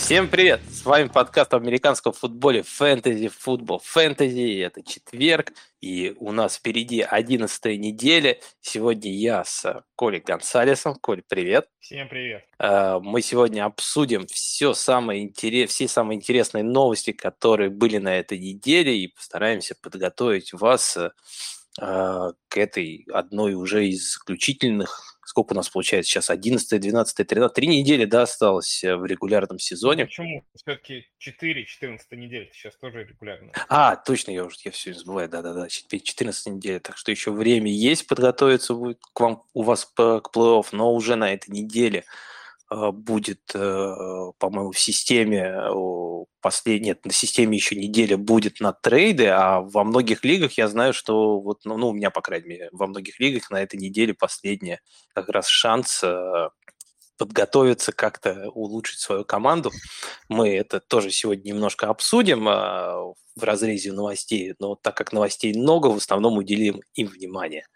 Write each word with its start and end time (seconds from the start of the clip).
Всем 0.00 0.28
привет! 0.28 0.60
С 0.68 0.84
вами 0.84 1.06
подкаст 1.06 1.54
о 1.54 1.58
американском 1.58 2.12
футболе 2.12 2.62
Fantasy 2.62 3.30
Football 3.30 3.80
Fantasy. 3.94 4.64
Это 4.64 4.82
четверг, 4.82 5.52
и 5.80 6.16
у 6.18 6.32
нас 6.32 6.56
впереди 6.56 7.00
11 7.02 7.78
неделя. 7.78 8.40
Сегодня 8.60 9.12
я 9.12 9.44
с 9.44 9.84
Колей 9.96 10.20
Гонсалесом. 10.20 10.96
Коль, 10.96 11.22
привет! 11.28 11.68
Всем 11.78 12.08
привет! 12.08 12.44
А, 12.58 12.98
мы 12.98 13.22
сегодня 13.22 13.66
обсудим 13.66 14.26
все 14.26 14.74
самое 14.74 15.22
интерес... 15.22 15.70
все 15.70 15.86
самые 15.86 16.16
интересные 16.16 16.64
новости, 16.64 17.12
которые 17.12 17.70
были 17.70 17.98
на 17.98 18.18
этой 18.18 18.38
неделе, 18.38 18.98
и 18.98 19.08
постараемся 19.08 19.76
подготовить 19.80 20.52
вас 20.54 20.98
а, 21.78 22.32
к 22.48 22.56
этой 22.56 23.06
одной 23.12 23.54
уже 23.54 23.86
из 23.86 24.14
заключительных 24.14 25.19
сколько 25.30 25.52
у 25.52 25.56
нас 25.56 25.68
получается 25.68 26.10
сейчас, 26.10 26.28
11, 26.28 26.80
12, 26.80 27.26
13, 27.26 27.54
три 27.54 27.68
недели, 27.68 28.04
да, 28.04 28.22
осталось 28.22 28.82
э, 28.82 28.96
в 28.96 29.04
регулярном 29.06 29.60
сезоне. 29.60 30.06
Почему? 30.06 30.44
Все-таки 30.56 31.06
4, 31.18 31.64
14 31.66 32.12
недели, 32.12 32.50
сейчас 32.52 32.76
тоже 32.76 33.04
регулярно. 33.04 33.52
А, 33.68 33.94
точно, 33.94 34.32
я 34.32 34.44
уже 34.44 34.56
я 34.64 34.72
все 34.72 34.92
забываю, 34.92 35.28
да-да-да, 35.28 35.68
14 35.68 36.46
недель, 36.46 36.80
так 36.80 36.96
что 36.96 37.12
еще 37.12 37.30
время 37.30 37.70
есть 37.70 38.08
подготовиться 38.08 38.74
будет 38.74 38.98
к 39.14 39.20
вам, 39.20 39.44
у 39.54 39.62
вас 39.62 39.84
к 39.84 40.00
плей-офф, 40.00 40.66
но 40.72 40.92
уже 40.92 41.14
на 41.14 41.32
этой 41.32 41.50
неделе 41.50 42.04
будет, 42.70 43.40
э, 43.54 43.94
по-моему, 44.38 44.72
в 44.72 44.78
системе 44.78 45.70
последний, 46.40 46.88
нет, 46.88 47.04
на 47.04 47.12
системе 47.12 47.56
еще 47.56 47.76
неделя 47.76 48.16
будет 48.16 48.60
на 48.60 48.72
трейды, 48.72 49.26
а 49.26 49.60
во 49.60 49.84
многих 49.84 50.24
лигах 50.24 50.52
я 50.52 50.68
знаю, 50.68 50.92
что 50.92 51.40
вот, 51.40 51.64
ну, 51.64 51.76
ну, 51.76 51.88
у 51.88 51.92
меня, 51.92 52.10
по 52.10 52.20
крайней 52.22 52.48
мере, 52.48 52.68
во 52.72 52.86
многих 52.86 53.20
лигах 53.20 53.50
на 53.50 53.62
этой 53.62 53.78
неделе 53.78 54.14
последняя 54.14 54.80
как 55.14 55.28
раз 55.28 55.46
шанс 55.48 56.00
э, 56.02 56.48
подготовиться, 57.18 57.92
как-то 57.92 58.50
улучшить 58.50 59.00
свою 59.00 59.24
команду. 59.24 59.70
Мы 60.28 60.56
это 60.56 60.80
тоже 60.80 61.10
сегодня 61.10 61.50
немножко 61.50 61.88
обсудим 61.88 62.48
в 63.36 63.44
разрезе 63.44 63.92
новостей, 63.92 64.54
но 64.58 64.74
так 64.74 64.96
как 64.96 65.12
новостей 65.12 65.54
много, 65.54 65.88
в 65.88 65.96
основном 65.96 66.36
уделим 66.36 66.80
им 66.94 67.08
внимание. 67.08 67.66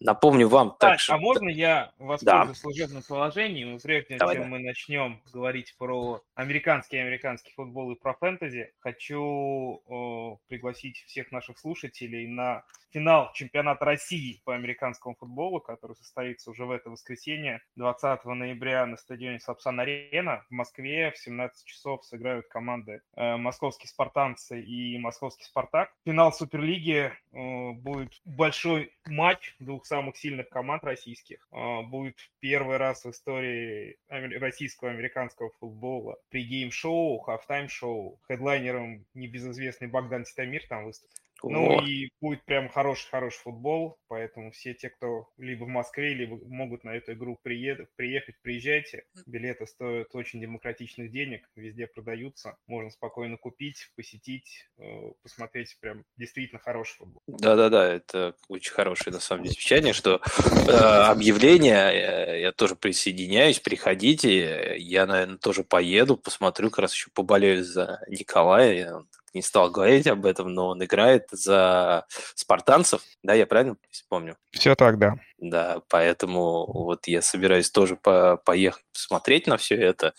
Напомню 0.00 0.48
вам 0.48 0.76
так, 0.78 0.92
также... 0.92 1.12
А 1.12 1.18
можно 1.18 1.48
я 1.48 1.92
воспользуюсь 1.98 2.48
да. 2.48 2.54
служебным 2.54 3.02
положением? 3.02 3.78
Прежде 3.80 4.16
Давай, 4.16 4.36
чем 4.36 4.44
да. 4.44 4.50
мы 4.50 4.58
начнем 4.60 5.20
говорить 5.32 5.74
про 5.76 6.22
американский 6.34 6.98
американский 6.98 7.52
футбол 7.56 7.90
и 7.90 7.98
про 7.98 8.14
фэнтези, 8.14 8.72
хочу 8.78 9.82
э, 9.88 10.36
пригласить 10.48 10.98
всех 11.06 11.32
наших 11.32 11.58
слушателей 11.58 12.28
на 12.28 12.62
финал 12.90 13.32
чемпионата 13.34 13.84
России 13.84 14.40
по 14.44 14.54
американскому 14.54 15.16
футболу, 15.16 15.60
который 15.60 15.96
состоится 15.96 16.50
уже 16.50 16.64
в 16.64 16.70
это 16.70 16.90
воскресенье, 16.90 17.60
20 17.74 18.24
ноября 18.24 18.86
на 18.86 18.96
стадионе 18.96 19.40
Сапсан-Арена 19.40 20.44
в 20.48 20.52
Москве. 20.52 21.10
В 21.10 21.18
17 21.18 21.66
часов 21.66 22.04
сыграют 22.04 22.46
команды 22.46 23.02
э, 23.16 23.36
московские 23.36 23.88
спартанцы 23.88 24.60
и 24.60 24.87
московский 24.96 25.44
Спартак. 25.44 25.92
Финал 26.04 26.32
Суперлиги 26.32 27.12
э, 27.32 27.72
будет 27.72 28.12
большой 28.24 28.92
матч 29.06 29.54
двух 29.58 29.84
самых 29.86 30.16
сильных 30.16 30.48
команд 30.48 30.84
российских. 30.84 31.46
Э, 31.52 31.82
будет 31.82 32.16
первый 32.40 32.78
раз 32.78 33.04
в 33.04 33.10
истории 33.10 33.98
российского 34.08 34.90
американского 34.90 35.50
футбола 35.60 36.16
pre-game 36.30 37.18
show, 37.18 37.46
halftime 37.46 37.90
show. 37.90 38.18
Хедлайнером 38.26 39.04
небезызвестный 39.14 39.88
Богдан 39.88 40.24
Титамир 40.24 40.66
там 40.68 40.84
выступит. 40.84 41.20
Ну 41.42 41.84
и 41.84 42.10
будет 42.20 42.44
прям 42.44 42.68
хороший-хороший 42.68 43.38
футбол, 43.38 43.98
поэтому 44.08 44.50
все 44.50 44.74
те, 44.74 44.90
кто 44.90 45.28
либо 45.36 45.64
в 45.64 45.68
Москве, 45.68 46.14
либо 46.14 46.38
могут 46.46 46.84
на 46.84 46.90
эту 46.90 47.12
игру 47.12 47.38
приедать, 47.42 47.88
приехать, 47.96 48.36
приезжайте. 48.42 49.04
Билеты 49.26 49.66
стоят 49.66 50.08
очень 50.14 50.40
демократичных 50.40 51.10
денег, 51.10 51.48
везде 51.54 51.86
продаются, 51.86 52.56
можно 52.66 52.90
спокойно 52.90 53.36
купить, 53.36 53.90
посетить, 53.96 54.68
э, 54.78 55.12
посмотреть 55.22 55.76
прям 55.80 56.04
действительно 56.16 56.60
хороший 56.60 56.96
футбол. 56.96 57.22
Да-да-да, 57.26 57.86
это 57.92 58.34
очень 58.48 58.72
хорошее 58.72 59.14
на 59.14 59.20
самом 59.20 59.44
деле 59.44 59.54
вещание, 59.56 59.92
что 59.92 60.20
э, 60.66 60.72
объявление, 60.72 61.92
э, 61.92 62.40
я 62.40 62.52
тоже 62.52 62.74
присоединяюсь, 62.74 63.60
приходите, 63.60 64.76
я, 64.78 65.06
наверное, 65.06 65.38
тоже 65.38 65.64
поеду, 65.64 66.16
посмотрю, 66.16 66.70
как 66.70 66.80
раз 66.80 66.94
еще 66.94 67.10
поболею 67.14 67.64
за 67.64 68.00
Николая, 68.08 69.04
не 69.38 69.42
стал 69.42 69.70
говорить 69.70 70.06
об 70.06 70.26
этом, 70.26 70.52
но 70.52 70.68
он 70.68 70.84
играет 70.84 71.28
за 71.30 72.04
спартанцев, 72.34 73.02
да, 73.22 73.34
я 73.34 73.46
правильно 73.46 73.76
помню? 74.08 74.36
Все 74.52 74.74
так, 74.74 74.98
да. 74.98 75.14
Да, 75.38 75.82
поэтому 75.88 76.66
вот 76.70 77.06
я 77.06 77.22
собираюсь 77.22 77.70
тоже 77.70 77.96
по 77.96 78.36
поехать 78.36 78.84
посмотреть 78.92 79.46
на 79.46 79.56
все 79.56 79.76
это. 79.76 80.14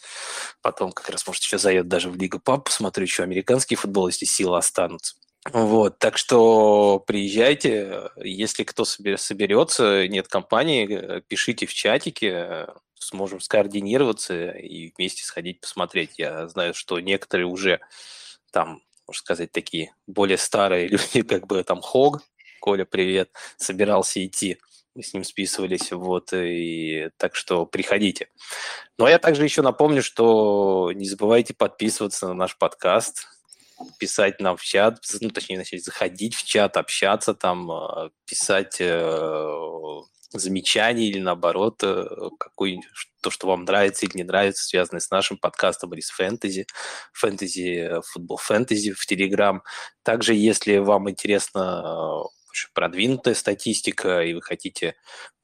Потом 0.62 0.92
как 0.92 1.10
раз, 1.10 1.28
может, 1.28 1.44
еще 1.44 1.58
заеду 1.58 1.88
даже 1.88 2.10
в 2.10 2.16
Лигу 2.16 2.40
Пап, 2.40 2.66
посмотрю 2.66 3.04
еще 3.04 3.24
американский 3.24 3.76
футбол, 3.76 4.08
если 4.08 4.26
силы 4.26 4.58
останутся. 4.58 5.16
Вот, 5.52 6.00
так 6.00 6.18
что 6.18 7.04
приезжайте, 7.06 8.12
если 8.18 8.64
кто 8.64 8.84
соберется, 8.86 10.08
нет 10.08 10.28
компании, 10.28 11.22
пишите 11.28 11.66
в 11.66 11.74
чатике, 11.74 12.68
сможем 13.00 13.40
скоординироваться 13.40 14.52
и 14.52 14.92
вместе 14.96 15.24
сходить 15.24 15.62
посмотреть. 15.62 16.20
Я 16.20 16.48
знаю, 16.50 16.74
что 16.74 17.00
некоторые 17.00 17.48
уже 17.48 17.80
там 18.52 18.82
можно 19.10 19.20
сказать, 19.20 19.52
такие 19.52 19.94
более 20.06 20.38
старые 20.38 20.88
люди, 20.90 21.24
как 21.24 21.48
бы 21.48 21.64
там 21.64 21.82
Хог, 21.82 22.22
Коля, 22.62 22.86
привет, 22.86 23.32
собирался 23.58 24.24
идти. 24.24 24.60
Мы 24.96 25.04
с 25.04 25.14
ним 25.14 25.24
списывались, 25.24 25.92
вот, 25.92 26.34
и 26.34 27.10
так 27.18 27.36
что 27.36 27.66
приходите. 27.66 28.28
Ну, 28.98 29.06
а 29.06 29.10
я 29.10 29.18
также 29.18 29.44
еще 29.44 29.62
напомню, 29.62 30.04
что 30.04 30.92
не 30.94 31.06
забывайте 31.06 31.54
подписываться 31.54 32.28
на 32.28 32.34
наш 32.34 32.58
подкаст, 32.58 33.28
писать 33.98 34.40
нам 34.40 34.58
в 34.58 34.64
чат, 34.64 35.00
ну, 35.22 35.30
точнее, 35.30 35.58
начать 35.58 35.84
заходить 35.84 36.36
в 36.36 36.44
чат, 36.44 36.78
общаться 36.78 37.34
там, 37.34 37.72
а, 37.72 38.10
писать 38.26 38.78
э, 38.80 40.02
замечаний 40.32 41.10
или 41.10 41.20
наоборот 41.20 41.82
э, 41.84 42.06
какой 42.40 42.82
то, 43.22 43.32
что 43.32 43.48
вам 43.48 43.66
нравится 43.66 44.06
или 44.06 44.18
не 44.18 44.24
нравится, 44.24 44.64
связанное 44.64 45.02
с 45.02 45.12
нашим 45.12 45.38
подкастом 45.38 45.94
или 45.94 46.02
с 46.02 46.10
фэнтези, 46.10 46.68
фэнтези, 47.14 48.02
футбол 48.12 48.38
фэнтези 48.38 48.92
в 48.92 49.06
Телеграм. 49.06 49.64
Также, 50.04 50.34
если 50.34 50.78
вам 50.78 51.10
интересно 51.10 52.24
продвинутая 52.74 53.36
статистика, 53.36 54.22
и 54.22 54.34
вы 54.34 54.42
хотите 54.42 54.96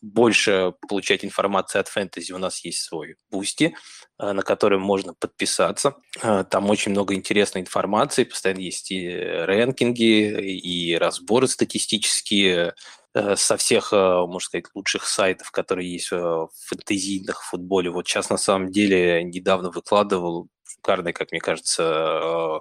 больше 0.02 0.74
получать 0.88 1.24
информации 1.24 1.80
от 1.80 1.88
фэнтези, 1.88 2.32
у 2.32 2.38
нас 2.38 2.64
есть 2.64 2.82
свой 2.82 3.16
Boosty, 3.30 3.76
э, 4.20 4.32
на 4.32 4.42
который 4.44 4.78
можно 4.78 5.14
подписаться. 5.14 5.96
Э, 6.22 6.44
там 6.50 6.70
очень 6.70 6.92
много 6.92 7.16
интересной 7.16 7.62
информации, 7.62 8.24
постоянно 8.24 8.60
есть 8.60 8.92
и 8.92 9.10
рэнкинги, 9.10 10.58
и 10.58 10.96
разборы 10.96 11.48
статистические, 11.48 12.56
Э, 12.58 12.72
со 13.16 13.58
всех, 13.58 13.94
э, 13.94 14.26
можно 14.26 14.40
сказать, 14.40 14.66
лучших 14.74 15.06
сайтов, 15.06 15.52
которые 15.52 15.92
есть 15.92 16.12
э, 16.12 16.18
в 16.18 16.50
фэнтезийных 16.68 17.44
футболе. 17.44 17.90
Вот 17.90 18.08
сейчас, 18.08 18.30
на 18.30 18.38
самом 18.38 18.72
деле, 18.72 19.24
недавно 19.24 19.72
выкладывал 19.72 20.50
шикарный, 20.64 21.14
как 21.14 21.32
мне 21.32 21.40
кажется, 21.40 22.60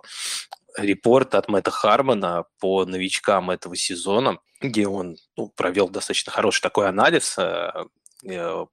report 0.78 1.34
от 1.34 1.48
Мэтта 1.48 1.70
Хармона 1.70 2.44
по 2.60 2.84
новичкам 2.84 3.50
этого 3.50 3.74
сезона, 3.76 4.38
где 4.60 4.86
он 4.86 5.16
ну, 5.36 5.48
провел 5.48 5.88
достаточно 5.88 6.30
хороший 6.30 6.62
такой 6.62 6.88
анализ 6.88 7.36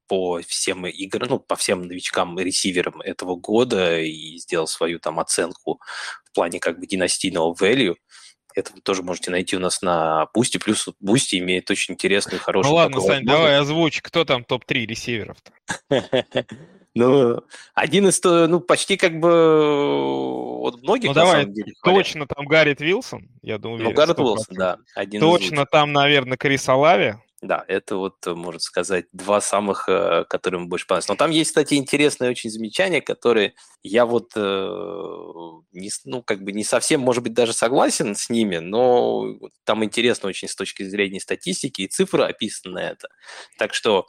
по 0.08 0.42
всем 0.48 0.86
играм, 0.88 1.30
ну, 1.30 1.40
по 1.40 1.56
всем 1.56 1.82
новичкам 1.82 2.40
и 2.40 2.44
ресиверам 2.44 3.02
этого 3.02 3.36
года 3.36 4.00
и 4.00 4.38
сделал 4.38 4.68
свою 4.68 5.00
там 5.00 5.20
оценку 5.20 5.82
в 6.26 6.32
плане 6.34 6.60
как 6.60 6.80
бы 6.80 6.88
династийного 6.88 7.54
value. 7.54 7.96
Это 8.56 8.74
вы 8.74 8.82
тоже 8.82 9.04
можете 9.04 9.32
найти 9.32 9.56
у 9.56 9.60
нас 9.60 9.82
на 9.82 10.28
Boosty. 10.34 10.58
Плюс 10.58 10.90
Boosty 11.00 11.38
имеет 11.40 11.70
очень 11.72 11.94
интересную, 11.94 12.40
хорошую... 12.40 12.72
Ну 12.72 12.76
ладно, 12.76 13.02
Сань, 13.02 13.26
давай 13.26 13.58
озвучь, 13.58 14.02
кто 14.02 14.26
там 14.26 14.44
топ-3 14.44 14.86
ресиверов 14.86 15.38
Ну, 16.94 17.42
один 17.74 18.10
из, 18.10 18.22
ну, 18.22 18.60
почти 18.60 18.98
как 18.98 19.18
бы 19.18 20.60
вот 20.60 20.82
многих, 20.82 21.08
ну, 21.10 21.14
давай, 21.14 21.46
деле, 21.46 21.72
точно 21.82 22.28
там 22.28 22.46
Гаррит 22.46 22.82
Вилсон, 22.82 23.30
я 23.42 23.58
думаю. 23.58 23.84
Ну, 23.84 23.94
Гаррит 23.94 24.18
Вилсон, 24.18 24.56
да. 24.58 24.78
Один 24.94 25.22
точно 25.22 25.66
там, 25.66 25.94
наверное, 25.94 26.36
Крис 26.36 26.68
Алави. 26.68 27.16
Да, 27.42 27.66
это 27.68 27.96
вот, 27.96 28.24
можно 28.28 28.60
сказать, 28.60 29.06
два 29.14 29.42
самых, 29.42 29.90
э, 29.90 30.26
которые 30.30 30.60
мне 30.60 30.70
больше 30.70 30.86
понравились. 30.86 31.08
Но 31.08 31.16
там 31.16 31.32
есть, 31.32 31.50
кстати, 31.50 31.74
интересные 31.74 32.30
очень 32.30 32.52
замечания, 32.52 33.02
которые 33.02 33.56
я 33.82 34.06
вот, 34.06 34.34
э, 34.36 34.40
не, 35.74 35.90
ну, 36.06 36.22
как 36.22 36.44
бы 36.44 36.52
не 36.52 36.64
совсем, 36.64 37.02
может 37.02 37.24
быть, 37.24 37.34
даже 37.34 37.54
согласен 37.54 38.16
с 38.16 38.30
ними, 38.30 38.58
но 38.58 39.26
там 39.64 39.84
интересно 39.84 40.30
очень 40.30 40.48
с 40.48 40.56
точки 40.56 40.84
зрения 40.84 41.20
статистики 41.20 41.82
и 41.82 41.88
цифры 41.88 42.26
описаны 42.26 42.76
на 42.76 42.90
это. 42.92 43.08
Так 43.58 43.74
что 43.74 44.06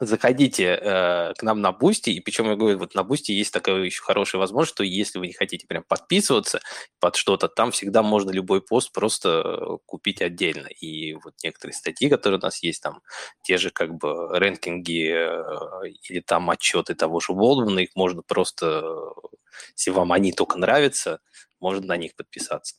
заходите 0.00 0.78
э, 0.80 1.34
к 1.34 1.42
нам 1.42 1.60
на 1.60 1.72
Boosty, 1.72 2.10
и 2.10 2.20
причем 2.20 2.46
я 2.46 2.56
говорю, 2.56 2.78
вот 2.78 2.94
на 2.94 3.02
Boosty 3.04 3.32
есть 3.32 3.52
такая 3.52 3.76
еще 3.82 4.02
хорошая 4.02 4.40
возможность, 4.40 4.74
что 4.74 4.84
если 4.84 5.18
вы 5.18 5.26
не 5.28 5.32
хотите 5.32 5.66
прям 5.66 5.82
подписываться 5.82 6.60
под 7.00 7.16
что-то, 7.16 7.48
там 7.48 7.70
всегда 7.70 8.02
можно 8.02 8.30
любой 8.30 8.62
пост 8.62 8.92
просто 8.92 9.78
купить 9.86 10.22
отдельно. 10.22 10.68
И 10.68 11.14
вот 11.14 11.34
некоторые 11.44 11.74
статьи, 11.74 12.08
которые 12.08 12.38
у 12.38 12.42
нас 12.42 12.62
есть, 12.62 12.82
там 12.82 13.00
те 13.42 13.58
же 13.58 13.70
как 13.70 13.94
бы 13.94 14.38
рэнкинги 14.38 15.12
э, 15.12 15.88
или 16.08 16.20
там 16.20 16.50
отчеты 16.50 16.94
того 16.94 17.20
же 17.20 17.32
Волдмана, 17.32 17.80
их 17.80 17.90
можно 17.94 18.22
просто, 18.22 18.84
если 19.76 19.90
вам 19.90 20.12
они 20.12 20.32
только 20.32 20.58
нравятся, 20.58 21.20
можно 21.60 21.86
на 21.86 21.96
них 21.96 22.16
подписаться. 22.16 22.74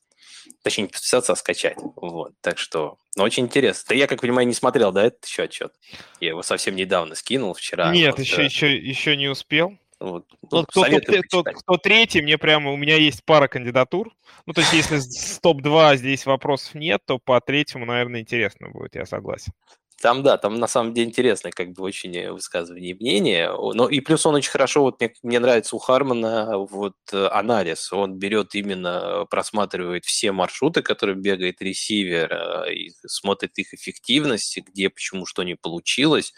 Точнее, 0.62 0.84
не 0.84 0.90
подписаться, 0.90 1.34
а 1.34 1.36
скачать. 1.36 1.78
Вот. 1.96 2.34
Так 2.42 2.58
что, 2.58 2.98
ну, 3.16 3.24
очень 3.24 3.44
интересно. 3.44 3.84
Ты, 3.90 3.96
я, 3.96 4.08
как 4.08 4.22
понимаю, 4.22 4.48
не 4.48 4.54
смотрел, 4.54 4.92
да, 4.92 5.06
этот 5.06 5.26
еще 5.26 5.44
отчет? 5.44 5.74
Я 6.20 6.30
его 6.30 6.44
совсем 6.44 6.76
недавно 6.76 7.16
скинул, 7.16 7.54
вчера. 7.54 7.92
Нет, 7.92 8.18
вот, 8.18 8.20
еще, 8.20 8.38
да. 8.38 8.44
еще, 8.44 8.78
еще 8.78 9.18
не 9.18 9.28
успел. 9.28 9.78
Вот, 10.00 10.26
ну, 10.52 10.66
кто, 10.66 10.84
кто, 10.84 11.44
кто 11.44 11.78
третий, 11.78 12.22
мне 12.22 12.38
прямо, 12.38 12.72
у 12.72 12.76
меня 12.76 12.98
есть 12.98 13.24
пара 13.24 13.48
кандидатур. 13.48 14.12
Ну, 14.46 14.52
то 14.52 14.60
есть, 14.60 14.74
если 14.74 15.00
с 15.00 15.40
топ-2 15.40 15.96
здесь 15.96 16.26
вопросов 16.26 16.76
нет, 16.76 17.02
то 17.06 17.20
по 17.20 17.40
третьему, 17.40 17.86
наверное, 17.86 18.20
интересно 18.20 18.70
будет, 18.70 18.96
я 18.96 19.06
согласен. 19.06 19.54
Там, 20.02 20.24
да, 20.24 20.38
там 20.38 20.56
на 20.56 20.68
самом 20.68 20.94
деле 20.94 21.08
интересное 21.08 21.52
как 21.52 21.72
бы 21.72 21.84
очень 21.84 22.16
э, 22.18 22.32
высказывание 22.32 22.92
и 22.92 22.94
мнение. 22.94 23.50
Но 23.52 23.88
и 23.88 24.00
плюс 24.02 24.26
он 24.26 24.36
очень 24.36 24.52
хорошо, 24.52 24.82
вот 24.82 25.00
мне, 25.00 25.14
мне 25.24 25.40
нравится 25.40 25.76
у 25.76 25.80
Хармана 25.80 26.58
вот 26.58 26.96
э, 27.12 27.28
анализ. 27.28 27.92
Он 27.94 28.18
берет 28.18 28.56
именно, 28.56 29.26
просматривает 29.30 30.06
все 30.06 30.32
маршруты, 30.32 30.82
которые 30.82 31.16
бегает 31.16 31.62
ресивер, 31.62 32.34
э, 32.34 32.74
и 32.74 32.92
смотрит 33.08 33.58
их 33.58 33.74
эффективность, 33.74 34.58
где, 34.58 34.90
почему, 34.90 35.26
что 35.26 35.44
не 35.44 35.56
получилось. 35.56 36.34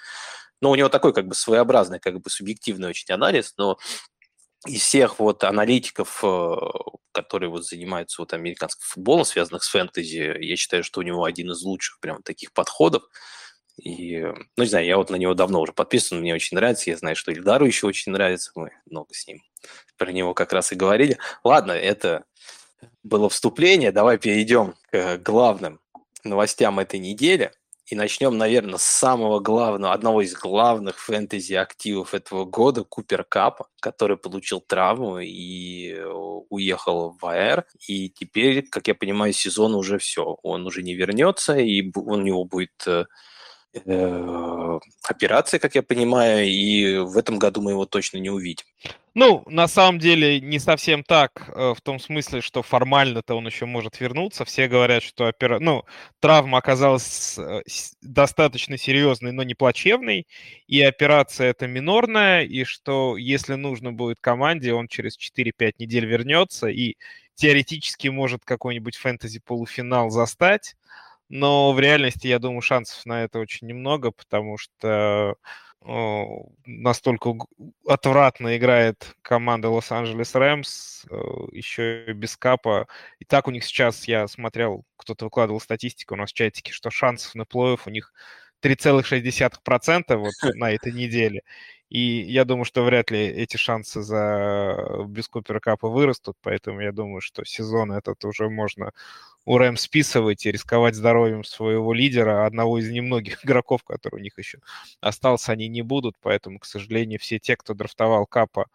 Но 0.62 0.72
у 0.72 0.76
него 0.76 0.90
такой 0.90 1.14
как 1.14 1.28
бы 1.28 1.36
своеобразный, 1.36 2.00
как 2.00 2.22
бы 2.22 2.30
субъективный 2.30 2.90
очень 2.90 3.14
анализ, 3.14 3.54
но 3.58 3.78
из 4.68 4.82
всех 4.82 5.20
вот 5.20 5.44
аналитиков, 5.44 6.24
которые 7.12 7.50
вот 7.50 7.66
занимаются 7.66 8.22
вот 8.22 8.34
американским 8.34 8.84
футболом, 8.84 9.26
связанных 9.26 9.64
с 9.64 9.70
фэнтези, 9.70 10.38
я 10.42 10.56
считаю, 10.56 10.84
что 10.84 11.00
у 11.00 11.04
него 11.04 11.24
один 11.24 11.52
из 11.52 11.62
лучших 11.62 12.00
прям 12.00 12.22
таких 12.24 12.52
подходов. 12.52 13.04
И, 13.78 14.22
ну, 14.22 14.64
не 14.64 14.70
знаю, 14.70 14.86
я 14.86 14.98
вот 14.98 15.10
на 15.10 15.16
него 15.16 15.34
давно 15.34 15.62
уже 15.62 15.74
подписан, 15.74 16.20
мне 16.20 16.34
очень 16.34 16.56
нравится. 16.56 16.90
Я 16.90 16.98
знаю, 16.98 17.16
что 17.16 17.32
Ильдару 17.32 17.66
еще 17.66 17.88
очень 17.88 18.12
нравится. 18.12 18.52
Мы 18.56 18.72
много 18.86 19.14
с 19.14 19.28
ним 19.28 19.42
про 19.98 20.12
него 20.12 20.34
как 20.34 20.54
раз 20.54 20.72
и 20.72 20.76
говорили. 20.76 21.18
Ладно, 21.44 21.72
это 21.72 22.26
было 23.04 23.30
вступление. 23.30 23.92
Давай 23.92 24.18
перейдем 24.18 24.76
к 24.92 25.18
главным 25.18 25.80
новостям 26.24 26.80
этой 26.80 27.00
недели. 27.00 27.52
И 27.88 27.96
начнем, 27.96 28.36
наверное, 28.36 28.80
с 28.80 28.84
самого 28.84 29.40
главного, 29.40 29.94
одного 29.94 30.24
из 30.24 30.34
главных 30.34 30.98
фэнтези-активов 31.00 32.16
этого 32.16 32.44
года, 32.44 32.84
Купер 32.84 33.24
Капа, 33.24 33.68
который 33.80 34.18
получил 34.18 34.60
травму 34.60 35.20
и 35.20 35.96
уехал 36.50 37.16
в 37.22 37.24
АР. 37.24 37.66
И 37.88 38.10
теперь, 38.10 38.64
как 38.68 38.88
я 38.88 38.96
понимаю, 38.96 39.34
сезон 39.34 39.76
уже 39.76 40.00
все. 40.00 40.24
Он 40.42 40.66
уже 40.66 40.82
не 40.82 40.96
вернется, 40.96 41.58
и 41.58 41.92
у 41.94 42.16
него 42.16 42.44
будет 42.44 42.88
э, 42.88 43.06
Э, 43.06 43.06
операции, 45.04 45.58
как 45.58 45.76
я 45.76 45.84
понимаю, 45.84 46.48
и 46.48 46.98
в 47.00 47.18
этом 47.18 47.40
году 47.40 47.62
мы 47.62 47.72
его 47.72 47.86
точно 47.86 48.18
не 48.18 48.30
увидим. 48.30 48.66
Ну, 49.18 49.44
на 49.48 49.70
самом 49.70 49.98
деле, 49.98 50.42
не 50.42 50.60
совсем 50.60 51.02
так, 51.02 51.48
э, 51.48 51.74
в 51.74 51.80
том 51.82 52.00
смысле, 52.00 52.42
что 52.42 52.62
формально-то 52.62 53.36
он 53.36 53.46
еще 53.46 53.66
может 53.66 54.02
вернуться. 54.02 54.44
Все 54.44 54.68
говорят, 54.68 55.04
что 55.04 55.28
опера... 55.28 55.60
ну, 55.60 55.86
травма 56.20 56.58
оказалась 56.58 57.38
э, 57.38 57.62
достаточно 58.02 58.78
серьезной, 58.78 59.32
но 59.32 59.44
не 59.44 59.56
плачевной, 59.56 60.28
и 60.68 60.82
операция 60.82 61.48
это 61.52 61.66
минорная, 61.66 62.44
и 62.44 62.66
что 62.66 63.16
если 63.16 63.56
нужно 63.56 63.94
будет 63.94 64.20
команде, 64.20 64.74
он 64.74 64.90
через 64.90 65.18
4-5 65.18 65.76
недель 65.80 66.06
вернется 66.06 66.68
и 66.68 66.98
теоретически 67.36 68.10
может 68.10 68.44
какой-нибудь 68.44 68.98
фэнтези-полуфинал 68.98 70.10
застать 70.10 70.76
но 71.30 71.74
в 71.74 71.80
реальности, 71.80 72.28
я 72.28 72.40
думаю, 72.40 72.62
шансов 72.62 73.06
на 73.06 73.24
это 73.24 73.40
очень 73.40 73.68
немного, 73.68 74.12
потому 74.12 74.58
что 74.58 75.36
настолько 76.66 77.34
отвратно 77.88 78.58
играет 78.58 79.16
команда 79.22 79.70
Лос-Анджелес 79.70 80.34
Рэмс, 80.34 81.06
э, 81.12 81.16
еще 81.52 82.06
и 82.08 82.14
без 82.14 82.36
капа. 82.38 82.88
И 83.20 83.26
так 83.26 83.48
у 83.48 83.52
них 83.52 83.64
сейчас, 83.64 84.08
я 84.08 84.28
смотрел, 84.28 84.84
кто-то 84.98 85.26
выкладывал 85.26 85.60
статистику 85.60 86.16
у 86.16 86.18
нас 86.18 86.32
в 86.32 86.34
чатике, 86.34 86.72
что 86.74 86.90
шансов 86.90 87.36
на 87.36 87.46
плей 87.46 87.78
у 87.86 87.90
них 87.92 88.14
3,6% 88.62 90.16
вот 90.16 90.34
на 90.56 90.72
этой 90.72 90.92
неделе. 90.92 91.44
И 91.90 92.00
я 92.00 92.46
думаю, 92.46 92.66
что 92.66 92.84
вряд 92.84 93.12
ли 93.12 93.20
эти 93.20 93.58
шансы 93.58 94.02
за 94.02 95.06
без 95.08 95.28
Купера 95.28 95.60
Капа 95.60 95.88
вырастут, 95.88 96.36
поэтому 96.42 96.82
я 96.82 96.92
думаю, 96.92 97.22
что 97.22 97.46
сезон 97.46 97.92
этот 97.92 98.26
уже 98.26 98.50
можно 98.50 98.92
у 99.46 99.58
Рэм 99.58 99.78
списывать 99.78 100.46
и 100.46 100.52
рисковать 100.52 100.96
здоровьем 100.96 101.44
своего 101.44 101.94
лидера, 101.94 102.46
одного 102.46 102.80
из 102.80 102.90
немногих 102.90 103.44
игроков, 103.46 103.84
который 103.84 104.16
у 104.16 104.24
них 104.24 104.38
еще 104.38 104.60
остался, 105.02 105.52
они 105.52 105.68
не 105.68 105.84
будут, 105.84 106.16
поэтому, 106.22 106.60
к 106.60 106.66
сожалению, 106.66 107.20
все 107.20 107.40
те, 107.40 107.56
кто 107.56 107.74
драфтовал 107.76 108.26
Капа 108.26 108.62
э, 108.62 108.66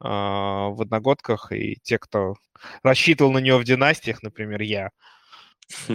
в 0.00 0.80
одногодках, 0.80 1.52
и 1.52 1.76
те, 1.82 1.98
кто 1.98 2.36
рассчитывал 2.82 3.32
на 3.32 3.38
него 3.38 3.58
в 3.58 3.64
династиях, 3.64 4.22
например, 4.22 4.62
я, 4.62 4.90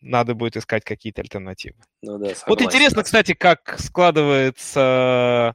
надо 0.00 0.34
будет 0.34 0.56
искать 0.56 0.84
какие-то 0.84 1.22
альтернативы. 1.22 1.76
Ну, 2.02 2.18
да, 2.18 2.32
вот 2.46 2.62
интересно, 2.62 3.02
кстати, 3.02 3.34
как 3.34 3.76
складывается 3.78 5.54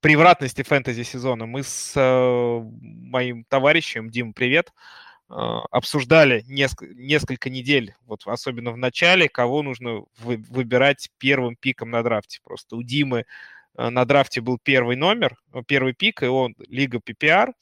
превратности 0.00 0.62
фэнтези 0.62 1.02
сезона. 1.02 1.46
Мы 1.46 1.62
с 1.62 1.92
э, 1.96 2.60
моим 2.80 3.44
товарищем, 3.48 4.10
Дим, 4.10 4.32
привет, 4.32 4.72
а, 5.30 5.60
обсуждали 5.70 6.42
несколько, 6.46 6.94
несколько 6.94 7.50
недель, 7.50 7.94
вот 8.06 8.22
особенно 8.24 8.72
в 8.72 8.78
начале, 8.78 9.28
кого 9.28 9.62
нужно 9.62 10.04
вы, 10.18 10.38
выбирать 10.48 11.10
первым 11.18 11.54
пиком 11.56 11.90
на 11.90 12.02
драфте. 12.02 12.38
Просто 12.42 12.76
у 12.76 12.82
Димы 12.82 13.24
э, 13.76 13.88
на 13.90 14.04
драфте 14.06 14.40
был 14.40 14.58
первый 14.62 14.96
номер, 14.96 15.36
э, 15.52 15.62
первый 15.66 15.92
пик, 15.92 16.22
и 16.22 16.26
он 16.26 16.54
Лига 16.68 16.98
PPR, 16.98 17.52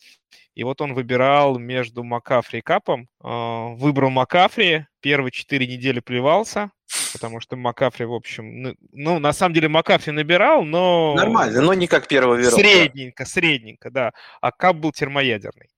и 0.55 0.65
вот 0.65 0.81
он 0.81 0.95
выбирал 0.95 1.59
между 1.59 2.03
Макафри 2.03 2.61
и 2.61 2.63
Капом, 2.63 3.09
а, 3.21 3.69
выбрал 3.75 4.11
Макафри, 4.11 4.87
первые 5.01 5.31
четыре 5.31 5.67
недели 5.67 6.01
плевался, 6.01 6.71
потому 7.13 7.41
что 7.41 7.57
Макафри, 7.57 8.07
в 8.07 8.13
общем, 8.13 8.63
ну, 8.63 8.75
ну, 8.93 9.19
на 9.19 9.33
самом 9.33 9.55
деле 9.55 9.69
Макафри 9.69 10.13
набирал, 10.13 10.65
но... 10.65 11.15
Нормально, 11.15 11.61
но 11.61 11.75
не 11.75 11.87
как 11.87 12.09
первого 12.09 12.37
верока. 12.37 12.57
Средненько, 12.57 13.25
средненько, 13.25 13.91
да. 13.91 14.13
А 14.41 14.53
Кап 14.53 14.77
был 14.77 14.93
термоядерный. 14.93 15.69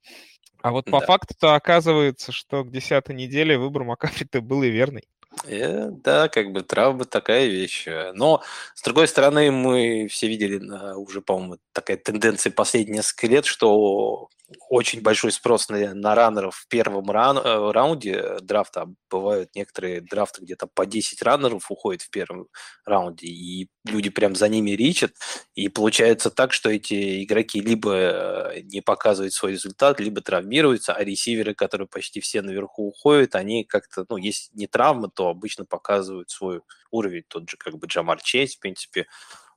А 0.62 0.72
вот 0.72 0.86
по 0.86 1.00
да. 1.00 1.06
факту-то 1.06 1.54
оказывается, 1.54 2.32
что 2.32 2.64
к 2.64 2.70
десятой 2.70 3.14
неделе 3.14 3.58
выбор 3.58 3.84
Макафри-то 3.84 4.40
был 4.40 4.62
и 4.62 4.70
верный. 4.70 5.04
Э, 5.44 5.88
да, 5.90 6.28
как 6.28 6.52
бы 6.52 6.62
травма 6.62 7.04
такая 7.04 7.46
вещь. 7.46 7.86
Но, 8.14 8.42
с 8.74 8.82
другой 8.82 9.08
стороны, 9.08 9.50
мы 9.50 10.08
все 10.08 10.26
видели 10.26 10.58
уже, 10.94 11.20
по-моему, 11.20 11.58
такая 11.72 11.96
тенденция 11.96 12.50
последних 12.50 12.96
несколько 12.96 13.26
лет, 13.28 13.44
что 13.44 14.28
очень 14.68 15.02
большой 15.02 15.32
спрос 15.32 15.68
на, 15.68 15.94
на 15.94 16.14
раннеров 16.14 16.56
в 16.56 16.68
первом 16.68 17.10
ран, 17.10 17.36
э, 17.38 17.70
раунде 17.70 18.38
драфта. 18.40 18.86
Бывают 19.10 19.54
некоторые 19.54 20.00
драфты, 20.00 20.42
где-то 20.42 20.66
по 20.66 20.86
10 20.86 21.20
раннеров 21.22 21.70
уходит 21.70 22.02
в 22.02 22.10
первом 22.10 22.48
раунде, 22.84 23.26
и 23.26 23.68
люди 23.84 24.08
прям 24.08 24.34
за 24.34 24.48
ними 24.48 24.70
ричат. 24.70 25.12
И 25.54 25.68
получается 25.68 26.30
так, 26.30 26.52
что 26.52 26.70
эти 26.70 27.24
игроки 27.24 27.60
либо 27.60 27.92
э, 27.94 28.60
не 28.62 28.80
показывают 28.80 29.34
свой 29.34 29.52
результат, 29.52 30.00
либо 30.00 30.22
травмируются, 30.22 30.94
а 30.94 31.04
ресиверы, 31.04 31.54
которые 31.54 31.86
почти 31.86 32.20
все 32.20 32.40
наверху 32.40 32.88
уходят, 32.88 33.34
они 33.34 33.64
как-то, 33.64 34.06
ну, 34.08 34.16
если 34.16 34.50
не 34.54 34.66
травмы, 34.66 35.10
то 35.14 35.28
обычно 35.28 35.66
показывают 35.66 36.30
свой 36.30 36.62
уровень. 36.90 37.24
Тот 37.28 37.50
же 37.50 37.56
как 37.58 37.76
бы 37.78 37.86
Джамар 37.86 38.20
Чейз, 38.22 38.56
в 38.56 38.60
принципе, 38.60 39.06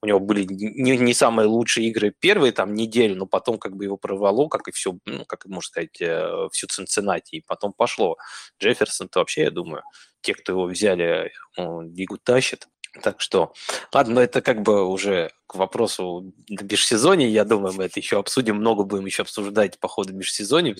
у 0.02 0.06
него 0.08 0.20
были 0.20 0.46
не, 0.50 0.98
не 0.98 1.14
самые 1.14 1.48
лучшие 1.48 1.88
игры 1.88 2.14
первые 2.18 2.52
там 2.54 2.74
неделю, 2.74 3.16
но 3.16 3.26
потом 3.28 3.60
как 3.60 3.76
бы 3.76 3.86
его 3.86 3.98
прорвало, 3.98 4.48
как 4.48 4.68
и 4.68 4.72
все, 4.72 4.98
ну, 5.06 5.26
как 5.26 5.46
можно 5.46 5.68
сказать, 5.68 6.02
э, 6.02 6.48
всю 6.52 6.68
Цинциннати, 6.68 7.36
и 7.36 7.44
потом 7.46 7.74
пошло. 7.74 8.18
Джефферсон-то 8.60 9.20
вообще, 9.20 9.44
я 9.44 9.52
думаю, 9.52 9.84
те, 10.22 10.34
кто 10.34 10.54
его 10.54 10.66
взяли, 10.66 11.32
лигу 11.58 12.18
тащит. 12.18 12.68
Так 13.04 13.22
что, 13.22 13.54
ладно, 13.94 14.16
но 14.16 14.22
это 14.22 14.42
как 14.42 14.64
бы 14.64 14.86
уже 14.86 15.32
к 15.48 15.56
вопросу 15.56 16.34
межсезонья, 16.50 17.28
я 17.28 17.46
думаю, 17.46 17.74
мы 17.74 17.86
это 17.86 18.00
еще 18.00 18.20
обсудим, 18.20 18.58
много 18.58 18.84
будем 18.84 19.06
еще 19.06 19.22
обсуждать 19.22 19.80
по 19.80 19.88
ходу 19.88 20.14
межсезонья, 20.14 20.76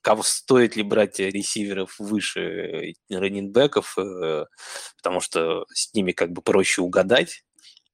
кого 0.00 0.24
стоит 0.24 0.74
ли 0.74 0.82
брать 0.82 1.20
ресиверов 1.20 1.94
выше 2.00 2.94
раннинбеков, 3.08 3.96
э, 3.98 4.46
потому 4.96 5.20
что 5.20 5.64
с 5.72 5.94
ними 5.94 6.10
как 6.10 6.32
бы 6.32 6.42
проще 6.42 6.82
угадать, 6.82 7.44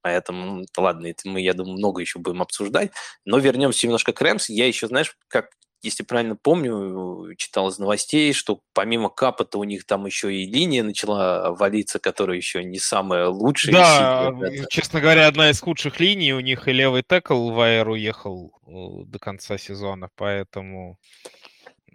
Поэтому, 0.01 0.65
ладно, 0.77 1.07
это 1.07 1.29
мы, 1.29 1.41
я 1.41 1.53
думаю, 1.53 1.77
много 1.77 2.01
еще 2.01 2.19
будем 2.19 2.41
обсуждать. 2.41 2.91
Но 3.25 3.37
вернемся 3.37 3.85
немножко 3.85 4.13
к 4.13 4.21
Рэмс. 4.21 4.49
Я 4.49 4.67
еще, 4.67 4.87
знаешь, 4.87 5.15
как 5.27 5.51
если 5.83 6.03
правильно 6.03 6.35
помню, 6.35 7.33
читал 7.37 7.69
из 7.69 7.79
новостей, 7.79 8.33
что 8.33 8.61
помимо 8.73 9.09
капа-то 9.09 9.57
у 9.57 9.63
них 9.63 9.85
там 9.85 10.05
еще 10.05 10.33
и 10.33 10.45
линия 10.45 10.83
начала 10.83 11.51
валиться, 11.51 11.99
которая 11.99 12.37
еще 12.37 12.63
не 12.63 12.77
самая 12.77 13.27
лучшая. 13.27 13.73
Да, 13.73 14.31
честно 14.69 15.01
говоря, 15.01 15.27
одна 15.27 15.49
из 15.49 15.59
худших 15.59 15.99
линий. 15.99 16.33
У 16.33 16.39
них 16.39 16.67
и 16.67 16.71
левый 16.71 17.03
текл 17.03 17.49
в 17.49 17.83
уехал 17.83 18.53
э, 18.67 19.05
до 19.05 19.19
конца 19.19 19.57
сезона, 19.57 20.09
поэтому 20.15 20.99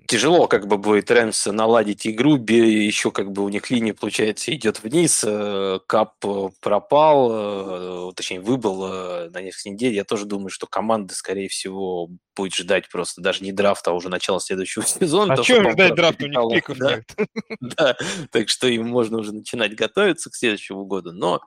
тяжело 0.06 0.46
как 0.46 0.66
бы 0.66 0.78
будет 0.78 1.10
Рэмс 1.10 1.46
наладить 1.46 2.06
игру, 2.06 2.36
еще 2.36 3.10
как 3.10 3.32
бы 3.32 3.42
у 3.42 3.48
них 3.48 3.70
линия, 3.70 3.94
получается, 3.94 4.54
идет 4.54 4.82
вниз, 4.82 5.24
э, 5.26 5.78
Кап 5.86 6.14
э, 6.24 6.48
пропал, 6.60 8.10
э, 8.10 8.12
точнее, 8.14 8.40
выбыл 8.40 9.30
на 9.30 9.40
несколько 9.40 9.70
недель. 9.70 9.94
Я 9.94 10.04
тоже 10.04 10.26
думаю, 10.26 10.50
что 10.50 10.66
команда, 10.66 11.14
скорее 11.14 11.48
всего, 11.48 12.08
будет 12.36 12.54
ждать 12.54 12.88
просто 12.90 13.22
даже 13.22 13.42
не 13.42 13.52
драфта, 13.52 13.90
а 13.90 13.94
уже 13.94 14.08
начала 14.08 14.38
следующего 14.40 14.84
сезона. 14.86 15.34
А 15.34 15.42
что 15.42 15.70
ждать 15.72 15.94
драфта? 15.94 16.24
У 16.24 16.50
них 16.50 16.66
пиков 16.66 16.78
да? 16.78 16.96
нет. 16.96 17.14
Да, 17.60 17.96
так 18.30 18.48
что 18.48 18.68
им 18.68 18.86
можно 18.86 19.18
уже 19.18 19.32
начинать 19.32 19.74
готовиться 19.74 20.30
к 20.30 20.34
следующему 20.34 20.84
году. 20.84 21.12
Но 21.12 21.40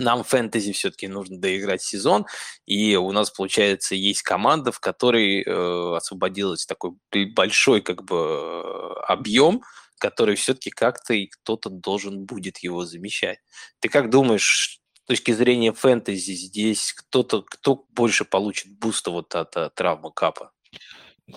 нам 0.00 0.24
фэнтези 0.24 0.72
все-таки 0.72 1.08
нужно 1.08 1.38
доиграть 1.38 1.82
сезон, 1.82 2.26
и 2.66 2.96
у 2.96 3.12
нас, 3.12 3.30
получается, 3.30 3.94
есть 3.94 4.22
команда, 4.22 4.72
в 4.72 4.80
которой 4.80 5.42
э, 5.42 5.96
освободилась 5.96 6.66
такой 6.66 6.92
большой 7.34 7.80
как 7.80 8.04
бы 8.04 8.16
э, 8.16 8.92
объем, 9.06 9.62
который 9.98 10.34
все-таки 10.34 10.70
как-то 10.70 11.14
и 11.14 11.26
кто-то 11.26 11.70
должен 11.70 12.24
будет 12.24 12.58
его 12.58 12.84
замещать. 12.84 13.38
Ты 13.80 13.88
как 13.88 14.10
думаешь, 14.10 14.80
с 15.04 15.06
точки 15.06 15.32
зрения 15.32 15.72
фэнтези 15.72 16.32
здесь 16.32 16.92
кто-то, 16.92 17.42
кто 17.42 17.84
больше 17.90 18.24
получит 18.24 18.78
буста 18.78 19.10
вот 19.10 19.34
от, 19.34 19.56
от 19.56 19.74
травмы 19.74 20.10
капа? 20.12 20.52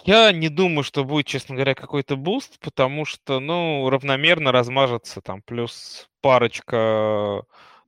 Я 0.05 0.31
не 0.31 0.49
думаю, 0.49 0.83
что 0.83 1.03
будет, 1.03 1.27
честно 1.27 1.55
говоря, 1.55 1.75
какой-то 1.75 2.15
boost, 2.15 2.59
потому 2.59 3.05
что, 3.05 3.39
ну, 3.39 3.87
равномерно 3.89 4.51
размажется 4.51 5.21
там 5.21 5.41
плюс 5.43 6.07
парочка 6.21 7.43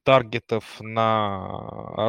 таргетов 0.05 0.79
на 0.81 1.49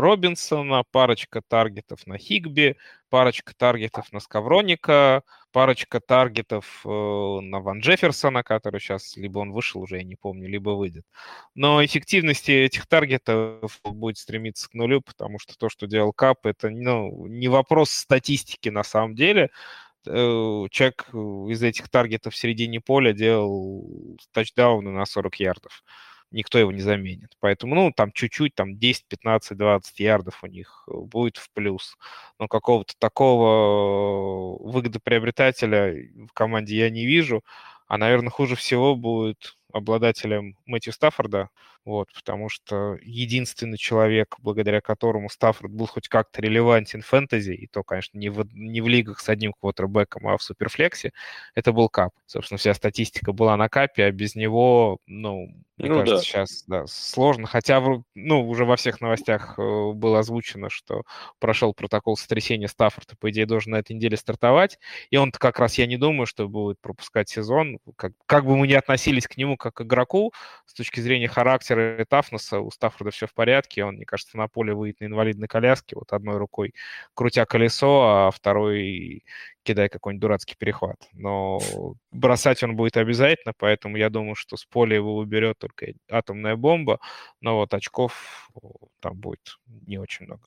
Робинсона, 0.00 0.84
парочка 0.92 1.40
таргетов 1.40 2.06
на 2.06 2.18
Хигби, 2.18 2.76
парочка 3.08 3.54
таргетов 3.56 4.12
на 4.12 4.20
Скавроника, 4.20 5.22
парочка 5.50 6.00
таргетов 6.00 6.82
э, 6.84 6.88
на 6.88 7.60
Ван 7.60 7.80
Джефферсона, 7.80 8.42
который 8.42 8.80
сейчас 8.80 9.16
либо 9.16 9.38
он 9.38 9.52
вышел 9.52 9.80
уже, 9.80 9.96
я 9.96 10.04
не 10.04 10.14
помню, 10.14 10.46
либо 10.46 10.70
выйдет. 10.70 11.06
Но 11.54 11.82
эффективности 11.82 12.50
этих 12.50 12.86
таргетов 12.86 13.80
будет 13.82 14.18
стремиться 14.18 14.68
к 14.68 14.74
нулю, 14.74 15.00
потому 15.00 15.38
что 15.38 15.56
то, 15.56 15.70
что 15.70 15.86
делал 15.86 16.12
Кап, 16.12 16.44
это 16.44 16.68
ну, 16.68 17.26
не 17.26 17.48
вопрос 17.48 17.90
статистики 17.90 18.68
на 18.68 18.84
самом 18.84 19.14
деле. 19.14 19.48
Э, 20.06 20.66
человек 20.70 21.08
из 21.14 21.62
этих 21.62 21.88
таргетов 21.88 22.34
в 22.34 22.36
середине 22.36 22.82
поля 22.82 23.14
делал 23.14 24.18
тачдауны 24.32 24.90
на 24.90 25.06
40 25.06 25.40
ярдов 25.40 25.82
никто 26.30 26.58
его 26.58 26.72
не 26.72 26.80
заменит. 26.80 27.36
Поэтому, 27.40 27.74
ну, 27.74 27.92
там 27.92 28.12
чуть-чуть, 28.12 28.54
там 28.54 28.78
10, 28.78 29.06
15, 29.08 29.56
20 29.56 30.00
ярдов 30.00 30.42
у 30.42 30.46
них 30.46 30.84
э, 30.88 30.92
будет 30.96 31.36
в 31.38 31.50
плюс. 31.52 31.96
Но 32.38 32.48
какого-то 32.48 32.94
такого 32.98 34.58
выгодоприобретателя 34.62 35.94
в 36.28 36.32
команде 36.32 36.76
я 36.76 36.90
не 36.90 37.06
вижу. 37.06 37.42
А, 37.88 37.98
наверное, 37.98 38.30
хуже 38.30 38.56
всего 38.56 38.96
будет 38.96 39.56
обладателем 39.72 40.56
Мэтью 40.66 40.92
Стаффорда, 40.92 41.50
вот, 41.84 42.08
потому 42.12 42.48
что 42.48 42.98
единственный 43.02 43.76
человек, 43.78 44.36
благодаря 44.40 44.80
которому 44.80 45.28
Стаффорд 45.28 45.72
был 45.72 45.86
хоть 45.86 46.08
как-то 46.08 46.42
релевантен 46.42 47.02
фэнтези, 47.02 47.52
и 47.52 47.66
то, 47.66 47.84
конечно, 47.84 48.18
не 48.18 48.28
в, 48.28 48.44
не 48.54 48.80
в 48.80 48.88
лигах 48.88 49.20
с 49.20 49.28
одним 49.28 49.52
квотербеком, 49.52 50.26
а 50.26 50.36
в 50.36 50.42
суперфлексе, 50.42 51.12
это 51.54 51.72
был 51.72 51.88
Кап. 51.88 52.12
Собственно, 52.26 52.58
вся 52.58 52.74
статистика 52.74 53.32
была 53.32 53.56
на 53.56 53.68
Капе, 53.68 54.04
а 54.04 54.10
без 54.10 54.34
него, 54.34 54.98
ну, 55.06 55.48
мне 55.78 55.90
ну, 55.90 55.98
кажется, 55.98 56.16
да. 56.16 56.22
сейчас 56.22 56.64
да, 56.66 56.86
сложно. 56.86 57.46
Хотя, 57.46 57.82
ну, 58.14 58.48
уже 58.48 58.64
во 58.64 58.76
всех 58.76 59.02
новостях 59.02 59.58
э, 59.58 59.92
было 59.92 60.20
озвучено, 60.20 60.70
что 60.70 61.02
прошел 61.38 61.74
протокол 61.74 62.16
сотрясения 62.16 62.66
Стаффорда, 62.66 63.14
по 63.18 63.30
идее, 63.30 63.44
должен 63.44 63.72
на 63.72 63.76
этой 63.76 63.92
неделе 63.92 64.16
стартовать. 64.16 64.78
И 65.10 65.18
он 65.18 65.32
как 65.32 65.58
раз, 65.58 65.76
я 65.76 65.86
не 65.86 65.98
думаю, 65.98 66.26
что 66.26 66.48
будет 66.48 66.80
пропускать 66.80 67.28
сезон. 67.28 67.78
Как, 67.96 68.12
как 68.24 68.46
бы 68.46 68.56
мы 68.56 68.66
ни 68.66 68.72
относились 68.72 69.26
к 69.26 69.36
нему 69.36 69.58
как 69.58 69.74
к 69.74 69.82
игроку, 69.82 70.32
с 70.64 70.72
точки 70.72 71.00
зрения 71.00 71.28
характера 71.28 72.00
и 72.00 72.04
тафноса, 72.06 72.60
у 72.60 72.70
Стаффорда 72.70 73.10
все 73.10 73.26
в 73.26 73.34
порядке. 73.34 73.84
Он, 73.84 73.96
мне 73.96 74.06
кажется, 74.06 74.38
на 74.38 74.48
поле 74.48 74.72
выйдет 74.72 75.00
на 75.00 75.06
инвалидной 75.06 75.48
коляске, 75.48 75.96
вот 75.96 76.12
одной 76.14 76.38
рукой 76.38 76.72
крутя 77.12 77.44
колесо, 77.44 78.02
а 78.02 78.30
второй 78.30 79.24
кидай 79.66 79.88
какой-нибудь 79.88 80.20
дурацкий 80.20 80.54
перехват. 80.56 80.96
Но 81.12 81.58
бросать 82.12 82.62
он 82.62 82.76
будет 82.76 82.96
обязательно, 82.96 83.52
поэтому 83.58 83.96
я 83.96 84.08
думаю, 84.08 84.34
что 84.34 84.56
с 84.56 84.64
поля 84.64 84.96
его 84.96 85.16
уберет 85.16 85.58
только 85.58 85.86
атомная 86.10 86.56
бомба, 86.56 87.00
но 87.40 87.56
вот 87.56 87.74
очков 87.74 88.50
там 89.00 89.16
будет 89.16 89.58
не 89.86 89.98
очень 89.98 90.26
много. 90.26 90.42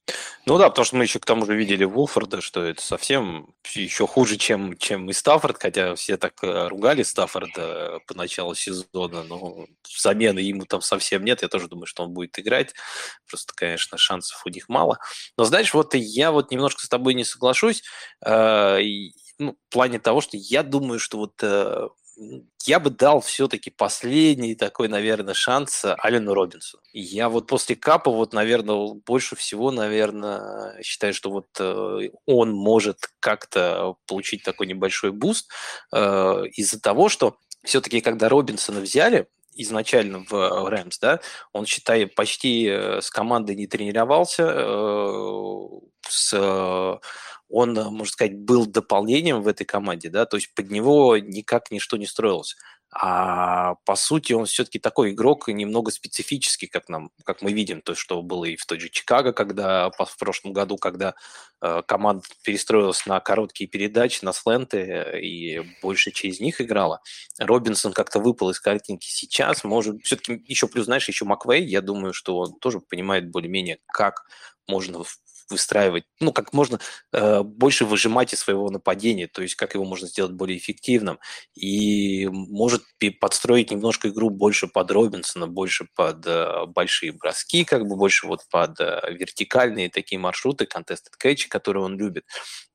Ну 0.46 0.58
да, 0.58 0.70
потому 0.70 0.86
что 0.86 0.96
мы 0.96 1.04
еще 1.04 1.20
к 1.20 1.26
тому 1.26 1.46
же 1.46 1.56
видели 1.56 1.84
Вулфорда, 1.84 2.42
что 2.42 2.64
это 2.64 2.82
совсем 2.82 3.54
еще 3.74 4.08
хуже, 4.08 4.38
чем, 4.38 4.76
чем 4.78 5.10
и 5.10 5.14
Стаффорд, 5.14 5.58
хотя 5.62 5.96
все 5.96 6.18
так 6.18 6.34
э, 6.44 6.68
ругали 6.68 7.04
Стаффорда 7.04 8.00
по 8.08 8.16
началу 8.16 8.56
сезона, 8.56 9.24
но 9.24 9.68
замены 9.98 10.40
ему 10.40 10.66
там 10.66 10.82
совсем 10.82 11.24
нет, 11.24 11.42
я 11.42 11.50
тоже 11.50 11.68
думаю, 11.68 11.86
что 11.86 12.04
он 12.04 12.14
будет 12.14 12.40
играть, 12.40 12.74
просто, 13.28 13.54
конечно, 13.54 13.98
шансов 13.98 14.42
у 14.46 14.50
них 14.50 14.70
мало. 14.70 14.98
Но 15.38 15.44
знаешь, 15.44 15.74
вот 15.74 15.94
я 15.94 16.32
вот 16.32 16.52
немножко 16.52 16.84
с 16.84 16.90
тобой 16.90 17.14
не 17.14 17.24
соглашусь, 17.24 17.84
э, 18.26 18.80
ну, 19.40 19.58
в 19.70 19.74
плане 19.74 20.00
того, 20.00 20.22
что 20.22 20.38
я 20.38 20.64
думаю, 20.64 21.00
что 21.00 21.18
вот 21.18 21.34
э, 21.42 21.88
я 22.66 22.80
бы 22.80 22.90
дал 22.90 23.22
все-таки 23.22 23.70
последний 23.70 24.56
такой, 24.56 24.90
наверное, 24.90 25.34
шанс 25.34 25.86
Аллену 25.86 26.34
Робинсону. 26.34 26.80
Я 26.92 27.30
вот 27.30 27.48
после 27.48 27.76
Капа, 27.76 28.12
вот, 28.12 28.34
наверное, 28.34 28.94
больше 29.06 29.36
всего, 29.36 29.72
наверное, 29.72 30.82
считаю, 30.84 31.14
что 31.14 31.32
вот 31.32 31.48
э, 31.60 32.10
он 32.26 32.52
может 32.52 33.10
как-то 33.20 33.96
получить 34.06 34.44
такой 34.44 34.68
небольшой 34.68 35.12
boost 35.12 35.50
э, 35.94 36.44
из-за 36.54 36.82
того, 36.82 37.10
что 37.10 37.38
все-таки, 37.64 38.02
когда 38.02 38.30
Робинсона 38.30 38.82
взяли, 38.82 39.28
изначально 39.62 40.26
в 40.30 40.70
Рэмс, 40.70 41.00
да, 41.00 41.20
он, 41.54 41.66
считай, 41.66 42.08
почти 42.08 42.68
э, 42.68 43.02
с 43.02 43.10
командой 43.10 43.56
не 43.56 43.68
тренировался, 43.68 44.44
э, 44.48 45.68
с 46.08 47.00
он, 47.50 47.78
э, 47.78 47.90
можно 47.90 48.12
сказать, 48.12 48.38
был 48.38 48.66
дополнением 48.66 49.42
в 49.42 49.48
этой 49.48 49.66
команде, 49.66 50.10
да, 50.10 50.26
то 50.26 50.38
есть 50.38 50.54
под 50.54 50.70
него 50.70 51.18
никак 51.18 51.72
ничто 51.72 51.98
не 51.98 52.06
строилось. 52.06 52.56
А 52.92 53.76
по 53.86 53.96
сути 53.96 54.34
он 54.34 54.46
все-таки 54.46 54.80
такой 54.80 55.12
игрок 55.12 55.48
немного 55.48 55.92
специфический, 55.92 56.66
как 56.66 56.90
нам, 56.90 57.12
как 57.24 57.44
мы 57.44 57.54
видим, 57.54 57.82
то, 57.82 57.94
что 57.94 58.22
было 58.24 58.46
и 58.46 58.56
в 58.56 58.66
той 58.66 58.80
же 58.80 58.90
Чикаго, 58.90 59.32
когда 59.32 59.92
в 59.92 60.18
прошлом 60.18 60.54
году, 60.54 60.78
когда 60.78 61.14
э, 61.62 61.84
команда 61.88 62.24
перестроилась 62.44 63.06
на 63.06 63.20
короткие 63.20 63.68
передачи, 63.68 64.26
на 64.26 64.34
сленты 64.34 64.78
э, 64.78 65.22
и 65.22 65.62
больше 65.84 66.10
через 66.12 66.40
них 66.40 66.62
играла. 66.62 67.02
Робинсон 67.38 67.94
как-то 67.94 68.20
выпал 68.20 68.50
из 68.50 68.60
картинки 68.60 69.08
сейчас, 69.08 69.64
может, 69.64 70.04
все-таки 70.04 70.44
еще 70.48 70.68
плюс, 70.68 70.86
знаешь, 70.86 71.08
еще 71.08 71.26
Маквей, 71.26 71.66
я 71.66 71.82
думаю, 71.82 72.14
что 72.14 72.38
он 72.40 72.58
тоже 72.60 72.80
понимает 72.80 73.30
более-менее, 73.30 73.78
как 73.86 74.26
можно 74.68 75.04
выстраивать, 75.50 76.04
ну, 76.20 76.32
как 76.32 76.54
можно 76.54 76.80
э, 77.12 77.42
больше 77.44 77.86
выжимать 77.86 78.34
из 78.34 78.40
своего 78.40 78.70
нападения, 78.70 79.28
то 79.28 79.42
есть 79.42 79.56
как 79.56 79.74
его 79.74 79.86
можно 79.86 80.08
сделать 80.08 80.34
более 80.34 80.58
эффективным, 80.58 81.20
и 81.56 82.28
может 82.28 82.84
подстроить 83.20 83.72
немножко 83.72 84.10
игру 84.10 84.30
больше 84.30 84.68
под 84.68 84.92
Робинсона, 84.92 85.48
больше 85.48 85.88
под 85.96 86.26
э, 86.26 86.66
большие 86.68 87.12
броски, 87.12 87.66
как 87.66 87.88
бы 87.88 87.96
больше 87.96 88.28
вот 88.28 88.42
под 88.50 88.80
э, 88.80 89.02
вертикальные 89.12 89.90
такие 89.90 90.20
маршруты, 90.20 90.66
contested 90.66 91.14
catch, 91.22 91.48
которые 91.48 91.84
он 91.84 91.98
любит, 91.98 92.26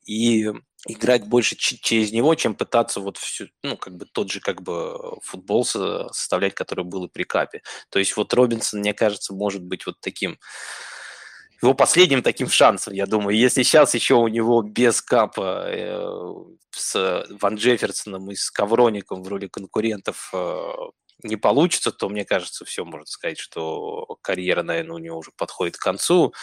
и 0.06 0.50
играть 0.86 1.26
больше 1.26 1.56
через 1.56 2.12
него, 2.12 2.34
чем 2.34 2.54
пытаться 2.54 3.00
вот 3.00 3.16
всю, 3.16 3.48
ну, 3.62 3.76
как 3.76 3.96
бы 3.96 4.06
тот 4.06 4.30
же 4.30 4.40
как 4.40 4.62
бы 4.62 5.18
футбол 5.22 5.64
составлять, 5.64 6.54
который 6.54 6.84
был 6.84 7.06
и 7.06 7.08
при 7.08 7.24
Капе. 7.24 7.62
То 7.90 7.98
есть 7.98 8.16
вот 8.16 8.32
Робинсон, 8.34 8.80
мне 8.80 8.92
кажется, 8.92 9.34
может 9.34 9.62
быть 9.62 9.86
вот 9.86 9.96
таким 10.00 10.38
его 11.64 11.74
последним 11.74 12.22
таким 12.22 12.48
шансом, 12.48 12.94
я 12.94 13.06
думаю. 13.06 13.36
Если 13.36 13.62
сейчас 13.62 13.94
еще 13.94 14.14
у 14.14 14.28
него 14.28 14.62
без 14.62 15.02
капа 15.02 15.64
э, 15.68 16.34
с 16.70 17.26
Ван 17.40 17.56
Джефферсоном 17.56 18.30
и 18.30 18.34
с 18.34 18.50
Ковроником 18.50 19.22
в 19.22 19.28
роли 19.28 19.46
конкурентов 19.46 20.30
э, 20.32 20.72
не 21.22 21.36
получится, 21.36 21.90
то 21.90 22.08
мне 22.08 22.24
кажется, 22.24 22.64
все 22.64 22.84
можно 22.84 23.06
сказать, 23.06 23.38
что 23.38 24.18
карьера, 24.22 24.62
наверное, 24.62 24.96
у 24.96 24.98
него 24.98 25.18
уже 25.18 25.30
подходит 25.36 25.76
к 25.76 25.82
концу. 25.82 26.34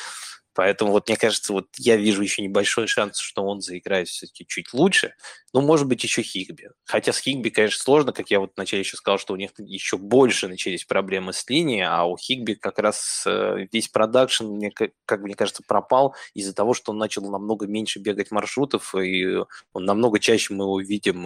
Поэтому 0.54 0.92
вот 0.92 1.08
мне 1.08 1.18
кажется, 1.18 1.54
вот 1.54 1.68
я 1.78 1.96
вижу 1.96 2.22
еще 2.22 2.42
небольшой 2.42 2.88
шанс, 2.88 3.20
что 3.20 3.44
он 3.44 3.62
заиграет 3.62 4.10
все-таки 4.10 4.46
чуть 4.46 4.74
лучше. 4.74 5.14
Ну, 5.54 5.62
может 5.62 5.88
быть, 5.88 6.04
еще 6.04 6.22
Хигби. 6.22 6.70
Хотя 6.86 7.14
с 7.14 7.20
Хигби, 7.20 7.50
конечно, 7.50 7.82
сложно, 7.82 8.12
как 8.12 8.30
я 8.32 8.40
вот 8.40 8.52
вначале 8.56 8.82
еще 8.82 8.98
сказал, 8.98 9.18
что 9.18 9.34
у 9.34 9.38
них 9.38 9.52
еще 9.58 9.98
больше 9.98 10.48
начались 10.48 10.86
проблемы 10.86 11.34
с 11.34 11.48
линией, 11.50 11.86
а 11.88 12.06
у 12.06 12.18
Хигби 12.18 12.54
как 12.54 12.80
раз 12.80 13.24
э, 13.26 13.68
весь 13.72 13.88
production, 13.88 14.46
мне, 14.46 14.72
как 14.72 15.22
мне 15.22 15.36
кажется, 15.36 15.64
пропал 15.66 16.16
из-за 16.34 16.54
того, 16.54 16.74
что 16.74 16.92
он 16.92 16.98
начал 16.98 17.30
намного 17.30 17.68
меньше 17.68 18.00
бегать 18.00 18.32
маршрутов, 18.32 18.94
и 18.96 19.38
он 19.74 19.86
намного 19.86 20.20
чаще 20.20 20.54
мы 20.54 20.66
его 20.66 20.80
видим 20.82 21.26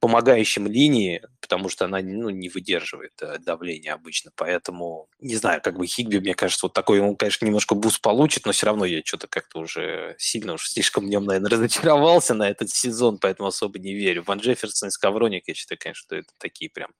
помогающим 0.00 0.66
линии, 0.66 1.22
потому 1.42 1.68
что 1.68 1.84
она 1.84 2.00
ну, 2.00 2.30
не 2.30 2.48
выдерживает 2.48 3.12
э, 3.20 3.38
давления 3.38 3.92
обычно. 3.92 4.32
Поэтому, 4.34 5.08
не 5.20 5.36
знаю, 5.36 5.60
как 5.62 5.76
бы 5.76 5.86
Хигби, 5.86 6.18
мне 6.18 6.34
кажется, 6.34 6.66
вот 6.66 6.72
такой, 6.72 7.00
он, 7.00 7.16
конечно, 7.16 7.44
немножко 7.44 7.74
boost 7.74 8.00
получит, 8.00 8.46
но 8.46 8.52
все 8.52 8.66
равно 8.66 8.86
я 8.86 9.02
что-то 9.04 9.28
как-то 9.28 9.60
уже 9.60 10.16
сильно, 10.18 10.54
уж 10.54 10.68
слишком 10.68 11.04
в 11.04 11.08
нем, 11.08 11.24
наверное, 11.24 11.50
разочаровался 11.50 12.34
на 12.34 12.48
этот 12.48 12.70
сезон, 12.70 13.18
поэтому 13.18 13.48
особо 13.48 13.78
не 13.78 13.94
верю. 13.94 14.24
Ван 14.26 14.38
Джефферсон 14.38 14.88
и 14.88 14.92
Скавроник, 14.92 15.44
я 15.46 15.54
считаю, 15.54 15.78
конечно, 15.78 16.00
что 16.00 16.16
это 16.16 16.30
такие 16.38 16.70
прям 16.70 16.90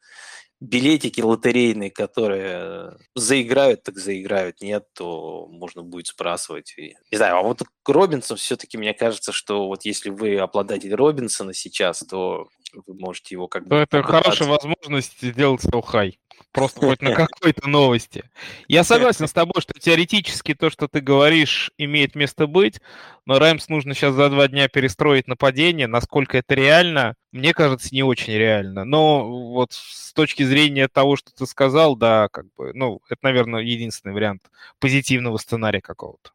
билетики 0.60 1.20
лотерейные, 1.20 1.90
которые 1.90 2.96
заиграют, 3.14 3.82
так 3.82 3.98
заиграют, 3.98 4.60
нет, 4.60 4.86
то 4.94 5.46
можно 5.50 5.82
будет 5.82 6.08
сбрасывать. 6.08 6.74
И, 6.76 6.96
не 7.10 7.16
знаю, 7.16 7.36
а 7.36 7.42
вот 7.42 7.62
Робинсон 7.86 8.36
все-таки, 8.36 8.76
мне 8.76 8.94
кажется, 8.94 9.32
что 9.32 9.66
вот 9.66 9.84
если 9.84 10.10
вы 10.10 10.38
обладатель 10.38 10.94
Робинсона 10.94 11.54
сейчас, 11.54 12.00
то 12.00 12.48
вы 12.86 12.94
можете 12.94 13.34
его 13.34 13.48
как 13.48 13.66
бы... 13.66 13.76
Ну, 13.76 13.82
это 13.82 14.02
хорошая 14.02 14.48
возможность 14.48 15.20
сделать 15.20 15.62
селл-хай. 15.62 16.18
Просто 16.52 16.80
хоть 16.80 17.02
на 17.02 17.14
какой-то 17.14 17.68
новости. 17.68 18.24
Я 18.66 18.82
согласен 18.82 19.28
с 19.28 19.32
тобой, 19.32 19.60
что 19.60 19.78
теоретически 19.78 20.54
то, 20.54 20.70
что 20.70 20.88
ты 20.88 21.00
говоришь, 21.00 21.70
имеет 21.78 22.14
место 22.14 22.46
быть, 22.46 22.80
но 23.26 23.38
Раймс 23.38 23.68
нужно 23.68 23.94
сейчас 23.94 24.14
за 24.14 24.28
два 24.28 24.48
дня 24.48 24.68
перестроить 24.68 25.28
нападение. 25.28 25.86
Насколько 25.86 26.38
это 26.38 26.54
реально, 26.54 27.14
мне 27.32 27.54
кажется, 27.54 27.88
не 27.92 28.02
очень 28.02 28.34
реально. 28.34 28.84
Но 28.84 29.50
вот 29.50 29.72
с 29.72 30.12
точки 30.12 30.42
зрения 30.42 30.88
того, 30.88 31.16
что 31.16 31.32
ты 31.32 31.46
сказал, 31.46 31.96
да, 31.96 32.28
как 32.30 32.46
бы, 32.56 32.72
ну, 32.74 33.00
это, 33.08 33.20
наверное, 33.22 33.62
единственный 33.62 34.12
вариант 34.12 34.42
позитивного 34.78 35.36
сценария 35.36 35.80
какого-то. 35.80 36.30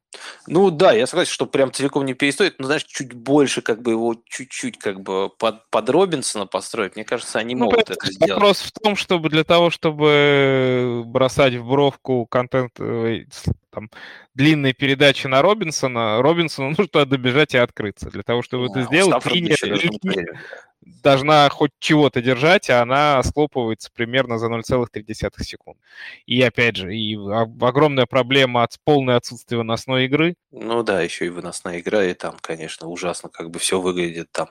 Ну 0.47 0.71
да, 0.71 0.93
я 0.93 1.07
согласен, 1.07 1.31
что 1.31 1.45
прям 1.45 1.71
целиком 1.71 2.05
не 2.05 2.13
перестроить, 2.13 2.59
но, 2.59 2.67
знаешь, 2.67 2.83
чуть 2.83 3.13
больше 3.13 3.61
как 3.61 3.81
бы 3.81 3.91
его 3.91 4.15
чуть-чуть 4.29 4.77
как 4.77 5.01
бы 5.01 5.29
под, 5.29 5.69
под 5.69 5.89
Робинсона 5.89 6.45
построить, 6.45 6.95
мне 6.95 7.03
кажется, 7.03 7.39
они 7.39 7.55
ну, 7.55 7.65
могут 7.65 7.89
это 7.89 8.05
сделать. 8.11 8.31
Вопрос 8.31 8.61
в 8.61 8.71
том, 8.71 8.95
чтобы 8.95 9.29
для 9.29 9.43
того, 9.43 9.69
чтобы 9.69 11.03
бросать 11.05 11.55
в 11.55 11.67
бровку 11.67 12.25
контент, 12.27 12.71
э, 12.79 13.25
там, 13.71 13.89
длинные 14.33 14.73
передачи 14.73 15.27
на 15.27 15.41
Робинсона, 15.41 16.21
Робинсону 16.21 16.69
нужно 16.77 16.84
добежать 16.93 17.53
и 17.53 17.57
открыться. 17.57 18.09
Для 18.09 18.23
того, 18.23 18.41
чтобы 18.41 18.67
да, 18.67 18.81
это 18.81 18.87
сделать, 18.87 19.25
линия, 19.25 19.55
линия 19.61 20.39
должна 20.81 21.49
хоть 21.49 21.71
чего-то 21.79 22.21
держать, 22.21 22.69
а 22.69 22.81
она 22.81 23.21
схлопывается 23.23 23.89
примерно 23.93 24.37
за 24.37 24.47
0,3 24.47 25.43
секунд. 25.43 25.77
И 26.25 26.41
опять 26.41 26.75
же, 26.75 26.95
и 26.95 27.15
огромная 27.15 28.05
проблема 28.05 28.63
от 28.63 28.77
полное 28.83 29.17
отсутствие 29.17 29.59
выносной 29.59 30.05
игры. 30.05 30.35
Ну 30.51 30.83
да, 30.83 31.01
еще 31.01 31.25
и 31.25 31.29
выносная 31.29 31.79
игра, 31.79 32.03
и 32.03 32.13
там, 32.13 32.37
конечно, 32.39 32.87
ужасно 32.87 33.29
как 33.29 33.49
бы 33.49 33.59
все 33.59 33.81
выглядит 33.81 34.31
там 34.31 34.49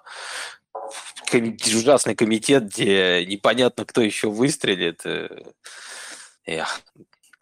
ужасный 1.33 2.15
комитет, 2.15 2.65
где 2.65 3.25
непонятно, 3.27 3.85
кто 3.85 4.03
еще 4.03 4.29
выстрелит. 4.29 5.05
Э, 5.07 5.29
эх, 6.47 6.83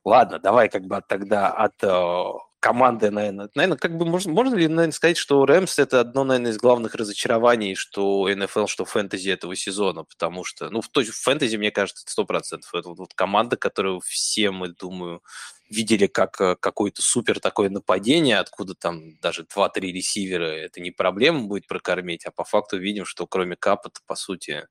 Ладно, 0.04 0.38
давай 0.40 0.68
как 0.68 0.84
бы 0.86 1.00
тогда 1.06 1.48
от 1.50 1.74
э, 1.82 2.32
команды, 2.62 3.10
наверное. 3.10 3.50
Наверное, 3.56 3.76
как 3.76 3.98
бы 3.98 4.06
можно, 4.06 4.32
можно 4.32 4.54
ли, 4.54 4.68
наверное, 4.68 4.92
сказать, 4.92 5.16
что 5.16 5.44
Рэмс 5.44 5.80
это 5.80 5.98
одно, 6.00 6.22
наверное, 6.22 6.52
из 6.52 6.58
главных 6.58 6.94
разочарований, 6.94 7.74
что 7.74 8.28
НФЛ, 8.32 8.66
что 8.66 8.84
фэнтези 8.84 9.30
этого 9.30 9.56
сезона, 9.56 10.04
потому 10.04 10.44
что, 10.44 10.70
ну, 10.70 10.80
в, 10.80 10.88
той, 10.88 11.06
в 11.06 11.16
фэнтези, 11.16 11.56
мне 11.56 11.72
кажется, 11.72 12.04
сто 12.06 12.24
процентов. 12.24 12.72
Это 12.72 12.88
вот, 12.88 12.98
вот 12.98 13.14
команда, 13.14 13.56
которую 13.56 14.00
все 14.00 14.52
мы, 14.52 14.68
думаю, 14.68 15.22
видели 15.68 16.06
как 16.06 16.40
э, 16.40 16.54
какое-то 16.54 17.02
супер 17.02 17.40
такое 17.40 17.68
нападение, 17.68 18.38
откуда 18.38 18.74
там 18.74 19.18
даже 19.20 19.42
2-3 19.42 19.80
ресивера, 19.80 20.44
это 20.44 20.80
не 20.80 20.92
проблема 20.92 21.48
будет 21.48 21.66
прокормить, 21.66 22.24
а 22.26 22.30
по 22.30 22.44
факту 22.44 22.78
видим, 22.78 23.04
что 23.04 23.26
кроме 23.26 23.56
капа 23.56 23.90
по 24.06 24.14
сути, 24.14 24.68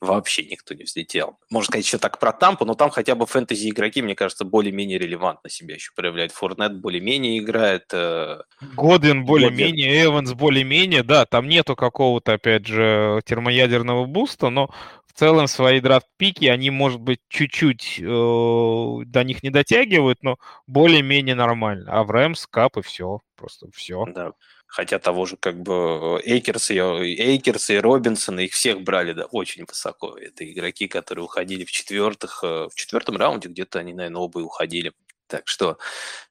вообще 0.00 0.44
никто 0.44 0.74
не 0.74 0.84
взлетел. 0.84 1.38
Можно 1.50 1.66
сказать 1.66 1.86
еще 1.86 1.98
так 1.98 2.18
про 2.18 2.32
Тампу, 2.32 2.64
но 2.64 2.74
там 2.74 2.90
хотя 2.90 3.14
бы 3.14 3.26
фэнтези-игроки, 3.26 4.02
мне 4.02 4.14
кажется, 4.14 4.44
более-менее 4.44 4.98
релевантно 4.98 5.50
себя 5.50 5.74
еще 5.74 5.92
проявляют. 5.94 6.32
Форнет 6.32 6.76
более-менее 6.80 7.38
играет. 7.38 7.86
Э... 7.92 8.42
Годвин 8.76 9.24
более-менее, 9.24 10.04
Эванс 10.04 10.32
более-менее, 10.32 11.02
да, 11.02 11.26
там 11.26 11.48
нету 11.48 11.76
какого-то, 11.76 12.34
опять 12.34 12.66
же, 12.66 13.20
термоядерного 13.24 14.06
буста, 14.06 14.50
но 14.50 14.70
целом 15.18 15.48
свои 15.48 15.80
драфт-пики, 15.80 16.46
они, 16.46 16.70
может 16.70 17.00
быть, 17.00 17.20
чуть-чуть 17.28 17.98
э, 17.98 18.02
до 18.02 19.24
них 19.24 19.42
не 19.42 19.50
дотягивают, 19.50 20.22
но 20.22 20.36
более-менее 20.66 21.34
нормально. 21.34 21.90
А 21.90 22.04
в 22.04 22.10
Рэмс, 22.10 22.46
Кап 22.46 22.76
и 22.76 22.82
все, 22.82 23.20
просто 23.36 23.66
все. 23.74 24.04
Да. 24.14 24.32
Хотя 24.66 24.98
того 24.98 25.24
же 25.24 25.36
как 25.36 25.60
бы 25.62 26.20
Эйкерс 26.24 26.70
и, 26.70 26.78
Эйкерс 26.78 27.70
и 27.70 27.78
Робинсон, 27.78 28.38
их 28.38 28.52
всех 28.52 28.82
брали 28.82 29.12
да, 29.12 29.24
очень 29.24 29.64
высоко. 29.64 30.16
Это 30.16 30.50
игроки, 30.50 30.86
которые 30.86 31.24
уходили 31.24 31.64
в 31.64 31.72
четвертых, 31.72 32.44
э, 32.44 32.68
в 32.70 32.74
четвертом 32.74 33.16
раунде 33.16 33.48
где-то 33.48 33.80
они, 33.80 33.94
наверное, 33.94 34.20
оба 34.20 34.40
и 34.40 34.44
уходили. 34.44 34.92
Так 35.28 35.46
что 35.46 35.78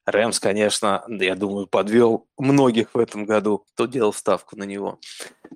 Рэмс, 0.05 0.39
конечно, 0.39 1.05
я 1.07 1.35
думаю, 1.35 1.67
подвел 1.67 2.27
многих 2.37 2.93
в 2.93 2.97
этом 2.97 3.25
году, 3.25 3.59
кто 3.73 3.85
делал 3.85 4.11
ставку 4.11 4.57
на 4.57 4.63
него. 4.63 4.99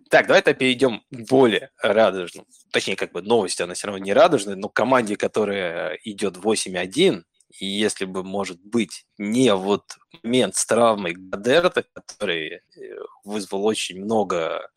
Так, 0.09 0.27
давай-то 0.27 0.53
перейдем 0.53 1.03
к 1.09 1.29
более 1.29 1.71
радужным. 1.81 2.45
Точнее, 2.71 2.95
как 2.95 3.11
бы 3.11 3.21
новость, 3.21 3.59
она 3.59 3.73
все 3.73 3.87
равно 3.87 4.03
не 4.03 4.13
радужная, 4.13 4.55
но 4.55 4.69
команде, 4.69 5.17
которая 5.17 5.95
идет 6.03 6.37
8-1, 6.37 7.23
и 7.59 7.65
если 7.65 8.05
бы, 8.05 8.23
может 8.23 8.61
быть, 8.63 9.05
не 9.21 9.53
вот 9.53 9.97
момент 10.23 10.55
с 10.55 10.65
травмой 10.65 11.13
Гадерта, 11.13 11.85
который 11.93 12.55
э, 12.55 12.59
вызвал 13.23 13.65
очень 13.65 14.03
много 14.03 14.67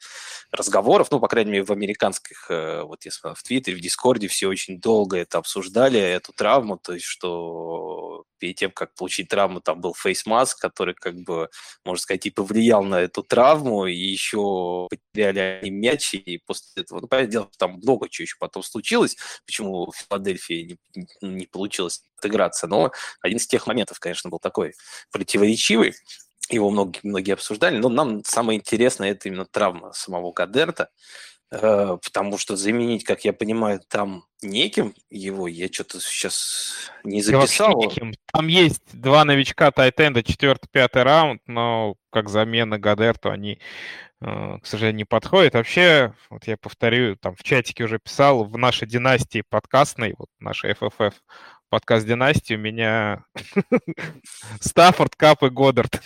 разговоров, 0.52 1.08
ну, 1.10 1.18
по 1.18 1.28
крайней 1.28 1.50
мере, 1.50 1.64
в 1.64 1.70
американских, 1.70 2.50
э, 2.50 2.82
вот 2.82 3.04
я 3.04 3.10
смотрю, 3.10 3.36
в 3.36 3.42
Твиттере, 3.42 3.76
в 3.76 3.80
Дискорде 3.80 4.28
все 4.28 4.48
очень 4.48 4.80
долго 4.80 5.16
это 5.16 5.38
обсуждали, 5.38 5.98
эту 5.98 6.32
травму, 6.32 6.76
то 6.76 6.92
есть, 6.92 7.06
что 7.06 8.24
перед 8.38 8.56
тем, 8.56 8.70
как 8.70 8.94
получить 8.94 9.28
травму, 9.28 9.60
там 9.60 9.80
был 9.80 9.94
фейс-маск, 9.94 10.60
который, 10.60 10.94
как 10.94 11.16
бы, 11.16 11.48
можно 11.84 12.02
сказать, 12.02 12.26
и 12.26 12.30
повлиял 12.30 12.82
на 12.84 13.00
эту 13.00 13.22
травму, 13.22 13.86
и 13.86 13.96
еще 13.96 14.88
потеряли 14.90 15.60
они 15.62 15.70
мяч, 15.70 16.14
и 16.14 16.38
после 16.46 16.82
этого, 16.82 17.00
ну, 17.00 17.08
понятное 17.08 17.32
дело, 17.32 17.50
там 17.58 17.78
много 17.82 18.08
чего 18.10 18.24
еще 18.24 18.36
потом 18.38 18.62
случилось, 18.62 19.16
почему 19.46 19.90
в 19.90 19.96
Филадельфии 19.96 20.78
не, 21.22 21.28
не 21.28 21.46
получилось 21.46 22.02
отыграться, 22.18 22.66
но 22.66 22.92
один 23.20 23.38
из 23.38 23.46
тех 23.46 23.66
моментов, 23.66 23.98
конечно, 24.00 24.30
был 24.34 24.38
такой 24.40 24.74
противоречивый, 25.10 25.94
его 26.50 26.70
многие, 26.70 27.00
многие 27.02 27.32
обсуждали, 27.32 27.78
но 27.78 27.88
нам 27.88 28.24
самое 28.24 28.58
интересное 28.58 29.12
это 29.12 29.28
именно 29.28 29.46
травма 29.46 29.92
самого 29.92 30.32
Кадерта, 30.32 30.90
э, 31.50 31.96
потому 32.02 32.36
что 32.36 32.56
заменить, 32.56 33.04
как 33.04 33.24
я 33.24 33.32
понимаю, 33.32 33.80
там 33.88 34.24
неким 34.42 34.94
его, 35.08 35.48
я 35.48 35.68
что-то 35.68 36.00
сейчас 36.00 36.90
не 37.02 37.22
записал. 37.22 37.80
Неким. 37.80 38.12
Там 38.32 38.48
есть 38.48 38.82
два 38.92 39.24
новичка 39.24 39.70
Тайтенда, 39.70 40.22
четвертый, 40.22 40.68
пятый 40.70 41.02
раунд, 41.02 41.40
но 41.46 41.94
как 42.10 42.28
замена 42.28 42.78
Гадерту 42.78 43.30
они, 43.30 43.58
э, 44.20 44.58
к 44.62 44.66
сожалению, 44.66 44.98
не 44.98 45.04
подходят. 45.04 45.54
Вообще, 45.54 46.12
вот 46.28 46.46
я 46.46 46.58
повторю, 46.58 47.16
там 47.16 47.36
в 47.36 47.42
чатике 47.42 47.84
уже 47.84 47.98
писал, 47.98 48.44
в 48.44 48.58
нашей 48.58 48.86
династии 48.86 49.44
подкастной, 49.48 50.14
вот 50.18 50.28
нашей 50.40 50.72
FFF 50.72 51.14
подкаст 51.68 52.06
династии 52.06 52.54
у 52.54 52.58
меня 52.58 53.24
Стаффорд, 54.60 55.16
Кап 55.16 55.42
и 55.42 55.48
Годдард. 55.48 56.00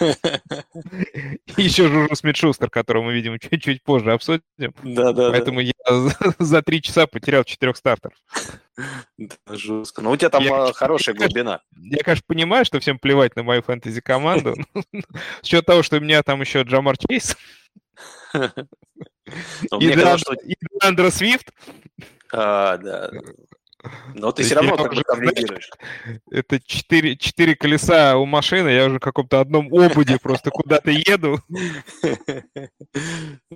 И 0.00 1.62
еще 1.62 1.88
Жужу 1.88 2.14
Смитшустер, 2.14 2.70
которого 2.70 3.04
мы, 3.04 3.14
видим, 3.14 3.38
чуть-чуть 3.38 3.82
позже 3.82 4.12
обсудим. 4.12 4.74
Да, 4.82 5.12
да. 5.12 5.30
Поэтому 5.30 5.60
я 5.60 5.72
за 6.38 6.62
три 6.62 6.80
часа 6.82 7.06
потерял 7.06 7.44
четырех 7.44 7.76
стартеров. 7.76 8.16
Да, 9.18 9.36
жестко. 9.50 10.02
Ну, 10.02 10.10
у 10.10 10.16
тебя 10.16 10.30
там 10.30 10.42
я, 10.42 10.72
хорошая 10.72 11.14
глубина. 11.14 11.60
Я, 11.76 12.02
конечно, 12.02 12.24
понимаю, 12.26 12.64
что 12.64 12.80
всем 12.80 12.98
плевать 12.98 13.36
на 13.36 13.42
мою 13.42 13.62
фэнтези-команду. 13.62 14.54
С 15.42 15.46
учетом 15.46 15.64
того, 15.64 15.82
что 15.82 15.96
у 15.96 16.00
меня 16.00 16.22
там 16.22 16.40
еще 16.40 16.62
Джамар 16.62 16.96
Чейз. 16.98 17.36
И 19.80 20.56
Андро 20.80 21.10
Свифт. 21.10 21.50
А, 22.32 22.76
да. 22.76 23.10
Но 24.14 24.32
ты 24.32 24.42
все 24.42 24.54
равно 24.54 24.76
как 24.76 24.94
бы 24.94 25.02
там 25.02 25.22
лидируешь. 25.22 25.70
Это 26.30 26.60
четыре, 26.60 27.16
четыре 27.16 27.54
колеса 27.54 28.16
у 28.16 28.26
машины, 28.26 28.68
я 28.68 28.86
уже 28.86 28.96
в 28.96 29.00
каком-то 29.00 29.40
одном 29.40 29.72
обуде 29.72 30.18
просто 30.18 30.50
куда-то 30.50 30.90
еду. 30.90 31.40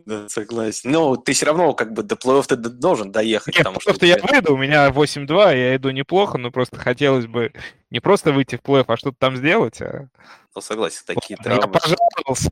Да, 0.06 0.28
согласен. 0.28 0.90
Но 0.90 1.16
ты 1.16 1.32
все 1.32 1.46
равно 1.46 1.72
как 1.72 1.92
бы 1.92 2.02
до 2.02 2.16
плей 2.16 2.42
ты 2.42 2.56
должен 2.56 3.12
доехать. 3.12 3.54
Нет, 3.54 3.64
потому 3.64 3.80
что 3.80 4.06
я 4.06 4.18
выйду, 4.18 4.54
у 4.54 4.56
меня 4.56 4.88
8-2, 4.88 5.56
я 5.56 5.76
иду 5.76 5.90
неплохо, 5.90 6.38
но 6.38 6.50
просто 6.50 6.78
хотелось 6.78 7.26
бы 7.26 7.52
не 7.90 8.00
просто 8.00 8.32
выйти 8.32 8.56
в 8.56 8.62
плей 8.62 8.84
а 8.86 8.96
что-то 8.96 9.16
там 9.18 9.36
сделать. 9.36 9.80
А... 9.80 10.08
Ну, 10.54 10.60
согласен, 10.60 11.02
такие 11.06 11.36
травмы. 11.36 11.62
Я 11.62 11.68
пожаловался. 11.68 12.50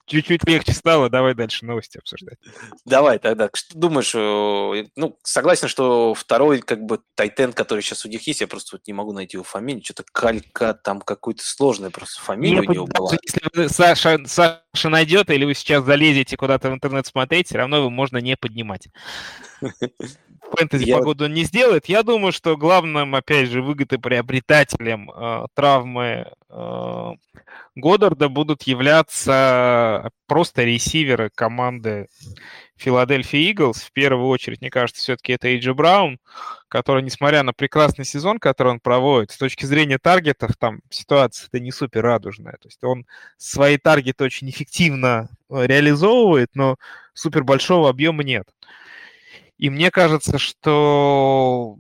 Чуть-чуть 0.06 0.48
легче 0.48 0.74
стало, 0.74 1.10
давай 1.10 1.34
дальше 1.36 1.66
новости 1.66 1.98
обсуждать. 1.98 2.38
Давай 2.84 3.20
тогда. 3.20 3.50
Что 3.54 3.78
думаешь, 3.78 4.14
э, 4.14 4.90
ну, 4.96 5.18
согласен, 5.24 5.68
что 5.68 6.14
второй, 6.14 6.62
как 6.62 6.82
бы, 6.84 7.00
тайтен, 7.16 7.54
который 7.54 7.82
сейчас 7.82 8.06
у 8.06 8.10
них 8.10 8.28
есть, 8.28 8.42
я 8.42 8.48
просто 8.48 8.76
вот 8.76 8.88
не 8.88 8.94
могу 8.94 9.14
найти 9.14 9.38
его 9.38 9.44
фамилию, 9.44 9.84
что-то 9.84 10.04
Калька, 10.12 10.74
там 10.74 11.02
какой-то 11.02 11.44
сложная 11.44 11.90
просто 11.90 12.22
фамилия 12.22 12.62
у 12.62 12.72
него 12.72 12.88
была. 12.88 13.12
Если 13.22 13.68
Саша, 13.68 14.20
Саша 14.26 14.90
найдет, 14.90 15.30
или 15.30 15.46
вы 15.46 15.54
сейчас 15.54 15.86
залезете 15.86 16.36
куда-то 16.38 16.70
в 16.70 16.74
интернет 16.74 17.08
смотреть, 17.08 17.48
все 17.48 17.58
равно 17.58 17.78
его 17.78 17.90
можно 17.90 18.18
не 18.18 18.36
поднимать. 18.36 18.90
фэнтези 20.52 20.86
я... 20.86 20.98
погоду 20.98 21.28
не 21.28 21.44
сделает. 21.44 21.88
Я 21.88 22.04
думаю, 22.04 22.32
что 22.32 22.58
главным, 22.58 23.16
опять 23.16 23.50
же, 23.50 23.62
выгодоприобретателем 23.62 25.12
э, 25.12 25.46
травмы 25.54 26.32
э, 26.50 27.12
Годдарда 27.76 28.30
будут 28.30 28.64
являться 28.64 30.10
просто 30.28 30.64
ресиверы 30.64 31.30
команды 31.34 32.08
Филадельфия 32.78 33.52
Иглс. 33.52 33.82
В 33.82 33.92
первую 33.92 34.28
очередь, 34.28 34.62
мне 34.62 34.70
кажется, 34.70 35.02
все-таки 35.02 35.34
это 35.34 35.48
Эйджи 35.48 35.74
Браун, 35.74 36.20
который, 36.68 37.04
несмотря 37.04 37.44
на 37.44 37.54
прекрасный 37.54 38.06
сезон, 38.06 38.40
который 38.40 38.74
он 38.74 38.80
проводит, 38.80 39.32
с 39.32 39.38
точки 39.38 39.66
зрения 39.66 39.98
таргетов, 39.98 40.52
там 40.58 40.80
ситуация-то 40.90 41.60
не 41.60 41.72
супер 41.72 42.04
радужная. 42.04 42.54
То 42.54 42.68
есть 42.68 42.84
он 42.84 43.06
свои 43.38 43.78
таргеты 43.78 44.24
очень 44.24 44.50
эффективно 44.50 45.30
э, 45.50 45.66
реализовывает, 45.66 46.52
но 46.54 46.78
супер 47.14 47.44
большого 47.44 47.90
объема 47.90 48.24
нет. 48.24 48.48
И 49.58 49.70
мне 49.70 49.92
кажется, 49.92 50.38
что 50.38 51.78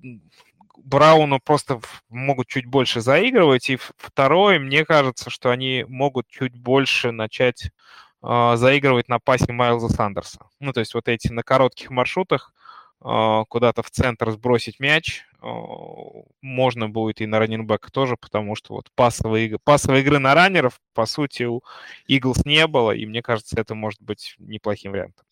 Брауну 0.77 1.39
просто 1.39 1.81
могут 2.09 2.47
чуть 2.47 2.65
больше 2.65 3.01
заигрывать. 3.01 3.69
И 3.69 3.77
второе, 3.97 4.59
мне 4.59 4.85
кажется, 4.85 5.29
что 5.29 5.49
они 5.49 5.85
могут 5.87 6.27
чуть 6.27 6.55
больше 6.55 7.11
начать 7.11 7.71
э, 8.23 8.53
заигрывать 8.55 9.09
на 9.09 9.19
пасе 9.19 9.51
Майлза 9.51 9.89
Сандерса. 9.89 10.47
Ну, 10.59 10.73
то 10.73 10.79
есть 10.79 10.93
вот 10.93 11.07
эти 11.07 11.29
на 11.31 11.43
коротких 11.43 11.89
маршрутах 11.89 12.53
э, 13.03 13.43
куда-то 13.49 13.83
в 13.83 13.89
центр 13.89 14.31
сбросить 14.31 14.79
мяч, 14.79 15.25
можно 16.41 16.89
будет 16.89 17.21
и 17.21 17.27
на 17.27 17.39
раннинбека 17.39 17.91
тоже, 17.91 18.17
потому 18.17 18.55
что 18.55 18.73
вот 18.73 18.87
пасовые, 18.95 19.45
игры, 19.45 19.59
пасовые 19.63 20.01
игры 20.01 20.17
на 20.17 20.33
раннеров, 20.33 20.79
по 20.93 21.05
сути, 21.05 21.43
у 21.43 21.61
Иглс 22.07 22.45
не 22.45 22.65
было, 22.67 22.91
и 22.91 23.05
мне 23.05 23.21
кажется, 23.21 23.59
это 23.59 23.75
может 23.75 24.01
быть 24.01 24.35
неплохим 24.39 24.91
вариантом. 24.91 25.25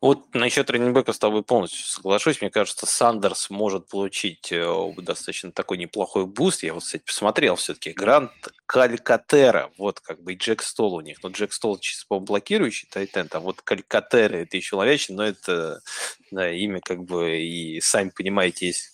Вот 0.00 0.34
насчет 0.34 0.70
раннинбека 0.70 1.12
с 1.12 1.18
тобой 1.18 1.42
полностью 1.42 1.84
соглашусь. 1.84 2.40
Мне 2.40 2.50
кажется, 2.50 2.86
Сандерс 2.86 3.50
может 3.50 3.88
получить 3.88 4.52
э, 4.52 4.92
достаточно 4.96 5.50
такой 5.50 5.76
неплохой 5.78 6.26
буст. 6.26 6.62
Я 6.62 6.72
вот, 6.72 6.84
кстати, 6.84 7.02
посмотрел 7.04 7.56
все-таки. 7.56 7.92
Грант 7.92 8.30
Калькатера, 8.66 9.70
вот 9.76 10.00
как 10.00 10.22
бы 10.22 10.34
и 10.34 10.36
Джек 10.36 10.62
Стол 10.62 10.94
у 10.94 11.00
них. 11.00 11.22
Но 11.22 11.30
Джек 11.30 11.52
Стол 11.52 11.78
чисто 11.78 12.06
по 12.08 12.20
блокирующий 12.20 12.88
тайтенд, 12.90 13.34
а 13.34 13.40
вот 13.40 13.60
Калькатера 13.62 14.36
это 14.36 14.56
еще 14.56 14.76
ловящий, 14.76 15.14
но 15.14 15.24
это 15.24 15.82
да, 16.30 16.50
имя 16.50 16.80
как 16.80 17.04
бы 17.04 17.40
и 17.40 17.80
сами 17.80 18.10
понимаете, 18.10 18.68
есть 18.68 18.92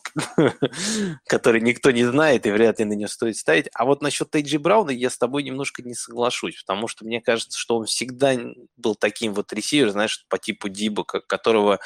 который 1.26 1.60
никто 1.60 1.90
не 1.90 2.04
знает 2.04 2.46
и 2.46 2.50
вряд 2.50 2.78
ли 2.78 2.84
на 2.84 2.94
нее 2.94 3.08
стоит 3.08 3.36
ставить. 3.36 3.68
А 3.74 3.84
вот 3.84 4.02
насчет 4.02 4.30
Тейджи 4.30 4.58
Брауна 4.58 4.90
я 4.90 5.10
с 5.10 5.18
тобой 5.18 5.42
немножко 5.42 5.82
не 5.82 5.94
соглашусь, 5.94 6.62
потому 6.62 6.88
что 6.88 7.04
мне 7.04 7.20
кажется, 7.20 7.58
что 7.58 7.76
он 7.76 7.86
всегда 7.86 8.34
был 8.76 8.94
таким 8.94 9.34
вот 9.34 9.52
ресивером, 9.52 9.92
знаешь, 9.92 10.24
по 10.28 10.38
типу 10.38 10.68
Диба, 10.68 11.04
которого, 11.04 11.80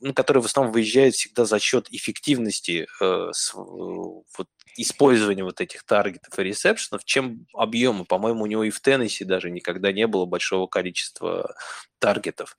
ну, 0.00 0.14
который 0.14 0.42
в 0.42 0.46
основном 0.46 0.72
выезжает 0.72 1.14
всегда 1.14 1.44
за 1.44 1.58
счет 1.58 1.88
эффективности 1.90 2.86
э, 3.00 3.28
с, 3.32 3.54
вот, 3.54 4.48
использования 4.76 5.44
вот 5.44 5.60
этих 5.60 5.84
таргетов 5.84 6.38
и 6.38 6.42
ресепшенов, 6.42 7.04
чем 7.04 7.46
объемы. 7.54 8.04
По-моему, 8.04 8.44
у 8.44 8.46
него 8.46 8.64
и 8.64 8.70
в 8.70 8.80
Теннессе 8.80 9.24
даже 9.24 9.50
никогда 9.50 9.92
не 9.92 10.06
было 10.06 10.26
большого 10.26 10.66
количества 10.66 11.54
таргетов 11.98 12.56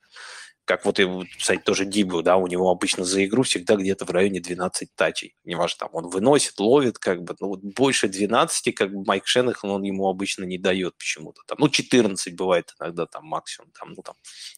как 0.64 0.84
вот 0.84 1.00
и, 1.00 1.08
кстати, 1.38 1.60
тоже 1.60 1.84
Дибу, 1.84 2.22
да, 2.22 2.36
у 2.36 2.46
него 2.46 2.70
обычно 2.70 3.04
за 3.04 3.24
игру 3.24 3.42
всегда 3.42 3.74
где-то 3.74 4.04
в 4.04 4.10
районе 4.10 4.40
12 4.40 4.94
тачей. 4.94 5.34
Неважно, 5.44 5.76
там 5.80 5.88
он 5.92 6.08
выносит, 6.08 6.60
ловит, 6.60 6.98
как 6.98 7.22
бы, 7.22 7.34
ну 7.40 7.48
вот 7.48 7.60
больше 7.60 8.08
12, 8.08 8.74
как 8.74 8.92
бы 8.92 9.04
Майк 9.04 9.26
Шенахан, 9.26 9.70
он 9.70 9.82
ему 9.82 10.08
обычно 10.08 10.44
не 10.44 10.58
дает 10.58 10.96
почему-то. 10.96 11.42
Там, 11.46 11.58
ну, 11.60 11.68
14 11.68 12.34
бывает 12.36 12.74
иногда 12.80 13.06
там 13.06 13.26
максимум, 13.26 13.70
там, 13.78 13.92
ну, 13.94 14.02
там, 14.02 14.14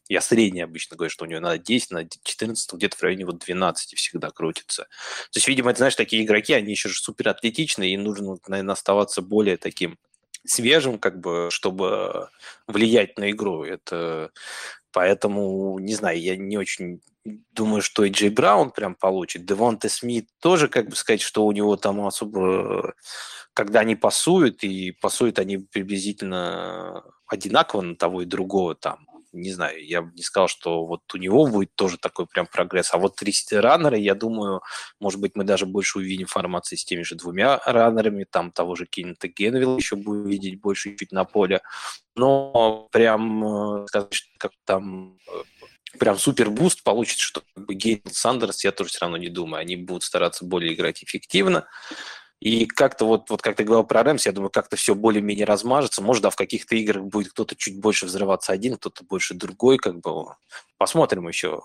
я 0.09 0.21
средний 0.21 0.61
обычно 0.61 0.97
говорю, 0.97 1.11
что 1.11 1.25
у 1.25 1.29
него 1.29 1.41
надо 1.41 1.59
10, 1.59 1.91
на 1.91 2.07
14, 2.07 2.73
где-то 2.75 2.97
в 2.97 3.03
районе 3.03 3.25
вот 3.25 3.39
12 3.39 3.97
всегда 3.97 4.31
крутится. 4.31 4.85
То 4.85 5.39
есть, 5.39 5.49
видимо, 5.49 5.71
это, 5.71 5.79
знаешь, 5.79 5.97
такие 5.97 6.25
игроки, 6.25 6.53
они 6.53 6.71
еще 6.73 6.91
же 6.91 6.97
супер 6.97 7.31
атлетичные, 7.31 7.95
и 7.95 7.97
нужно, 7.97 8.37
наверное, 8.47 8.75
оставаться 8.75 9.23
более 9.23 9.57
таким 9.57 9.99
свежим, 10.47 10.99
как 10.99 11.21
бы, 11.21 11.49
чтобы 11.51 12.29
влиять 12.67 13.19
на 13.19 13.31
игру. 13.31 13.65
Это 13.65 14.31
Поэтому, 14.95 15.79
не 15.81 15.95
знаю, 15.95 16.21
я 16.21 16.37
не 16.37 16.57
очень 16.57 17.01
думаю, 17.53 17.83
что 17.83 18.05
и 18.05 18.11
Джей 18.11 18.31
Браун 18.31 18.71
прям 18.71 18.95
получит. 18.95 19.45
Девонте 19.45 19.89
Смит 19.89 20.29
тоже, 20.41 20.69
как 20.69 20.89
бы 20.89 20.97
сказать, 20.97 21.21
что 21.21 21.45
у 21.45 21.53
него 21.53 21.77
там 21.77 22.07
особо... 22.07 22.95
Когда 23.53 23.81
они 23.81 23.97
пасуют, 23.97 24.65
и 24.65 24.93
пасуют 24.93 25.39
они 25.39 25.59
приблизительно 25.59 27.05
одинаково 27.27 27.83
на 27.83 27.97
того 27.97 28.23
и 28.23 28.27
другого 28.27 28.75
там 28.75 29.07
не 29.35 29.53
знаю, 29.53 29.85
я 29.85 30.03
бы 30.03 30.13
не 30.15 30.23
сказал, 30.23 30.49
что 30.49 30.87
вот 30.87 31.03
у 31.13 31.19
него 31.19 31.47
будет 31.47 31.75
тоже 31.75 31.99
такой 31.99 32.27
прям 32.27 32.47
прогресс. 32.47 32.95
А 32.95 32.99
вот 32.99 33.17
три 33.17 33.33
раннера, 33.51 33.97
я 33.97 34.15
думаю, 34.15 34.63
может 35.01 35.21
быть, 35.21 35.33
мы 35.35 35.45
даже 35.45 35.67
больше 35.67 35.99
увидим 35.99 36.27
формации 36.27 36.77
с 36.77 36.85
теми 36.85 37.03
же 37.03 37.17
двумя 37.17 37.59
раннерами, 37.67 38.25
там 38.25 38.51
того 38.53 38.77
же 38.77 38.87
Кеннета 38.87 39.29
Генвилла 39.29 39.77
еще 39.77 39.97
будем 39.97 40.29
видеть 40.29 40.61
больше 40.61 40.97
чуть 40.97 41.13
на 41.13 41.25
поле. 41.25 41.61
Но 42.17 42.89
прям 42.93 43.45
э, 43.83 43.87
сказать, 43.89 44.15
что 44.15 44.29
как 44.39 44.53
там 44.65 45.19
э, 45.29 45.99
прям 45.99 46.19
супер 46.19 46.51
буст 46.51 46.83
получится, 46.83 47.25
что 47.25 47.43
Гейн 47.57 48.03
Сандерс, 48.11 48.65
я 48.65 48.73
тоже 48.73 48.91
все 48.91 49.01
равно 49.01 49.17
не 49.17 49.29
думаю. 49.29 49.61
Они 49.61 49.77
будут 49.77 50.05
стараться 50.05 50.45
более 50.45 50.75
играть 50.75 51.03
эффективно. 51.03 51.67
И 52.45 52.67
как-то 52.67 53.07
вот, 53.07 53.31
вот 53.31 53.41
как 53.41 53.57
ты 53.57 53.65
говорил 53.65 53.87
про 53.87 54.03
Рэмс, 54.03 54.27
я 54.27 54.33
думаю, 54.33 54.51
как-то 54.51 54.77
все 54.77 54.95
более-менее 54.95 55.47
размажется. 55.47 56.03
Может, 56.03 56.25
да, 56.25 56.29
в 56.29 56.37
каких-то 56.37 56.77
играх 56.77 57.03
будет 57.05 57.33
кто-то 57.33 57.57
чуть 57.57 57.81
больше 57.81 58.05
взрываться 58.05 58.53
один, 58.53 58.77
кто-то 58.77 59.03
больше 59.03 59.33
другой, 59.33 59.79
как 59.79 60.01
бы. 60.01 60.27
Посмотрим 60.77 61.27
еще 61.27 61.63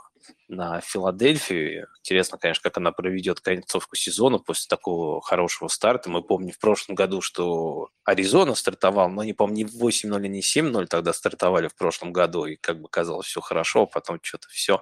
на 0.48 0.80
Филадельфию. 0.80 1.90
Интересно, 2.00 2.38
конечно, 2.38 2.64
как 2.64 2.78
она 2.78 2.94
проведет 2.94 3.42
концовку 3.42 3.98
сезона 3.98 4.38
после 4.40 4.70
такого 4.70 5.22
хорошего 5.22 5.68
старта. 5.68 6.10
Мы 6.10 6.22
помним 6.24 6.54
в 6.54 6.60
прошлом 6.60 6.96
году, 6.96 7.20
что 7.20 7.90
Аризона 8.06 8.56
стартовал, 8.56 9.10
но 9.10 9.26
не 9.26 9.34
помню, 9.34 9.56
не 9.56 9.64
8-0, 9.66 10.28
не 10.30 10.40
7-0 10.40 10.88
тогда 10.88 11.12
стартовали 11.12 11.68
в 11.68 11.76
прошлом 11.76 12.14
году, 12.14 12.46
и 12.46 12.56
как 12.56 12.80
бы 12.80 12.88
казалось 12.88 13.28
все 13.28 13.42
хорошо, 13.42 13.82
а 13.82 13.86
потом 13.86 14.20
что-то 14.22 14.48
все 14.48 14.82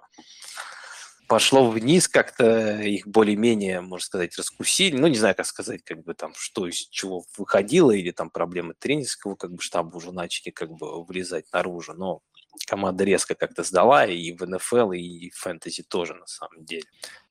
пошло 1.28 1.70
вниз, 1.70 2.08
как-то 2.08 2.80
их 2.80 3.08
более-менее, 3.08 3.82
можно 3.82 4.06
сказать, 4.06 4.38
раскусили. 4.38 4.96
Ну, 4.98 5.08
не 5.08 5.18
знаю, 5.18 5.36
как 5.36 5.46
сказать, 5.46 5.84
как 5.84 6.04
бы 6.04 6.14
там, 6.14 6.34
что 6.36 6.68
из 6.68 6.76
чего 6.76 7.26
выходило, 7.38 7.92
или 7.92 8.12
там 8.12 8.30
проблемы 8.30 8.74
тренерского 8.74 9.36
как 9.36 9.52
бы 9.52 9.62
штаба 9.62 9.96
уже 9.98 10.12
начали 10.12 10.52
как 10.52 10.72
бы 10.72 11.04
вылезать 11.04 11.46
наружу. 11.52 11.94
Но 11.94 12.22
команда 12.66 13.04
резко 13.04 13.36
как-то 13.36 13.64
сдала 13.64 14.06
и 14.06 14.32
в 14.32 14.46
НФЛ, 14.46 14.92
и 14.94 15.30
в 15.30 15.36
фэнтези 15.36 15.84
тоже 15.84 16.16
на 16.16 16.28
самом 16.28 16.66
деле. 16.66 16.86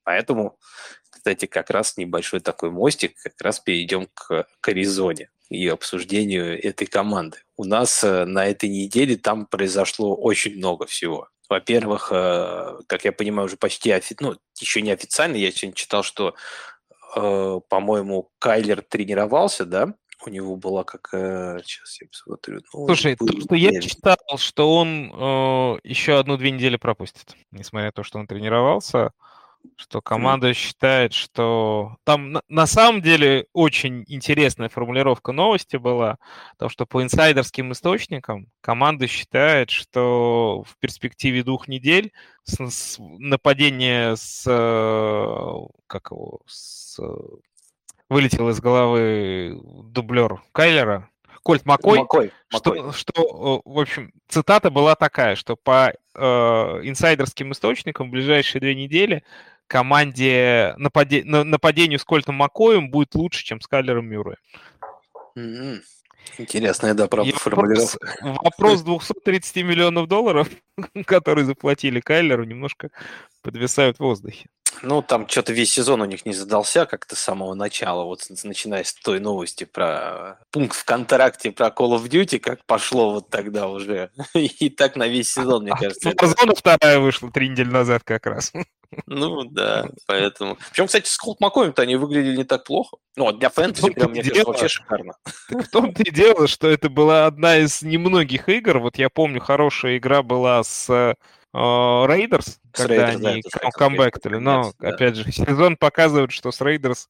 Поэтому, 0.04 0.58
кстати, 1.10 1.46
как 1.46 1.70
раз 1.70 1.96
небольшой 1.96 2.40
такой 2.40 2.70
мостик, 2.70 3.16
как 3.22 3.40
раз 3.40 3.58
перейдем 3.58 4.08
к, 4.14 4.46
к 4.60 4.68
Аризоне 4.68 5.30
и 5.48 5.66
обсуждению 5.68 6.62
этой 6.62 6.86
команды. 6.86 7.38
У 7.56 7.64
нас 7.64 8.04
э, 8.04 8.24
на 8.24 8.46
этой 8.46 8.68
неделе 8.68 9.16
там 9.16 9.46
произошло 9.46 10.14
очень 10.14 10.56
много 10.56 10.86
всего. 10.86 11.28
Во-первых, 11.48 12.08
э, 12.12 12.78
как 12.86 13.04
я 13.04 13.12
понимаю, 13.12 13.46
уже 13.46 13.56
почти, 13.56 13.92
офи... 13.92 14.16
ну, 14.20 14.36
еще 14.58 14.82
не 14.82 14.90
официально, 14.90 15.36
я 15.36 15.52
сегодня 15.52 15.76
читал, 15.76 16.02
что, 16.02 16.34
э, 17.14 17.60
по-моему, 17.68 18.30
Кайлер 18.38 18.82
тренировался, 18.82 19.64
да? 19.64 19.94
У 20.24 20.30
него 20.30 20.56
была 20.56 20.82
какая... 20.82 21.60
Сейчас 21.62 22.00
я 22.00 22.08
посмотрю. 22.08 22.60
Ну, 22.72 22.86
Слушай, 22.86 23.16
был... 23.18 23.28
то, 23.28 23.40
что 23.40 23.54
я 23.54 23.80
читал, 23.80 24.16
что 24.38 24.74
он 24.74 25.12
э, 25.12 25.78
еще 25.84 26.18
одну-две 26.18 26.50
недели 26.50 26.76
пропустит. 26.76 27.36
Несмотря 27.50 27.88
на 27.88 27.92
то, 27.92 28.02
что 28.02 28.18
он 28.18 28.26
тренировался, 28.26 29.12
что 29.76 30.00
команда 30.00 30.54
считает, 30.54 31.12
что 31.12 31.96
там 32.04 32.32
на, 32.32 32.42
на 32.48 32.66
самом 32.66 33.02
деле 33.02 33.46
очень 33.52 34.04
интересная 34.08 34.68
формулировка 34.68 35.32
новости 35.32 35.76
была, 35.76 36.18
то 36.58 36.68
что 36.68 36.86
по 36.86 37.02
инсайдерским 37.02 37.72
источникам 37.72 38.48
команда 38.60 39.06
считает, 39.06 39.70
что 39.70 40.64
в 40.66 40.78
перспективе 40.78 41.42
двух 41.42 41.68
недель 41.68 42.12
с, 42.44 42.58
с, 42.58 42.96
нападение 42.98 44.16
с 44.16 44.44
как 45.86 46.10
его 46.10 46.40
с, 46.46 46.98
вылетел 48.08 48.48
из 48.50 48.60
головы 48.60 49.60
дублер 49.84 50.42
Кайлера, 50.52 51.10
Кольт 51.46 51.64
Макой, 51.64 52.00
Макой, 52.00 52.32
что, 52.48 52.74
Макой. 52.74 52.92
что, 52.92 53.62
в 53.64 53.78
общем, 53.78 54.10
цитата 54.26 54.68
была 54.68 54.96
такая, 54.96 55.36
что 55.36 55.54
по 55.54 55.92
э, 55.92 56.20
инсайдерским 56.82 57.52
источникам 57.52 58.08
в 58.08 58.10
ближайшие 58.10 58.60
две 58.60 58.74
недели 58.74 59.22
команде 59.66 60.74
нападе, 60.76 61.24
нападению 61.24 61.98
с 61.98 62.04
Кольтом 62.04 62.36
Макоем 62.36 62.90
будет 62.90 63.14
лучше, 63.14 63.44
чем 63.44 63.60
с 63.60 63.66
Кайлером 63.66 64.06
Мюрреем. 64.06 64.38
Mm-hmm. 65.36 65.80
Интересная, 66.38 66.94
да, 66.94 67.08
правда, 67.08 67.32
формулировка. 67.38 67.98
Вопрос 68.20 68.82
230 68.82 69.56
миллионов 69.56 70.08
долларов, 70.08 70.48
которые 71.06 71.44
заплатили 71.44 72.00
Кайлеру, 72.00 72.44
немножко 72.44 72.90
подвисают 73.42 73.98
в 73.98 74.00
воздухе. 74.00 74.46
Ну, 74.82 75.02
там 75.02 75.28
что-то 75.28 75.52
весь 75.52 75.72
сезон 75.72 76.00
у 76.02 76.04
них 76.04 76.26
не 76.26 76.32
задался 76.32 76.86
как-то 76.86 77.16
с 77.16 77.20
самого 77.20 77.54
начала, 77.54 78.04
вот 78.04 78.22
начиная 78.44 78.84
с 78.84 78.94
той 78.94 79.20
новости 79.20 79.64
про 79.64 80.38
пункт 80.50 80.76
в 80.76 80.84
контракте 80.84 81.52
про 81.52 81.68
Call 81.68 81.96
of 81.98 82.08
Duty, 82.08 82.38
как 82.38 82.64
пошло 82.66 83.12
вот 83.12 83.30
тогда 83.30 83.68
уже. 83.68 84.10
И 84.34 84.70
так 84.70 84.96
на 84.96 85.06
весь 85.06 85.32
сезон, 85.32 85.62
мне 85.62 85.72
кажется. 85.80 86.12
Ну, 86.20 86.28
зона 86.28 86.54
вторая 86.54 86.98
вышла 86.98 87.30
три 87.30 87.48
недели 87.48 87.68
назад 87.68 88.02
как 88.04 88.26
раз. 88.26 88.52
Ну, 89.06 89.42
да, 89.44 89.88
поэтому... 90.06 90.56
Причем, 90.70 90.86
кстати, 90.86 91.08
с 91.08 91.18
Колт 91.18 91.40
Макоем-то 91.40 91.82
они 91.82 91.96
выглядели 91.96 92.36
не 92.36 92.44
так 92.44 92.62
плохо. 92.64 92.96
Ну, 93.16 93.32
для 93.32 93.50
фэнтези 93.50 93.90
прям, 93.90 94.12
мне 94.12 94.22
кажется, 94.22 94.46
вообще 94.46 94.68
шикарно. 94.68 95.14
в 95.48 95.68
том-то 95.68 96.04
и 96.04 96.10
дело, 96.10 96.46
что 96.46 96.68
это 96.68 96.88
была 96.88 97.26
одна 97.26 97.58
из 97.58 97.82
немногих 97.82 98.48
игр. 98.48 98.78
Вот 98.78 98.96
я 98.96 99.10
помню, 99.10 99.40
хорошая 99.40 99.98
игра 99.98 100.22
была 100.22 100.62
с 100.62 101.16
Рейдерс, 101.56 102.60
когда 102.70 103.14
Рейдерс, 103.14 103.26
они 103.26 103.42
да, 103.42 103.70
камбэктали. 103.70 104.36
Но, 104.36 104.74
опять 104.78 105.16
же, 105.16 105.30
сезон 105.32 105.76
показывает, 105.78 106.30
что 106.30 106.52
с 106.52 106.60
Рейдерс 106.60 107.08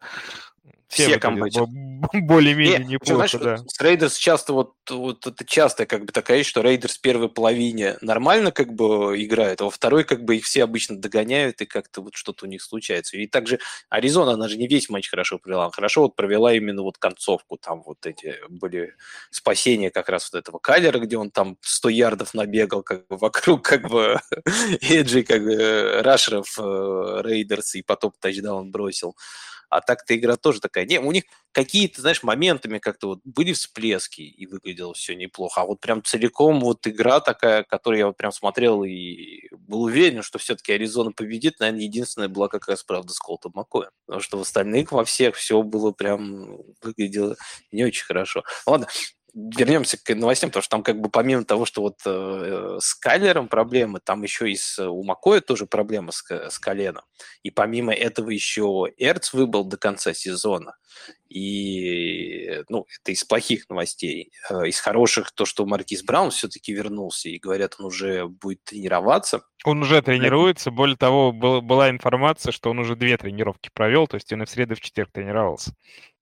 все 0.88 1.18
камбэчат. 1.18 1.68
Более-менее 2.12 2.79
Нет, 2.79 2.88
неплохо, 2.88 3.29
знаешь, 3.29 3.61
да. 3.61 3.64
С 3.66 3.81
Рейдерс 3.81 4.16
часто 4.16 4.53
вот, 4.53 4.75
вот 4.90 5.27
это 5.27 5.44
часто 5.44 5.87
как 5.87 6.05
бы 6.05 6.12
такая 6.12 6.38
вещь, 6.38 6.49
что 6.49 6.62
Рейдерс 6.62 6.99
в 6.99 7.01
первой 7.01 7.29
половине 7.29 7.96
нормально 8.01 8.53
как 8.53 8.72
бы 8.72 9.20
играют, 9.22 9.61
а 9.61 9.64
во 9.64 9.70
второй 9.70 10.05
как 10.05 10.25
бы 10.25 10.37
их 10.37 10.44
все 10.44 10.62
обычно 10.62 10.99
догоняют, 10.99 11.61
и 11.61 11.66
как-то 11.66 12.03
вот 12.03 12.14
что-то 12.14 12.46
у 12.46 12.49
них 12.49 12.62
случается. 12.62 13.16
И 13.16 13.27
также 13.27 13.59
Аризона, 13.88 14.33
она 14.33 14.49
же 14.49 14.57
не 14.57 14.68
весь 14.68 14.88
матч 14.88 15.09
хорошо 15.11 15.38
провела, 15.38 15.64
она 15.64 15.72
хорошо 15.72 16.03
вот 16.03 16.16
провела 16.16 16.53
именно 16.53 16.83
вот 16.83 16.99
концовку, 16.99 17.57
там 17.57 17.83
вот 17.85 18.07
эти 18.07 18.37
были 18.49 18.94
спасения 19.31 19.90
как 19.90 20.09
раз 20.09 20.31
вот 20.33 20.38
этого 20.38 20.59
Кайлера, 20.59 20.99
где 20.99 21.16
он 21.16 21.31
там 21.31 21.57
100 21.62 21.88
ярдов 21.88 22.35
набегал 22.35 22.83
как 22.83 23.07
бы 23.09 23.16
вокруг 23.16 23.62
как 23.62 23.88
бы 23.88 24.20
Эджи, 24.81 25.22
как 25.22 25.42
бы 25.42 26.01
рашеров 26.03 26.57
э, 26.59 27.20
Рейдерс, 27.25 27.75
и 27.75 27.83
потом 27.83 28.12
тачдаун 28.20 28.70
бросил. 28.70 29.16
А 29.70 29.81
так-то 29.81 30.16
игра 30.16 30.37
тоже 30.37 30.61
такая. 30.61 30.85
Не, 30.87 30.98
у 31.00 31.12
них 31.12 31.24
какие-то, 31.52 32.00
знаешь, 32.02 32.22
моментами 32.22 32.79
как-то 32.79 33.09
вот 33.09 33.20
были 33.24 33.52
всплески, 33.52 34.20
и 34.22 34.46
выглядело 34.46 34.94
все 34.94 35.14
неплохо. 35.14 35.62
А 35.62 35.66
вот 35.66 35.81
прям 35.81 36.02
целиком 36.05 36.61
вот 36.61 36.87
игра 36.87 37.20
такая, 37.20 37.62
которую 37.64 37.98
я 38.00 38.07
вот 38.09 38.16
прям 38.16 38.33
смотрел 38.33 38.85
и 38.85 39.48
был 39.52 39.83
уверен, 39.83 40.22
что 40.22 40.38
все-таки 40.38 40.72
Аризона 40.72 41.12
победит, 41.12 41.61
наверное, 41.61 41.83
единственная 41.85 42.29
была 42.29 42.48
как 42.48 42.68
раз, 42.68 42.83
правда, 42.85 43.12
с 43.12 43.18
Колтом 43.18 43.52
Макоем. 43.55 43.90
Потому 44.07 44.20
что 44.22 44.38
в 44.38 44.42
остальных 44.42 44.92
во 44.92 45.05
всех 45.05 45.35
все 45.37 45.62
было 45.62 45.92
прям 45.92 46.59
выглядело 46.83 47.37
не 47.72 47.85
очень 47.85 48.05
хорошо. 48.05 48.42
Ладно, 48.66 48.87
вернемся 49.37 50.03
к 50.03 50.14
новостям, 50.14 50.49
потому 50.49 50.62
что 50.62 50.70
там 50.70 50.83
как 50.83 50.99
бы 50.99 51.11
помимо 51.11 51.44
того, 51.44 51.66
что 51.66 51.83
вот 51.83 51.99
э, 52.07 52.79
с 52.81 52.94
Кайлером 52.94 53.49
проблемы, 53.49 54.01
там 54.03 54.22
еще 54.22 54.51
и 54.51 54.57
с, 54.57 54.79
у 54.79 55.03
Макоя 55.03 55.42
тоже 55.42 55.66
проблема 55.66 56.11
с, 56.11 56.25
с 56.31 56.59
коленом. 56.59 57.03
И 57.42 57.51
помимо 57.51 57.92
этого 57.92 58.31
еще 58.31 58.87
Эрц 58.96 59.35
выбыл 59.35 59.64
до 59.64 59.77
конца 59.77 60.14
сезона. 60.14 60.77
И, 61.29 62.62
ну, 62.70 62.87
это 63.01 63.12
из 63.12 63.25
плохих 63.25 63.68
новостей. 63.68 64.33
Э, 64.49 64.66
из 64.66 64.81
хороших 64.81 65.33
то, 65.33 65.44
что 65.44 65.66
Маркиз 65.66 66.03
Браун 66.03 66.31
все-таки 66.31 66.72
вернулся, 66.72 67.29
и 67.29 67.38
говорят, 67.38 67.77
он 67.79 67.87
уже 67.87 68.27
будет 68.27 68.64
тренироваться. 68.64 69.42
Он 69.64 69.83
уже 69.83 70.01
тренируется. 70.01 70.70
Более 70.70 70.96
того, 70.96 71.33
был, 71.33 71.61
была 71.61 71.90
информация, 71.90 72.53
что 72.53 72.70
он 72.70 72.79
уже 72.79 72.96
две 72.96 73.18
тренировки 73.18 73.68
провел, 73.75 74.07
то 74.07 74.14
есть 74.14 74.33
он 74.33 74.42
и 74.42 74.46
в 74.46 74.51
среду, 74.51 74.72
и 74.72 74.77
в 74.77 74.81
четверг 74.81 75.11
тренировался. 75.12 75.75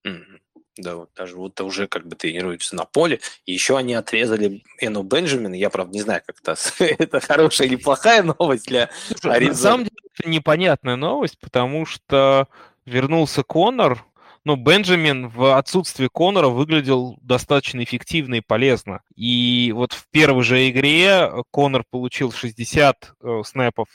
Mm-hmm. 0.05 0.39
Да, 0.77 0.95
вот 0.95 1.09
даже 1.15 1.37
вот 1.37 1.59
уже 1.61 1.87
как 1.87 2.05
бы 2.05 2.15
тренируются 2.15 2.75
на 2.75 2.85
поле. 2.85 3.21
И 3.45 3.53
еще 3.53 3.77
они 3.77 3.93
отрезали 3.93 4.61
Эну 4.79 5.03
Бенджамина. 5.03 5.55
Я, 5.55 5.69
правда, 5.69 5.93
не 5.93 6.01
знаю, 6.01 6.21
как 6.25 6.37
это, 6.41 6.55
это 6.99 7.19
хорошая 7.21 7.67
или 7.67 7.77
плохая 7.77 8.23
новость 8.23 8.67
для 8.67 8.89
Аризоны. 9.23 9.49
На 9.49 9.55
самом 9.55 9.83
деле, 9.85 9.95
это 10.17 10.29
непонятная 10.29 10.95
новость, 10.97 11.39
потому 11.39 11.85
что 11.85 12.47
вернулся 12.85 13.43
Конор, 13.43 14.05
но 14.43 14.55
Бенджамин 14.55 15.27
в 15.29 15.57
отсутствии 15.57 16.07
Конора 16.07 16.49
выглядел 16.49 17.17
достаточно 17.21 17.83
эффективно 17.83 18.35
и 18.35 18.41
полезно. 18.41 19.01
И 19.15 19.73
вот 19.75 19.93
в 19.93 20.07
первой 20.11 20.43
же 20.43 20.69
игре 20.69 21.31
Конор 21.51 21.83
получил 21.89 22.31
60 22.31 23.13
э, 23.21 23.41
снэпов, 23.43 23.87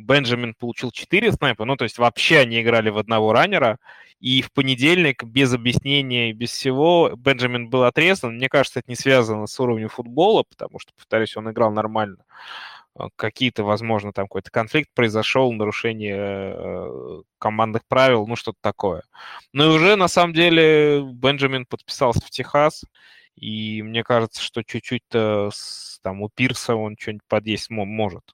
Бенджамин 0.00 0.54
получил 0.54 0.90
4 0.90 1.32
снэпа, 1.32 1.64
ну, 1.64 1.76
то 1.76 1.84
есть 1.84 1.98
вообще 1.98 2.38
они 2.38 2.60
играли 2.62 2.90
в 2.90 2.98
одного 2.98 3.32
раннера, 3.32 3.78
и 4.20 4.42
в 4.42 4.52
понедельник 4.52 5.22
без 5.22 5.52
объяснения 5.52 6.30
и 6.30 6.32
без 6.32 6.50
всего 6.50 7.12
Бенджамин 7.16 7.68
был 7.70 7.84
отрезан. 7.84 8.34
Мне 8.36 8.48
кажется, 8.48 8.80
это 8.80 8.90
не 8.90 8.96
связано 8.96 9.46
с 9.46 9.60
уровнем 9.60 9.88
футбола, 9.88 10.42
потому 10.42 10.78
что, 10.80 10.92
повторюсь, 10.94 11.36
он 11.36 11.50
играл 11.50 11.70
нормально. 11.70 12.24
А, 12.98 13.08
какие-то, 13.14 13.62
возможно, 13.62 14.12
там 14.12 14.26
какой-то 14.26 14.50
конфликт 14.50 14.90
произошел, 14.92 15.52
нарушение 15.52 16.54
э, 16.56 17.22
командных 17.38 17.82
правил, 17.86 18.26
ну 18.26 18.34
что-то 18.34 18.58
такое. 18.60 19.04
Ну 19.52 19.72
и 19.72 19.76
уже, 19.76 19.96
на 19.96 20.08
самом 20.08 20.34
деле, 20.34 21.02
Бенджамин 21.02 21.64
подписался 21.66 22.20
в 22.20 22.30
Техас, 22.30 22.84
и 23.36 23.82
мне 23.82 24.02
кажется, 24.02 24.42
что 24.42 24.64
чуть-чуть-то 24.64 25.50
там 26.02 26.22
у 26.22 26.28
Пирса 26.28 26.74
он 26.74 26.96
что-нибудь 26.98 27.22
подъесть 27.28 27.70
может. 27.70 28.24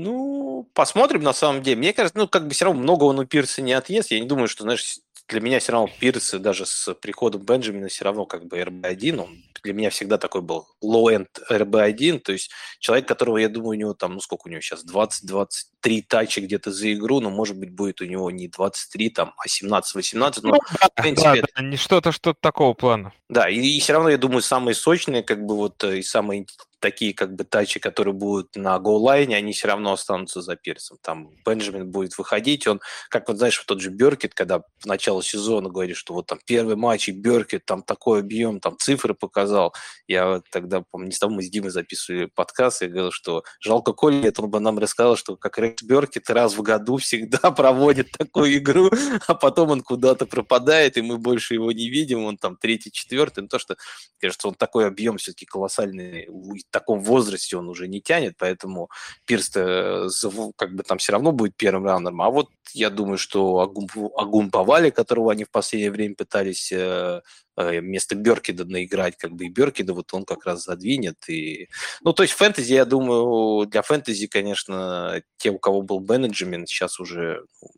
Ну, 0.00 0.68
посмотрим 0.74 1.22
на 1.22 1.32
самом 1.32 1.62
деле. 1.62 1.76
Мне 1.76 1.92
кажется, 1.92 2.18
ну, 2.18 2.28
как 2.28 2.46
бы 2.46 2.54
все 2.54 2.66
равно 2.66 2.80
много 2.80 3.04
он 3.04 3.18
у 3.18 3.24
Пирса 3.24 3.62
не 3.62 3.72
отъест. 3.72 4.10
Я 4.10 4.20
не 4.20 4.26
думаю, 4.26 4.46
что, 4.46 4.62
знаешь, 4.62 5.00
для 5.28 5.40
меня 5.40 5.58
все 5.58 5.72
равно 5.72 5.90
Пирс 6.00 6.30
даже 6.32 6.64
с 6.66 6.94
приходом 6.94 7.42
Бенджамина 7.42 7.88
все 7.88 8.04
равно 8.04 8.24
как 8.24 8.46
бы 8.46 8.58
РБ-1, 8.58 9.20
он 9.20 9.44
для 9.62 9.72
меня 9.72 9.90
всегда 9.90 10.18
такой 10.18 10.40
был 10.40 10.68
low-end 10.82 11.26
RB1, 11.50 12.20
то 12.20 12.32
есть 12.32 12.50
человек, 12.78 13.06
которого, 13.06 13.38
я 13.38 13.48
думаю, 13.48 13.70
у 13.70 13.74
него 13.74 13.94
там, 13.94 14.14
ну 14.14 14.20
сколько 14.20 14.46
у 14.46 14.50
него 14.50 14.60
сейчас, 14.60 14.84
20-23 14.86 16.02
тачи 16.08 16.40
где-то 16.40 16.72
за 16.72 16.92
игру, 16.94 17.20
но 17.20 17.30
может 17.30 17.58
быть 17.58 17.70
будет 17.70 18.00
у 18.00 18.04
него 18.04 18.30
не 18.30 18.48
23, 18.48 19.10
там, 19.10 19.34
а 19.36 19.46
17-18, 19.46 20.40
но 20.42 20.50
ну, 20.50 20.58
в 20.60 21.02
принципе... 21.02 21.42
Да, 21.42 21.48
да, 21.56 21.62
не 21.62 21.76
что-то, 21.76 22.12
что-то 22.12 22.38
такого 22.40 22.72
плана. 22.74 23.12
Да, 23.28 23.48
и, 23.48 23.60
и 23.60 23.80
все 23.80 23.94
равно, 23.94 24.08
я 24.08 24.18
думаю, 24.18 24.42
самые 24.42 24.74
сочные, 24.74 25.22
как 25.22 25.44
бы 25.44 25.56
вот, 25.56 25.82
э, 25.84 25.98
и 25.98 26.02
самые 26.02 26.46
такие 26.80 27.14
как 27.14 27.34
бы 27.34 27.44
тачи, 27.44 27.80
которые 27.80 28.14
будут 28.14 28.56
на 28.56 28.78
гоу-лайне, 28.78 29.36
они 29.36 29.52
все 29.52 29.68
равно 29.68 29.92
останутся 29.92 30.40
за 30.40 30.56
перцем. 30.56 30.98
Там 31.02 31.30
Бенджамин 31.44 31.90
будет 31.90 32.16
выходить, 32.18 32.66
он, 32.66 32.80
как 33.08 33.28
вот 33.28 33.38
знаешь, 33.38 33.58
тот 33.66 33.80
же 33.80 33.90
Беркет, 33.90 34.34
когда 34.34 34.60
в 34.60 34.86
начало 34.86 35.22
сезона 35.22 35.68
говорит, 35.68 35.96
что 35.96 36.14
вот 36.14 36.26
там 36.26 36.38
первый 36.46 36.76
матч 36.76 37.08
и 37.08 37.12
Беркет, 37.12 37.64
там 37.64 37.82
такой 37.82 38.20
объем, 38.20 38.60
там 38.60 38.76
цифры 38.78 39.14
показал. 39.14 39.74
Я 40.06 40.42
тогда, 40.50 40.82
помню, 40.90 41.08
не 41.08 41.12
с 41.12 41.18
тобой 41.18 41.36
мы 41.36 41.42
с 41.42 41.50
Димой 41.50 41.70
записывали 41.70 42.26
подкаст, 42.26 42.82
я 42.82 42.88
говорил, 42.88 43.12
что 43.12 43.42
жалко 43.60 43.92
Коли, 43.92 44.26
это 44.26 44.42
он 44.42 44.50
бы 44.50 44.60
нам 44.60 44.78
рассказал, 44.78 45.16
что 45.16 45.36
как 45.36 45.58
Рекс 45.58 45.82
Беркет 45.82 46.30
раз 46.30 46.56
в 46.56 46.62
году 46.62 46.96
всегда 46.96 47.50
проводит 47.50 48.12
такую 48.12 48.56
игру, 48.56 48.90
а 49.26 49.34
потом 49.34 49.70
он 49.70 49.82
куда-то 49.82 50.26
пропадает, 50.26 50.96
и 50.96 51.02
мы 51.02 51.18
больше 51.18 51.54
его 51.54 51.72
не 51.72 51.88
видим, 51.88 52.24
он 52.24 52.36
там 52.36 52.56
третий, 52.56 52.90
четвертый, 52.92 53.40
ну 53.40 53.48
то, 53.48 53.58
что, 53.58 53.76
кажется, 54.20 54.48
он 54.48 54.54
такой 54.54 54.86
объем 54.86 55.18
все-таки 55.18 55.46
колоссальный 55.46 56.26
таком 56.70 57.00
возрасте 57.00 57.56
он 57.56 57.68
уже 57.68 57.88
не 57.88 58.00
тянет, 58.00 58.34
поэтому 58.38 58.90
Пирс 59.24 59.50
как 59.50 60.74
бы 60.74 60.82
там 60.82 60.98
все 60.98 61.12
равно 61.12 61.32
будет 61.32 61.56
первым 61.56 61.86
раундером. 61.86 62.22
А 62.22 62.30
вот 62.30 62.48
я 62.72 62.90
думаю, 62.90 63.18
что 63.18 63.60
Агум, 63.60 63.88
Агум 64.16 64.50
Павали, 64.50 64.90
которого 64.90 65.32
они 65.32 65.44
в 65.44 65.50
последнее 65.50 65.90
время 65.90 66.14
пытались 66.14 66.70
э, 66.72 67.22
э, 67.56 67.80
вместо 67.80 68.14
Беркида 68.14 68.64
наиграть, 68.64 69.16
как 69.16 69.32
бы 69.32 69.46
и 69.46 69.48
Беркида 69.48 69.94
вот 69.94 70.12
он 70.12 70.24
как 70.24 70.46
раз 70.46 70.64
задвинет. 70.64 71.16
И... 71.28 71.68
Ну, 72.02 72.12
то 72.12 72.22
есть 72.22 72.34
фэнтези, 72.34 72.74
я 72.74 72.84
думаю, 72.84 73.66
для 73.66 73.82
фэнтези, 73.82 74.26
конечно, 74.26 75.22
те, 75.38 75.50
у 75.50 75.58
кого 75.58 75.82
был 75.82 76.00
Бенджамин, 76.00 76.66
сейчас 76.66 77.00
уже 77.00 77.44
ну, 77.62 77.68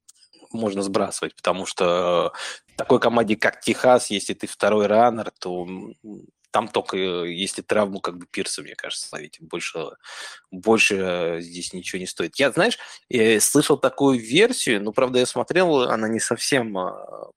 можно 0.53 0.83
сбрасывать, 0.83 1.37
потому 1.37 1.67
что 1.67 2.33
такой 2.77 2.99
команде, 2.99 3.37
как 3.37 3.61
Техас, 3.61 4.11
если 4.11 4.35
ты 4.35 4.47
второй 4.47 4.87
раннер, 4.87 5.31
то 5.39 5.67
там 6.51 6.69
только 6.69 6.97
э, 6.97 7.33
если 7.33 7.63
травму 7.63 8.01
как 8.01 8.19
бы 8.19 8.27
Пирса, 8.27 8.63
мне 8.63 8.75
кажется, 8.75 9.09
ловить. 9.13 9.39
Больше 9.41 9.91
больше 10.51 11.39
здесь 11.41 11.73
ничего 11.73 12.01
не 12.01 12.07
стоит. 12.07 12.37
Я, 12.37 12.51
знаешь, 12.51 12.79
я 13.09 13.41
слышал 13.41 13.79
такую 13.79 14.19
версию, 14.19 14.83
но, 14.83 14.93
правда, 14.93 15.19
я 15.19 15.27
смотрел, 15.27 15.83
она 15.83 16.09
не 16.09 16.21
совсем, 16.21 16.77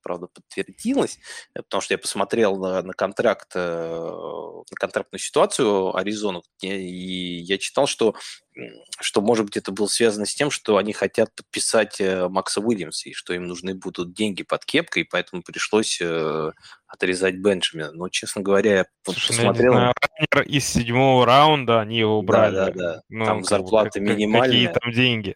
правда, 0.02 0.28
подтвердилась, 0.28 1.20
потому 1.54 1.82
что 1.82 1.94
я 1.94 1.98
посмотрел 1.98 2.58
на, 2.58 2.82
на 2.82 2.94
контракт, 2.94 3.54
на 3.56 4.76
контрактную 4.76 5.20
ситуацию 5.20 5.96
Аризону, 5.96 6.44
и 6.62 6.68
я 6.68 7.58
читал, 7.58 7.88
что 7.88 8.16
что, 9.00 9.22
может 9.22 9.46
быть, 9.46 9.58
это 9.58 9.72
было 9.72 9.88
связано 9.88 10.26
с 10.26 10.36
тем, 10.36 10.52
что 10.52 10.78
они 10.78 10.94
хотят 10.94 11.34
подписать 11.36 12.00
э, 12.00 12.28
Макса 12.30 12.62
Уильямса, 12.62 13.10
и 13.10 13.14
что 13.14 13.34
им 13.34 13.46
нужны 13.46 13.74
будут 13.74 14.14
деньги 14.14 14.44
под 14.44 14.64
кепкой, 14.66 15.04
и 15.04 15.08
поэтому 15.10 15.42
пришлось 15.42 16.00
э, 16.02 16.52
отрезать 16.88 17.36
Бенджамина. 17.38 17.92
Но, 17.94 18.10
честно 18.10 18.42
говоря, 18.42 18.78
я 18.78 18.86
Слушай, 19.04 19.32
ну, 19.32 19.38
посмотрел... 19.38 19.74
Знаю, 19.74 19.94
из 20.46 20.66
седьмого 20.66 21.26
раунда 21.26 21.82
они 21.82 22.00
его 22.00 22.20
убрали. 22.20 22.56
Да, 22.56 22.66
да, 22.66 22.74
да. 22.74 23.02
Ну, 23.14 23.26
там 23.26 23.44
зарплата 23.44 24.00
минимальная. 24.00 24.48
Какие 24.48 24.68
там 24.70 24.92
деньги? 24.92 25.36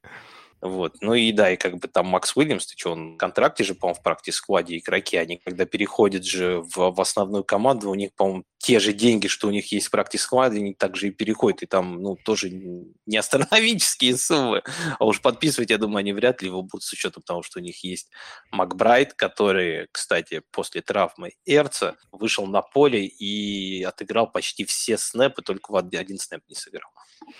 Вот. 0.61 0.95
Ну 1.01 1.13
и 1.13 1.31
да, 1.31 1.51
и 1.51 1.55
как 1.57 1.77
бы 1.77 1.87
там 1.87 2.07
Макс 2.07 2.35
Уильямс, 2.35 2.65
ты 2.65 2.75
что, 2.75 2.93
он 2.93 3.13
в 3.13 3.17
контракте 3.17 3.63
же, 3.63 3.75
по-моему, 3.75 3.99
в 3.99 4.03
практис-складе 4.03 4.77
игроки, 4.77 5.15
они 5.15 5.37
когда 5.37 5.65
переходят 5.65 6.25
же 6.25 6.61
в, 6.61 6.91
в 6.91 7.01
основную 7.01 7.43
команду, 7.43 7.89
у 7.91 7.95
них, 7.95 8.13
по-моему, 8.15 8.43
те 8.57 8.79
же 8.79 8.93
деньги, 8.93 9.27
что 9.27 9.47
у 9.47 9.51
них 9.51 9.71
есть 9.71 9.87
в 9.87 9.91
практис-складе, 9.91 10.57
они 10.57 10.73
также 10.73 11.09
и 11.09 11.11
переходят, 11.11 11.61
и 11.61 11.67
там, 11.67 12.01
ну, 12.01 12.15
тоже 12.15 12.49
не 12.49 13.17
астрономические 13.17 14.17
суммы, 14.17 14.63
а 14.97 15.05
уж 15.05 15.21
подписывать, 15.21 15.69
я 15.69 15.77
думаю, 15.77 15.99
они 15.99 16.11
вряд 16.11 16.41
ли 16.41 16.47
его 16.47 16.63
будут 16.63 16.83
с 16.83 16.91
учетом 16.91 17.21
того, 17.21 17.43
что 17.43 17.59
у 17.59 17.61
них 17.61 17.83
есть 17.83 18.09
Макбрайт, 18.51 19.13
который, 19.13 19.87
кстати, 19.91 20.41
после 20.51 20.81
травмы 20.81 21.33
Эрца 21.45 21.95
вышел 22.11 22.47
на 22.47 22.63
поле 22.63 23.05
и 23.05 23.83
отыграл 23.83 24.31
почти 24.31 24.65
все 24.65 24.97
снэпы, 24.97 25.43
только 25.43 25.71
в 25.71 25.75
один 25.75 26.17
снэп 26.17 26.41
не 26.49 26.55
сыграл. 26.55 26.89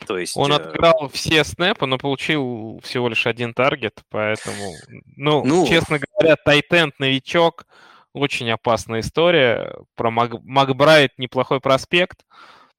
То 0.06 0.18
есть, 0.18 0.36
он 0.36 0.52
э, 0.52 0.56
отыграл 0.56 1.10
все 1.14 1.44
снэпы, 1.44 1.86
но 1.86 1.98
получил 1.98 2.80
всего 2.84 3.07
лишь 3.08 3.28
один 3.28 3.54
таргет, 3.54 4.02
поэтому, 4.10 4.74
ну, 5.16 5.44
ну... 5.44 5.68
честно 5.68 6.00
говоря, 6.00 6.36
Тайтенд 6.36 7.00
новичок, 7.00 7.66
очень 8.14 8.50
опасная 8.50 9.02
история. 9.02 9.76
Про 9.96 10.12
Мак... 10.12 10.34
Макбрайт 10.44 11.18
неплохой 11.18 11.60
проспект, 11.60 12.26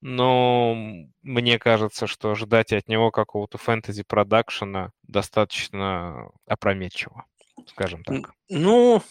но 0.00 0.76
мне 1.22 1.58
кажется, 1.58 2.06
что 2.06 2.34
ждать 2.34 2.72
от 2.72 2.88
него 2.88 3.10
какого-то 3.10 3.58
фэнтези-продакшена 3.58 4.90
достаточно 5.02 6.30
опрометчиво, 6.46 7.24
скажем 7.66 8.04
так. 8.04 8.32
Ну, 8.48 9.02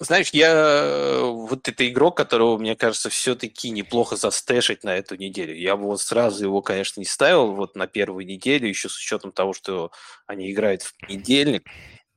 знаешь, 0.00 0.30
я 0.32 1.20
вот 1.24 1.68
это 1.68 1.88
игрок, 1.88 2.16
которого, 2.16 2.56
мне 2.56 2.74
кажется, 2.74 3.10
все-таки 3.10 3.70
неплохо 3.70 4.16
застэшить 4.16 4.82
на 4.82 4.96
эту 4.96 5.16
неделю. 5.16 5.54
Я 5.54 5.76
бы 5.76 5.84
вот 5.84 6.00
сразу 6.00 6.44
его, 6.44 6.62
конечно, 6.62 7.00
не 7.00 7.06
ставил 7.06 7.52
вот 7.52 7.76
на 7.76 7.86
первую 7.86 8.26
неделю, 8.26 8.66
еще 8.66 8.88
с 8.88 8.96
учетом 8.96 9.30
того, 9.30 9.52
что 9.52 9.92
они 10.26 10.50
играют 10.50 10.82
в 10.82 10.94
понедельник, 10.96 11.66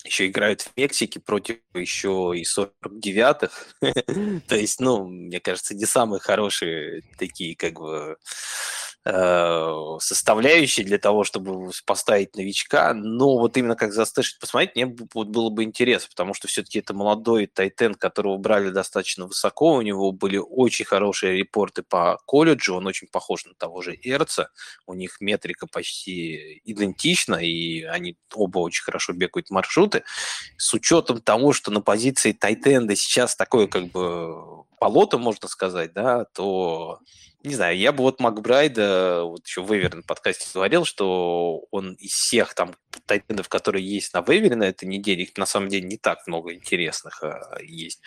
еще 0.06 0.28
играют 0.28 0.62
в 0.62 0.72
Мексике 0.78 1.20
против 1.20 1.58
еще 1.74 2.32
и 2.36 2.44
49-х. 2.44 3.52
То 4.48 4.56
есть, 4.56 4.80
ну, 4.80 5.06
мне 5.06 5.40
кажется, 5.42 5.76
не 5.76 5.86
самые 5.86 6.22
хорошие 6.22 7.04
такие, 7.18 7.56
как 7.56 7.74
бы, 7.74 8.18
составляющей 9.06 10.84
для 10.84 10.98
того, 10.98 11.26
чтобы 11.26 11.72
поставить 11.86 12.36
новичка, 12.38 12.94
но 12.94 13.38
вот 13.38 13.58
именно 13.58 13.76
как 13.76 13.92
застэшить, 13.92 14.40
посмотреть, 14.40 14.76
мне 14.76 14.86
было 14.86 15.50
бы 15.50 15.64
интересно, 15.64 16.08
потому 16.10 16.34
что 16.34 16.48
все-таки 16.48 16.80
это 16.80 16.94
молодой 16.94 17.48
тайтен, 17.48 17.96
которого 17.96 18.38
брали 18.38 18.70
достаточно 18.70 19.28
высоко, 19.28 19.74
у 19.74 19.82
него 19.82 20.14
были 20.14 20.38
очень 20.38 20.86
хорошие 20.86 21.38
репорты 21.38 21.84
по 21.84 22.18
колледжу, 22.26 22.76
он 22.76 22.88
очень 22.88 23.08
похож 23.08 23.46
на 23.46 23.54
того 23.56 23.82
же 23.82 23.98
Эрца, 24.02 24.50
у 24.88 24.94
них 24.94 25.18
метрика 25.20 25.68
почти 25.68 26.62
идентична, 26.64 27.36
и 27.36 27.84
они 27.84 28.18
оба 28.34 28.60
очень 28.60 28.84
хорошо 28.84 29.12
бегают 29.14 29.50
маршруты. 29.50 30.04
С 30.58 30.74
учетом 30.74 31.20
того, 31.22 31.52
что 31.52 31.72
на 31.72 31.82
позиции 31.82 32.32
тайтенда 32.32 32.96
сейчас 32.96 33.36
такое 33.36 33.68
как 33.68 33.88
бы 33.88 34.64
болото, 34.84 35.18
можно 35.18 35.48
сказать, 35.48 35.94
да, 35.94 36.26
то 36.34 37.00
не 37.44 37.56
знаю, 37.56 37.78
я 37.78 37.92
бы 37.92 38.04
вот 38.04 38.20
Макбрайда, 38.20 39.24
вот 39.24 39.46
еще 39.46 39.62
в 39.62 39.76
Эвере 39.76 39.96
на 39.96 40.02
подкасте 40.02 40.48
говорил, 40.54 40.86
что 40.86 41.66
он 41.72 41.94
из 41.94 42.12
всех 42.12 42.54
там 42.54 42.76
тайтендов, 43.06 43.50
которые 43.50 43.86
есть 43.86 44.14
на 44.14 44.22
Вейвере 44.22 44.56
на 44.56 44.64
этой 44.64 44.86
неделе, 44.86 45.24
их 45.24 45.38
на 45.38 45.46
самом 45.46 45.68
деле 45.68 45.88
не 45.88 45.98
так 45.98 46.26
много 46.28 46.54
интересных 46.54 47.22
а, 47.22 47.58
есть. 47.62 48.02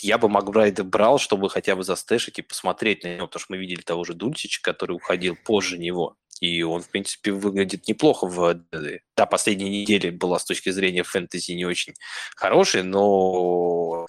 Я 0.00 0.18
бы 0.18 0.28
Макбрайда 0.28 0.82
брал, 0.82 1.18
чтобы 1.18 1.48
хотя 1.48 1.76
бы 1.76 1.84
застэшить 1.84 2.40
и 2.40 2.42
посмотреть 2.42 3.04
на 3.04 3.14
него, 3.16 3.28
потому 3.28 3.40
что 3.40 3.52
мы 3.52 3.58
видели 3.58 3.82
того 3.82 4.02
же 4.02 4.14
Дульчича, 4.14 4.60
который 4.62 4.96
уходил 4.96 5.36
позже 5.36 5.78
него. 5.78 6.16
И 6.40 6.62
он, 6.62 6.82
в 6.82 6.90
принципе, 6.90 7.30
выглядит 7.30 7.86
неплохо 7.86 8.26
в 8.26 8.60
Да, 9.16 9.26
последняя 9.26 9.70
неделя 9.70 10.10
была 10.10 10.40
с 10.40 10.44
точки 10.44 10.70
зрения 10.70 11.04
фэнтези 11.04 11.52
не 11.52 11.64
очень 11.64 11.94
хорошей, 12.34 12.82
но 12.82 14.08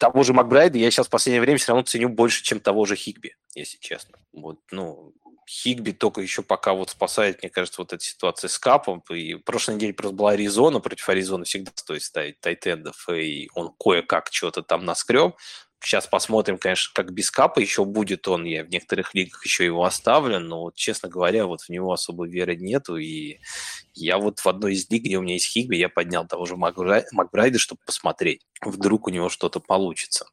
того 0.00 0.24
же 0.24 0.32
Макбрайда 0.32 0.78
я 0.78 0.90
сейчас 0.90 1.06
в 1.06 1.10
последнее 1.10 1.42
время 1.42 1.58
все 1.58 1.68
равно 1.68 1.84
ценю 1.84 2.08
больше, 2.08 2.42
чем 2.42 2.58
того 2.58 2.86
же 2.86 2.96
Хигби, 2.96 3.36
если 3.54 3.78
честно. 3.78 4.18
Вот, 4.32 4.58
ну, 4.70 5.12
Хигби 5.46 5.92
только 5.92 6.22
еще 6.22 6.42
пока 6.42 6.72
вот 6.72 6.90
спасает, 6.90 7.42
мне 7.42 7.50
кажется, 7.50 7.82
вот 7.82 7.92
эта 7.92 8.02
ситуация 8.02 8.48
с 8.48 8.58
Капом. 8.58 9.04
И 9.10 9.34
в 9.34 9.40
прошлой 9.40 9.74
неделе 9.74 9.92
просто 9.92 10.16
была 10.16 10.30
Аризона, 10.30 10.80
против 10.80 11.08
Аризоны 11.08 11.44
всегда 11.44 11.70
стоит 11.74 12.02
ставить 12.02 12.40
тайтендов, 12.40 13.08
и 13.10 13.50
он 13.54 13.74
кое-как 13.78 14.28
что-то 14.32 14.62
там 14.62 14.86
наскреб. 14.86 15.36
Сейчас 15.82 16.06
посмотрим, 16.06 16.58
конечно, 16.58 16.92
как 16.94 17.12
без 17.12 17.30
капа 17.30 17.58
еще 17.58 17.84
будет 17.84 18.28
он. 18.28 18.44
Я 18.44 18.64
в 18.64 18.68
некоторых 18.68 19.14
лигах 19.14 19.44
еще 19.44 19.64
его 19.64 19.84
оставлю, 19.84 20.38
но, 20.38 20.60
вот, 20.60 20.74
честно 20.74 21.08
говоря, 21.08 21.46
вот 21.46 21.62
в 21.62 21.68
него 21.70 21.92
особо 21.92 22.26
веры 22.28 22.54
нету. 22.56 22.96
И 22.96 23.38
я 23.94 24.18
вот 24.18 24.40
в 24.40 24.46
одной 24.46 24.74
из 24.74 24.90
лиг, 24.90 25.04
где 25.04 25.16
у 25.16 25.22
меня 25.22 25.34
есть 25.34 25.50
Хигби, 25.50 25.76
я 25.76 25.88
поднял 25.88 26.26
того 26.26 26.44
же 26.44 26.56
Макбрайда, 26.56 27.58
чтобы 27.58 27.80
посмотреть. 27.86 28.42
Вдруг 28.62 29.06
у 29.06 29.10
него 29.10 29.30
что-то 29.30 29.58
получится. 29.58 30.26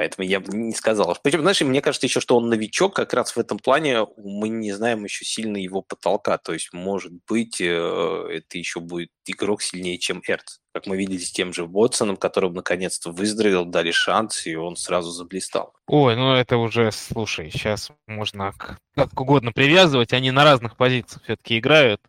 Поэтому 0.00 0.26
я 0.26 0.40
бы 0.40 0.56
не 0.56 0.72
сказал. 0.72 1.14
Причем, 1.22 1.42
знаешь, 1.42 1.60
мне 1.60 1.82
кажется 1.82 2.06
еще, 2.06 2.20
что 2.20 2.38
он 2.38 2.48
новичок 2.48 2.96
как 2.96 3.12
раз 3.12 3.36
в 3.36 3.38
этом 3.38 3.58
плане. 3.58 4.06
Мы 4.16 4.48
не 4.48 4.72
знаем 4.72 5.04
еще 5.04 5.26
сильно 5.26 5.58
его 5.58 5.82
потолка. 5.82 6.38
То 6.38 6.54
есть, 6.54 6.72
может 6.72 7.12
быть, 7.28 7.60
э, 7.60 7.66
это 7.66 8.56
еще 8.56 8.80
будет 8.80 9.10
игрок 9.26 9.60
сильнее, 9.60 9.98
чем 9.98 10.22
Эрц. 10.26 10.60
Как 10.72 10.86
мы 10.86 10.96
видели 10.96 11.18
с 11.18 11.30
тем 11.30 11.52
же 11.52 11.66
Вотсоном, 11.66 12.16
которого 12.16 12.50
наконец-то 12.50 13.10
выздоровел, 13.12 13.66
дали 13.66 13.90
шанс, 13.90 14.46
и 14.46 14.56
он 14.56 14.76
сразу 14.76 15.10
заблистал. 15.10 15.74
Ой, 15.86 16.16
ну 16.16 16.32
это 16.32 16.56
уже, 16.56 16.92
слушай, 16.92 17.50
сейчас 17.50 17.90
можно 18.06 18.54
как 18.94 19.20
угодно 19.20 19.52
привязывать. 19.52 20.14
Они 20.14 20.30
на 20.30 20.44
разных 20.44 20.78
позициях 20.78 21.22
все-таки 21.24 21.58
играют. 21.58 22.00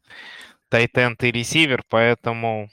Тайтенд 0.70 1.22
и 1.26 1.32
ресивер, 1.34 1.84
поэтому 1.90 2.70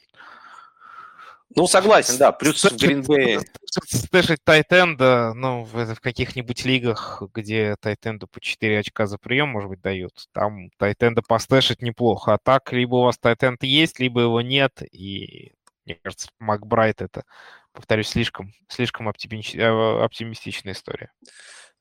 ну, 1.56 1.66
согласен, 1.66 2.18
да. 2.18 2.30
Плюс 2.32 2.62
в 2.62 2.76
Гринбее... 2.76 3.40
Стэшить 3.70 4.42
Тайтенда, 4.44 5.32
ну, 5.34 5.64
в, 5.64 5.94
в 5.94 6.00
каких-нибудь 6.00 6.64
лигах, 6.64 7.22
где 7.34 7.76
Тайтенду 7.80 8.26
по 8.26 8.40
4 8.40 8.78
очка 8.78 9.06
за 9.06 9.18
прием, 9.18 9.50
может 9.50 9.68
быть, 9.68 9.80
дают, 9.80 10.12
там 10.32 10.70
Тайтенда 10.78 11.22
постэшить 11.22 11.82
неплохо. 11.82 12.34
А 12.34 12.38
так, 12.38 12.72
либо 12.72 12.96
у 12.96 13.02
вас 13.02 13.18
Тайтенд 13.18 13.62
есть, 13.62 13.98
либо 13.98 14.22
его 14.22 14.40
нет, 14.40 14.82
и 14.90 15.52
мне 15.84 15.96
кажется, 16.02 16.28
Макбрайт 16.38 17.00
это, 17.00 17.24
повторюсь, 17.72 18.08
слишком, 18.08 18.52
слишком 18.68 19.08
э, 19.08 19.12
оптимистичная 19.12 20.74
история. 20.74 21.10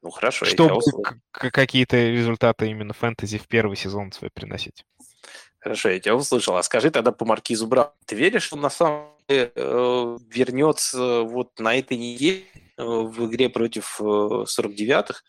Ну, 0.01 0.11
хорошо. 0.11 0.45
Чтобы 0.45 0.79
какие-то 1.31 1.97
результаты 1.97 2.69
именно 2.69 2.93
фэнтези 2.93 3.37
в 3.37 3.47
первый 3.47 3.75
сезон 3.75 4.11
свой 4.11 4.29
приносить. 4.33 4.85
Хорошо, 5.59 5.89
я 5.89 5.99
тебя 5.99 6.15
услышал. 6.15 6.55
А 6.55 6.63
скажи 6.63 6.91
тогда 6.91 7.11
по 7.11 7.25
Маркизу 7.25 7.67
Бра. 7.67 7.93
Ты 8.05 8.15
веришь, 8.15 8.43
что 8.43 8.55
он 8.55 8.61
на 8.61 8.69
самом 8.69 9.16
вернется 9.29 11.21
вот 11.23 11.59
на 11.59 11.75
этой 11.75 11.97
неделе 11.97 12.43
э, 12.77 12.83
в 12.83 13.25
игре 13.27 13.49
против 13.49 13.99
э, 13.99 14.03
49-х? 14.03 15.21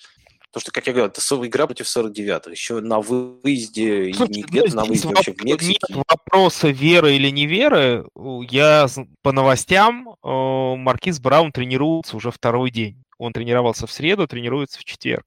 Потому 0.51 0.63
что, 0.63 0.73
как 0.73 0.87
я 0.87 0.93
говорил, 0.95 1.11
это 1.11 1.47
игра 1.47 1.67
против 1.67 1.87
49-х. 1.87 2.51
Еще 2.51 2.81
на 2.81 3.01
выезде, 3.01 4.13
Слушай, 4.15 4.31
не 4.31 4.43
где-то 4.43 4.77
на 4.77 4.85
выезде 4.85 5.09
вообще 5.09 5.33
в 5.33 5.45
Мексике. 5.45 5.79
Нет 5.89 6.05
вопроса 6.09 6.69
веры 6.69 7.15
или 7.15 7.29
не 7.29 7.47
веры. 7.47 8.07
Я 8.51 8.87
по 9.23 9.33
новостям, 9.33 10.17
э, 10.23 10.75
Маркиз 10.77 11.21
Браун 11.21 11.53
тренируется 11.53 12.17
уже 12.17 12.31
второй 12.31 12.71
день. 12.71 13.03
Он 13.19 13.33
тренировался 13.33 13.87
в 13.87 13.93
среду, 13.93 14.27
тренируется 14.27 14.79
в 14.79 14.85
четверг. 14.85 15.27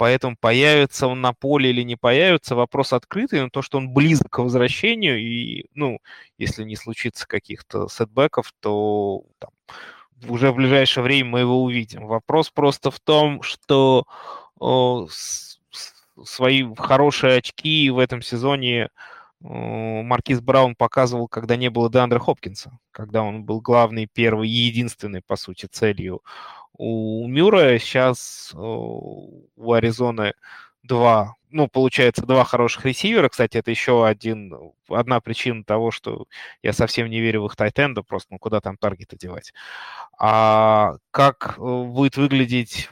Поэтому 0.00 0.34
появится 0.34 1.08
он 1.08 1.20
на 1.20 1.34
поле 1.34 1.68
или 1.68 1.82
не 1.82 1.94
появится, 1.94 2.54
вопрос 2.54 2.94
открытый, 2.94 3.42
но 3.42 3.50
то, 3.50 3.60
что 3.60 3.76
он 3.76 3.92
близок 3.92 4.30
к 4.30 4.38
возвращению, 4.38 5.20
и, 5.20 5.66
ну, 5.74 5.98
если 6.38 6.64
не 6.64 6.74
случится 6.74 7.28
каких-то 7.28 7.86
сетбеков, 7.86 8.50
то 8.60 9.24
там, 9.38 9.50
уже 10.26 10.52
в 10.52 10.54
ближайшее 10.54 11.04
время 11.04 11.28
мы 11.28 11.40
его 11.40 11.62
увидим. 11.62 12.06
Вопрос 12.06 12.48
просто 12.48 12.90
в 12.90 12.98
том, 12.98 13.42
что 13.42 14.06
о, 14.58 15.06
с, 15.10 15.60
свои 16.24 16.64
хорошие 16.78 17.36
очки 17.36 17.90
в 17.90 17.98
этом 17.98 18.22
сезоне 18.22 18.88
Маркиз 19.40 20.40
Браун 20.40 20.76
показывал, 20.76 21.28
когда 21.28 21.56
не 21.56 21.68
было 21.68 21.90
Деандра 21.90 22.20
Хопкинса, 22.20 22.78
когда 22.90 23.22
он 23.22 23.44
был 23.44 23.60
главный, 23.60 24.08
первый 24.10 24.48
и 24.48 24.52
единственной, 24.52 25.20
по 25.20 25.36
сути, 25.36 25.66
целью 25.66 26.22
у 26.80 27.28
Мюра 27.28 27.78
сейчас 27.78 28.52
у 28.54 29.72
Аризоны 29.72 30.32
два 30.82 31.36
ну, 31.50 31.68
получается, 31.68 32.26
два 32.26 32.44
хороших 32.44 32.84
ресивера. 32.84 33.28
Кстати, 33.28 33.58
это 33.58 33.70
еще 33.70 34.06
один, 34.06 34.54
одна 34.88 35.20
причина 35.20 35.64
того, 35.64 35.90
что 35.90 36.26
я 36.62 36.72
совсем 36.72 37.10
не 37.10 37.20
верю 37.20 37.42
в 37.42 37.46
их 37.46 37.56
тайтенда, 37.56 38.02
просто, 38.02 38.32
ну, 38.32 38.38
куда 38.38 38.60
там 38.60 38.76
таргеты 38.76 39.16
девать. 39.16 39.52
А 40.18 40.94
как 41.10 41.56
э, 41.58 41.60
будет 41.60 42.16
выглядеть 42.16 42.88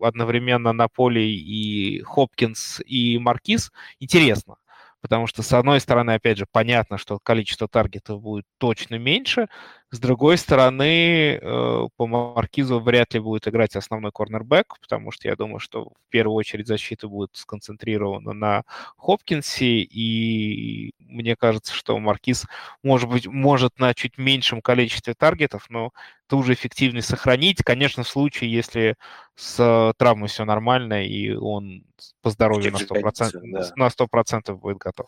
одновременно 0.00 0.72
на 0.72 0.88
поле 0.88 1.30
и 1.30 2.02
Хопкинс, 2.02 2.80
и 2.84 3.18
Маркиз, 3.18 3.72
интересно 4.00 4.56
потому 5.00 5.26
что, 5.26 5.42
с 5.42 5.52
одной 5.52 5.80
стороны, 5.80 6.12
опять 6.12 6.38
же, 6.38 6.46
понятно, 6.50 6.98
что 6.98 7.18
количество 7.18 7.68
таргетов 7.68 8.20
будет 8.20 8.46
точно 8.58 8.96
меньше, 8.96 9.48
с 9.90 9.98
другой 9.98 10.36
стороны, 10.36 11.38
э, 11.40 11.88
по 11.96 12.06
Маркизу 12.06 12.78
вряд 12.78 13.14
ли 13.14 13.20
будет 13.20 13.48
играть 13.48 13.74
основной 13.74 14.12
корнербэк, 14.12 14.78
потому 14.80 15.10
что 15.10 15.28
я 15.28 15.36
думаю, 15.36 15.60
что 15.60 15.84
в 15.84 16.10
первую 16.10 16.34
очередь 16.34 16.66
защита 16.66 17.08
будет 17.08 17.30
сконцентрирована 17.34 18.34
на 18.34 18.64
Хопкинсе, 18.98 19.80
и 19.80 20.92
мне 20.98 21.36
кажется, 21.36 21.72
что 21.72 21.98
Маркиз, 21.98 22.44
может 22.82 23.08
быть, 23.08 23.26
может 23.26 23.78
на 23.78 23.94
чуть 23.94 24.18
меньшем 24.18 24.60
количестве 24.60 25.14
таргетов, 25.14 25.70
но 25.70 25.92
ту 26.28 26.42
же 26.42 26.52
эффективность 26.52 27.08
сохранить, 27.08 27.62
конечно, 27.64 28.02
в 28.02 28.08
случае, 28.08 28.52
если 28.52 28.96
с 29.34 29.94
травмой 29.96 30.28
все 30.28 30.44
нормально, 30.44 31.06
и 31.06 31.32
он 31.32 31.84
по 32.22 32.30
здоровью 32.30 32.72
на 32.72 32.76
100%, 32.76 33.30
да. 33.44 33.72
на 33.76 33.86
100% 33.86 34.52
будет 34.54 34.78
готов. 34.78 35.06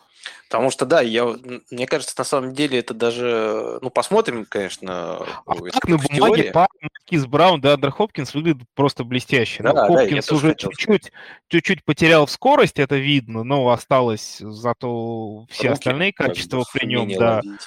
Потому 0.49 0.71
что, 0.71 0.85
да, 0.85 1.01
я, 1.01 1.35
мне 1.69 1.85
кажется, 1.85 2.15
на 2.17 2.23
самом 2.23 2.53
деле 2.53 2.79
это 2.79 2.93
даже, 2.93 3.77
ну, 3.81 3.89
посмотрим, 3.89 4.45
конечно, 4.45 4.70
конечно. 4.77 5.25
А 5.45 5.55
как 5.55 5.87
на 5.87 5.97
бумаге 5.97 6.51
пара 6.51 6.69
Маркиз 6.81 7.25
Браун 7.25 7.61
да 7.61 7.73
Андре 7.73 7.91
Хопкинс 7.91 8.33
выглядит 8.33 8.67
просто 8.73 9.03
блестяще. 9.03 9.63
Да, 9.63 9.73
ну, 9.73 9.95
Хопкинс 9.95 10.27
да, 10.27 10.35
уже 10.35 10.55
чуть-чуть, 10.55 11.11
чуть-чуть 11.47 11.83
потерял 11.83 12.25
в 12.25 12.31
скорость, 12.31 12.79
это 12.79 12.97
видно, 12.97 13.43
но 13.43 13.69
осталось 13.69 14.37
зато 14.39 15.45
все 15.49 15.69
Руки, 15.69 15.73
остальные 15.73 16.13
качества 16.13 16.63
при 16.73 16.85
нем, 16.85 17.09
да. 17.17 17.41
Ловить. 17.43 17.61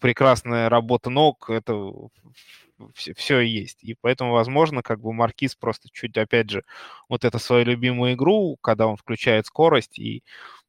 Прекрасная 0.00 0.68
работа 0.68 1.10
ног, 1.10 1.48
это 1.48 1.92
все, 2.94 3.14
все 3.14 3.40
есть. 3.40 3.82
И 3.82 3.94
поэтому, 4.00 4.32
возможно, 4.32 4.82
как 4.82 5.00
бы 5.00 5.12
Маркиз 5.12 5.54
просто 5.54 5.88
чуть, 5.92 6.16
опять 6.16 6.50
же, 6.50 6.64
вот 7.08 7.24
это 7.24 7.38
свою 7.38 7.64
любимую 7.64 8.14
игру, 8.14 8.56
когда 8.60 8.86
он 8.86 8.96
включает 8.96 9.46
скорость 9.46 9.98
и 9.98 10.24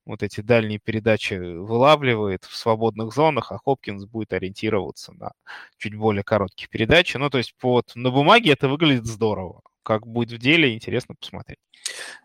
вот 0.06 0.24
эти 0.24 0.41
дальние 0.41 0.80
передачи 0.80 1.34
вылавливает 1.36 2.45
в 2.45 2.56
свободных 2.56 3.14
зонах, 3.14 3.52
а 3.52 3.60
Хопкинс 3.60 4.06
будет 4.06 4.34
ориентироваться 4.34 5.14
на 5.14 5.32
чуть 5.78 5.95
более 5.95 6.24
короткие 6.24 6.68
передачи. 6.68 7.18
Ну, 7.18 7.30
то 7.30 7.38
есть 7.38 7.54
вот 7.62 7.91
на 7.95 8.12
бумаге 8.12 8.52
это 8.54 8.68
выглядит 8.68 9.06
здорово. 9.06 9.62
Как 9.84 10.06
будет 10.06 10.32
в 10.32 10.38
деле, 10.38 10.74
интересно 10.74 11.16
посмотреть. 11.20 11.58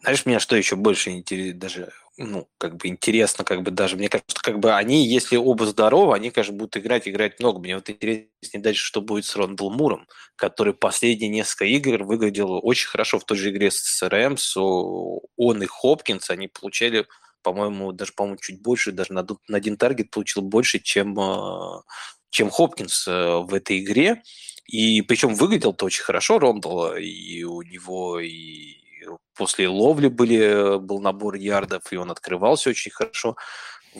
Знаешь, 0.03 0.27
меня 0.27 0.41
что 0.41 0.57
еще 0.57 0.77
больше 0.77 1.11
интересно, 1.11 1.59
даже, 1.59 1.93
ну, 2.18 2.47
как 2.59 2.77
бы 2.77 2.89
интересно, 2.89 3.45
как 3.45 3.62
бы 3.62 3.70
даже, 3.70 3.97
мне 3.97 4.11
кажется, 4.11 4.37
как 4.43 4.59
бы 4.59 4.74
они, 4.74 5.07
если 5.07 5.37
оба 5.37 5.64
здоровы, 5.64 6.14
они, 6.14 6.31
конечно, 6.31 6.55
будут 6.55 6.77
играть, 6.77 7.09
играть 7.09 7.41
много. 7.41 7.59
Мне 7.61 7.77
вот 7.77 7.89
интереснее 7.89 8.29
дальше, 8.62 8.85
что 8.85 9.01
будет 9.01 9.24
с 9.24 9.35
Рондл 9.35 9.70
Муром, 9.70 10.07
который 10.37 10.74
последние 10.74 11.31
несколько 11.31 11.64
игр 11.64 12.05
выглядел 12.05 12.61
очень 12.62 12.89
хорошо 12.89 13.18
в 13.18 13.24
той 13.24 13.39
же 13.39 13.51
игре 13.51 13.70
с 13.70 14.03
Рэмс. 14.07 14.57
Он 14.59 15.62
и 15.62 15.66
Хопкинс, 15.66 16.29
они 16.29 16.49
получали 16.49 17.07
по-моему, 17.47 17.92
даже, 17.92 18.12
по-моему, 18.12 18.38
чуть 18.38 18.61
больше, 18.61 18.90
даже 18.90 19.12
на, 19.12 19.24
на 19.47 19.57
один 19.57 19.76
таргет 19.76 20.11
получил 20.11 20.42
больше, 20.42 20.80
чем, 20.80 21.16
а, 21.20 21.84
чем 22.30 22.51
Хопкинс 22.51 23.07
э, 23.07 23.36
в 23.36 23.55
этой 23.55 23.78
игре. 23.78 24.20
И 24.66 25.01
причем 25.03 25.36
выглядел-то 25.36 25.84
очень 25.84 26.03
хорошо 26.03 26.40
Рондал, 26.40 26.97
и 26.97 27.44
у 27.44 27.62
него 27.62 28.18
и 28.18 28.78
после 29.36 29.68
ловли 29.68 30.09
были, 30.09 30.80
был 30.80 31.01
набор 31.01 31.36
ярдов, 31.36 31.92
и 31.92 31.97
он 31.97 32.11
открывался 32.11 32.70
очень 32.70 32.90
хорошо. 32.90 33.36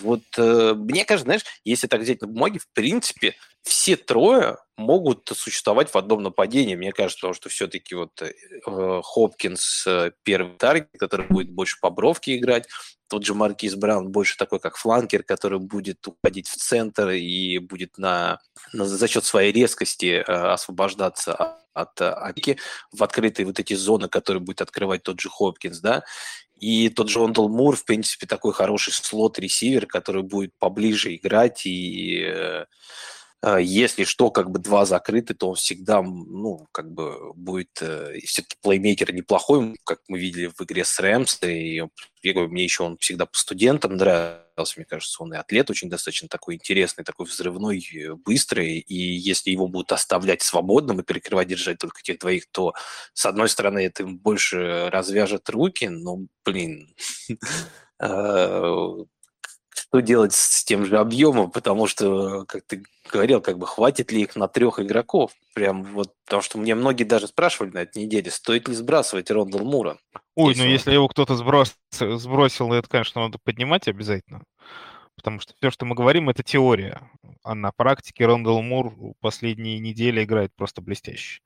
Вот 0.03 0.23
э, 0.37 0.75
мне 0.75 1.05
кажется, 1.05 1.25
знаешь, 1.25 1.45
если 1.65 1.87
так 1.87 2.01
взять 2.01 2.21
на 2.21 2.27
бумаге, 2.27 2.59
в 2.59 2.69
принципе, 2.73 3.35
все 3.63 3.97
трое 3.97 4.59
могут 4.77 5.31
существовать 5.35 5.93
в 5.93 5.97
одном 5.97 6.23
нападении, 6.23 6.77
мне 6.77 6.93
кажется, 6.93 7.21
потому 7.21 7.35
что 7.35 7.49
все-таки 7.49 7.95
вот 7.95 8.23
э, 8.23 9.01
Хопкинс 9.03 9.87
э, 9.87 10.13
первый 10.23 10.57
таргет, 10.57 10.91
который 10.99 11.27
будет 11.27 11.51
больше 11.51 11.79
по 11.81 11.91
бровке 11.91 12.37
играть, 12.37 12.69
тот 13.09 13.25
же 13.25 13.35
Маркиз 13.35 13.75
Браун 13.75 14.11
больше 14.11 14.37
такой, 14.37 14.61
как 14.61 14.77
фланкер, 14.77 15.23
который 15.23 15.61
будет 15.61 16.07
уходить 16.07 16.49
в 16.49 16.57
центр 16.57 17.11
и 17.11 17.59
будет 17.59 17.99
на, 17.99 18.41
на 18.73 18.85
за 18.85 19.09
счет 19.09 19.25
своей 19.25 19.53
резкости 19.53 20.17
э, 20.17 20.23
освобождаться 20.23 21.35
от 21.35 22.01
атаки 22.01 22.59
в 22.93 23.03
открытые 23.03 23.47
вот 23.47 23.61
эти 23.61 23.75
зоны, 23.75 24.09
которые 24.09 24.43
будет 24.43 24.63
открывать 24.63 25.03
тот 25.03 25.21
же 25.21 25.29
Хопкинс, 25.29 25.81
да, 25.81 26.05
и 26.59 26.89
тот 26.89 27.09
же 27.09 27.21
Ондал 27.21 27.49
Мур, 27.49 27.77
в 27.77 27.85
принципе, 27.85 28.27
такой 28.27 28.53
хороший 28.53 28.93
слот-ресивер, 28.93 29.87
который 29.87 30.23
будет 30.23 30.53
поближе 30.59 31.15
играть 31.15 31.67
и 31.67 32.25
э, 32.27 32.65
если 33.61 34.03
что, 34.05 34.31
как 34.31 34.51
бы 34.51 34.59
два 34.59 34.85
закрыты, 34.87 35.35
то 35.35 35.51
он 35.51 35.55
всегда, 35.55 36.03
ну, 36.03 36.67
как 36.73 36.91
бы 36.91 37.33
будет 37.35 37.81
э, 37.81 38.19
все-таки 38.25 38.57
плеймейкер 38.61 39.15
неплохой, 39.15 39.77
как 39.85 40.01
мы 40.09 40.19
видели 40.19 40.47
в 40.47 40.61
игре 40.63 40.85
с 40.85 40.99
Рэмс, 40.99 41.43
и 41.45 41.83
я 42.23 42.33
говорю, 42.33 42.51
мне 42.51 42.65
еще 42.65 42.83
он 42.83 42.99
всегда 42.99 43.27
по 43.27 43.39
студентам 43.39 43.97
нравился, 43.97 44.75
мне 44.77 44.85
кажется, 44.85 45.23
он 45.23 45.33
и 45.33 45.37
атлет 45.37 45.71
очень 45.71 45.89
достаточно 45.89 46.29
такой 46.29 46.57
интересный, 46.57 47.05
такой 47.05 47.27
взрывной, 47.27 47.79
э, 47.79 48.15
быстрый, 48.15 48.79
и 48.79 48.95
если 48.95 49.51
его 49.51 49.69
будут 49.69 49.93
оставлять 49.93 50.43
свободным 50.43 51.01
и 51.01 51.05
перекрывать, 51.05 51.47
держать 51.47 51.79
только 51.79 52.03
тех 52.03 52.19
двоих, 52.19 52.47
то, 52.51 52.75
с 53.13 53.27
одной 53.27 53.49
стороны, 53.49 53.79
это 53.87 54.03
им 54.03 54.19
больше 54.19 54.89
развяжет 54.91 55.49
руки, 55.51 55.87
но, 55.87 56.27
блин, 56.45 56.97
а, 58.01 58.97
что 59.89 60.01
делать 60.01 60.33
с 60.33 60.65
тем 60.65 60.85
же 60.85 60.99
объемом, 60.99 61.51
потому 61.51 61.87
что, 61.87 62.45
как 62.47 62.65
ты 62.67 62.85
говорил, 63.11 63.41
как 63.41 63.59
бы 63.59 63.67
хватит 63.67 64.13
ли 64.13 64.23
их 64.23 64.37
на 64.37 64.49
трех 64.49 64.81
игроков. 64.81 65.33
Прям 65.55 65.85
вот, 65.85 66.13
потому 66.25 66.43
что 66.43 66.59
мне 66.59 66.75
многие 66.75 67.05
даже 67.05 67.29
спрашивали 67.29 67.71
на 67.71 67.79
этой 67.79 68.05
неделе, 68.05 68.31
стоит 68.31 68.69
ли 68.69 68.75
сбрасывать 68.75 69.31
Рондал 69.31 69.65
Мура. 69.65 69.99
Ой, 70.35 70.51
если 70.51 70.63
ну 70.63 70.67
он... 70.67 70.73
если 70.73 70.93
его 70.93 71.09
кто-то 71.09 71.37
сброс... 71.37 71.77
сбросил, 71.93 72.73
это, 72.73 72.89
конечно, 72.89 73.23
надо 73.23 73.39
поднимать 73.43 73.89
обязательно. 73.89 74.43
Потому 75.17 75.41
что 75.41 75.55
все, 75.57 75.71
что 75.71 75.87
мы 75.87 75.95
говорим, 75.95 76.29
это 76.29 76.43
теория. 76.43 77.01
А 77.43 77.55
на 77.55 77.73
практике 77.73 78.27
Рондал 78.27 78.61
Мур 78.61 78.93
последние 79.21 79.79
недели 79.79 80.23
играет 80.23 80.53
просто 80.55 80.83
блестяще. 80.83 81.41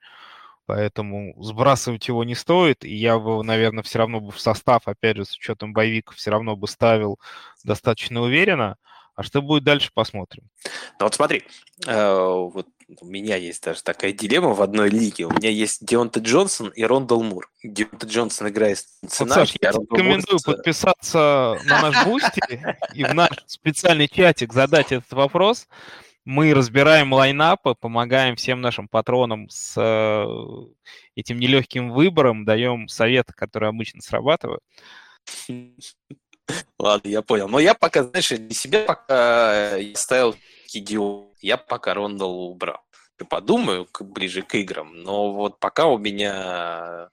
Поэтому 0.70 1.34
сбрасывать 1.42 2.06
его 2.06 2.22
не 2.22 2.36
стоит. 2.36 2.84
И 2.84 2.94
я 2.94 3.18
бы, 3.18 3.42
наверное, 3.42 3.82
все 3.82 3.98
равно 3.98 4.20
бы 4.20 4.30
в 4.30 4.38
состав, 4.38 4.86
опять 4.86 5.16
же, 5.16 5.24
с 5.24 5.34
учетом 5.36 5.72
боевиков, 5.72 6.14
все 6.14 6.30
равно 6.30 6.54
бы 6.54 6.68
ставил 6.68 7.18
достаточно 7.64 8.20
уверенно. 8.22 8.76
А 9.16 9.24
что 9.24 9.42
будет 9.42 9.64
дальше, 9.64 9.90
посмотрим. 9.92 10.44
Ну 11.00 11.06
вот 11.06 11.14
смотри, 11.16 11.42
э, 11.88 12.14
вот 12.54 12.68
у 13.00 13.04
меня 13.04 13.34
есть 13.34 13.64
даже 13.64 13.82
такая 13.82 14.12
дилемма 14.12 14.54
в 14.54 14.62
одной 14.62 14.90
лиге. 14.90 15.24
У 15.24 15.32
меня 15.32 15.50
есть 15.50 15.84
Дионта 15.84 16.20
Джонсон 16.20 16.68
и 16.68 16.84
Рондал 16.84 17.24
Мур. 17.24 17.50
Дионта 17.64 18.06
Джонсон 18.06 18.50
играет 18.50 18.78
цена. 19.08 19.34
Вот, 19.34 19.48
Саш, 19.48 19.56
я 19.60 19.72
рекомендую 19.72 20.38
Мур... 20.46 20.54
подписаться 20.54 21.58
на 21.64 21.82
наш 21.82 22.04
Бусти 22.06 22.40
и 22.94 23.02
в 23.02 23.12
наш 23.12 23.30
специальный 23.46 24.06
чатик 24.06 24.52
задать 24.52 24.92
этот 24.92 25.10
вопрос. 25.14 25.66
Мы 26.30 26.54
разбираем 26.54 27.12
лайнапы, 27.12 27.74
помогаем 27.74 28.36
всем 28.36 28.60
нашим 28.60 28.86
патронам 28.86 29.48
с 29.50 29.74
э, 29.76 30.26
этим 31.16 31.40
нелегким 31.40 31.90
выбором, 31.90 32.44
даем 32.44 32.86
советы, 32.86 33.32
которые 33.32 33.70
обычно 33.70 34.00
срабатывают. 34.00 34.62
Ладно, 36.78 37.08
я 37.08 37.22
понял. 37.22 37.48
Но 37.48 37.58
я 37.58 37.74
пока, 37.74 38.04
знаешь, 38.04 38.28
для 38.28 38.54
себя 38.54 38.84
пока 38.84 39.74
я 39.74 39.96
ставил 39.96 40.36
идиот. 40.72 41.34
Я 41.40 41.56
пока 41.56 41.94
Рондейла 41.94 42.48
убрал. 42.48 42.78
Подумаю 43.28 43.88
ближе 43.98 44.42
к 44.42 44.54
играм, 44.54 45.02
но 45.02 45.32
вот 45.32 45.58
пока 45.58 45.86
у 45.86 45.98
меня 45.98 47.08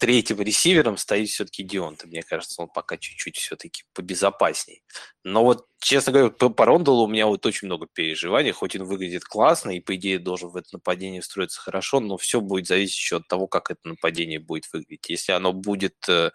третьим 0.00 0.40
ресивером 0.40 0.96
стоит 0.96 1.28
все-таки 1.28 1.62
Дионта. 1.62 2.06
Мне 2.06 2.22
кажется, 2.22 2.62
он 2.62 2.68
пока 2.68 2.96
чуть-чуть 2.96 3.36
все-таки 3.36 3.84
побезопасней. 3.92 4.82
Но 5.24 5.44
вот, 5.44 5.66
честно 5.78 6.12
говоря, 6.12 6.30
по, 6.30 6.48
по 6.48 6.64
Рондалу 6.64 7.04
у 7.04 7.06
меня 7.06 7.26
вот 7.26 7.44
очень 7.44 7.66
много 7.66 7.86
переживаний, 7.86 8.52
хоть 8.52 8.74
он 8.74 8.84
выглядит 8.84 9.24
классно 9.24 9.76
и, 9.76 9.80
по 9.80 9.94
идее, 9.96 10.18
должен 10.18 10.48
в 10.48 10.56
это 10.56 10.68
нападение 10.72 11.20
встроиться 11.20 11.60
хорошо, 11.60 12.00
но 12.00 12.16
все 12.16 12.40
будет 12.40 12.66
зависеть 12.66 12.96
еще 12.96 13.18
от 13.18 13.28
того, 13.28 13.46
как 13.46 13.70
это 13.70 13.80
нападение 13.84 14.40
будет 14.40 14.64
выглядеть. 14.72 15.10
Если 15.10 15.32
оно 15.32 15.52
будет 15.52 16.08
э, 16.08 16.30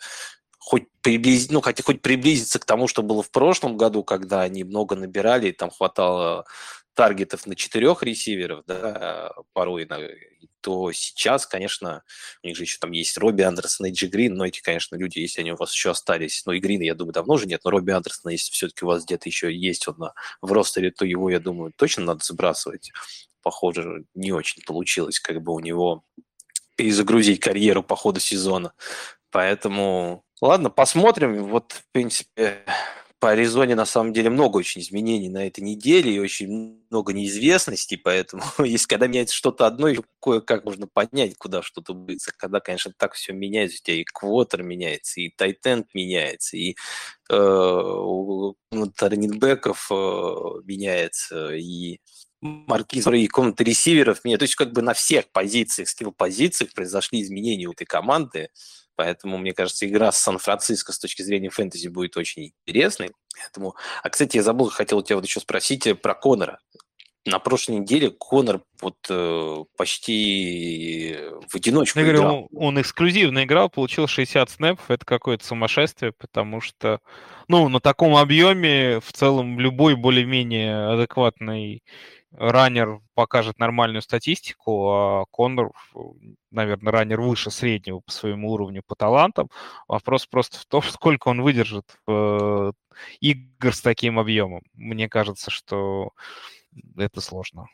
хоть 0.59 0.83
приблизить, 1.01 1.51
ну, 1.51 1.61
хотя 1.61 1.81
хоть 1.81 2.03
приблизиться 2.03 2.59
к 2.59 2.65
тому, 2.65 2.87
что 2.87 3.01
было 3.01 3.23
в 3.23 3.31
прошлом 3.31 3.77
году, 3.77 4.03
когда 4.03 4.41
они 4.41 4.63
много 4.63 4.95
набирали, 4.95 5.49
и 5.49 5.53
там 5.53 5.71
хватало 5.71 6.45
таргетов 6.93 7.47
на 7.47 7.55
четырех 7.55 8.03
ресиверов, 8.03 8.63
да, 8.67 9.31
порой, 9.53 9.87
то 10.65 10.91
сейчас, 10.93 11.45
конечно, 11.45 12.01
у 12.41 12.47
них 12.47 12.57
же 12.57 12.63
еще 12.63 12.79
там 12.79 12.91
есть 12.91 13.15
Робби 13.19 13.43
Андерсон 13.43 13.85
и 13.85 13.91
Джи 13.91 14.07
Грин, 14.07 14.33
но 14.33 14.47
эти, 14.47 14.63
конечно, 14.63 14.95
люди, 14.95 15.19
если 15.19 15.41
они 15.41 15.51
у 15.51 15.57
вас 15.57 15.71
еще 15.71 15.91
остались, 15.91 16.41
ну 16.47 16.53
и 16.53 16.59
Грина, 16.59 16.81
я 16.81 16.95
думаю, 16.95 17.13
давно 17.13 17.35
уже 17.35 17.45
нет, 17.45 17.61
но 17.63 17.69
Робби 17.69 17.91
Андерсона, 17.91 18.31
если 18.31 18.51
все-таки 18.51 18.83
у 18.83 18.87
вас 18.87 19.05
где-то 19.05 19.29
еще 19.29 19.55
есть 19.55 19.87
он 19.87 19.99
на, 19.99 20.13
в 20.41 20.51
ростере, 20.51 20.89
то 20.89 21.05
его, 21.05 21.29
я 21.29 21.39
думаю, 21.39 21.71
точно 21.75 22.05
надо 22.05 22.25
сбрасывать. 22.25 22.91
Похоже, 23.43 24.05
не 24.15 24.31
очень 24.31 24.63
получилось 24.63 25.19
как 25.19 25.39
бы 25.43 25.53
у 25.53 25.59
него 25.59 26.03
перезагрузить 26.75 27.39
карьеру 27.41 27.83
по 27.83 27.95
ходу 27.95 28.19
сезона. 28.19 28.73
Поэтому 29.29 30.25
Ладно, 30.41 30.69
посмотрим. 30.69 31.45
Вот, 31.45 31.71
в 31.71 31.83
принципе, 31.91 32.65
по 33.25 33.31
Аризоне 33.31 33.73
на 33.73 33.87
самом 33.87 34.13
деле 34.13 34.29
много 34.29 34.57
очень 34.57 34.81
изменений 34.81 35.29
на 35.29 35.47
этой 35.47 35.61
неделе 35.61 36.13
и 36.13 36.19
очень 36.19 36.79
много 36.91 37.11
неизвестностей, 37.11 37.97
поэтому 37.97 38.43
если 38.63 38.85
когда 38.85 39.07
меняется 39.07 39.33
что-то 39.33 39.65
одно, 39.65 39.87
кое-как 40.21 40.63
можно 40.63 40.85
понять, 40.85 41.35
куда 41.35 41.63
что-то 41.63 41.95
будет. 41.95 42.19
Когда, 42.37 42.59
конечно, 42.59 42.93
так 42.95 43.13
все 43.13 43.33
меняется, 43.33 43.79
у 43.81 43.83
тебя 43.83 43.97
и 43.97 44.03
квотер 44.03 44.61
меняется, 44.61 45.21
и 45.21 45.31
тайтенд 45.35 45.87
меняется, 45.95 46.55
и 46.55 46.75
э, 47.31 47.33
э, 47.33 47.35
меняется, 50.63 51.55
и 51.55 51.97
маркиз 52.41 53.07
и 53.07 53.27
комнаты 53.27 53.63
ресиверов 53.63 54.23
меняются. 54.23 54.45
То 54.45 54.49
есть 54.49 54.55
как 54.55 54.71
бы 54.71 54.83
на 54.83 54.93
всех 54.93 55.31
позициях, 55.31 55.89
скилл-позициях 55.89 56.73
произошли 56.75 57.23
изменения 57.23 57.65
у 57.65 57.71
этой 57.71 57.85
команды. 57.85 58.49
Поэтому, 58.95 59.37
мне 59.37 59.53
кажется, 59.53 59.87
игра 59.87 60.11
с 60.11 60.17
Сан-Франциско 60.19 60.93
с 60.93 60.99
точки 60.99 61.21
зрения 61.21 61.49
фэнтези 61.49 61.87
будет 61.87 62.17
очень 62.17 62.53
интересной. 62.65 63.11
Поэтому... 63.37 63.75
А, 64.03 64.09
кстати, 64.09 64.37
я 64.37 64.43
забыл, 64.43 64.69
хотел 64.69 64.99
у 64.99 65.03
тебя 65.03 65.17
вот 65.17 65.25
еще 65.25 65.39
спросить 65.39 65.85
э, 65.87 65.95
про 65.95 66.13
Конора. 66.15 66.59
На 67.25 67.39
прошлой 67.39 67.77
неделе 67.77 68.11
Конор 68.11 68.61
вот 68.81 68.97
э, 69.09 69.63
почти 69.77 71.17
в 71.49 71.55
одиночку 71.55 71.99
я 71.99 72.05
играл. 72.05 72.21
Говорю, 72.21 72.49
он 72.53 72.79
эксклюзивно 72.79 73.43
играл, 73.43 73.69
получил 73.69 74.07
60 74.07 74.49
снэпов. 74.49 74.91
Это 74.91 75.05
какое-то 75.05 75.43
сумасшествие, 75.43 76.13
потому 76.13 76.61
что, 76.61 76.99
ну, 77.47 77.67
на 77.67 77.79
таком 77.79 78.15
объеме 78.15 78.99
в 78.99 79.11
целом 79.11 79.59
любой 79.59 79.95
более-менее 79.95 80.93
адекватный 80.93 81.83
раннер 82.37 82.99
покажет 83.13 83.59
нормальную 83.59 84.01
статистику, 84.01 84.89
а 84.89 85.25
Коннор, 85.31 85.71
наверное, 86.51 86.91
раннер 86.91 87.21
выше 87.21 87.51
среднего 87.51 87.99
по 87.99 88.11
своему 88.11 88.51
уровню, 88.51 88.83
по 88.85 88.95
талантам. 88.95 89.49
Вопрос 89.87 90.25
просто 90.25 90.59
в 90.59 90.65
том, 90.65 90.81
сколько 90.83 91.29
он 91.29 91.41
выдержит 91.41 91.85
э, 92.07 92.71
игр 93.19 93.73
с 93.73 93.81
таким 93.81 94.19
объемом. 94.19 94.61
Мне 94.73 95.09
кажется, 95.09 95.51
что 95.51 96.11
это 96.97 97.21
сложно. 97.21 97.67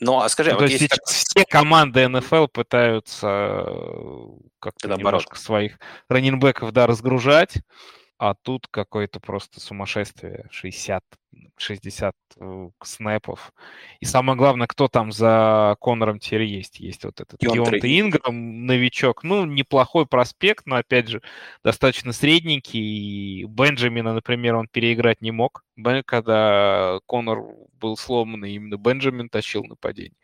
Ну, 0.00 0.20
а 0.20 0.28
скажи, 0.28 0.52
ну, 0.52 0.58
вот 0.58 0.66
то 0.66 0.72
есть 0.72 0.88
так... 0.88 1.00
все 1.04 1.44
команды 1.44 2.00
NFL 2.04 2.48
пытаются 2.48 3.64
э, 3.66 4.26
как-то 4.58 4.88
немножко 4.88 5.38
своих 5.38 5.78
раненбеков, 6.08 6.72
да, 6.72 6.86
разгружать, 6.86 7.58
а 8.18 8.34
тут 8.34 8.68
какое-то 8.70 9.20
просто 9.20 9.60
сумасшествие, 9.60 10.46
60 10.50 11.04
60 11.56 12.14
э, 12.36 12.68
снэпов. 12.82 13.52
И 14.00 14.04
самое 14.04 14.36
главное, 14.36 14.66
кто 14.66 14.88
там 14.88 15.12
за 15.12 15.76
Конором 15.80 16.18
теперь 16.18 16.42
есть. 16.42 16.80
Есть 16.80 17.04
вот 17.04 17.20
этот 17.20 17.38
Дионта 17.40 18.00
Инграм, 18.00 18.66
новичок. 18.66 19.22
Ну, 19.22 19.44
неплохой 19.44 20.06
проспект, 20.06 20.66
но, 20.66 20.76
опять 20.76 21.08
же, 21.08 21.22
достаточно 21.64 22.12
средненький. 22.12 22.80
И 22.80 23.44
Бенджамина, 23.44 24.14
например, 24.14 24.56
он 24.56 24.68
переиграть 24.68 25.20
не 25.20 25.30
мог. 25.30 25.64
Когда 26.04 26.98
Конор 27.06 27.42
был 27.80 27.96
сломан, 27.96 28.44
именно 28.44 28.76
Бенджамин 28.76 29.28
тащил 29.28 29.64
нападение. 29.64 30.16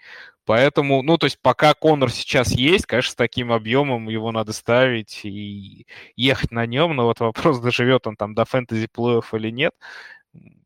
Поэтому, 0.48 1.02
ну, 1.02 1.18
то 1.18 1.26
есть 1.26 1.38
пока 1.42 1.74
Конор 1.74 2.10
сейчас 2.10 2.52
есть, 2.52 2.86
конечно, 2.86 3.12
с 3.12 3.14
таким 3.14 3.52
объемом 3.52 4.08
его 4.08 4.32
надо 4.32 4.54
ставить 4.54 5.20
и 5.24 5.86
ехать 6.16 6.52
на 6.52 6.64
нем, 6.64 6.96
но 6.96 7.04
вот 7.04 7.20
вопрос, 7.20 7.58
доживет 7.60 8.06
он 8.06 8.16
там 8.16 8.34
до 8.34 8.46
фэнтези 8.46 8.88
плей-офф 8.90 9.24
или 9.34 9.50
нет, 9.50 9.72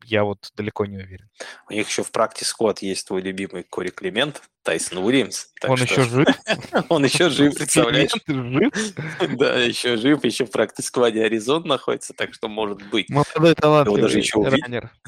я 0.04 0.24
вот 0.24 0.50
далеко 0.56 0.86
не 0.86 0.98
уверен. 0.98 1.28
У 1.68 1.72
них 1.72 1.88
еще 1.88 2.02
в 2.02 2.10
практике 2.10 2.44
сквад 2.44 2.80
есть 2.80 3.06
твой 3.06 3.22
любимый 3.22 3.62
Кори 3.62 3.90
Климент, 3.90 4.42
Тайсон 4.62 4.98
Уильямс. 4.98 5.46
Он 5.64 5.76
что... 5.76 5.86
еще 5.86 6.02
жив? 6.04 6.26
Он 6.88 7.04
еще 7.04 7.30
жив, 7.30 7.54
представляешь? 7.54 8.12
Да, 9.38 9.58
еще 9.58 9.96
жив, 9.96 10.24
еще 10.24 10.44
в 10.44 10.50
практике 10.50 10.82
скваде 10.82 11.24
Аризон 11.24 11.64
находится, 11.64 12.12
так 12.14 12.34
что 12.34 12.48
может 12.48 12.82
быть. 12.90 13.08
Молодой 13.08 13.54
талант. 13.54 13.86
Его 13.86 13.96
даже 13.96 14.18
еще 14.18 14.42
раннер. 14.42 14.90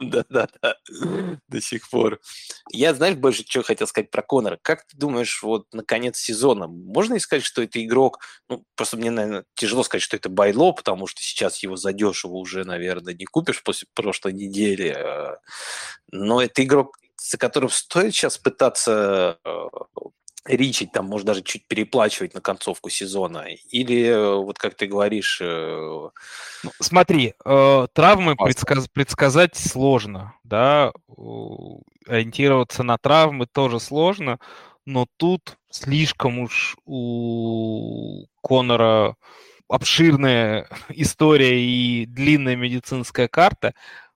Да, 0.00 0.24
да, 0.28 0.48
да, 0.60 0.76
до 1.46 1.60
сих 1.60 1.88
пор. 1.88 2.18
Я, 2.72 2.92
знаешь, 2.92 3.16
больше 3.16 3.44
что 3.48 3.62
хотел 3.62 3.86
сказать 3.86 4.10
про 4.10 4.20
Конора. 4.22 4.58
Как 4.60 4.84
ты 4.84 4.96
думаешь, 4.96 5.42
вот 5.44 5.72
на 5.72 5.84
конец 5.84 6.18
сезона, 6.18 6.66
можно 6.66 7.18
сказать, 7.20 7.44
что 7.44 7.62
это 7.62 7.82
игрок, 7.84 8.18
ну, 8.48 8.64
просто 8.74 8.96
мне, 8.96 9.12
наверное, 9.12 9.44
тяжело 9.54 9.84
сказать, 9.84 10.02
что 10.02 10.16
это 10.16 10.28
байло, 10.28 10.72
потому 10.72 11.06
что 11.06 11.22
сейчас 11.22 11.62
его 11.62 11.76
задешево 11.76 12.32
уже, 12.32 12.64
наверное, 12.64 13.14
не 13.14 13.24
купишь 13.26 13.62
после 13.62 13.86
прошлой 14.02 14.34
недели, 14.34 14.88
а, 14.88 15.38
но 16.10 16.42
это 16.42 16.62
игрок, 16.62 16.98
за 17.16 17.38
которым 17.38 17.70
стоит 17.70 18.14
сейчас 18.14 18.36
пытаться 18.36 19.38
э, 19.44 19.68
ричить, 20.44 20.92
там, 20.92 21.06
может, 21.06 21.26
даже 21.26 21.42
чуть 21.42 21.66
переплачивать 21.66 22.34
на 22.34 22.40
концовку 22.40 22.90
сезона? 22.90 23.46
Или, 23.70 24.06
э, 24.06 24.34
вот 24.34 24.58
как 24.58 24.74
ты 24.74 24.86
говоришь... 24.86 25.40
Э, 25.40 26.10
ну, 26.64 26.70
смотри, 26.80 27.34
э, 27.44 27.86
травмы 27.92 28.34
предсказ- 28.34 28.88
предсказать 28.92 29.56
сложно, 29.56 30.34
да, 30.44 30.92
ориентироваться 32.06 32.82
на 32.82 32.98
травмы 32.98 33.46
тоже 33.46 33.78
сложно, 33.78 34.38
но 34.84 35.06
тут 35.16 35.56
слишком 35.70 36.40
уж 36.40 36.76
у 36.84 38.26
Конора 38.42 39.16
обширная 39.72 40.68
история 40.90 41.58
и 41.58 42.04
длинная 42.04 42.56
медицинская 42.56 43.26
карта. 43.26 43.72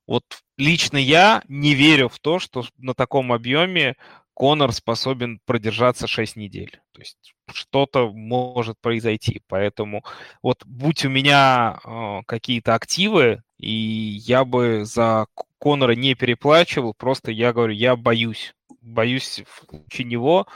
Вот 0.07 0.25
лично 0.59 0.99
я 0.99 1.43
не 1.49 1.75
верю 1.75 2.11
в 2.11 2.19
то, 2.19 2.39
что 2.39 2.65
на 2.77 2.93
таком 2.93 3.33
объеме 3.33 3.97
Конор 4.35 4.73
способен 4.73 5.41
продержаться 5.47 6.07
6 6.07 6.37
недель. 6.37 6.79
То 6.93 7.01
есть 7.01 7.33
что-то 7.51 8.13
может 8.13 8.77
произойти. 8.83 9.41
Поэтому 9.49 10.05
вот 10.43 10.63
будь 10.67 11.07
у 11.07 11.09
меня 11.09 11.79
э, 11.83 12.21
какие-то 12.27 12.75
активы, 12.75 13.43
и 13.57 13.71
я 13.71 14.45
бы 14.45 14.85
за 14.85 15.25
Конора 15.59 15.93
не 15.93 16.15
переплачивал, 16.15 16.93
просто 16.93 17.31
я 17.31 17.55
говорю, 17.55 17.73
я 17.73 17.97
боюсь. 17.97 18.55
Боюсь 18.83 19.43
в 19.49 19.65
случае 19.71 20.07
него 20.07 20.47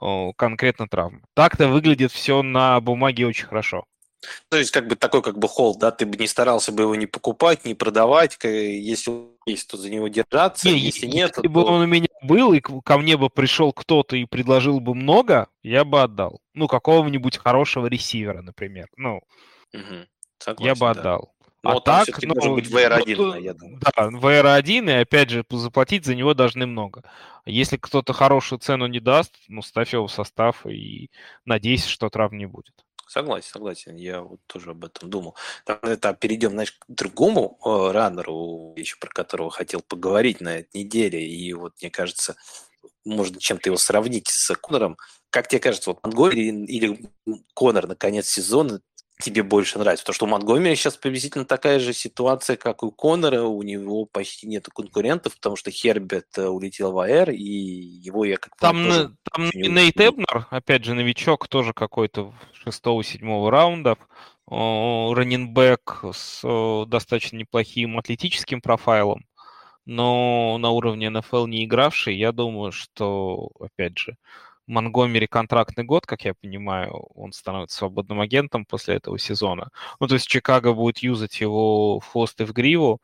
э, 0.00 0.32
конкретно 0.36 0.88
травм. 0.88 1.22
Так-то 1.34 1.68
выглядит 1.68 2.10
все 2.10 2.42
на 2.42 2.80
бумаге 2.80 3.24
очень 3.24 3.46
хорошо. 3.46 3.84
То 4.48 4.56
есть, 4.56 4.70
как 4.70 4.88
бы 4.88 4.96
такой, 4.96 5.22
как 5.22 5.38
бы 5.38 5.48
холд, 5.48 5.78
да, 5.78 5.90
ты 5.90 6.04
бы 6.04 6.16
не 6.16 6.26
старался 6.26 6.72
бы 6.72 6.82
его 6.82 6.94
не 6.94 7.06
покупать, 7.06 7.64
не 7.64 7.74
продавать, 7.74 8.36
если 8.42 9.28
есть, 9.46 9.70
то 9.70 9.76
за 9.76 9.90
него 9.90 10.08
держаться, 10.08 10.68
не, 10.68 10.78
если 10.78 11.06
нет, 11.06 11.30
если 11.30 11.42
то... 11.42 11.48
бы 11.48 11.64
он 11.64 11.82
у 11.82 11.86
меня 11.86 12.08
был, 12.22 12.52
и 12.52 12.60
ко 12.60 12.98
мне 12.98 13.16
бы 13.16 13.30
пришел 13.30 13.72
кто-то 13.72 14.16
и 14.16 14.24
предложил 14.24 14.80
бы 14.80 14.94
много, 14.94 15.48
я 15.62 15.84
бы 15.84 16.02
отдал. 16.02 16.40
Ну, 16.54 16.66
какого-нибудь 16.66 17.38
хорошего 17.38 17.86
ресивера, 17.86 18.42
например. 18.42 18.88
Ну, 18.96 19.20
угу. 19.72 20.06
Согласен, 20.38 20.66
я 20.66 20.74
бы 20.74 20.90
отдал. 20.90 21.32
Да. 21.32 21.38
Но 21.64 21.78
а 21.78 21.80
так, 21.80 22.06
ну, 22.22 22.34
должен 22.34 22.54
быть 22.54 22.70
VR1, 22.70 23.16
ну, 23.16 23.34
я 23.34 23.52
думаю. 23.52 23.80
Да, 23.80 24.08
VR1, 24.10 24.90
и 24.90 25.02
опять 25.02 25.30
же, 25.30 25.44
заплатить 25.50 26.04
за 26.04 26.14
него 26.14 26.32
должны 26.32 26.66
много. 26.66 27.02
Если 27.46 27.76
кто-то 27.76 28.12
хорошую 28.12 28.60
цену 28.60 28.86
не 28.86 29.00
даст, 29.00 29.34
ну, 29.48 29.62
ставь 29.62 29.92
его 29.92 30.06
в 30.06 30.12
состав 30.12 30.64
и 30.66 31.10
надейся, 31.44 31.88
что 31.88 32.10
травм 32.10 32.36
не 32.36 32.46
будет. 32.46 32.84
Согласен, 33.08 33.48
согласен. 33.50 33.96
Я 33.96 34.20
вот 34.20 34.40
тоже 34.46 34.70
об 34.70 34.84
этом 34.84 35.08
думал. 35.08 35.34
Там, 35.64 35.78
это 35.82 36.12
перейдем, 36.12 36.50
знаешь, 36.50 36.72
к 36.72 36.84
другому 36.88 37.58
э, 37.64 37.90
раннеру, 37.92 38.74
еще 38.76 38.96
про 38.98 39.08
которого 39.08 39.50
хотел 39.50 39.80
поговорить 39.80 40.42
на 40.42 40.58
этой 40.58 40.82
неделе. 40.82 41.26
И 41.26 41.52
вот 41.54 41.72
мне 41.80 41.90
кажется, 41.90 42.36
можно 43.06 43.40
чем-то 43.40 43.70
его 43.70 43.78
сравнить 43.78 44.28
с 44.28 44.54
Конором. 44.54 44.98
Как 45.30 45.48
тебе 45.48 45.60
кажется, 45.60 45.90
вот 45.90 46.02
Монгомери 46.02 46.48
или 46.66 47.10
Конор 47.54 47.86
на 47.86 47.96
конец 47.96 48.28
сезона 48.28 48.80
тебе 49.20 49.42
больше 49.42 49.78
нравится? 49.78 50.04
Потому 50.04 50.14
что 50.14 50.26
у 50.26 50.28
Монгомери 50.28 50.76
сейчас 50.76 50.96
приблизительно 50.96 51.44
такая 51.44 51.80
же 51.80 51.92
ситуация, 51.92 52.56
как 52.56 52.82
у 52.82 52.90
Конора. 52.90 53.42
У 53.42 53.62
него 53.62 54.04
почти 54.04 54.46
нет 54.46 54.68
конкурентов, 54.68 55.34
потому 55.36 55.56
что 55.56 55.70
Херберт 55.70 56.38
э, 56.38 56.46
улетел 56.46 56.92
в 56.92 56.98
АР, 56.98 57.30
и 57.30 57.42
его 57.42 58.24
я 58.24 58.36
как 58.36 58.54
Там, 58.58 58.84
тоже 58.84 59.16
там 59.32 59.50
Нейт 59.54 59.98
Эбнер, 59.98 60.46
опять 60.50 60.84
же, 60.84 60.94
новичок, 60.94 61.48
тоже 61.48 61.72
какой-то 61.72 62.34
6-7 62.70 63.50
раундов. 63.50 63.98
Раннинбэк 64.50 66.04
с 66.12 66.84
достаточно 66.86 67.36
неплохим 67.36 67.98
атлетическим 67.98 68.62
профайлом, 68.62 69.26
но 69.84 70.56
на 70.58 70.70
уровне 70.70 71.10
НФЛ 71.10 71.46
не 71.46 71.64
игравший. 71.64 72.16
Я 72.16 72.32
думаю, 72.32 72.72
что, 72.72 73.50
опять 73.60 73.98
же, 73.98 74.16
Монгомери 74.66 75.26
контрактный 75.26 75.84
год, 75.84 76.06
как 76.06 76.24
я 76.24 76.32
понимаю, 76.34 76.92
он 77.14 77.32
становится 77.32 77.76
свободным 77.76 78.20
агентом 78.20 78.64
после 78.64 78.96
этого 78.96 79.18
сезона. 79.18 79.70
Ну, 80.00 80.06
то 80.06 80.14
есть 80.14 80.26
Чикаго 80.26 80.72
будет 80.72 80.98
юзать 80.98 81.40
его 81.40 82.00
в 82.00 82.06
хвост 82.06 82.40
и 82.40 82.44
в 82.44 82.52
гриву, 82.52 83.00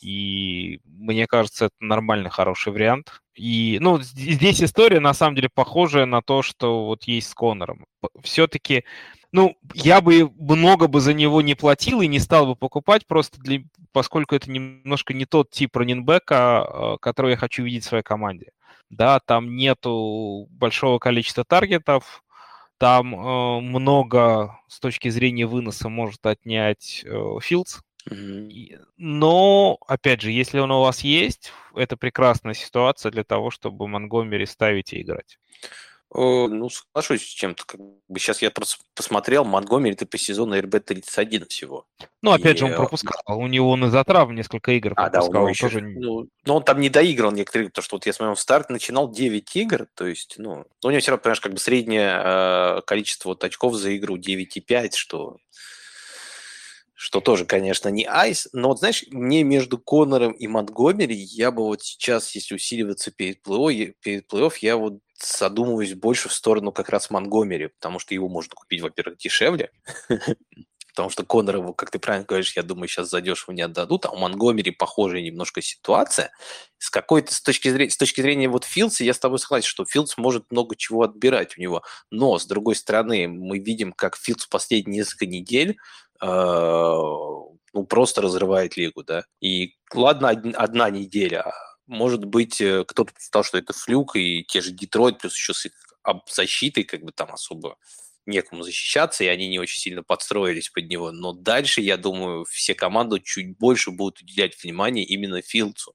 и 0.00 0.80
мне 0.84 1.26
кажется, 1.26 1.66
это 1.66 1.74
нормальный, 1.80 2.30
хороший 2.30 2.72
вариант. 2.72 3.20
И, 3.34 3.78
ну, 3.80 4.00
здесь 4.00 4.62
история, 4.62 5.00
на 5.00 5.14
самом 5.14 5.36
деле, 5.36 5.48
похожая 5.52 6.06
на 6.06 6.22
то, 6.22 6.42
что 6.42 6.86
вот 6.86 7.04
есть 7.04 7.28
с 7.28 7.34
Конором. 7.34 7.86
Все-таки, 8.22 8.84
ну, 9.32 9.56
я 9.74 10.00
бы 10.00 10.30
много 10.38 10.86
бы 10.86 11.00
за 11.00 11.14
него 11.14 11.42
не 11.42 11.54
платил 11.54 12.00
и 12.00 12.06
не 12.06 12.20
стал 12.20 12.46
бы 12.46 12.56
покупать, 12.56 13.06
просто 13.06 13.40
для, 13.40 13.62
поскольку 13.92 14.34
это 14.34 14.50
немножко 14.50 15.14
не 15.14 15.26
тот 15.26 15.50
тип 15.50 15.76
раненбека, 15.76 16.98
который 17.00 17.32
я 17.32 17.36
хочу 17.36 17.64
видеть 17.64 17.84
в 17.84 17.88
своей 17.88 18.04
команде 18.04 18.52
да, 18.90 19.20
там 19.20 19.56
нету 19.56 20.46
большого 20.50 20.98
количества 20.98 21.44
таргетов, 21.44 22.22
Там 22.78 23.14
э, 23.14 23.60
много 23.60 24.58
с 24.68 24.80
точки 24.80 25.08
зрения 25.08 25.46
выноса 25.46 25.88
может 25.88 26.26
отнять 26.26 27.04
э, 27.06 27.38
Филдс. 27.40 27.80
Но, 28.06 29.78
опять 29.86 30.20
же, 30.20 30.30
если 30.30 30.58
он 30.58 30.70
у 30.70 30.80
вас 30.80 31.00
есть, 31.00 31.52
это 31.74 31.96
прекрасная 31.96 32.54
ситуация 32.54 33.10
для 33.10 33.24
того, 33.24 33.50
чтобы 33.50 33.88
Монгомери 33.88 34.46
ставить 34.46 34.92
и 34.92 35.02
играть. 35.02 35.38
Ну, 36.16 36.70
соглашусь 36.70 37.22
с 37.22 37.24
чем-то. 37.24 37.64
Как 37.66 37.80
бы 37.80 38.20
сейчас 38.20 38.40
я 38.40 38.52
просто 38.52 38.76
посмотрел, 38.94 39.44
Монгомери 39.44 39.96
ты 39.96 40.06
по 40.06 40.16
сезону 40.16 40.56
РБ-31 40.56 41.48
всего. 41.48 41.86
Ну, 42.22 42.30
опять 42.30 42.56
и, 42.56 42.58
же, 42.60 42.66
он 42.66 42.74
пропускал. 42.74 43.20
У 43.26 43.48
него 43.48 43.70
он 43.70 43.86
из-за 43.86 44.04
травм 44.04 44.36
несколько 44.36 44.70
игр 44.72 44.94
пропускал. 44.94 45.28
А, 45.28 45.32
да, 45.32 45.40
он 45.40 45.48
еще, 45.48 45.68
тоже... 45.68 45.80
ну, 45.80 46.28
но 46.46 46.56
он 46.56 46.62
там 46.62 46.80
не 46.80 46.88
доиграл 46.88 47.32
некоторые, 47.32 47.68
потому 47.68 47.82
что 47.82 47.96
вот 47.96 48.06
я 48.06 48.12
смотрел, 48.12 48.36
в 48.36 48.40
старт 48.40 48.70
начинал 48.70 49.10
9 49.10 49.56
игр, 49.56 49.88
то 49.94 50.06
есть, 50.06 50.36
ну, 50.38 50.66
у 50.84 50.90
него 50.90 51.00
все 51.00 51.10
равно, 51.10 51.22
понимаешь, 51.22 51.40
как 51.40 51.52
бы 51.52 51.58
среднее 51.58 52.20
э, 52.22 52.80
количество 52.86 53.30
вот 53.30 53.42
очков 53.42 53.74
за 53.74 53.96
игру 53.96 54.16
9,5, 54.16 54.92
что 54.94 55.38
что 56.94 57.20
тоже, 57.20 57.44
конечно, 57.44 57.88
не 57.88 58.04
айс, 58.04 58.48
но 58.52 58.68
вот, 58.68 58.78
знаешь, 58.78 59.04
мне 59.10 59.42
между 59.42 59.78
Конором 59.78 60.32
и 60.32 60.46
Монтгомери 60.46 61.16
я 61.16 61.50
бы 61.50 61.64
вот 61.64 61.82
сейчас, 61.82 62.34
если 62.34 62.54
усиливаться 62.54 63.10
перед 63.10 63.44
плей-офф, 63.46 63.94
перед 64.00 64.28
плей 64.28 64.48
я 64.60 64.76
вот 64.76 65.00
задумываюсь 65.20 65.94
больше 65.94 66.28
в 66.28 66.32
сторону 66.32 66.72
как 66.72 66.88
раз 66.88 67.10
Монгомери, 67.10 67.68
потому 67.68 67.98
что 67.98 68.14
его 68.14 68.28
можно 68.28 68.52
купить, 68.54 68.80
во-первых, 68.80 69.18
дешевле, 69.18 69.70
потому 70.88 71.10
что 71.10 71.24
Конора, 71.24 71.72
как 71.72 71.90
ты 71.90 71.98
правильно 71.98 72.26
говоришь, 72.26 72.56
я 72.56 72.62
думаю, 72.62 72.88
сейчас 72.88 73.10
задешево 73.10 73.52
не 73.52 73.62
отдадут, 73.62 74.06
а 74.06 74.10
у 74.10 74.16
Монгомери 74.16 74.70
похожая 74.70 75.22
немножко 75.22 75.60
ситуация. 75.62 76.30
С 76.78 76.90
какой-то, 76.90 77.34
с 77.34 77.40
точки 77.40 77.68
зрения, 77.68 77.90
с 77.90 77.96
точки 77.96 78.20
зрения 78.20 78.48
вот 78.48 78.64
Филдса, 78.64 79.04
я 79.04 79.14
с 79.14 79.18
тобой 79.18 79.38
согласен, 79.38 79.66
что 79.66 79.84
Филдс 79.84 80.16
может 80.18 80.50
много 80.50 80.76
чего 80.76 81.02
отбирать 81.02 81.56
у 81.56 81.60
него, 81.60 81.82
но, 82.10 82.38
с 82.38 82.46
другой 82.46 82.76
стороны, 82.76 83.26
мы 83.26 83.58
видим, 83.58 83.92
как 83.92 84.16
Филдс 84.16 84.46
последние 84.46 84.98
несколько 84.98 85.26
недель 85.26 85.76
ну, 86.20 87.84
просто 87.88 88.22
разрывает 88.22 88.76
лигу, 88.76 89.02
да. 89.02 89.24
И 89.40 89.74
ладно, 89.92 90.30
одна 90.30 90.90
неделя, 90.90 91.42
а 91.42 91.52
может 91.86 92.24
быть, 92.24 92.60
э, 92.60 92.84
кто-то 92.86 93.12
сказал, 93.18 93.44
что 93.44 93.58
это 93.58 93.72
флюк, 93.72 94.16
и 94.16 94.44
те 94.44 94.60
же 94.60 94.70
Детройт, 94.70 95.18
плюс 95.18 95.34
еще 95.34 95.52
с 95.52 95.66
их 95.66 95.72
защитой, 96.30 96.84
как 96.84 97.02
бы 97.02 97.12
там 97.12 97.32
особо 97.32 97.76
некому 98.26 98.62
защищаться, 98.62 99.24
и 99.24 99.28
они 99.28 99.48
не 99.48 99.58
очень 99.58 99.80
сильно 99.80 100.02
подстроились 100.02 100.70
под 100.70 100.88
него. 100.88 101.10
Но 101.12 101.32
дальше, 101.32 101.80
я 101.82 101.96
думаю, 101.96 102.44
все 102.46 102.74
команды 102.74 103.20
чуть 103.20 103.58
больше 103.58 103.90
будут 103.90 104.20
уделять 104.20 104.62
внимание 104.62 105.04
именно 105.04 105.42
Филдсу. 105.42 105.94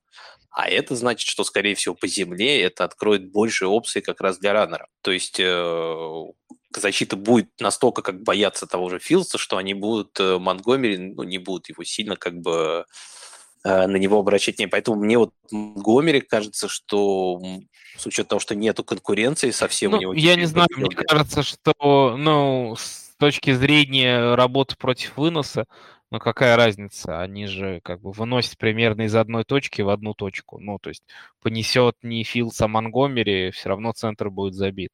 А 0.52 0.70
это 0.70 0.96
значит, 0.96 1.28
что, 1.28 1.44
скорее 1.44 1.76
всего, 1.76 1.96
по 1.96 2.08
земле 2.08 2.62
это 2.62 2.84
откроет 2.84 3.32
больше 3.32 3.66
опций 3.68 4.02
как 4.02 4.22
раз 4.22 4.40
для 4.40 4.54
раннера. 4.54 4.88
То 5.02 5.12
есть 5.12 5.40
э, 5.40 6.24
защита 6.76 7.16
будет 7.16 7.50
настолько 7.60 8.02
как 8.02 8.22
бояться 8.24 8.68
того 8.68 8.90
же 8.90 9.00
Филдса, 9.00 9.38
что 9.38 9.58
они 9.58 9.74
будут 9.74 10.20
э, 10.20 10.38
Монгомери, 10.38 10.98
ну, 10.98 11.24
не 11.24 11.38
будут 11.38 11.70
его 11.70 11.84
сильно 11.84 12.16
как 12.16 12.40
бы 12.40 12.86
э, 13.64 13.88
на 13.88 13.96
него 13.98 14.20
обращать 14.20 14.58
внимание. 14.58 14.72
Поэтому 14.72 15.02
мне 15.02 15.18
вот 15.18 15.34
Монгомери 15.52 16.22
кажется, 16.22 16.68
что 16.68 17.42
с 17.98 18.06
учетом 18.06 18.30
того, 18.30 18.40
что 18.40 18.56
нету 18.56 18.84
конкуренции 18.84 19.52
совсем 19.52 19.92
ну, 19.92 19.98
у 19.98 20.02
него... 20.02 20.14
Я 20.14 20.36
не 20.36 20.46
знаю, 20.46 20.68
мне 20.76 20.90
кажется, 20.96 21.44
что, 21.44 22.16
ну, 22.18 22.76
с 22.78 23.16
точки 23.18 23.54
зрения 23.54 24.36
работы 24.36 24.76
против 24.78 25.18
выноса, 25.18 25.66
ну 26.12 26.20
какая 26.20 26.56
разница? 26.56 27.22
Они 27.22 27.46
же 27.46 27.82
как 27.84 28.02
бы 28.02 28.12
выносят 28.12 28.58
примерно 28.58 29.04
из 29.04 29.16
одной 29.16 29.44
точки 29.44 29.82
в 29.82 29.90
одну 29.90 30.14
точку. 30.14 30.60
Ну, 30.60 30.80
то 30.80 30.90
есть 30.90 31.04
понесет 31.42 31.96
не 32.02 32.24
Филдс, 32.24 32.60
а 32.62 32.68
Монгомери, 32.68 33.52
все 33.52 33.70
равно 33.70 33.92
центр 33.92 34.30
будет 34.30 34.56
забит. 34.56 34.92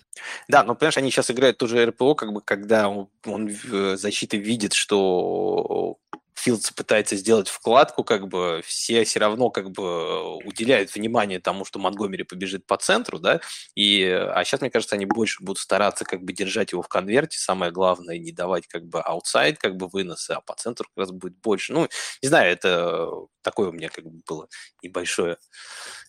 Да, 0.47 0.63
но 0.63 0.75
понимаешь, 0.75 0.97
они 0.97 1.11
сейчас 1.11 1.31
играют 1.31 1.57
тоже 1.57 1.85
РПО, 1.85 2.15
как 2.15 2.33
бы 2.33 2.41
когда 2.41 2.89
он, 2.89 3.09
он 3.25 3.49
защита 3.97 4.37
видит, 4.37 4.73
что 4.73 5.97
Филдс 6.35 6.71
пытается 6.71 7.15
сделать 7.15 7.47
вкладку, 7.47 8.03
как 8.03 8.27
бы 8.27 8.61
все 8.65 9.03
все 9.05 9.19
равно 9.19 9.49
как 9.49 9.71
бы 9.71 10.35
уделяют 10.37 10.93
внимание 10.93 11.39
тому, 11.39 11.65
что 11.65 11.79
Монгомери 11.79 12.23
побежит 12.23 12.65
по 12.67 12.77
центру, 12.77 13.19
да, 13.19 13.39
и, 13.73 14.03
а 14.03 14.43
сейчас, 14.43 14.61
мне 14.61 14.69
кажется, 14.69 14.95
они 14.95 15.05
больше 15.05 15.43
будут 15.43 15.59
стараться 15.59 16.03
как 16.05 16.23
бы 16.23 16.33
держать 16.33 16.71
его 16.73 16.81
в 16.81 16.87
конверте, 16.87 17.37
самое 17.37 17.71
главное, 17.71 18.17
не 18.17 18.31
давать 18.31 18.67
как 18.67 18.85
бы 18.85 19.01
аутсайд, 19.01 19.57
как 19.57 19.77
бы 19.77 19.87
выносы, 19.87 20.31
а 20.31 20.41
по 20.41 20.55
центру 20.55 20.87
как 20.89 20.97
раз 20.97 21.11
будет 21.11 21.39
больше. 21.39 21.73
Ну, 21.73 21.87
не 22.21 22.27
знаю, 22.27 22.51
это 22.51 23.09
такое 23.41 23.69
у 23.69 23.71
меня 23.71 23.89
как 23.89 24.05
бы 24.05 24.19
было 24.27 24.47
небольшое 24.81 25.37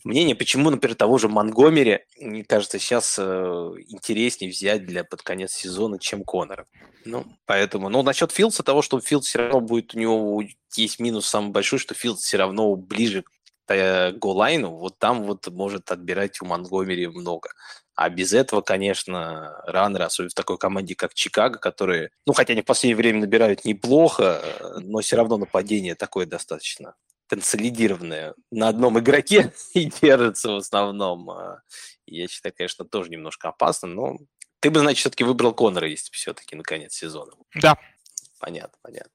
мнение, 0.04 0.34
почему, 0.34 0.70
например, 0.70 0.96
того 0.96 1.18
же 1.18 1.28
Монгомери, 1.28 2.00
мне 2.18 2.44
кажется, 2.44 2.78
сейчас 2.78 3.16
э, 3.18 3.22
интереснее 3.88 4.50
взять 4.50 4.86
для 4.86 5.04
под 5.04 5.22
конец 5.22 5.52
сезона, 5.52 5.98
чем 5.98 6.24
Конора. 6.24 6.66
Ну, 7.04 7.24
поэтому, 7.44 7.88
ну, 7.88 8.02
насчет 8.02 8.32
Филдса, 8.32 8.62
того, 8.62 8.82
что 8.82 9.00
Филдс 9.00 9.28
все 9.28 9.38
равно 9.38 9.60
будет, 9.60 9.94
у 9.94 9.98
него 9.98 10.15
есть 10.74 10.98
минус 10.98 11.26
самый 11.26 11.50
большой, 11.50 11.78
что 11.78 11.94
Филдс 11.94 12.22
все 12.22 12.36
равно 12.36 12.74
ближе 12.76 13.22
к 13.22 13.72
э, 13.72 14.12
голайну, 14.12 14.70
вот 14.70 14.98
там 14.98 15.24
вот 15.24 15.46
может 15.48 15.90
отбирать 15.90 16.40
у 16.40 16.46
Монгомери 16.46 17.06
много. 17.06 17.50
А 17.94 18.10
без 18.10 18.34
этого, 18.34 18.60
конечно, 18.60 19.62
раннеры, 19.64 20.04
особенно 20.04 20.30
в 20.30 20.34
такой 20.34 20.58
команде, 20.58 20.94
как 20.94 21.14
Чикаго, 21.14 21.58
которые, 21.58 22.10
ну, 22.26 22.34
хотя 22.34 22.52
они 22.52 22.60
в 22.62 22.66
последнее 22.66 22.96
время 22.96 23.20
набирают 23.20 23.64
неплохо, 23.64 24.42
э, 24.42 24.78
но 24.80 25.00
все 25.00 25.16
равно 25.16 25.38
нападение 25.38 25.94
такое 25.94 26.26
достаточно 26.26 26.94
консолидированное 27.28 28.34
на 28.50 28.68
одном 28.68 28.98
игроке 28.98 29.52
и 29.74 29.86
держится 29.86 30.50
в 30.50 30.56
основном. 30.56 31.30
А, 31.30 31.62
я 32.06 32.28
считаю, 32.28 32.54
конечно, 32.56 32.84
тоже 32.84 33.10
немножко 33.10 33.48
опасно, 33.48 33.88
но 33.88 34.18
ты 34.60 34.70
бы, 34.70 34.80
значит, 34.80 35.00
все-таки 35.00 35.24
выбрал 35.24 35.54
Конора, 35.54 35.88
если 35.88 36.10
все-таки 36.12 36.56
на 36.56 36.62
конец 36.62 36.94
сезона. 36.94 37.32
Да. 37.54 37.76
Понятно, 38.38 38.78
понятно. 38.82 39.12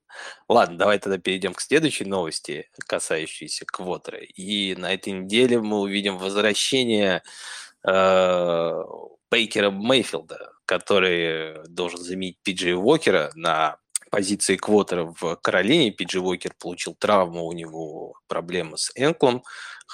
Ладно, 0.48 0.78
давай 0.78 0.98
тогда 0.98 1.18
перейдем 1.18 1.54
к 1.54 1.60
следующей 1.60 2.04
новости, 2.04 2.68
касающейся 2.86 3.64
Квотера. 3.64 4.18
И 4.18 4.74
на 4.74 4.92
этой 4.92 5.12
неделе 5.12 5.60
мы 5.60 5.80
увидим 5.80 6.18
возвращение 6.18 7.22
э, 7.86 8.82
Бейкера 9.30 9.70
Мейфилда, 9.70 10.52
который 10.66 11.66
должен 11.68 12.00
заменить 12.00 12.38
Пиджей 12.42 12.74
Уокера 12.74 13.30
на 13.34 13.78
позиции 14.10 14.56
Квотера 14.56 15.14
в 15.18 15.36
Каролине. 15.36 15.92
Пиджи 15.92 16.20
Уокер 16.20 16.52
получил 16.58 16.94
травму, 16.94 17.46
у 17.46 17.52
него 17.52 18.14
проблемы 18.26 18.76
с 18.76 18.90
энклом, 18.96 19.44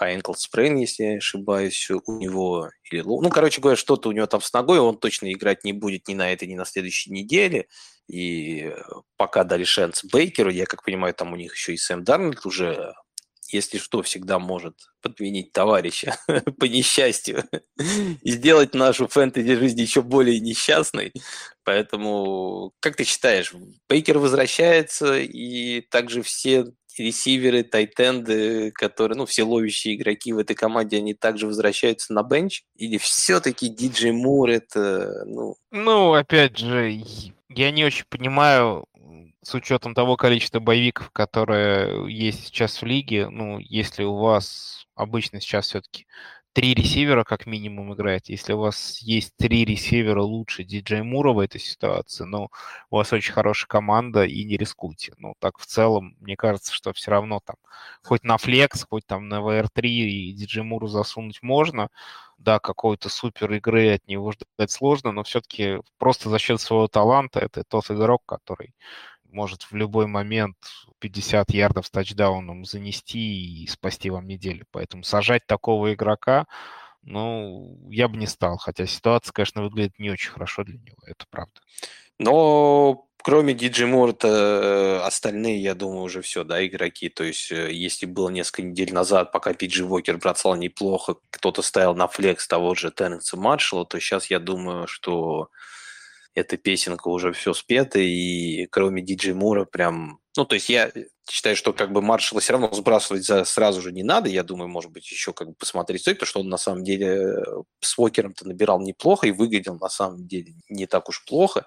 high 0.00 0.20
ankle 0.20 0.34
sprain, 0.34 0.78
если 0.78 1.04
я 1.04 1.10
не 1.12 1.16
ошибаюсь, 1.18 1.90
у 1.90 2.12
него. 2.12 2.70
Или, 2.90 3.02
ну, 3.02 3.28
короче 3.28 3.60
говоря, 3.60 3.76
что-то 3.76 4.08
у 4.08 4.12
него 4.12 4.26
там 4.26 4.40
с 4.40 4.52
ногой, 4.52 4.78
он 4.80 4.96
точно 4.96 5.30
играть 5.32 5.64
не 5.64 5.72
будет 5.72 6.08
ни 6.08 6.14
на 6.14 6.32
этой, 6.32 6.48
ни 6.48 6.54
на 6.54 6.64
следующей 6.64 7.10
неделе. 7.12 7.68
И 8.08 8.74
пока 9.16 9.44
дали 9.44 9.64
шанс 9.64 10.04
Бейкеру, 10.04 10.50
я 10.50 10.66
как 10.66 10.82
понимаю, 10.82 11.14
там 11.14 11.32
у 11.32 11.36
них 11.36 11.54
еще 11.54 11.74
и 11.74 11.76
Сэм 11.76 12.04
Дарнольд 12.04 12.44
уже 12.46 12.94
если 13.50 13.78
что, 13.78 14.02
всегда 14.02 14.38
может 14.38 14.74
подменить 15.00 15.52
товарища 15.52 16.16
по 16.58 16.66
несчастью 16.66 17.44
и 18.22 18.30
сделать 18.30 18.74
нашу 18.74 19.08
фэнтези 19.08 19.54
жизнь 19.56 19.80
еще 19.80 20.02
более 20.02 20.40
несчастной. 20.40 21.12
Поэтому, 21.64 22.72
как 22.80 22.96
ты 22.96 23.04
считаешь, 23.04 23.54
Бейкер 23.88 24.18
возвращается, 24.18 25.18
и 25.18 25.80
также 25.80 26.22
все 26.22 26.66
ресиверы, 26.98 27.62
тайтенды, 27.62 28.72
которые, 28.72 29.16
ну, 29.16 29.24
все 29.24 29.44
ловящие 29.44 29.94
игроки 29.94 30.32
в 30.32 30.38
этой 30.38 30.54
команде, 30.54 30.96
они 30.96 31.14
также 31.14 31.46
возвращаются 31.46 32.12
на 32.12 32.24
бенч? 32.24 32.64
Или 32.74 32.98
все-таки 32.98 33.68
Диджей 33.68 34.10
Мур 34.10 34.50
это, 34.50 35.24
ну... 35.24 35.56
Ну, 35.70 36.14
опять 36.14 36.58
же, 36.58 37.02
я 37.48 37.70
не 37.70 37.84
очень 37.84 38.04
понимаю, 38.08 38.86
с 39.42 39.54
учетом 39.54 39.94
того 39.94 40.16
количества 40.16 40.60
боевиков, 40.60 41.10
которые 41.10 42.12
есть 42.12 42.46
сейчас 42.46 42.82
в 42.82 42.86
лиге, 42.86 43.28
ну, 43.28 43.58
если 43.58 44.04
у 44.04 44.16
вас 44.16 44.86
обычно 44.94 45.40
сейчас 45.40 45.66
все-таки 45.68 46.06
три 46.58 46.74
ресивера 46.74 47.22
как 47.22 47.46
минимум 47.46 47.94
играет, 47.94 48.28
если 48.28 48.52
у 48.52 48.58
вас 48.58 48.98
есть 48.98 49.36
три 49.36 49.64
ресивера 49.64 50.22
лучше 50.22 50.64
диджей 50.64 51.02
Мура 51.02 51.32
в 51.32 51.38
этой 51.38 51.60
ситуации, 51.60 52.24
ну, 52.24 52.48
у 52.90 52.96
вас 52.96 53.12
очень 53.12 53.32
хорошая 53.32 53.68
команда 53.68 54.24
и 54.24 54.42
не 54.42 54.56
рискуйте. 54.56 55.12
Ну, 55.18 55.34
так 55.38 55.56
в 55.58 55.66
целом, 55.66 56.16
мне 56.18 56.34
кажется, 56.34 56.74
что 56.74 56.92
все 56.92 57.12
равно 57.12 57.38
там 57.44 57.54
хоть 58.02 58.24
на 58.24 58.38
флекс, 58.38 58.84
хоть 58.90 59.06
там 59.06 59.28
на 59.28 59.36
VR3 59.36 59.88
и 59.88 60.32
диджей 60.32 60.64
Муру 60.64 60.88
засунуть 60.88 61.42
можно, 61.42 61.90
да, 62.38 62.58
какой-то 62.58 63.08
супер 63.08 63.52
игры 63.52 63.94
от 63.94 64.08
него 64.08 64.32
ждать 64.32 64.72
сложно, 64.72 65.12
но 65.12 65.22
все-таки 65.22 65.78
просто 65.96 66.28
за 66.28 66.40
счет 66.40 66.60
своего 66.60 66.88
таланта 66.88 67.38
это 67.38 67.62
тот 67.62 67.88
игрок, 67.88 68.22
который 68.26 68.74
может 69.30 69.62
в 69.62 69.74
любой 69.74 70.06
момент 70.06 70.56
50 70.98 71.50
ярдов 71.50 71.86
с 71.86 71.90
тачдауном 71.90 72.64
занести 72.64 73.62
и 73.62 73.66
спасти 73.66 74.10
вам 74.10 74.26
неделю. 74.26 74.66
Поэтому 74.70 75.04
сажать 75.04 75.46
такого 75.46 75.94
игрока, 75.94 76.46
ну, 77.02 77.78
я 77.90 78.08
бы 78.08 78.16
не 78.16 78.26
стал. 78.26 78.58
Хотя 78.58 78.86
ситуация, 78.86 79.32
конечно, 79.32 79.62
выглядит 79.62 79.98
не 79.98 80.10
очень 80.10 80.30
хорошо 80.30 80.64
для 80.64 80.78
него, 80.78 80.98
это 81.06 81.24
правда. 81.30 81.60
Но 82.18 83.06
кроме 83.22 83.54
Диджи 83.54 83.86
Морта, 83.86 84.28
э, 84.28 85.00
остальные, 85.06 85.62
я 85.62 85.74
думаю, 85.74 86.02
уже 86.02 86.22
все, 86.22 86.44
да, 86.44 86.64
игроки. 86.66 87.08
То 87.08 87.24
есть, 87.24 87.52
э, 87.52 87.72
если 87.72 88.06
было 88.06 88.28
несколько 88.28 88.62
недель 88.62 88.92
назад, 88.92 89.32
пока 89.32 89.54
Пиджи 89.54 89.84
Вокер 89.84 90.18
бросал 90.18 90.56
неплохо, 90.56 91.16
кто-то 91.30 91.62
ставил 91.62 91.94
на 91.94 92.08
флекс 92.08 92.46
того 92.48 92.74
же 92.74 92.90
Тенненса 92.90 93.36
Маршалла, 93.36 93.86
то 93.86 94.00
сейчас 94.00 94.26
я 94.26 94.38
думаю, 94.40 94.86
что 94.86 95.50
эта 96.38 96.56
песенка 96.56 97.08
уже 97.08 97.32
все 97.32 97.52
спета, 97.52 97.98
и 97.98 98.66
кроме 98.66 99.02
Диджей 99.02 99.34
Мура 99.34 99.64
прям... 99.64 100.20
Ну, 100.36 100.44
то 100.44 100.54
есть 100.54 100.68
я 100.68 100.92
считаю, 101.28 101.56
что 101.56 101.72
как 101.72 101.92
бы 101.92 102.00
Маршала 102.00 102.40
все 102.40 102.52
равно 102.52 102.72
сбрасывать 102.72 103.24
за, 103.24 103.44
сразу 103.44 103.82
же 103.82 103.92
не 103.92 104.02
надо. 104.02 104.28
Я 104.28 104.44
думаю, 104.44 104.68
может 104.68 104.92
быть, 104.92 105.10
еще 105.10 105.32
как 105.32 105.48
бы 105.48 105.54
посмотреть 105.54 106.02
стоит, 106.02 106.18
потому 106.18 106.28
что 106.28 106.40
он 106.40 106.48
на 106.48 106.58
самом 106.58 106.84
деле 106.84 107.06
э, 107.06 107.42
с 107.80 107.98
Уокером-то 107.98 108.46
набирал 108.46 108.80
неплохо 108.80 109.26
и 109.26 109.32
выглядел 109.32 109.76
на 109.76 109.88
самом 109.88 110.26
деле 110.26 110.54
не 110.68 110.86
так 110.86 111.08
уж 111.08 111.24
плохо 111.24 111.66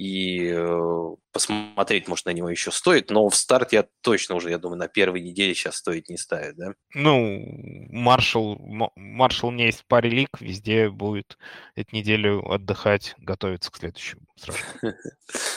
и 0.00 0.50
э, 0.50 1.14
посмотреть, 1.30 2.08
может, 2.08 2.24
на 2.24 2.30
него 2.30 2.48
еще 2.48 2.70
стоит, 2.70 3.10
но 3.10 3.28
в 3.28 3.36
старт 3.36 3.74
я 3.74 3.84
точно 4.00 4.34
уже, 4.34 4.48
я 4.48 4.56
думаю, 4.56 4.78
на 4.78 4.88
первой 4.88 5.20
неделе 5.20 5.54
сейчас 5.54 5.76
стоит 5.76 6.08
не 6.08 6.16
ставить, 6.16 6.56
да? 6.56 6.72
Ну, 6.94 7.44
Маршал, 7.90 8.56
Маршал 8.96 9.50
у 9.50 9.52
меня 9.52 9.66
есть 9.66 9.80
в 9.80 9.84
паре 9.84 10.08
лиг, 10.08 10.40
везде 10.40 10.88
будет 10.88 11.36
эту 11.74 11.94
неделю 11.94 12.50
отдыхать, 12.50 13.14
готовиться 13.18 13.70
к 13.70 13.76
следующему. 13.76 14.22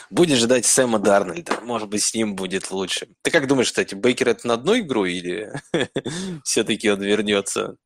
Будешь 0.10 0.39
ждать 0.39 0.66
Сэма 0.66 1.00
Дарнольда, 1.00 1.62
может 1.62 1.88
быть, 1.88 2.04
с 2.04 2.14
ним 2.14 2.36
будет 2.36 2.70
лучше. 2.70 3.08
Ты 3.22 3.32
как 3.32 3.48
думаешь, 3.48 3.68
кстати, 3.68 3.96
Бейкер 3.96 4.28
это 4.28 4.46
на 4.46 4.56
одну 4.56 4.78
игру 4.78 5.06
или 5.06 5.54
все-таки 6.44 6.91
он 6.91 7.02
вернется? 7.02 7.78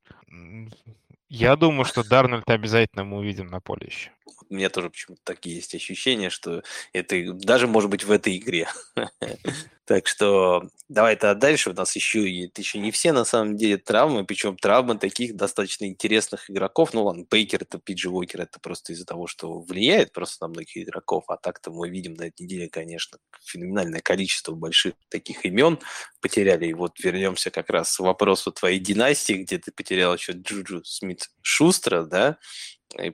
Я 1.30 1.56
думаю, 1.56 1.86
что 1.86 2.04
Дарнольд 2.04 2.50
обязательно 2.50 3.04
мы 3.04 3.18
увидим 3.18 3.48
на 3.48 3.60
поле 3.60 3.88
еще 3.88 4.12
у 4.50 4.56
меня 4.56 4.70
тоже 4.70 4.90
почему-то 4.90 5.22
такие 5.24 5.56
есть 5.56 5.76
ощущения, 5.76 6.30
что 6.30 6.64
это 6.94 7.34
даже 7.34 7.68
может 7.68 7.90
быть 7.90 8.04
в 8.04 8.12
этой 8.12 8.38
игре. 8.38 8.68
Так 9.88 10.06
что 10.06 10.68
давай-то 10.90 11.34
дальше. 11.34 11.70
У 11.70 11.74
нас 11.74 11.96
еще, 11.96 12.20
это 12.44 12.60
еще 12.60 12.78
не 12.78 12.92
все 12.92 13.14
на 13.14 13.24
самом 13.24 13.56
деле 13.56 13.78
травмы, 13.78 14.26
причем 14.26 14.58
травмы 14.58 14.98
таких 14.98 15.38
достаточно 15.38 15.86
интересных 15.86 16.50
игроков. 16.50 16.94
Ну 16.94 17.06
ладно, 17.06 17.26
Бейкер 17.32 17.62
это 17.62 17.78
Пиджи 17.80 18.10
Уокер, 18.10 18.42
это 18.42 18.60
просто 18.60 18.92
из-за 18.92 19.06
того, 19.06 19.28
что 19.28 19.62
влияет 19.62 20.12
просто 20.12 20.44
на 20.44 20.50
многих 20.50 20.76
игроков. 20.76 21.24
А 21.30 21.38
так-то 21.38 21.72
мы 21.72 21.88
видим 21.88 22.16
на 22.16 22.24
этой 22.24 22.42
неделе, 22.42 22.68
конечно, 22.68 23.18
феноменальное 23.46 24.02
количество 24.02 24.52
больших 24.52 24.96
таких 25.08 25.46
имен 25.46 25.80
потеряли. 26.20 26.68
И 26.68 26.74
вот 26.74 27.00
вернемся 27.00 27.50
как 27.50 27.70
раз 27.70 27.96
к 27.96 28.02
вопросу 28.02 28.52
твоей 28.52 28.80
династии, 28.80 29.44
где 29.44 29.58
ты 29.58 29.72
потерял 29.72 30.14
еще 30.14 30.34
Джуджу 30.34 30.84
Смит 30.84 31.30
Шустра, 31.42 32.04
да, 32.04 32.38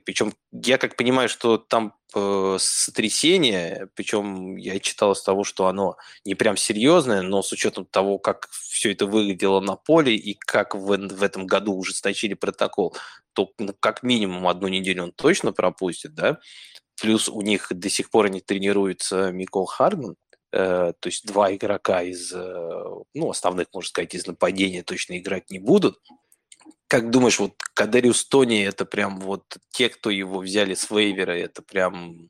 причем 0.04 0.34
я 0.52 0.78
как 0.78 0.96
понимаю, 0.96 1.28
что 1.28 1.58
там 1.58 1.94
сотрясение, 2.58 3.88
причем 3.94 4.56
я 4.56 4.78
читал 4.78 5.12
из 5.12 5.22
того, 5.22 5.44
что 5.44 5.66
оно 5.66 5.96
не 6.24 6.34
прям 6.34 6.56
серьезное, 6.56 7.22
но 7.22 7.42
с 7.42 7.52
учетом 7.52 7.86
того, 7.86 8.18
как 8.18 8.48
все 8.50 8.92
это 8.92 9.06
выглядело 9.06 9.60
на 9.60 9.76
поле 9.76 10.14
и 10.14 10.34
как 10.34 10.74
в, 10.74 10.86
в 10.86 11.22
этом 11.22 11.46
году 11.46 11.76
ужесточили 11.76 12.34
протокол, 12.34 12.96
то 13.32 13.50
ну, 13.58 13.74
как 13.78 14.02
минимум 14.02 14.46
одну 14.48 14.68
неделю 14.68 15.04
он 15.04 15.12
точно 15.12 15.52
пропустит, 15.52 16.14
да. 16.14 16.38
Плюс 17.00 17.28
у 17.28 17.40
них 17.40 17.68
до 17.70 17.88
сих 17.90 18.10
пор 18.10 18.28
не 18.28 18.40
тренируется 18.40 19.32
Микол 19.32 19.66
Хардман, 19.66 20.16
э, 20.52 20.92
то 20.98 21.06
есть 21.06 21.26
два 21.26 21.52
игрока 21.54 22.02
из, 22.02 22.32
э, 22.32 22.84
ну, 23.14 23.30
основных, 23.30 23.68
можно 23.72 23.88
сказать, 23.88 24.14
из 24.14 24.26
нападения 24.26 24.82
точно 24.82 25.18
играть 25.18 25.50
не 25.50 25.58
будут. 25.58 25.98
Как 26.88 27.10
думаешь, 27.10 27.38
вот 27.38 27.54
Кадариус 27.74 28.26
Тони, 28.26 28.64
это 28.64 28.84
прям 28.84 29.18
вот 29.20 29.44
те, 29.70 29.88
кто 29.88 30.10
его 30.10 30.38
взяли 30.40 30.74
с 30.74 30.90
вейвера, 30.90 31.32
это 31.32 31.62
прям 31.62 32.28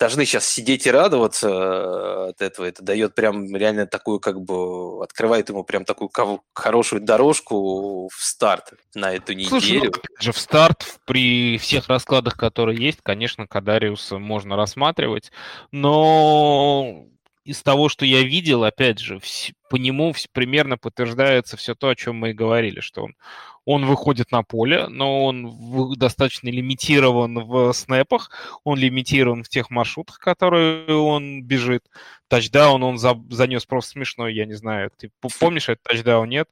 должны 0.00 0.24
сейчас 0.24 0.48
сидеть 0.48 0.86
и 0.86 0.90
радоваться 0.90 1.48
э, 1.48 2.28
от 2.30 2.40
этого. 2.40 2.64
Это 2.64 2.82
дает 2.82 3.14
прям 3.14 3.54
реально 3.54 3.86
такую, 3.86 4.18
как 4.18 4.40
бы, 4.40 5.04
открывает 5.04 5.50
ему 5.50 5.62
прям 5.62 5.84
такую 5.84 6.10
хорошую 6.54 7.02
дорожку 7.02 8.08
в 8.08 8.14
старт 8.18 8.72
на 8.94 9.12
эту 9.12 9.34
неделю. 9.34 9.50
Слушай, 9.50 9.82
ну, 9.84 9.92
же 10.18 10.32
в 10.32 10.38
старт 10.38 10.98
при 11.04 11.58
всех 11.58 11.88
раскладах, 11.88 12.38
которые 12.38 12.82
есть, 12.82 13.00
конечно, 13.02 13.46
Кадариуса 13.46 14.18
можно 14.18 14.56
рассматривать, 14.56 15.30
но 15.70 17.04
из 17.44 17.62
того, 17.62 17.88
что 17.88 18.04
я 18.04 18.22
видел, 18.22 18.64
опять 18.64 18.98
же, 18.98 19.20
по 19.68 19.76
нему 19.76 20.14
примерно 20.32 20.76
подтверждается 20.76 21.56
все 21.56 21.74
то, 21.74 21.88
о 21.88 21.96
чем 21.96 22.16
мы 22.16 22.30
и 22.30 22.34
говорили, 22.34 22.80
что 22.80 23.04
он, 23.04 23.16
он 23.64 23.86
выходит 23.86 24.30
на 24.30 24.42
поле, 24.42 24.88
но 24.88 25.24
он 25.24 25.94
достаточно 25.96 26.48
лимитирован 26.48 27.44
в 27.44 27.72
снэпах, 27.72 28.30
он 28.64 28.78
лимитирован 28.78 29.42
в 29.42 29.48
тех 29.48 29.70
маршрутах, 29.70 30.18
которые 30.18 30.94
он 30.94 31.42
бежит. 31.42 31.84
Тачдаун 32.28 32.82
он 32.82 32.98
за, 32.98 33.18
занес 33.30 33.64
просто 33.64 33.92
смешной, 33.92 34.34
я 34.34 34.44
не 34.44 34.54
знаю, 34.54 34.90
ты 34.96 35.10
помнишь 35.38 35.68
этот 35.68 35.82
тачдаун, 35.82 36.28
нет? 36.28 36.48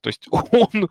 То 0.00 0.08
есть 0.08 0.26
он 0.30 0.88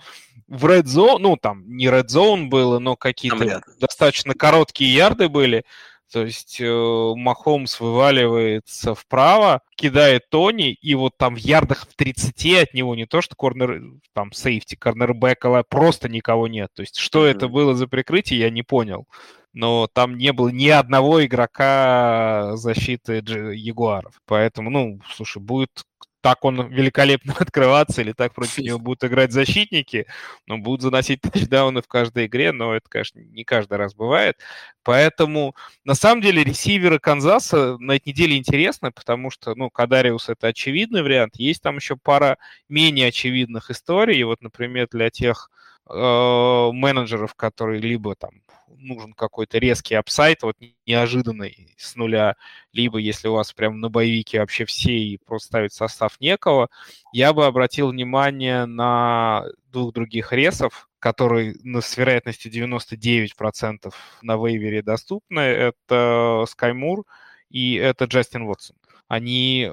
в 0.47 0.65
Red 0.65 0.83
Zone, 0.83 1.19
ну 1.19 1.37
там 1.37 1.63
не 1.77 1.85
Red 1.85 2.07
Zone 2.07 2.47
было, 2.47 2.79
но 2.79 2.95
какие-то 2.95 3.61
достаточно 3.79 4.33
короткие 4.33 4.93
ярды 4.93 5.29
были, 5.29 5.63
то 6.11 6.25
есть 6.25 6.59
э, 6.59 7.13
Махомс 7.15 7.79
вываливается 7.79 8.95
вправо, 8.95 9.61
кидает 9.75 10.29
Тони, 10.29 10.73
и 10.73 10.95
вот 10.95 11.17
там 11.17 11.35
в 11.35 11.39
ярдах 11.39 11.87
в 11.87 11.95
30 11.95 12.63
от 12.63 12.73
него 12.73 12.95
не 12.95 13.05
то, 13.05 13.21
что 13.21 13.35
корнер, 13.35 13.81
там 14.13 14.31
сейфти, 14.31 14.75
корнербэк, 14.75 15.45
просто 15.69 16.09
никого 16.09 16.47
нет. 16.47 16.69
То 16.73 16.81
есть 16.81 16.97
что 16.97 17.27
mm-hmm. 17.27 17.31
это 17.31 17.47
было 17.47 17.75
за 17.75 17.87
прикрытие, 17.87 18.39
я 18.39 18.49
не 18.49 18.63
понял. 18.63 19.05
Но 19.53 19.87
там 19.87 20.17
не 20.17 20.31
было 20.31 20.49
ни 20.49 20.67
одного 20.67 21.25
игрока 21.25 22.55
защиты 22.55 23.23
Ягуаров. 23.55 24.13
Поэтому, 24.25 24.69
ну, 24.69 24.99
слушай, 25.11 25.41
будет 25.41 25.83
так 26.21 26.43
он 26.45 26.67
великолепно 26.69 27.33
открываться, 27.39 28.01
или 28.01 28.13
так 28.13 28.33
против 28.33 28.59
него 28.59 28.79
будут 28.79 29.03
играть 29.03 29.31
защитники, 29.31 30.05
но 30.47 30.57
будут 30.57 30.81
заносить 30.81 31.21
тачдауны 31.21 31.81
в 31.81 31.87
каждой 31.87 32.25
игре, 32.27 32.51
но 32.51 32.75
это, 32.75 32.89
конечно, 32.89 33.19
не 33.19 33.43
каждый 33.43 33.77
раз 33.77 33.93
бывает. 33.95 34.37
Поэтому, 34.83 35.55
на 35.83 35.95
самом 35.95 36.21
деле, 36.21 36.43
ресиверы 36.43 36.99
Канзаса 36.99 37.77
на 37.77 37.93
этой 37.93 38.09
неделе 38.09 38.37
интересны, 38.37 38.91
потому 38.91 39.29
что, 39.31 39.55
ну, 39.55 39.69
Кадариус— 39.69 40.29
это 40.29 40.47
очевидный 40.47 41.03
вариант. 41.03 41.35
Есть 41.35 41.61
там 41.61 41.77
еще 41.77 41.95
пара 41.95 42.37
менее 42.69 43.07
очевидных 43.09 43.69
историй. 43.71 44.23
Вот, 44.23 44.41
например, 44.41 44.87
для 44.91 45.09
тех 45.09 45.49
менеджеров, 45.89 47.35
которые 47.35 47.81
либо 47.81 48.15
там 48.15 48.41
нужен 48.67 49.13
какой-то 49.13 49.57
резкий 49.57 49.95
апсайт, 49.95 50.43
вот 50.43 50.55
неожиданный 50.85 51.75
с 51.77 51.95
нуля, 51.95 52.35
либо 52.71 52.97
если 52.97 53.27
у 53.27 53.33
вас 53.33 53.51
прям 53.53 53.79
на 53.79 53.89
боевике 53.89 54.39
вообще 54.39 54.65
все 54.65 54.91
и 54.91 55.17
просто 55.17 55.47
ставить 55.47 55.73
состав 55.73 56.19
некого, 56.19 56.69
я 57.11 57.33
бы 57.33 57.45
обратил 57.45 57.89
внимание 57.89 58.65
на 58.65 59.45
двух 59.71 59.93
других 59.93 60.31
ресов, 60.31 60.89
которые 60.99 61.55
ну, 61.63 61.81
с 61.81 61.97
вероятностью 61.97 62.51
99% 62.51 63.93
на 64.21 64.35
вейвере 64.35 64.81
доступны. 64.81 65.39
Это 65.39 66.45
Скаймур 66.47 67.05
и 67.49 67.75
это 67.75 68.05
Джастин 68.05 68.43
Уотсон 68.43 68.75
они... 69.09 69.63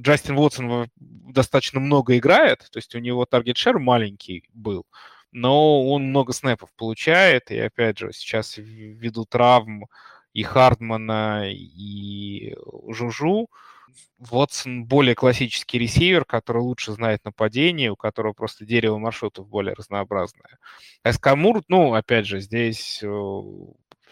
Джастин 0.00 0.38
Уотсон 0.38 0.88
достаточно 0.96 1.80
много 1.80 2.16
играет, 2.16 2.60
то 2.70 2.78
есть 2.78 2.94
у 2.94 3.00
него 3.00 3.26
таргет-шер 3.26 3.80
маленький 3.80 4.44
был, 4.54 4.86
но 5.36 5.86
он 5.86 6.04
много 6.04 6.32
снэпов 6.32 6.72
получает, 6.76 7.50
и 7.50 7.58
опять 7.58 7.98
же, 7.98 8.10
сейчас 8.12 8.56
ввиду 8.56 9.26
травм 9.26 9.84
и 10.32 10.42
Хардмана, 10.42 11.50
и 11.52 12.56
Жужу, 12.88 13.50
Вотсон 14.18 14.86
более 14.86 15.14
классический 15.14 15.78
ресивер, 15.78 16.24
который 16.24 16.62
лучше 16.62 16.92
знает 16.92 17.22
нападение, 17.26 17.90
у 17.92 17.96
которого 17.96 18.32
просто 18.32 18.64
дерево 18.64 18.96
маршрутов 18.96 19.46
более 19.46 19.74
разнообразное. 19.74 20.58
Эскамур, 21.04 21.62
ну, 21.68 21.92
опять 21.92 22.26
же, 22.26 22.40
здесь 22.40 23.00
э, 23.02 23.40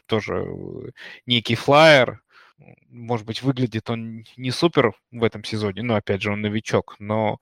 тоже 0.04 0.46
некий 1.24 1.54
флайер, 1.54 2.20
может 2.90 3.26
быть, 3.26 3.42
выглядит 3.42 3.88
он 3.88 4.24
не 4.36 4.50
супер 4.50 4.92
в 5.10 5.24
этом 5.24 5.42
сезоне, 5.42 5.80
но, 5.82 5.94
опять 5.94 6.20
же, 6.20 6.32
он 6.32 6.42
новичок, 6.42 6.96
но 6.98 7.38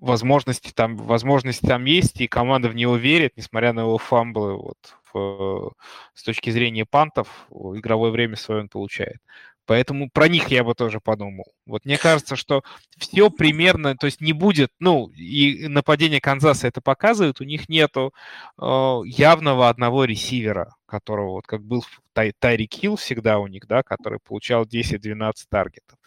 возможности 0.00 0.72
там, 0.74 0.96
возможности 0.96 1.66
там 1.66 1.84
есть, 1.84 2.20
и 2.20 2.28
команда 2.28 2.68
в 2.68 2.74
него 2.74 2.96
верит, 2.96 3.36
несмотря 3.36 3.72
на 3.72 3.80
его 3.80 3.98
фамблы. 3.98 4.56
Вот, 4.56 4.78
в, 5.12 5.72
с 6.14 6.22
точки 6.22 6.50
зрения 6.50 6.86
пантов, 6.86 7.46
игровое 7.50 8.12
время 8.12 8.36
свое 8.36 8.62
он 8.62 8.68
получает. 8.68 9.18
Поэтому 9.66 10.10
про 10.10 10.26
них 10.26 10.48
я 10.48 10.64
бы 10.64 10.74
тоже 10.74 10.98
подумал. 11.00 11.44
Вот 11.64 11.84
мне 11.84 11.96
кажется, 11.96 12.34
что 12.34 12.62
все 12.98 13.30
примерно, 13.30 13.94
то 13.94 14.06
есть 14.06 14.20
не 14.20 14.32
будет, 14.32 14.72
ну, 14.80 15.08
и 15.10 15.68
нападение 15.68 16.20
Канзаса 16.20 16.66
это 16.66 16.80
показывает, 16.80 17.40
у 17.40 17.44
них 17.44 17.68
нету 17.68 18.12
э, 18.60 19.00
явного 19.04 19.68
одного 19.68 20.06
ресивера, 20.06 20.74
которого 20.86 21.32
вот 21.34 21.46
как 21.46 21.62
был 21.62 21.84
Тай, 22.14 22.32
Тайри 22.36 22.66
Килл 22.66 22.96
всегда 22.96 23.38
у 23.38 23.46
них, 23.46 23.68
да, 23.68 23.84
который 23.84 24.18
получал 24.18 24.64
10-12 24.64 25.34
таргетов 25.48 25.98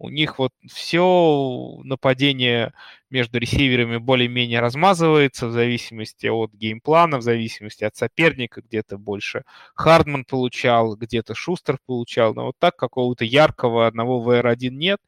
у 0.00 0.08
них 0.08 0.38
вот 0.38 0.52
все 0.66 1.78
нападение 1.84 2.72
между 3.10 3.38
ресиверами 3.38 3.98
более-менее 3.98 4.60
размазывается 4.60 5.46
в 5.46 5.52
зависимости 5.52 6.26
от 6.26 6.52
геймплана, 6.54 7.18
в 7.18 7.22
зависимости 7.22 7.84
от 7.84 7.96
соперника, 7.96 8.62
где-то 8.62 8.96
больше 8.96 9.42
Хардман 9.74 10.24
получал, 10.24 10.96
где-то 10.96 11.34
Шустер 11.34 11.76
получал, 11.84 12.32
но 12.32 12.46
вот 12.46 12.54
так 12.58 12.76
какого-то 12.76 13.26
яркого 13.26 13.86
одного 13.86 14.24
VR1 14.24 14.70
нет, 14.70 15.00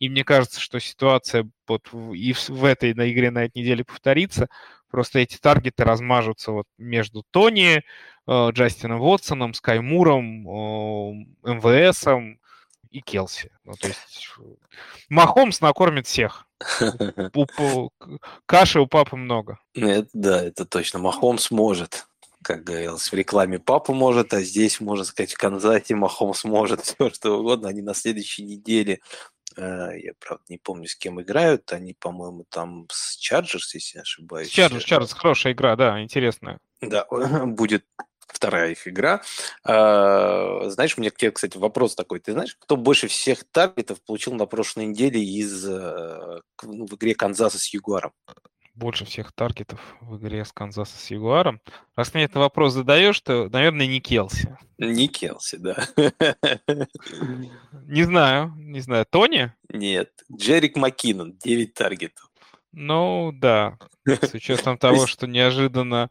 и 0.00 0.08
мне 0.08 0.24
кажется, 0.24 0.60
что 0.60 0.80
ситуация 0.80 1.48
вот 1.68 1.88
и 2.12 2.32
в, 2.32 2.64
этой 2.64 2.92
на 2.94 3.08
игре 3.08 3.30
на 3.30 3.44
этой 3.44 3.60
неделе 3.60 3.84
повторится, 3.84 4.48
просто 4.90 5.20
эти 5.20 5.36
таргеты 5.36 5.84
размажутся 5.84 6.50
вот 6.50 6.66
между 6.76 7.22
Тони, 7.30 7.82
э, 8.26 8.50
Джастином 8.50 9.00
Уотсоном, 9.00 9.54
Скай 9.54 9.78
Муром, 9.78 10.48
э, 10.48 11.52
МВСом 11.54 12.40
и 12.90 13.00
Келси. 13.00 13.50
Ну, 13.64 13.72
то 13.74 13.88
есть 13.88 14.28
Махомс 15.08 15.60
накормит 15.60 16.06
всех. 16.06 16.46
Каши 18.46 18.80
у 18.80 18.86
папы 18.86 19.16
много. 19.16 19.58
Это, 19.74 20.08
да, 20.12 20.44
это 20.44 20.64
точно. 20.64 20.98
Махомс 20.98 21.50
может 21.50 22.06
как 22.42 22.64
говорилось, 22.64 23.12
в 23.12 23.14
рекламе 23.14 23.58
папа 23.58 23.92
может, 23.92 24.32
а 24.32 24.40
здесь, 24.40 24.80
можно 24.80 25.04
сказать, 25.04 25.34
в 25.34 25.38
Канзасе 25.38 25.94
Махомс 25.94 26.44
может 26.44 26.80
все 26.80 27.10
что 27.10 27.38
угодно. 27.38 27.68
Они 27.68 27.82
на 27.82 27.92
следующей 27.92 28.44
неделе, 28.44 29.00
э, 29.56 29.90
я, 29.98 30.12
правда, 30.18 30.44
не 30.48 30.56
помню, 30.56 30.88
с 30.88 30.96
кем 30.96 31.20
играют, 31.20 31.70
они, 31.72 31.92
по-моему, 31.92 32.46
там 32.48 32.86
с 32.90 33.16
Чарджерс, 33.16 33.74
если 33.74 33.98
не 33.98 34.02
ошибаюсь. 34.02 34.48
Чарджерс, 34.48 34.84
Чарджерс, 34.84 35.12
хорошая 35.12 35.52
игра, 35.52 35.76
да, 35.76 36.02
интересная. 36.02 36.58
Да, 36.80 37.06
будет 37.44 37.84
вторая 38.32 38.72
их 38.72 38.86
игра. 38.86 39.22
А, 39.64 40.68
знаешь, 40.70 40.96
у 40.96 41.00
меня 41.00 41.10
к 41.10 41.16
тебе, 41.16 41.30
кстати, 41.30 41.58
вопрос 41.58 41.94
такой. 41.94 42.20
Ты 42.20 42.32
знаешь, 42.32 42.56
кто 42.58 42.76
больше 42.76 43.08
всех 43.08 43.44
таргетов 43.50 44.00
получил 44.02 44.34
на 44.34 44.46
прошлой 44.46 44.86
неделе 44.86 45.22
из 45.22 45.66
э, 45.66 46.40
ну, 46.62 46.86
в 46.86 46.94
игре 46.94 47.14
Канзаса 47.14 47.58
с 47.58 47.66
Ягуаром? 47.72 48.12
больше 48.80 49.04
всех 49.04 49.32
таргетов 49.32 49.78
в 50.00 50.16
игре 50.16 50.44
с 50.44 50.52
Канзаса 50.52 50.96
с 50.96 51.10
Ягуаром. 51.10 51.60
Раз 51.96 52.14
мне 52.14 52.24
этот 52.24 52.36
вопрос 52.36 52.72
задаешь, 52.72 53.20
то, 53.20 53.48
наверное, 53.50 53.86
не 53.86 54.00
Келси. 54.00 54.56
Не 54.78 55.06
Келси, 55.06 55.56
да. 55.58 55.86
Не 57.86 58.04
знаю, 58.04 58.54
не 58.56 58.80
знаю. 58.80 59.04
Тони? 59.08 59.52
Нет. 59.68 60.10
Джерик 60.32 60.76
Маккинон, 60.76 61.36
9 61.38 61.74
таргетов. 61.74 62.30
Ну, 62.72 63.32
да. 63.34 63.76
С 64.06 64.32
учетом 64.32 64.78
того, 64.78 65.06
что 65.06 65.26
неожиданно, 65.26 66.08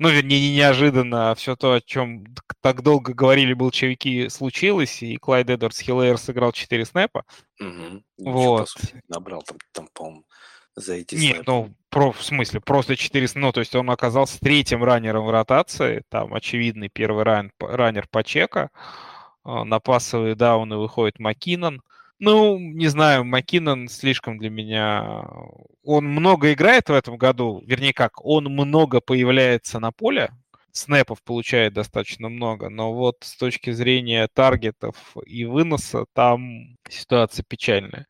ну, 0.00 0.08
вернее, 0.08 0.40
не 0.40 0.56
неожиданно, 0.56 1.30
а 1.30 1.34
все 1.34 1.56
то, 1.56 1.74
о 1.74 1.80
чем 1.82 2.24
так 2.62 2.82
долго 2.82 3.12
говорили 3.12 3.52
большевики, 3.52 4.30
случилось, 4.30 5.02
и 5.02 5.18
Клайд 5.18 5.50
Эдвардс 5.50 5.78
Хиллер 5.78 6.16
сыграл 6.16 6.52
4 6.52 6.86
снэпа. 6.86 7.24
Угу. 7.60 8.02
Вот. 8.18 8.68
Набрал 9.08 9.42
там, 9.42 9.58
там 9.72 9.88
по-моему, 9.92 10.24
за 10.74 10.94
эти 10.94 11.16
Нет, 11.16 11.34
снэпы. 11.34 11.50
ну, 11.50 11.74
про, 11.90 12.12
в 12.12 12.22
смысле, 12.24 12.60
просто 12.60 12.96
400, 12.96 13.38
ну, 13.38 13.52
то 13.52 13.60
есть 13.60 13.74
он 13.76 13.90
оказался 13.90 14.40
третьим 14.40 14.82
раннером 14.82 15.26
в 15.26 15.30
ротации, 15.30 16.02
там 16.08 16.32
очевидный 16.32 16.88
первый 16.88 17.24
ран, 17.24 17.52
раннер 17.60 18.08
по 18.10 18.24
чека, 18.24 18.70
а, 19.44 19.64
на 19.64 19.80
пасовые 19.80 20.34
дауны 20.34 20.78
выходит 20.78 21.18
Маккинон. 21.18 21.82
Ну, 22.20 22.58
не 22.58 22.88
знаю, 22.88 23.24
Маккинон 23.24 23.88
слишком 23.88 24.38
для 24.38 24.50
меня... 24.50 25.24
Он 25.82 26.04
много 26.04 26.52
играет 26.52 26.88
в 26.90 26.92
этом 26.92 27.16
году, 27.16 27.62
вернее 27.64 27.94
как, 27.94 28.24
он 28.24 28.44
много 28.44 29.00
появляется 29.00 29.80
на 29.80 29.90
поле, 29.90 30.30
снэпов 30.72 31.22
получает 31.22 31.72
достаточно 31.72 32.28
много, 32.28 32.68
но 32.68 32.92
вот 32.92 33.16
с 33.22 33.36
точки 33.36 33.70
зрения 33.72 34.28
таргетов 34.32 35.16
и 35.24 35.46
выноса 35.46 36.04
там 36.12 36.76
ситуация 36.88 37.44
печальная. 37.48 38.06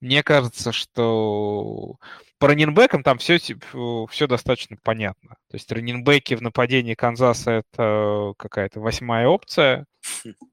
Мне 0.00 0.22
кажется, 0.22 0.72
что 0.72 1.96
по 2.38 2.48
раненбекам 2.48 3.02
там 3.02 3.18
все, 3.18 3.38
все 4.10 4.26
достаточно 4.26 4.78
понятно. 4.82 5.36
То 5.50 5.56
есть 5.56 5.70
раненбеки 5.70 6.34
в 6.34 6.40
нападении 6.42 6.94
Канзаса 6.94 7.62
это 7.62 8.32
какая-то 8.38 8.80
восьмая 8.80 9.28
опция. 9.28 9.84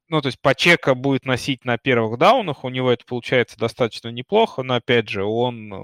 Ну, 0.09 0.21
то 0.21 0.27
есть 0.27 0.39
Пачека 0.41 0.95
будет 0.95 1.25
носить 1.25 1.65
на 1.65 1.77
первых 1.77 2.17
даунах, 2.17 2.63
у 2.63 2.69
него 2.69 2.91
это 2.91 3.05
получается 3.05 3.57
достаточно 3.57 4.07
неплохо, 4.09 4.63
но 4.63 4.75
опять 4.75 5.09
же 5.09 5.23
он 5.25 5.73
э, 5.73 5.77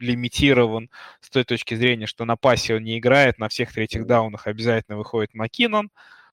лимитирован 0.00 0.90
с 1.20 1.30
той 1.30 1.44
точки 1.44 1.74
зрения, 1.74 2.06
что 2.06 2.24
на 2.24 2.36
пасе 2.36 2.74
он 2.76 2.82
не 2.84 2.98
играет, 2.98 3.38
на 3.38 3.48
всех 3.48 3.72
третьих 3.72 4.06
даунах 4.06 4.46
обязательно 4.48 4.96
выходит 4.98 5.34
Маккинон. 5.34 5.90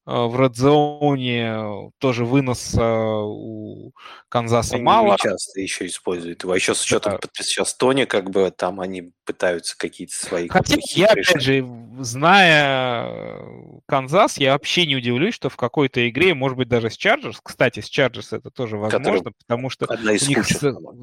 Э, 0.07 0.25
в 0.25 0.39
редзоне 0.39 1.91
тоже 1.99 2.25
вынос 2.25 2.75
у 2.79 3.91
Канзаса 4.29 4.75
они 4.75 4.83
мало. 4.83 5.17
часто 5.19 5.61
еще 5.61 5.85
используют 5.85 6.43
его. 6.43 6.53
А 6.53 6.55
еще 6.55 6.73
с 6.73 6.83
учетом 6.83 7.19
да. 7.21 7.29
сейчас 7.35 7.75
Тони, 7.75 8.05
как 8.05 8.29
бы 8.31 8.51
там 8.51 8.79
они 8.79 9.11
пытаются 9.25 9.77
какие-то 9.77 10.15
свои... 10.15 10.47
Хотя 10.47 10.77
я, 10.95 11.07
опять 11.07 11.41
же, 11.41 11.65
зная 11.99 13.37
Канзас, 13.85 14.37
я 14.37 14.53
вообще 14.53 14.87
не 14.87 14.95
удивлюсь, 14.95 15.35
что 15.35 15.49
в 15.49 15.57
какой-то 15.57 16.09
игре, 16.09 16.33
может 16.33 16.57
быть, 16.57 16.67
даже 16.67 16.89
с 16.89 16.97
Чарджерс, 16.97 17.39
кстати, 17.43 17.81
с 17.81 17.89
Чарджерс 17.89 18.33
это 18.33 18.49
тоже 18.49 18.77
возможно, 18.77 19.17
Который... 19.17 19.33
потому 19.45 19.69
что 19.69 19.85
Одна 19.85 20.13
из 20.13 20.27
у 20.27 20.29
них, 20.29 20.47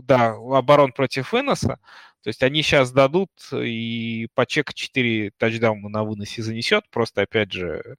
да, 0.04 0.30
оборон 0.30 0.92
против 0.92 1.32
выноса, 1.32 1.78
то 2.22 2.28
есть 2.28 2.42
они 2.42 2.62
сейчас 2.62 2.90
дадут 2.90 3.30
и 3.52 4.28
по 4.34 4.44
чек 4.44 4.74
4 4.74 5.32
тачдауна 5.36 5.88
на 5.88 6.04
выносе 6.04 6.42
занесет, 6.42 6.84
просто, 6.90 7.22
опять 7.22 7.52
же, 7.52 7.96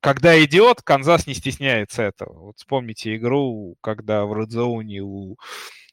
когда 0.00 0.42
идет, 0.44 0.82
Канзас 0.82 1.26
не 1.26 1.34
стесняется 1.34 2.02
этого. 2.02 2.46
Вот 2.46 2.58
вспомните 2.58 3.16
игру, 3.16 3.76
когда 3.80 4.24
в 4.24 4.34
Редзоуне 4.38 5.00
у 5.02 5.36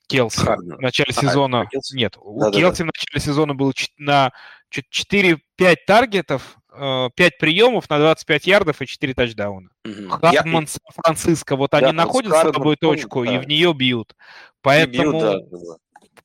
Келси 0.08 0.40
Харден. 0.40 0.78
в 0.78 0.82
начале 0.82 1.14
а, 1.16 1.22
сезона... 1.22 1.66
Келси? 1.68 1.96
Нет, 1.96 2.18
у 2.20 2.40
да, 2.40 2.52
Келси 2.52 2.80
да, 2.80 2.84
в 2.84 2.88
начале 2.88 3.20
сезона 3.20 3.54
было 3.54 3.74
на 3.98 4.32
4-5 4.74 5.40
таргетов, 5.88 6.58
5 6.72 7.12
э, 7.20 7.30
приемов 7.40 7.90
на 7.90 7.98
25 8.00 8.48
ярдов 8.48 8.82
и 8.82 8.88
4 8.88 9.14
тачдауна. 9.14 9.70
Угу. 9.86 10.10
Хардман, 10.10 10.68
Сан-Франциско, 10.68 11.56
вот 11.56 11.72
да, 11.72 11.80
они 11.80 11.92
находят 11.92 12.34
с 12.34 12.52
тобой 12.52 12.78
точку 12.78 13.26
да. 13.26 13.36
и 13.36 13.38
в 13.40 13.48
нее 13.48 13.74
бьют. 13.74 14.16
Поэтому... 14.62 15.12
Бьют, 15.12 15.22
да, 15.22 15.58
да 15.58 15.76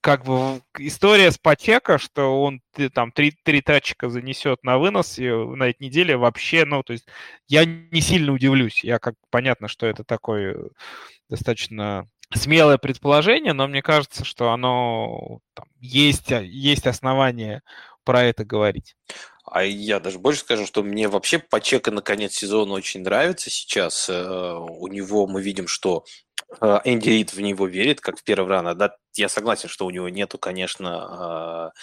как 0.00 0.24
бы 0.24 0.60
история 0.78 1.30
с 1.30 1.38
Патека, 1.38 1.98
что 1.98 2.42
он 2.42 2.60
там 2.94 3.12
три, 3.12 3.32
три 3.42 3.60
тачка 3.60 4.08
занесет 4.08 4.62
на 4.62 4.78
вынос 4.78 5.18
и 5.18 5.28
на 5.28 5.64
этой 5.64 5.84
неделе 5.84 6.16
вообще, 6.16 6.64
ну, 6.64 6.82
то 6.82 6.92
есть 6.92 7.06
я 7.48 7.64
не 7.64 8.00
сильно 8.00 8.32
удивлюсь. 8.32 8.84
Я 8.84 8.98
как 8.98 9.14
понятно, 9.30 9.68
что 9.68 9.86
это 9.86 10.04
такое 10.04 10.54
э, 10.54 10.68
достаточно 11.28 12.08
смелое 12.34 12.78
предположение, 12.78 13.52
но 13.52 13.68
мне 13.68 13.82
кажется, 13.82 14.24
что 14.24 14.50
оно 14.50 15.40
там, 15.54 15.66
есть, 15.80 16.32
а, 16.32 16.40
есть 16.42 16.86
основания 16.86 17.62
про 18.04 18.22
это 18.22 18.44
говорить. 18.44 18.96
А 19.44 19.62
я 19.64 20.00
даже 20.00 20.18
больше 20.18 20.40
скажу, 20.40 20.66
что 20.66 20.82
мне 20.82 21.08
вообще 21.08 21.38
Пачека 21.38 21.90
на 21.90 22.02
конец 22.02 22.34
сезона 22.34 22.72
очень 22.72 23.02
нравится 23.02 23.48
сейчас. 23.50 24.08
Э, 24.08 24.54
у 24.58 24.88
него 24.88 25.26
мы 25.26 25.40
видим, 25.40 25.68
что 25.68 26.04
э, 26.04 26.25
Энди 26.60 27.08
Рид 27.10 27.32
в 27.32 27.40
него 27.40 27.66
верит, 27.66 28.00
как 28.00 28.18
в 28.18 28.24
первый 28.24 28.48
раунд. 28.48 28.78
Да, 28.78 28.94
я 29.16 29.28
согласен, 29.28 29.68
что 29.68 29.84
у 29.86 29.90
него 29.90 30.08
нету, 30.08 30.38
конечно, 30.38 31.72
э, 31.74 31.80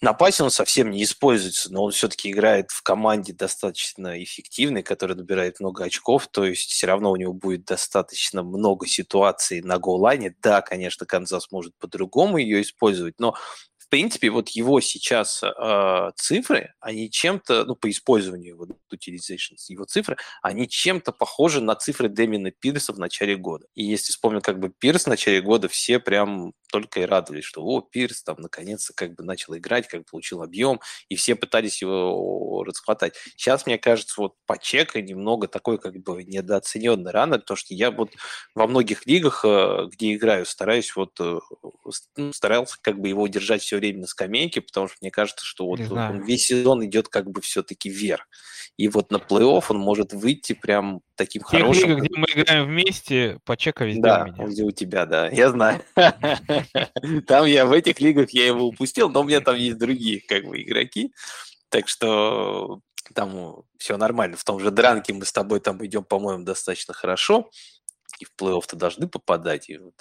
на 0.00 0.12
пасе 0.12 0.44
он 0.44 0.50
совсем 0.50 0.90
не 0.90 1.02
используется, 1.02 1.72
но 1.72 1.84
он 1.84 1.90
все-таки 1.90 2.30
играет 2.30 2.70
в 2.70 2.82
команде 2.82 3.32
достаточно 3.32 4.22
эффективной, 4.22 4.82
которая 4.82 5.16
набирает 5.16 5.60
много 5.60 5.84
очков, 5.84 6.28
то 6.28 6.44
есть 6.44 6.70
все 6.70 6.86
равно 6.86 7.10
у 7.10 7.16
него 7.16 7.32
будет 7.32 7.64
достаточно 7.64 8.42
много 8.42 8.86
ситуаций 8.86 9.62
на 9.62 9.78
голлайне. 9.78 10.34
Да, 10.42 10.60
конечно, 10.60 11.06
Канзас 11.06 11.50
может 11.50 11.74
по-другому 11.78 12.38
ее 12.38 12.62
использовать, 12.62 13.18
но 13.18 13.34
принципе, 13.92 14.30
вот 14.30 14.48
его 14.48 14.80
сейчас 14.80 15.42
э, 15.42 16.10
цифры, 16.16 16.72
они 16.80 17.10
чем-то, 17.10 17.66
ну, 17.66 17.76
по 17.76 17.90
использованию 17.90 18.54
его 18.54 18.66
utilization, 18.90 19.56
его 19.68 19.84
цифры, 19.84 20.16
они 20.40 20.66
чем-то 20.66 21.12
похожи 21.12 21.60
на 21.60 21.74
цифры 21.74 22.08
Дэмина 22.08 22.52
Пирса 22.52 22.94
в 22.94 22.98
начале 22.98 23.36
года. 23.36 23.66
И 23.74 23.84
если 23.84 24.12
вспомнить 24.12 24.44
как 24.44 24.58
бы 24.58 24.70
Пирс 24.70 25.04
в 25.04 25.08
начале 25.08 25.42
года, 25.42 25.68
все 25.68 25.98
прям 25.98 26.54
только 26.70 27.00
и 27.00 27.04
радовались, 27.04 27.44
что 27.44 27.62
о, 27.62 27.82
Пирс 27.82 28.22
там 28.22 28.36
наконец-то 28.38 28.94
как 28.94 29.14
бы 29.14 29.24
начал 29.24 29.54
играть, 29.58 29.86
как 29.88 30.10
получил 30.10 30.42
объем, 30.42 30.80
и 31.10 31.14
все 31.14 31.34
пытались 31.34 31.82
его 31.82 32.64
расхватать. 32.64 33.14
Сейчас, 33.36 33.66
мне 33.66 33.76
кажется, 33.76 34.14
вот 34.16 34.36
по 34.46 34.56
чека 34.56 35.02
немного 35.02 35.48
такой 35.48 35.78
как 35.78 35.98
бы 36.02 36.24
недооцененный 36.24 37.10
рано, 37.10 37.38
потому 37.38 37.58
что 37.58 37.74
я 37.74 37.90
вот 37.90 38.12
во 38.54 38.66
многих 38.66 39.06
лигах, 39.06 39.44
э, 39.44 39.86
где 39.92 40.14
играю, 40.14 40.46
стараюсь 40.46 40.96
вот, 40.96 41.20
э, 41.20 41.38
ну, 42.16 42.32
старался 42.32 42.76
как 42.80 42.98
бы 42.98 43.08
его 43.08 43.26
держать 43.28 43.60
все 43.60 43.81
время 43.82 44.00
на 44.00 44.06
скамейке, 44.06 44.60
потому 44.60 44.88
что 44.88 44.96
мне 45.00 45.10
кажется, 45.10 45.44
что 45.44 45.66
вот 45.66 45.80
он 45.90 46.22
весь 46.22 46.46
сезон 46.46 46.84
идет 46.84 47.08
как 47.08 47.30
бы 47.30 47.40
все-таки 47.40 47.90
вверх. 47.90 48.26
И 48.78 48.88
вот 48.88 49.10
на 49.10 49.16
плей-офф 49.16 49.64
он 49.68 49.78
может 49.78 50.12
выйти 50.14 50.54
прям 50.54 51.02
таким 51.14 51.42
В 51.42 51.46
хорошим. 51.46 51.90
Лигах, 51.90 52.04
где 52.04 52.16
мы 52.16 52.26
играем 52.32 52.66
вместе, 52.66 53.38
почека 53.44 53.84
везде 53.84 54.00
да, 54.00 54.22
у 54.22 54.32
меня. 54.32 54.46
где 54.46 54.62
у 54.62 54.70
тебя, 54.70 55.04
да, 55.04 55.28
я 55.28 55.50
знаю. 55.50 55.82
Там 57.26 57.44
я 57.44 57.66
в 57.66 57.72
этих 57.72 58.00
лигах 58.00 58.30
я 58.30 58.46
его 58.46 58.66
упустил, 58.66 59.10
но 59.10 59.20
у 59.20 59.24
меня 59.24 59.40
там 59.40 59.56
есть 59.56 59.76
другие 59.78 60.22
как 60.26 60.44
бы 60.44 60.62
игроки. 60.62 61.12
Так 61.68 61.88
что 61.88 62.80
там 63.14 63.64
все 63.78 63.96
нормально. 63.96 64.36
В 64.36 64.44
том 64.44 64.58
же 64.58 64.70
дранке 64.70 65.12
мы 65.12 65.26
с 65.26 65.32
тобой 65.32 65.60
там 65.60 65.84
идем, 65.84 66.04
по-моему, 66.04 66.44
достаточно 66.44 66.94
хорошо. 66.94 67.50
И 68.20 68.24
в 68.24 68.32
плей-офф-то 68.38 68.76
должны 68.76 69.06
попадать. 69.06 69.68
И 69.68 69.76
вот. 69.76 69.94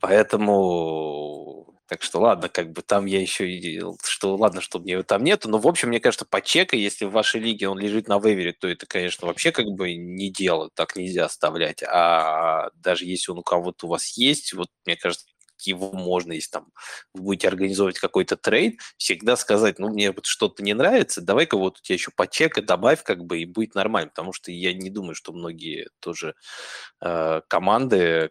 Поэтому 0.00 1.75
так 1.86 2.02
что 2.02 2.20
ладно, 2.20 2.48
как 2.48 2.72
бы 2.72 2.82
там 2.82 3.06
я 3.06 3.20
еще 3.20 3.48
и... 3.50 3.80
Что 4.04 4.36
ладно, 4.36 4.60
что 4.60 4.78
мне 4.80 4.92
его 4.94 5.02
там 5.04 5.22
нету. 5.24 5.48
Но, 5.48 5.58
в 5.58 5.68
общем, 5.68 5.88
мне 5.88 6.00
кажется, 6.00 6.26
по 6.26 6.40
чека, 6.40 6.76
если 6.76 7.04
в 7.04 7.12
вашей 7.12 7.40
лиге 7.40 7.68
он 7.68 7.78
лежит 7.78 8.08
на 8.08 8.18
вейвере, 8.18 8.52
то 8.52 8.68
это, 8.68 8.86
конечно, 8.86 9.26
вообще 9.26 9.52
как 9.52 9.66
бы 9.66 9.94
не 9.94 10.30
дело. 10.30 10.70
Так 10.74 10.96
нельзя 10.96 11.26
оставлять. 11.26 11.82
А 11.84 12.70
даже 12.74 13.04
если 13.04 13.30
он 13.32 13.38
у 13.38 13.42
кого-то 13.42 13.86
у 13.86 13.90
вас 13.90 14.16
есть, 14.16 14.52
вот, 14.52 14.68
мне 14.84 14.96
кажется, 14.96 15.26
его 15.64 15.92
можно, 15.92 16.32
если 16.32 16.50
там 16.50 16.66
вы 17.14 17.22
будете 17.22 17.48
организовывать 17.48 17.98
какой-то 17.98 18.36
трейд, 18.36 18.80
всегда 18.96 19.36
сказать, 19.36 19.78
ну, 19.78 19.88
мне 19.88 20.12
вот 20.12 20.26
что-то 20.26 20.62
не 20.62 20.74
нравится, 20.74 21.20
давай-ка 21.22 21.56
вот 21.56 21.78
у 21.78 21.82
тебя 21.82 21.94
еще 21.94 22.10
подчека 22.14 22.62
добавь, 22.62 23.02
как 23.02 23.24
бы, 23.24 23.40
и 23.40 23.46
будет 23.46 23.74
нормально, 23.74 24.10
потому 24.10 24.32
что 24.32 24.52
я 24.52 24.74
не 24.74 24.90
думаю, 24.90 25.14
что 25.14 25.32
многие 25.32 25.88
тоже 26.00 26.34
э, 27.00 27.40
команды, 27.48 28.30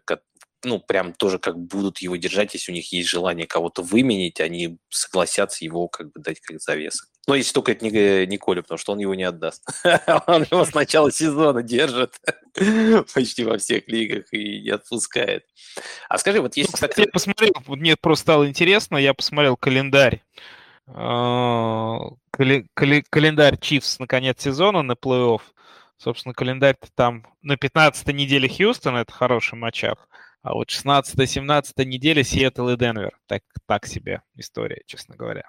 ну, 0.64 0.80
прям 0.80 1.12
тоже 1.12 1.38
как 1.38 1.58
будут 1.58 1.98
его 1.98 2.16
держать, 2.16 2.54
если 2.54 2.72
у 2.72 2.74
них 2.74 2.92
есть 2.92 3.08
желание 3.08 3.46
кого-то 3.46 3.82
выменить, 3.82 4.40
они 4.40 4.78
согласятся 4.88 5.64
его 5.64 5.88
как 5.88 6.12
бы 6.12 6.20
дать 6.20 6.40
как 6.40 6.60
завес. 6.60 7.08
Но 7.26 7.34
если 7.34 7.52
только 7.52 7.72
это 7.72 7.84
не, 7.84 8.26
не 8.26 8.38
Коля, 8.38 8.62
потому 8.62 8.78
что 8.78 8.92
он 8.92 8.98
его 8.98 9.14
не 9.14 9.24
отдаст. 9.24 9.64
Он 10.26 10.44
его 10.48 10.64
с 10.64 10.74
начала 10.74 11.10
сезона 11.10 11.62
держит 11.62 12.14
почти 13.14 13.44
во 13.44 13.58
всех 13.58 13.88
лигах 13.88 14.32
и 14.32 14.60
не 14.60 14.70
отпускает. 14.70 15.44
А 16.08 16.18
скажи, 16.18 16.40
вот 16.40 16.56
если... 16.56 16.72
Ну, 16.80 16.88
я 16.96 17.08
посмотрел, 17.08 17.52
мне 17.66 17.96
просто 17.96 18.22
стало 18.22 18.48
интересно, 18.48 18.96
я 18.96 19.12
посмотрел 19.12 19.56
календарь 19.56 20.22
а, 20.88 21.98
календарь 22.30 23.58
Чивс 23.58 23.98
на 23.98 24.06
конец 24.06 24.42
сезона 24.42 24.82
на 24.82 24.92
плей-офф. 24.92 25.40
Собственно, 25.98 26.34
календарь 26.34 26.76
там 26.94 27.26
на 27.42 27.56
15 27.56 28.08
неделе 28.08 28.48
Хьюстон, 28.48 28.96
это 28.96 29.12
хороший 29.12 29.54
матчап. 29.54 29.98
А 30.46 30.54
вот 30.54 30.68
16-17 30.68 31.84
неделя 31.84 32.22
Сиэтл 32.22 32.68
и 32.68 32.76
Денвер. 32.76 33.18
Так, 33.26 33.42
так 33.66 33.84
себе 33.84 34.22
история, 34.36 34.82
честно 34.86 35.16
говоря. 35.16 35.42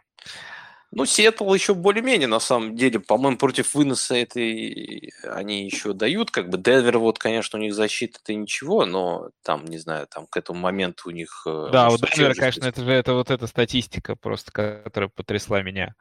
Ну, 0.90 1.06
Сиэтл 1.06 1.54
еще 1.54 1.76
более-менее, 1.76 2.28
на 2.28 2.40
самом 2.40 2.76
деле, 2.76 3.00
по-моему, 3.00 3.38
против 3.38 3.76
выноса 3.76 4.16
этой 4.16 5.12
они 5.24 5.66
еще 5.66 5.94
дают. 5.94 6.32
Как 6.32 6.50
бы 6.50 6.58
Денвер, 6.58 6.98
вот, 6.98 7.20
конечно, 7.20 7.60
у 7.60 7.62
них 7.62 7.76
защита-то 7.76 8.34
ничего, 8.34 8.88
но 8.88 9.30
там, 9.44 9.66
не 9.66 9.78
знаю, 9.78 10.08
там 10.08 10.26
к 10.26 10.36
этому 10.36 10.62
моменту 10.62 11.10
у 11.10 11.12
них... 11.12 11.44
Э, 11.46 11.70
да, 11.72 11.90
у 11.90 11.98
Денвера, 12.00 12.34
конечно, 12.34 12.66
это 12.66 12.84
же 12.84 12.92
это 12.92 13.14
вот 13.14 13.30
эта 13.30 13.46
статистика 13.46 14.16
просто, 14.16 14.52
которая 14.52 15.12
потрясла 15.14 15.62
меня. 15.62 15.94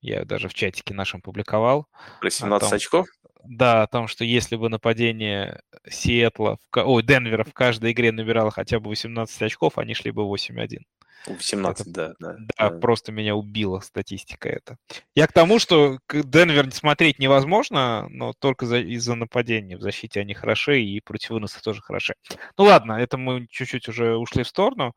Я 0.00 0.24
даже 0.24 0.48
в 0.48 0.54
чатике 0.54 0.92
нашем 0.92 1.22
публиковал. 1.22 1.86
Про 2.20 2.30
17 2.30 2.68
том, 2.68 2.76
очков? 2.76 3.06
Да, 3.44 3.82
о 3.82 3.86
том, 3.86 4.08
что 4.08 4.24
если 4.24 4.56
бы 4.56 4.68
нападение 4.68 5.60
Сиэтла, 5.88 6.58
в, 6.70 6.76
ой, 6.76 7.02
Денвера 7.02 7.44
в 7.44 7.54
каждой 7.54 7.92
игре 7.92 8.12
набирало 8.12 8.50
хотя 8.50 8.80
бы 8.80 8.90
18 8.90 9.42
очков, 9.42 9.78
они 9.78 9.94
шли 9.94 10.10
бы 10.10 10.22
8-1. 10.22 10.80
18, 11.26 11.86
это, 11.86 11.90
да, 11.90 12.14
да. 12.18 12.36
Да, 12.56 12.70
просто 12.78 13.12
меня 13.12 13.34
убила 13.34 13.80
статистика 13.80 14.48
эта. 14.48 14.76
Я 15.14 15.26
к 15.26 15.32
тому, 15.32 15.58
что 15.58 15.98
Денвер 16.10 16.72
смотреть 16.72 17.18
невозможно, 17.18 18.06
но 18.08 18.32
только 18.38 18.64
из-за 18.64 19.14
нападения. 19.14 19.76
В 19.76 19.82
защите 19.82 20.20
они 20.20 20.34
хороши 20.34 20.80
и 20.82 21.00
против 21.00 21.30
выноса 21.30 21.62
тоже 21.62 21.82
хороши. 21.82 22.14
Ну 22.56 22.64
ладно, 22.64 22.92
это 22.92 23.18
мы 23.18 23.46
чуть-чуть 23.50 23.88
уже 23.88 24.16
ушли 24.16 24.44
в 24.44 24.48
сторону. 24.48 24.94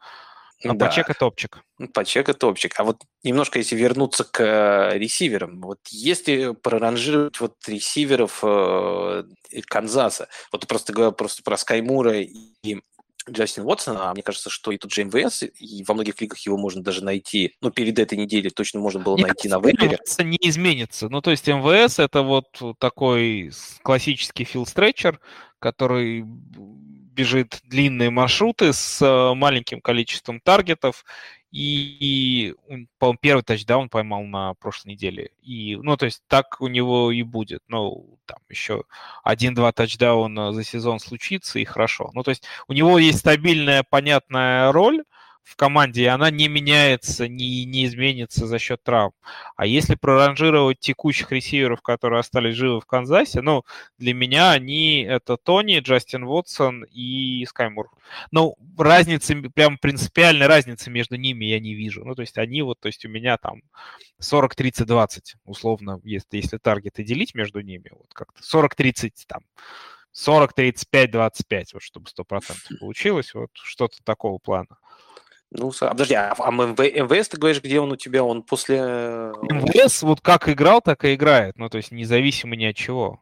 А 0.64 0.74
да. 0.74 0.86
Пачека 0.86 1.14
топчик. 1.14 1.64
Ну, 1.78 1.88
Пачека 1.88 2.34
топчик. 2.34 2.80
А 2.80 2.84
вот 2.84 3.01
немножко, 3.24 3.59
если 3.59 3.76
вернуться 3.76 4.24
к 4.24 4.39
э, 4.41 4.97
ресиверам, 4.97 5.61
вот 5.61 5.80
если 5.89 6.53
проранжировать 6.53 7.39
вот 7.39 7.55
ресиверов 7.68 8.39
э, 8.43 9.24
Канзаса, 9.68 10.28
вот 10.51 10.61
ты 10.61 10.68
просто 10.68 10.93
говорил 10.93 11.11
просто 11.11 11.43
про 11.43 11.57
Скаймура 11.57 12.22
и 12.22 12.82
Джастин 13.30 13.64
Уотсона, 13.64 14.09
а 14.09 14.14
мне 14.14 14.22
кажется, 14.22 14.49
что 14.49 14.72
и 14.72 14.78
тут 14.78 14.91
же 14.91 15.03
МВС, 15.05 15.43
и 15.43 15.84
во 15.88 15.93
многих 15.93 16.20
лигах 16.20 16.39
его 16.39 16.57
можно 16.57 16.84
даже 16.84 17.03
найти, 17.03 17.55
ну, 17.61 17.72
перед 17.72 17.97
этой 17.97 18.18
неделей 18.18 18.49
точно 18.49 18.80
можно 18.82 18.99
было 18.99 19.16
мне 19.16 19.28
найти 19.28 19.47
кажется, 19.47 19.59
на 19.59 19.66
вейвере. 19.66 19.99
не 20.24 20.49
изменится. 20.49 21.09
Ну, 21.09 21.22
то 21.22 21.32
есть 21.32 21.47
МВС 21.47 21.99
это 21.99 22.22
вот 22.22 22.47
такой 22.80 23.51
классический 23.82 24.43
филд-стретчер, 24.43 25.20
который 25.59 26.26
бежит 27.14 27.61
длинные 27.64 28.09
маршруты 28.09 28.74
с 28.74 29.01
э, 29.01 29.34
маленьким 29.36 29.82
количеством 29.82 30.39
таргетов, 30.39 31.05
и, 31.53 32.55
по-моему, 32.97 33.20
первый 33.22 33.43
тачдаун 33.43 33.88
поймал 33.88 34.24
на 34.24 34.55
прошлой 34.55 34.93
неделе. 34.93 35.30
И, 35.43 35.76
ну, 35.76 35.95
то 35.97 36.05
есть 36.05 36.24
так 36.28 36.59
у 36.61 36.68
него 36.68 37.11
и 37.11 37.22
будет. 37.22 37.61
Ну, 37.68 38.18
там 38.26 38.39
еще 38.49 38.86
один-два 39.24 39.72
тачдауна 39.72 40.51
за 40.51 40.64
сезон 40.64 40.99
случится, 40.99 41.59
и 41.59 41.64
хорошо. 41.64 42.09
Ну, 42.14 42.24
то 42.24 42.32
есть 42.32 42.43
у 42.68 42.74
него 42.74 42.97
есть 42.97 43.20
стабильная, 43.20 43.84
понятная 43.88 44.72
роль, 44.72 45.03
в 45.44 45.56
команде, 45.56 46.04
и 46.04 46.06
она 46.06 46.32
не 46.32 46.48
меняется, 46.48 47.28
не, 47.28 47.66
не 47.66 47.86
изменится 47.86 48.48
за 48.48 48.60
счет 48.60 48.82
травм. 48.82 49.14
А 49.56 49.66
если 49.66 49.96
проранжировать 49.96 50.80
текущих 50.80 51.32
ресиверов, 51.32 51.82
которые 51.82 52.22
остались 52.22 52.56
живы 52.56 52.80
в 52.80 52.86
Канзасе, 52.86 53.41
ну, 53.41 53.64
для 53.98 54.14
меня 54.14 54.52
они 54.52 55.02
это 55.02 55.38
Тони, 55.38 55.80
Джастин 55.80 56.26
Вотсон 56.26 56.86
и 56.86 57.46
Скаймур. 57.48 57.89
Ну, 58.32 58.56
разницы, 58.78 59.36
прям 59.50 59.78
принципиальной 59.78 60.48
разницы 60.48 60.89
между 60.89 61.18
ними 61.18 61.46
я 61.46 61.60
не 61.60 61.74
вижу. 61.74 62.06
Ну, 62.06 62.16
то 62.16 62.22
есть 62.22 62.38
они 62.38 62.62
вот, 62.62 62.80
то 62.80 62.88
есть 62.88 63.06
у 63.06 63.10
меня 63.10 63.38
там 63.38 63.62
40-30-20, 64.22 65.36
условно, 65.46 66.00
если, 66.04 66.38
если 66.38 66.58
таргеты 66.58 67.04
делить 67.04 67.36
между 67.36 67.62
ними, 67.62 67.91
вот 67.91 68.14
как-то 68.14 68.41
40-30 68.41 69.12
там, 69.28 69.44
40-35-25, 70.16 71.66
вот 71.74 71.82
чтобы 71.82 72.08
100% 72.10 72.78
получилось, 72.80 73.34
вот 73.34 73.50
что-то 73.54 73.98
такого 74.04 74.38
плана. 74.38 74.78
Ну, 75.56 75.72
а, 75.82 75.89
подожди, 75.89 76.16
а, 76.16 76.34
а 76.38 76.51
МВ, 76.51 76.80
МВС, 76.80 77.30
ты 77.30 77.38
говоришь, 77.38 77.62
где 77.62 77.80
он 77.80 77.91
у 77.91 77.95
тебя? 77.95 78.24
Он 78.24 78.41
после... 78.41 78.78
Э, 78.80 79.34
МВС 79.43 80.01
вот 80.01 80.20
как 80.22 80.49
играл, 80.49 80.82
так 80.82 81.06
и 81.06 81.14
играет. 81.14 81.58
Ну, 81.58 81.70
то 81.70 81.78
есть 81.78 81.91
независимо 81.91 82.56
ни 82.56 82.66
от 82.66 82.76
чего. 82.76 83.20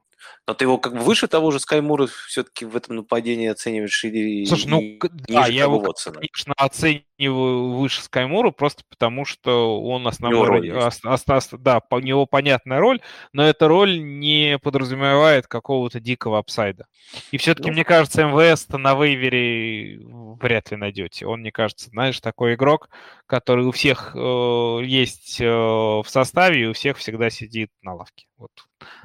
Но 0.48 0.54
ты 0.54 0.66
его 0.66 0.78
как 0.78 0.94
бы 0.94 1.00
выше 1.00 1.28
того 1.28 1.52
же 1.52 1.60
Скаймура 1.60 2.08
все-таки 2.08 2.66
в 2.66 2.76
этом 2.76 2.98
нападении 2.98 3.48
оцениваешь 3.48 4.04
или 4.04 4.46
Слушай, 4.46 4.68
ну, 4.68 5.00
да, 5.28 5.48
я 5.48 5.64
его, 5.64 5.78
Уотсона? 5.78 6.20
конечно, 6.20 6.54
оцениваю 6.58 7.74
выше 7.74 8.02
Скаймура 8.02 8.52
просто 8.52 8.84
потому, 8.90 9.26
что 9.26 9.82
он 9.82 10.08
основной... 10.08 10.48
Роль 10.48 10.72
ос, 10.72 11.00
ос, 11.06 11.24
ос, 11.28 11.50
да, 11.52 11.82
у 11.90 12.00
него 12.00 12.26
понятная 12.26 12.80
роль, 12.80 13.02
но 13.34 13.44
эта 13.44 13.68
роль 13.68 14.02
не 14.02 14.58
подразумевает 14.60 15.48
какого-то 15.48 16.00
дикого 16.00 16.40
апсайда. 16.40 16.86
И 17.32 17.38
все-таки, 17.38 17.70
ну, 17.70 17.74
мне 17.74 17.86
кажется, 17.86 18.24
МВС-то 18.24 18.78
на 18.78 18.96
вейвере 18.96 20.00
вряд 20.42 20.72
ли 20.72 20.78
найдете. 20.78 21.26
Он, 21.26 21.42
мне 21.42 21.52
кажется, 21.52 21.90
знаешь, 21.90 22.20
такой 22.20 22.56
игрок, 22.56 22.90
который 23.28 23.66
у 23.66 23.72
всех 23.72 24.16
э, 24.16 24.80
есть 24.84 25.40
э, 25.40 25.46
в 25.46 26.06
составе, 26.08 26.64
и 26.64 26.68
у 26.68 26.74
всех 26.74 26.98
всегда 26.98 27.30
сидит 27.30 27.70
на 27.82 27.96
лавке. 27.96 28.26
Вот 28.38 28.52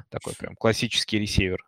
такой 0.09 0.33
прям 0.33 0.55
классический 0.55 1.19
ресивер. 1.19 1.63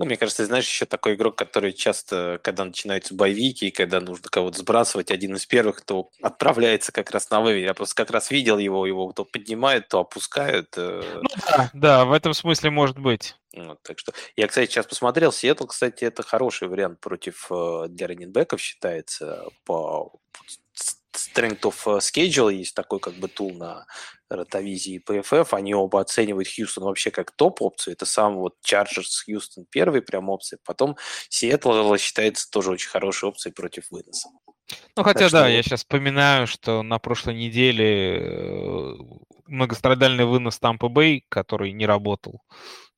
Ну, 0.00 0.06
мне 0.06 0.16
кажется, 0.16 0.46
знаешь, 0.46 0.66
еще 0.66 0.86
такой 0.86 1.12
игрок, 1.12 1.36
который 1.36 1.74
часто, 1.74 2.40
когда 2.42 2.64
начинаются 2.64 3.14
боевики, 3.14 3.68
и 3.68 3.70
когда 3.70 4.00
нужно 4.00 4.30
кого-то 4.30 4.56
сбрасывать, 4.56 5.10
один 5.10 5.34
из 5.34 5.44
первых, 5.44 5.82
кто 5.82 6.08
отправляется 6.22 6.90
как 6.90 7.10
раз 7.10 7.28
на 7.28 7.42
вывер. 7.42 7.66
Я 7.66 7.74
просто 7.74 7.94
как 7.96 8.10
раз 8.10 8.30
видел 8.30 8.56
его, 8.56 8.86
его 8.86 9.12
то 9.12 9.26
поднимают, 9.26 9.88
то 9.88 10.00
опускают. 10.00 10.72
Э. 10.78 11.02
Ну 11.22 11.28
да, 11.46 11.70
да, 11.74 12.04
в 12.06 12.12
этом 12.12 12.32
смысле 12.32 12.70
может 12.70 12.98
быть. 12.98 13.36
Вот, 13.54 13.82
так 13.82 13.98
что 13.98 14.12
я, 14.36 14.48
кстати, 14.48 14.70
сейчас 14.70 14.86
посмотрел. 14.86 15.32
Сиэтл, 15.32 15.66
кстати, 15.66 16.04
это 16.04 16.22
хороший 16.22 16.68
вариант 16.68 16.98
против 17.00 17.48
э, 17.50 17.88
для 17.90 18.06
раненбеков 18.06 18.58
считается 18.58 19.44
по 19.66 20.18
Strength 21.16 21.60
of 21.62 21.76
э, 21.86 21.98
Schedule, 21.98 22.54
есть 22.54 22.74
такой 22.74 23.00
как 23.00 23.14
бы 23.14 23.28
тул 23.28 23.52
на 23.52 23.86
Ротовизии 24.28 24.94
и 24.94 24.98
PFF, 24.98 25.48
они 25.52 25.74
оба 25.74 26.00
оценивают 26.00 26.48
Хьюстон 26.48 26.84
вообще 26.84 27.10
как 27.10 27.32
топ-опцию, 27.32 27.94
это 27.94 28.06
сам 28.06 28.36
вот 28.36 28.54
Chargers 28.64 29.24
Хьюстон 29.24 29.66
первый 29.70 30.02
прям 30.02 30.28
опция, 30.28 30.58
потом 30.64 30.96
Сиэтл 31.28 31.96
считается 31.96 32.48
тоже 32.50 32.70
очень 32.70 32.90
хорошей 32.90 33.28
опцией 33.28 33.52
против 33.52 33.90
выноса. 33.90 34.28
Ну, 34.96 35.02
хотя 35.02 35.20
так 35.20 35.32
да, 35.32 35.40
что... 35.40 35.48
я 35.48 35.62
сейчас 35.62 35.80
вспоминаю, 35.80 36.46
что 36.46 36.82
на 36.82 36.98
прошлой 36.98 37.34
неделе 37.34 38.18
э, 38.20 38.94
многострадальный 39.46 40.24
вынос 40.24 40.58
Тампа 40.58 40.88
Бэй, 40.88 41.24
который 41.28 41.72
не 41.72 41.86
работал, 41.86 42.42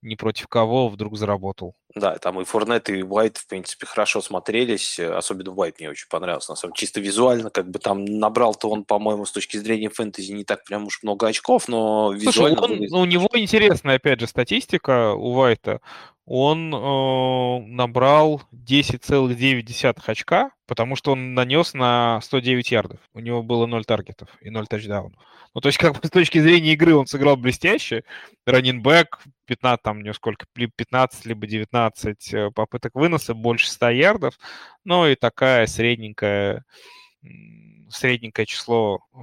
ни 0.02 0.16
против 0.16 0.48
кого 0.48 0.88
вдруг 0.88 1.16
заработал. 1.16 1.74
Да, 1.94 2.16
там 2.18 2.40
и 2.40 2.44
Форнет, 2.44 2.88
и 2.90 3.02
Уайт, 3.02 3.38
в 3.38 3.46
принципе, 3.46 3.86
хорошо 3.86 4.20
смотрелись. 4.20 4.98
Особенно 4.98 5.52
Уайт 5.52 5.78
мне 5.78 5.90
очень 5.90 6.08
понравился. 6.08 6.52
На 6.52 6.56
самом 6.56 6.72
деле, 6.72 6.80
чисто 6.80 7.00
визуально, 7.00 7.50
как 7.50 7.70
бы 7.70 7.78
там 7.78 8.04
набрал-то 8.04 8.68
он, 8.68 8.84
по-моему, 8.84 9.24
с 9.24 9.32
точки 9.32 9.56
зрения 9.58 9.90
фэнтези 9.90 10.32
не 10.32 10.44
так 10.44 10.64
прям 10.64 10.86
уж 10.86 11.02
много 11.02 11.28
очков, 11.28 11.68
но 11.68 12.12
визуально... 12.12 12.58
Слушай, 12.58 12.88
он, 12.90 13.00
у 13.00 13.04
него 13.04 13.28
интересная, 13.34 13.96
опять 13.96 14.20
же, 14.20 14.26
статистика 14.26 15.12
у 15.12 15.34
Уайта. 15.34 15.80
Он 16.24 16.72
э, 16.72 17.66
набрал 17.66 18.42
10,9 18.52 20.02
очка, 20.06 20.52
потому 20.66 20.94
что 20.94 21.12
он 21.12 21.34
нанес 21.34 21.74
на 21.74 22.20
109 22.20 22.70
ярдов. 22.70 23.00
У 23.12 23.18
него 23.18 23.42
было 23.42 23.66
0 23.66 23.84
таргетов 23.84 24.28
и 24.40 24.50
0 24.50 24.66
тачдаунов. 24.68 25.20
Ну, 25.54 25.60
то 25.60 25.68
есть, 25.68 25.78
как 25.78 25.94
бы 25.94 26.00
с 26.06 26.10
точки 26.10 26.38
зрения 26.38 26.74
игры 26.74 26.94
он 26.94 27.06
сыграл 27.06 27.36
блестяще. 27.36 28.04
Раннинбэк, 28.46 29.18
15, 29.46 29.82
там, 29.82 30.02
не 30.02 30.14
сколько, 30.14 30.46
15, 30.54 31.26
либо 31.26 31.46
19 31.46 32.34
э, 32.34 32.50
попыток 32.52 32.94
выноса, 32.94 33.34
больше 33.34 33.68
100 33.68 33.90
ярдов. 33.90 34.38
Ну, 34.84 35.06
и 35.06 35.16
такая 35.16 35.66
средненькая 35.66 36.64
средненькое 37.92 38.46
число 38.46 39.00
э, 39.14 39.18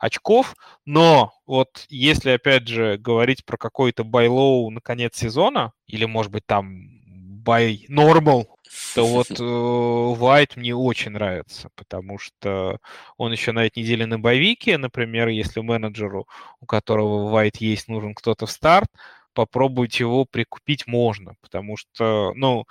очков, 0.00 0.54
но 0.84 1.32
вот 1.46 1.86
если, 1.88 2.30
опять 2.30 2.68
же, 2.68 2.98
говорить 2.98 3.44
про 3.44 3.56
какой-то 3.56 4.04
байлоу 4.04 4.70
на 4.70 4.80
конец 4.80 5.16
сезона, 5.16 5.72
или, 5.86 6.04
может 6.04 6.32
быть, 6.32 6.46
там 6.46 6.96
by 7.44 7.86
normal, 7.88 8.46
то 8.94 9.06
вот 9.06 9.28
Вайт 10.18 10.56
мне 10.56 10.74
очень 10.74 11.12
нравится, 11.12 11.70
потому 11.76 12.18
что 12.18 12.78
он 13.16 13.32
еще 13.32 13.52
на 13.52 13.66
этой 13.66 13.80
неделе 13.80 14.06
на 14.06 14.18
боевике, 14.18 14.78
например, 14.78 15.28
если 15.28 15.60
менеджеру, 15.60 16.26
у 16.60 16.66
которого 16.66 17.30
Вайт 17.30 17.56
есть, 17.58 17.88
нужен 17.88 18.14
кто-то 18.14 18.46
в 18.46 18.50
старт, 18.50 18.88
попробовать 19.32 20.00
его 20.00 20.24
прикупить 20.24 20.86
можно, 20.86 21.34
потому 21.42 21.76
что, 21.76 22.32
ну, 22.34 22.64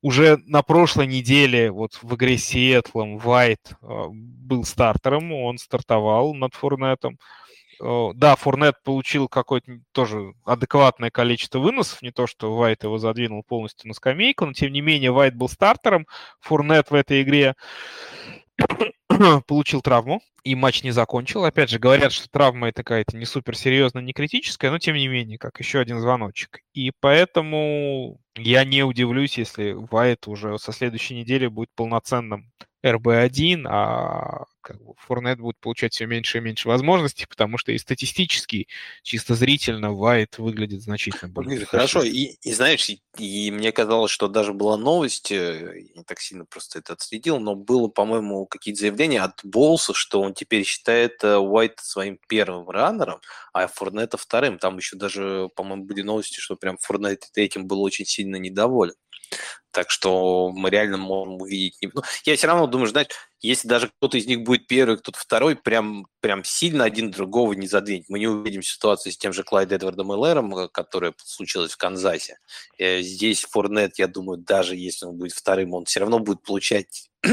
уже 0.00 0.38
на 0.46 0.62
прошлой 0.62 1.06
неделе 1.06 1.70
вот 1.70 1.98
в 2.02 2.14
игре 2.14 2.38
с 2.38 2.44
Сиэтлом 2.44 3.18
Вайт 3.18 3.72
был 3.80 4.64
стартером, 4.64 5.32
он 5.32 5.58
стартовал 5.58 6.34
над 6.34 6.54
Фурнетом. 6.54 7.18
Да, 7.80 8.34
Фурнет 8.36 8.74
получил 8.82 9.28
какое-то 9.28 9.78
тоже 9.92 10.32
адекватное 10.44 11.10
количество 11.10 11.60
выносов, 11.60 12.02
не 12.02 12.10
то, 12.10 12.26
что 12.26 12.56
Вайт 12.56 12.82
его 12.82 12.98
задвинул 12.98 13.44
полностью 13.46 13.88
на 13.88 13.94
скамейку, 13.94 14.46
но 14.46 14.52
тем 14.52 14.72
не 14.72 14.80
менее 14.80 15.12
Вайт 15.12 15.36
был 15.36 15.48
стартером, 15.48 16.06
Фурнет 16.40 16.90
в 16.90 16.94
этой 16.94 17.22
игре 17.22 17.54
получил 19.46 19.82
травму, 19.82 20.20
и 20.44 20.54
матч 20.54 20.82
не 20.82 20.90
закончил. 20.90 21.44
Опять 21.44 21.70
же, 21.70 21.78
говорят, 21.78 22.12
что 22.12 22.28
травма 22.28 22.68
это 22.68 22.82
какая-то 22.82 23.16
не 23.16 23.24
суперсерьезная, 23.24 24.02
не 24.02 24.12
критическая, 24.12 24.70
но 24.70 24.78
тем 24.78 24.96
не 24.96 25.08
менее, 25.08 25.38
как 25.38 25.58
еще 25.60 25.80
один 25.80 26.00
звоночек. 26.00 26.60
И 26.72 26.92
поэтому 27.00 28.20
я 28.36 28.64
не 28.64 28.82
удивлюсь, 28.82 29.38
если 29.38 29.72
Вайт 29.72 30.26
уже 30.26 30.58
со 30.58 30.72
следующей 30.72 31.16
недели 31.16 31.46
будет 31.46 31.70
полноценным 31.74 32.50
РБ-1, 32.92 33.66
а 33.68 34.44
как 34.68 34.84
бы 34.84 34.92
Форнет 34.98 35.40
будет 35.40 35.58
получать 35.58 35.94
все 35.94 36.06
меньше 36.06 36.38
и 36.38 36.40
меньше 36.42 36.68
возможностей, 36.68 37.26
потому 37.26 37.56
что 37.56 37.72
и 37.72 37.78
статистически, 37.78 38.68
чисто 39.02 39.34
зрительно, 39.34 39.94
Вайт 39.94 40.36
выглядит 40.38 40.82
значительно 40.82 41.30
более... 41.30 41.64
Хорошо, 41.64 42.02
и, 42.02 42.36
и 42.42 42.52
знаешь, 42.52 42.90
и, 42.90 43.00
и 43.16 43.50
мне 43.50 43.72
казалось, 43.72 44.10
что 44.10 44.28
даже 44.28 44.52
была 44.52 44.76
новость, 44.76 45.32
э, 45.32 45.86
я 45.88 46.00
не 46.00 46.04
так 46.04 46.20
сильно 46.20 46.44
просто 46.44 46.80
это 46.80 46.92
отследил, 46.92 47.40
но 47.40 47.54
было, 47.54 47.88
по-моему, 47.88 48.44
какие-то 48.44 48.80
заявления 48.80 49.22
от 49.22 49.40
Болса, 49.42 49.94
что 49.94 50.20
он 50.20 50.34
теперь 50.34 50.64
считает 50.64 51.24
э, 51.24 51.38
Уайт 51.38 51.78
своим 51.78 52.18
первым 52.28 52.68
раннером, 52.68 53.20
а 53.54 53.66
Форнета 53.68 54.18
вторым. 54.18 54.58
Там 54.58 54.76
еще 54.76 54.96
даже, 54.96 55.48
по-моему, 55.56 55.84
были 55.84 56.02
новости, 56.02 56.40
что 56.40 56.56
прям 56.56 56.76
Форнет 56.78 57.30
этим 57.34 57.66
был 57.66 57.80
очень 57.82 58.04
сильно 58.04 58.36
недоволен. 58.36 58.94
Так 59.70 59.90
что 59.90 60.50
мы 60.50 60.70
реально 60.70 60.96
можем 60.96 61.40
увидеть. 61.40 61.76
Ну, 61.92 62.02
я 62.24 62.36
все 62.36 62.46
равно 62.46 62.66
думаю, 62.66 62.88
знаешь, 62.88 63.08
если 63.40 63.68
даже 63.68 63.88
кто-то 63.88 64.16
из 64.16 64.26
них 64.26 64.42
будет 64.42 64.66
первый, 64.66 64.96
кто-то 64.96 65.18
второй, 65.18 65.56
прям, 65.56 66.06
прям 66.20 66.42
сильно 66.42 66.84
один 66.84 67.10
другого 67.10 67.52
не 67.52 67.68
задвинет. 67.68 68.06
Мы 68.08 68.18
не 68.18 68.26
увидим 68.26 68.62
ситуацию 68.62 69.12
с 69.12 69.18
тем 69.18 69.32
же 69.32 69.44
Клайд 69.44 69.70
Эдвардом 69.70 70.10
Эллером, 70.10 70.56
э, 70.56 70.68
которая 70.68 71.14
случилась 71.22 71.72
в 71.72 71.76
Канзасе. 71.76 72.38
Э, 72.78 73.02
здесь 73.02 73.44
Форнет, 73.44 73.98
я 73.98 74.08
думаю, 74.08 74.38
даже 74.38 74.74
если 74.74 75.06
он 75.06 75.16
будет 75.16 75.32
вторым, 75.32 75.74
он 75.74 75.84
все 75.84 76.00
равно 76.00 76.18
будет 76.18 76.42
получать 76.42 77.10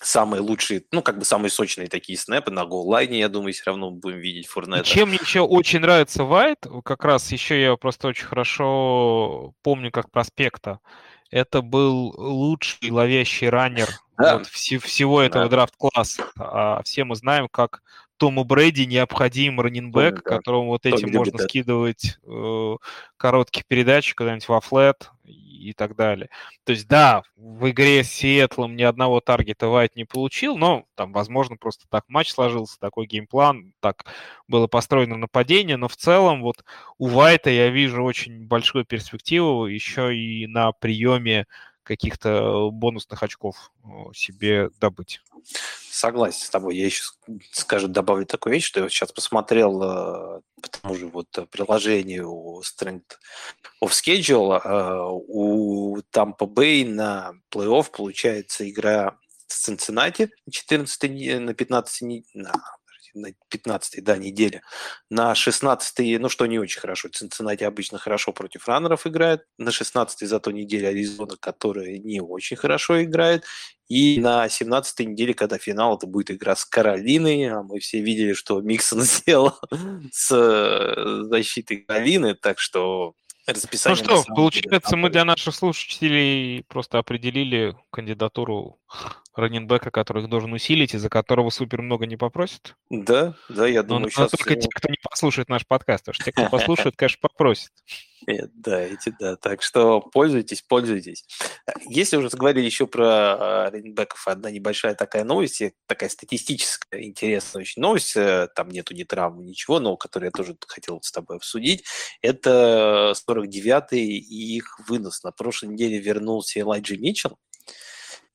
самые 0.00 0.40
лучшие, 0.40 0.84
ну, 0.92 1.02
как 1.02 1.18
бы 1.18 1.24
самые 1.24 1.50
сочные 1.50 1.88
такие 1.88 2.18
снэпы 2.18 2.50
на 2.50 2.64
голлайне, 2.64 3.18
я 3.18 3.28
думаю, 3.28 3.52
все 3.52 3.64
равно 3.66 3.90
будем 3.90 4.18
видеть 4.18 4.46
Фурнета. 4.46 4.84
Чем 4.84 5.08
мне 5.08 5.18
еще 5.20 5.40
очень 5.40 5.80
нравится 5.80 6.24
Вайт, 6.24 6.66
как 6.84 7.04
раз 7.04 7.32
еще 7.32 7.60
я 7.60 7.76
просто 7.76 8.08
очень 8.08 8.26
хорошо 8.26 9.54
помню 9.62 9.90
как 9.90 10.10
проспекта, 10.10 10.80
это 11.30 11.62
был 11.62 12.14
лучший 12.16 12.90
ловящий 12.90 13.48
раннер 13.48 13.88
да. 14.16 14.38
вот, 14.38 14.46
вс- 14.46 14.78
всего 14.78 15.22
этого 15.22 15.44
да. 15.44 15.50
драфт-класса. 15.50 16.24
А 16.38 16.82
все 16.82 17.04
мы 17.04 17.16
знаем, 17.16 17.48
как 17.50 17.82
Тому 18.16 18.44
Брэди 18.44 18.82
необходим 18.82 19.60
раннинбэк, 19.60 20.22
да. 20.24 20.36
которому 20.36 20.68
вот 20.68 20.86
этим 20.86 21.12
можно 21.12 21.38
скидывать 21.38 22.18
э, 22.26 22.76
короткие 23.16 23.64
передачи 23.66 24.14
куда-нибудь 24.14 24.48
во 24.48 24.60
флет 24.60 25.10
и 25.28 25.72
так 25.74 25.96
далее. 25.96 26.28
То 26.64 26.72
есть, 26.72 26.88
да, 26.88 27.22
в 27.36 27.70
игре 27.70 28.02
с 28.04 28.10
Сиэтлом 28.10 28.76
ни 28.76 28.82
одного 28.82 29.20
таргета 29.20 29.68
Вайт 29.68 29.96
не 29.96 30.04
получил, 30.04 30.56
но 30.56 30.86
там, 30.94 31.12
возможно, 31.12 31.56
просто 31.56 31.86
так 31.90 32.04
матч 32.08 32.30
сложился, 32.30 32.78
такой 32.80 33.06
геймплан, 33.06 33.72
так 33.80 34.04
было 34.48 34.66
построено 34.66 35.16
нападение, 35.16 35.76
но 35.76 35.88
в 35.88 35.96
целом 35.96 36.42
вот 36.42 36.64
у 36.98 37.08
Вайта 37.08 37.50
я 37.50 37.68
вижу 37.70 38.02
очень 38.02 38.46
большую 38.46 38.84
перспективу 38.84 39.66
еще 39.66 40.16
и 40.16 40.46
на 40.46 40.72
приеме 40.72 41.46
каких-то 41.88 42.70
бонусных 42.70 43.22
очков 43.22 43.72
э, 43.82 43.88
себе 44.14 44.70
добыть. 44.78 45.20
Согласен 45.90 46.46
с 46.46 46.50
тобой. 46.50 46.76
Я 46.76 46.84
еще 46.84 47.02
скажу, 47.50 47.88
добавлю 47.88 48.26
такую 48.26 48.54
вещь, 48.54 48.66
что 48.66 48.80
я 48.80 48.88
сейчас 48.90 49.10
посмотрел 49.10 49.82
э, 49.82 50.40
по 50.62 50.68
тому 50.68 50.94
же 50.94 51.06
вот 51.08 51.28
приложению 51.50 52.60
Strength 52.60 53.16
of 53.82 53.90
Schedule. 53.90 54.60
Э, 54.62 55.00
у 55.28 55.98
Tampa 56.12 56.46
Bay 56.46 56.86
на 56.86 57.32
плей-офф 57.50 57.90
получается 57.90 58.68
игра 58.68 59.16
с 59.46 59.68
Cincinnati 59.68 60.28
14 60.50 61.40
на 61.40 61.54
15 61.54 62.24
на 62.34 62.52
на 63.14 63.32
15 63.48 64.02
да, 64.04 64.16
неделе. 64.16 64.62
На 65.10 65.34
16 65.34 66.20
ну 66.20 66.28
что 66.28 66.46
не 66.46 66.58
очень 66.58 66.80
хорошо. 66.80 67.08
Цинциннати 67.08 67.64
обычно 67.64 67.98
хорошо 67.98 68.32
против 68.32 68.68
раннеров 68.68 69.06
играет. 69.06 69.46
На 69.58 69.70
16 69.70 70.28
зато 70.28 70.50
неделе 70.50 70.88
Аризона, 70.88 71.36
которая 71.38 71.98
не 71.98 72.20
очень 72.20 72.56
хорошо 72.56 73.02
играет. 73.02 73.44
И 73.88 74.20
на 74.20 74.48
17 74.48 75.00
неделе, 75.08 75.32
когда 75.32 75.58
финал, 75.58 75.96
это 75.96 76.06
будет 76.06 76.30
игра 76.30 76.54
с 76.54 76.64
Каролиной. 76.64 77.48
А 77.50 77.62
мы 77.62 77.78
все 77.80 78.00
видели, 78.00 78.34
что 78.34 78.60
Миксон 78.60 79.00
сделал 79.02 79.54
с 80.12 80.30
э, 80.30 81.22
защитой 81.24 81.78
Каролины. 81.78 82.34
Так 82.34 82.58
что 82.58 83.14
расписание... 83.52 84.04
Ну 84.06 84.22
что, 84.22 84.34
получается, 84.34 84.96
мы 84.96 85.10
для 85.10 85.24
наших 85.24 85.54
слушателей 85.54 86.64
просто 86.64 86.98
определили 86.98 87.76
кандидатуру 87.90 88.78
раненбека, 89.34 89.90
который 89.90 90.24
их 90.24 90.28
должен 90.28 90.52
усилить, 90.52 90.94
и 90.94 90.98
за 90.98 91.08
которого 91.08 91.50
супер 91.50 91.82
много 91.82 92.06
не 92.06 92.16
попросят? 92.16 92.74
Да, 92.90 93.34
да, 93.48 93.66
я 93.66 93.82
думаю, 93.82 94.04
но, 94.04 94.10
сейчас... 94.10 94.32
Но 94.32 94.38
только 94.38 94.56
те, 94.56 94.68
кто 94.74 94.88
не 94.88 94.98
послушает 95.02 95.48
наш 95.48 95.66
подкаст, 95.66 96.04
потому 96.04 96.14
что 96.14 96.24
те, 96.24 96.32
кто 96.32 96.48
послушает, 96.48 96.94
конечно, 96.96 97.18
попросят. 97.20 97.70
Да, 98.26 98.80
эти, 98.80 99.14
да. 99.18 99.36
Так 99.36 99.62
что 99.62 100.00
пользуйтесь, 100.00 100.62
пользуйтесь. 100.62 101.24
Если 101.86 102.16
уже 102.16 102.30
заговорили 102.30 102.64
еще 102.66 102.86
про 102.86 103.06
а, 103.06 103.70
раненбеков, 103.70 104.26
одна 104.26 104.50
небольшая 104.50 104.94
такая 104.94 105.24
новость, 105.24 105.62
такая 105.86 106.08
статистическая, 106.08 107.02
интересная 107.02 107.62
очень 107.62 107.82
новость, 107.82 108.16
э, 108.16 108.48
там 108.54 108.68
нету 108.68 108.94
ни 108.94 109.04
травмы, 109.04 109.44
ничего, 109.44 109.80
но 109.80 109.96
которую 109.96 110.28
я 110.28 110.32
тоже 110.32 110.56
хотел 110.66 111.00
с 111.02 111.12
тобой 111.12 111.36
обсудить, 111.36 111.84
это 112.22 113.14
49-й 113.28 114.00
и 114.00 114.56
их 114.56 114.78
вынос. 114.88 115.22
На 115.22 115.32
прошлой 115.32 115.70
неделе 115.70 115.98
вернулся 115.98 116.60
Элайджи 116.60 116.96
Митчелл, 116.96 117.38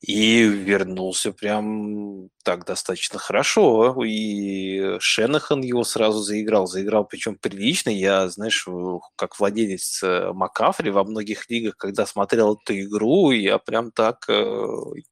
и 0.04 0.44
вернулся 0.44 1.32
прям 1.32 2.28
так 2.44 2.66
достаточно 2.66 3.20
хорошо. 3.20 4.04
И 4.04 4.98
Шенахан 5.00 5.62
его 5.62 5.86
сразу 5.86 6.20
заиграл. 6.20 6.68
Заиграл 6.68 7.06
причем 7.06 7.38
прилично. 7.38 7.90
Я, 7.90 8.28
знаешь, 8.28 8.68
как 9.16 9.40
владелец 9.40 10.04
э, 10.04 10.34
Макафри 10.34 10.92
во 10.92 11.06
многих 11.06 11.50
лигах, 11.50 11.78
когда 11.78 12.06
смотрел 12.06 12.60
эту 12.62 12.78
игру, 12.82 13.32
я 13.32 13.58
прям 13.60 13.92
так 13.92 14.26
э, 14.28 14.66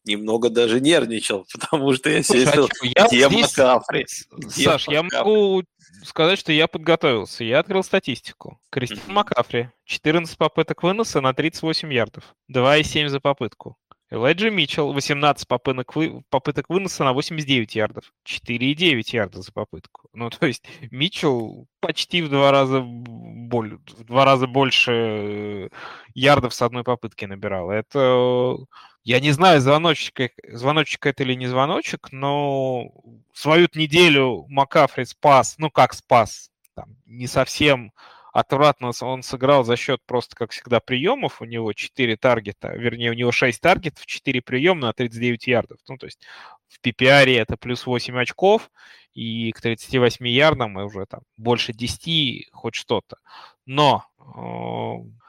немного 0.03 0.49
даже 0.49 0.81
нервничал, 0.81 1.45
потому 1.53 1.93
что 1.93 2.09
я 2.09 2.21
сидел, 2.21 2.67
а 2.97 3.07
где 3.07 3.29
здесь... 3.29 3.57
Макафри? 3.57 4.05
Где 4.29 4.63
Саш, 4.65 4.87
Макафри? 4.87 4.93
я 4.93 5.03
могу 5.03 5.63
сказать, 6.03 6.37
что 6.37 6.51
я 6.51 6.67
подготовился. 6.67 7.45
Я 7.45 7.59
открыл 7.59 7.83
статистику. 7.83 8.59
Кристиан 8.69 8.99
mm-hmm. 9.07 9.13
Макафри. 9.13 9.69
14 9.85 10.37
попыток 10.37 10.83
выноса 10.83 11.21
на 11.21 11.33
38 11.33 11.93
ярдов. 11.93 12.35
2,7 12.53 13.07
за 13.07 13.21
попытку. 13.21 13.77
Элайджи 14.11 14.51
Митчелл, 14.51 14.91
18 14.91 15.47
попыток, 15.47 15.95
вы, 15.95 16.21
попыток 16.29 16.65
выноса 16.67 17.05
на 17.05 17.13
89 17.13 17.75
ярдов. 17.75 18.11
4,9 18.27 19.03
ярда 19.13 19.41
за 19.41 19.53
попытку. 19.53 20.09
Ну, 20.13 20.29
то 20.39 20.45
есть 20.45 20.65
Митчелл 20.91 21.67
почти 21.79 22.21
в 22.21 22.29
два 22.29 22.51
раза, 22.51 22.81
боль, 22.81 23.79
в 23.87 24.03
два 24.03 24.25
раза 24.25 24.47
больше 24.47 24.91
э, 24.91 25.69
ярдов 26.13 26.53
с 26.53 26.61
одной 26.61 26.83
попытки 26.83 27.23
набирал. 27.23 27.71
Это, 27.71 28.57
я 29.05 29.21
не 29.21 29.31
знаю, 29.31 29.61
звоночек, 29.61 30.33
звоночек 30.45 31.05
это 31.05 31.23
или 31.23 31.33
не 31.35 31.47
звоночек, 31.47 32.09
но 32.11 32.91
свою 33.33 33.69
неделю 33.73 34.45
Макафри 34.49 35.05
спас, 35.05 35.55
ну 35.57 35.71
как 35.71 35.93
спас, 35.93 36.51
там, 36.75 36.97
не 37.05 37.27
совсем 37.27 37.93
отвратно 38.31 38.91
он 39.01 39.23
сыграл 39.23 39.63
за 39.63 39.75
счет 39.75 40.01
просто, 40.05 40.35
как 40.35 40.51
всегда, 40.51 40.79
приемов. 40.79 41.41
У 41.41 41.45
него 41.45 41.73
4 41.73 42.17
таргета, 42.17 42.73
вернее, 42.73 43.11
у 43.11 43.13
него 43.13 43.31
6 43.31 43.59
таргетов, 43.61 44.05
4 44.05 44.41
приема 44.41 44.81
на 44.81 44.93
39 44.93 45.47
ярдов. 45.47 45.79
Ну, 45.87 45.97
то 45.97 46.05
есть 46.05 46.21
в 46.67 46.79
PPR 46.85 47.37
это 47.37 47.57
плюс 47.57 47.85
8 47.85 48.17
очков, 48.19 48.71
и 49.13 49.51
к 49.51 49.61
38 49.61 50.27
ярдам 50.27 50.77
уже 50.77 51.05
там 51.05 51.21
больше 51.37 51.73
10, 51.73 52.49
хоть 52.51 52.75
что-то. 52.75 53.17
Но 53.65 54.05
э, 54.19 55.21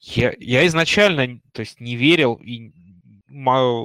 я, 0.00 0.34
я 0.38 0.66
изначально 0.66 1.40
то 1.52 1.60
есть, 1.60 1.80
не 1.80 1.96
верил 1.96 2.34
и 2.34 2.72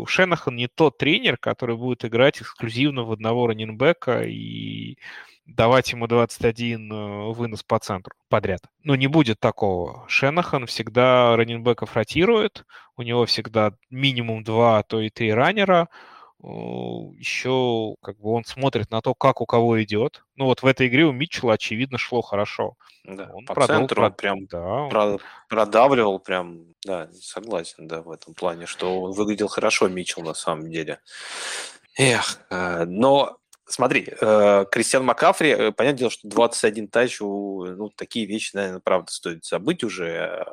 Шенахан 0.08 0.56
не 0.56 0.68
тот 0.68 0.98
тренер, 0.98 1.38
который 1.38 1.76
будет 1.76 2.06
играть 2.06 2.42
эксклюзивно 2.42 3.04
в 3.04 3.12
одного 3.12 3.48
раненбека 3.48 4.24
и 4.24 4.98
давать 5.46 5.92
ему 5.92 6.08
21 6.08 6.92
э, 6.92 7.34
вынос 7.34 7.64
по 7.64 7.80
центру 7.80 8.16
подряд. 8.30 8.62
Ну, 8.84 8.96
не 8.96 9.08
будет 9.08 9.40
такого. 9.40 10.06
Шенахан 10.08 10.66
всегда 10.66 11.36
раненбеков 11.36 11.96
ротирует, 11.96 12.66
у 12.96 13.02
него 13.02 13.26
всегда 13.26 13.74
минимум 13.90 14.44
два, 14.44 14.80
а 14.80 14.84
то 14.84 15.02
и 15.02 15.10
три 15.10 15.34
раннера, 15.34 15.90
еще 16.44 17.96
как 18.02 18.18
бы 18.20 18.32
он 18.32 18.46
смотрит 18.46 18.90
на 18.90 19.02
то, 19.02 19.14
как 19.14 19.42
у 19.42 19.46
кого 19.46 19.82
идет. 19.84 20.24
Ну 20.36 20.46
вот 20.46 20.64
в 20.64 20.66
этой 20.66 20.88
игре 20.88 21.06
у 21.06 21.12
Митчелла, 21.12 21.54
очевидно, 21.54 21.98
шло 21.98 22.22
хорошо. 22.22 22.76
Да, 23.04 23.30
он 23.34 23.46
по 23.46 23.54
продал, 23.54 23.80
центру 23.80 24.02
прод... 24.02 24.18
прям 24.18 24.46
да, 24.48 24.88
про... 24.90 25.18
продавливал, 25.50 26.20
прям, 26.20 26.66
да, 26.84 27.10
согласен, 27.20 27.88
да, 27.88 28.02
в 28.02 28.12
этом 28.12 28.34
плане, 28.34 28.66
что 28.66 29.02
он 29.02 29.12
выглядел 29.12 29.48
хорошо, 29.48 29.88
Митчелл, 29.88 30.24
на 30.24 30.34
самом 30.34 30.70
деле. 30.70 31.00
Эх, 31.98 32.40
э, 32.50 32.86
но 32.86 33.38
смотри, 33.66 34.08
э, 34.20 34.66
Кристиан 34.72 35.04
Макафри, 35.04 35.50
э, 35.50 35.72
понятное 35.72 36.00
дело, 36.00 36.12
что 36.12 36.28
21 36.28 36.88
тач, 36.88 37.20
ну, 37.20 37.90
такие 37.96 38.26
вещи, 38.26 38.56
наверное, 38.56 38.82
правда, 38.82 39.12
стоит 39.12 39.46
забыть 39.46 39.84
уже 39.84 40.46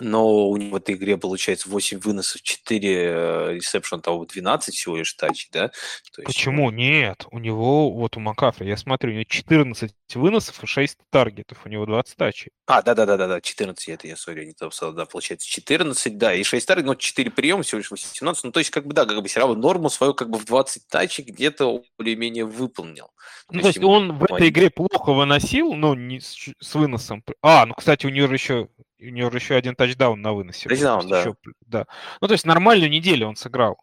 но 0.00 0.48
у 0.48 0.56
него 0.56 0.72
в 0.72 0.76
этой 0.76 0.94
игре 0.94 1.16
получается 1.16 1.68
8 1.68 2.00
выносов, 2.00 2.42
4 2.42 3.54
ресепшн, 3.54 4.00
того 4.00 4.24
12 4.24 4.74
всего 4.74 4.96
лишь 4.96 5.12
тачей, 5.14 5.48
да? 5.52 5.68
То 6.12 6.22
есть, 6.22 6.26
Почему? 6.26 6.70
Ну... 6.70 6.76
Нет, 6.76 7.26
у 7.30 7.38
него, 7.38 7.90
вот 7.90 8.16
у 8.16 8.20
Макафри, 8.20 8.68
я 8.68 8.76
смотрю, 8.76 9.10
у 9.10 9.14
него 9.14 9.24
14 9.24 9.92
выносов 10.14 10.62
и 10.62 10.66
6 10.66 10.98
таргетов, 11.10 11.58
у 11.64 11.68
него 11.68 11.86
20 11.86 12.16
тачей. 12.16 12.50
А, 12.66 12.82
да-да-да-да, 12.82 13.40
14, 13.40 13.88
это 13.88 14.08
я, 14.08 14.16
сори, 14.16 14.46
не 14.46 14.52
то 14.52 14.70
да, 14.92 15.04
получается 15.06 15.46
14, 15.48 16.18
да, 16.18 16.34
и 16.34 16.42
6 16.42 16.66
таргетов, 16.66 16.88
но 16.88 16.94
4 16.94 17.30
приема, 17.30 17.62
всего 17.62 17.78
лишь 17.78 17.90
18, 17.90 18.44
ну, 18.44 18.52
то 18.52 18.58
есть, 18.58 18.70
как 18.70 18.86
бы, 18.86 18.94
да, 18.94 19.06
как 19.06 19.20
бы 19.20 19.28
все 19.28 19.40
равно 19.40 19.54
норму 19.54 19.90
свою, 19.90 20.14
как 20.14 20.30
бы, 20.30 20.38
в 20.38 20.44
20 20.44 20.88
тачей 20.88 21.24
где-то 21.24 21.82
более-менее 21.98 22.44
выполнил. 22.44 23.10
Ну, 23.50 23.60
то 23.60 23.68
есть, 23.68 23.82
он 23.82 24.18
в 24.18 24.24
этой 24.24 24.48
игре 24.48 24.70
плохо 24.70 25.12
выносил, 25.12 25.74
но 25.74 25.94
не 25.94 26.20
с, 26.20 26.48
с 26.58 26.74
выносом. 26.74 27.22
А, 27.42 27.66
ну, 27.66 27.74
кстати, 27.74 28.06
у 28.06 28.10
него 28.10 28.28
же 28.28 28.34
еще 28.34 28.68
у 29.00 29.08
него 29.10 29.30
же 29.30 29.38
еще 29.38 29.54
один 29.54 29.74
тачдаун 29.74 30.20
на 30.20 30.32
выносе. 30.32 30.68
Тачдаун, 30.68 31.08
да. 31.08 31.20
Еще, 31.20 31.34
да. 31.66 31.86
Ну, 32.20 32.28
то 32.28 32.32
есть 32.34 32.46
нормальную 32.46 32.90
неделю 32.90 33.28
он 33.28 33.36
сыграл. 33.36 33.78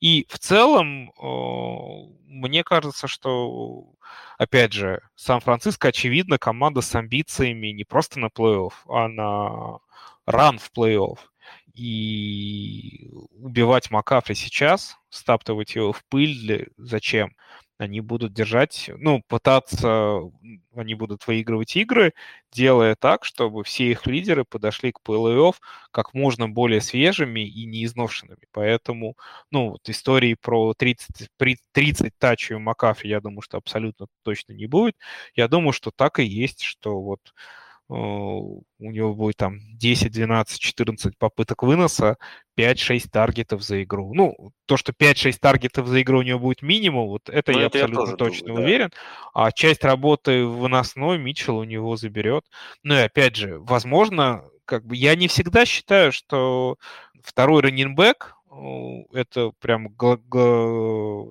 И 0.00 0.26
в 0.28 0.38
целом, 0.38 1.12
мне 2.26 2.64
кажется, 2.64 3.08
что, 3.08 3.86
опять 4.38 4.72
же, 4.72 5.00
Сан-Франциско, 5.14 5.88
очевидно, 5.88 6.38
команда 6.38 6.80
с 6.80 6.94
амбициями 6.94 7.68
не 7.68 7.84
просто 7.84 8.18
на 8.20 8.26
плей-офф, 8.26 8.72
а 8.88 9.08
на 9.08 9.78
ран 10.26 10.58
в 10.58 10.70
плей-офф. 10.76 11.18
И 11.74 13.08
убивать 13.30 13.90
Макафри 13.90 14.34
сейчас, 14.34 14.96
стаптывать 15.08 15.74
его 15.74 15.92
в 15.92 16.04
пыль, 16.04 16.68
зачем? 16.76 17.34
Они 17.82 18.00
будут 18.00 18.32
держать, 18.32 18.90
ну, 18.98 19.22
пытаться, 19.28 20.20
они 20.74 20.94
будут 20.94 21.26
выигрывать 21.26 21.76
игры, 21.76 22.12
делая 22.52 22.94
так, 22.94 23.24
чтобы 23.24 23.64
все 23.64 23.90
их 23.90 24.06
лидеры 24.06 24.44
подошли 24.44 24.92
к 24.92 25.00
плей-офф 25.04 25.54
как 25.90 26.14
можно 26.14 26.48
более 26.48 26.80
свежими 26.80 27.40
и 27.40 27.66
неизношенными. 27.66 28.42
Поэтому, 28.52 29.16
ну, 29.50 29.70
вот 29.70 29.88
истории 29.88 30.34
про 30.40 30.74
30, 30.74 31.28
30 31.72 32.18
тачей 32.18 32.56
у 32.56 32.60
Макафри, 32.60 33.10
я 33.10 33.20
думаю, 33.20 33.42
что 33.42 33.58
абсолютно 33.58 34.06
точно 34.22 34.52
не 34.52 34.66
будет. 34.66 34.96
Я 35.34 35.48
думаю, 35.48 35.72
что 35.72 35.90
так 35.90 36.18
и 36.18 36.24
есть, 36.24 36.62
что 36.62 37.00
вот 37.00 37.20
у 37.92 38.90
него 38.90 39.14
будет 39.14 39.36
там 39.36 39.58
10, 39.76 40.10
12, 40.12 40.58
14 40.58 41.18
попыток 41.18 41.62
выноса, 41.62 42.16
5-6 42.58 43.08
таргетов 43.10 43.62
за 43.62 43.82
игру. 43.82 44.14
Ну, 44.14 44.52
то, 44.66 44.76
что 44.76 44.92
5-6 44.92 45.36
таргетов 45.40 45.86
за 45.86 46.00
игру 46.02 46.20
у 46.20 46.22
него 46.22 46.38
будет 46.38 46.62
минимум, 46.62 47.08
вот 47.08 47.28
это 47.28 47.52
ну, 47.52 47.58
я 47.58 47.66
это 47.66 47.84
абсолютно 47.84 48.10
я 48.10 48.16
точно 48.16 48.46
думаю, 48.48 48.64
уверен. 48.64 48.88
Да. 48.90 49.44
А 49.46 49.52
часть 49.52 49.84
работы 49.84 50.44
выносной 50.44 51.18
Митчелл 51.18 51.58
у 51.58 51.64
него 51.64 51.96
заберет. 51.96 52.44
Ну 52.82 52.94
и 52.94 53.00
опять 53.00 53.36
же, 53.36 53.58
возможно, 53.58 54.44
как 54.64 54.86
бы 54.86 54.96
я 54.96 55.14
не 55.14 55.28
всегда 55.28 55.66
считаю, 55.66 56.12
что 56.12 56.76
второй 57.22 57.62
раннинбэк 57.62 58.36
это 59.12 59.52
прям 59.60 59.94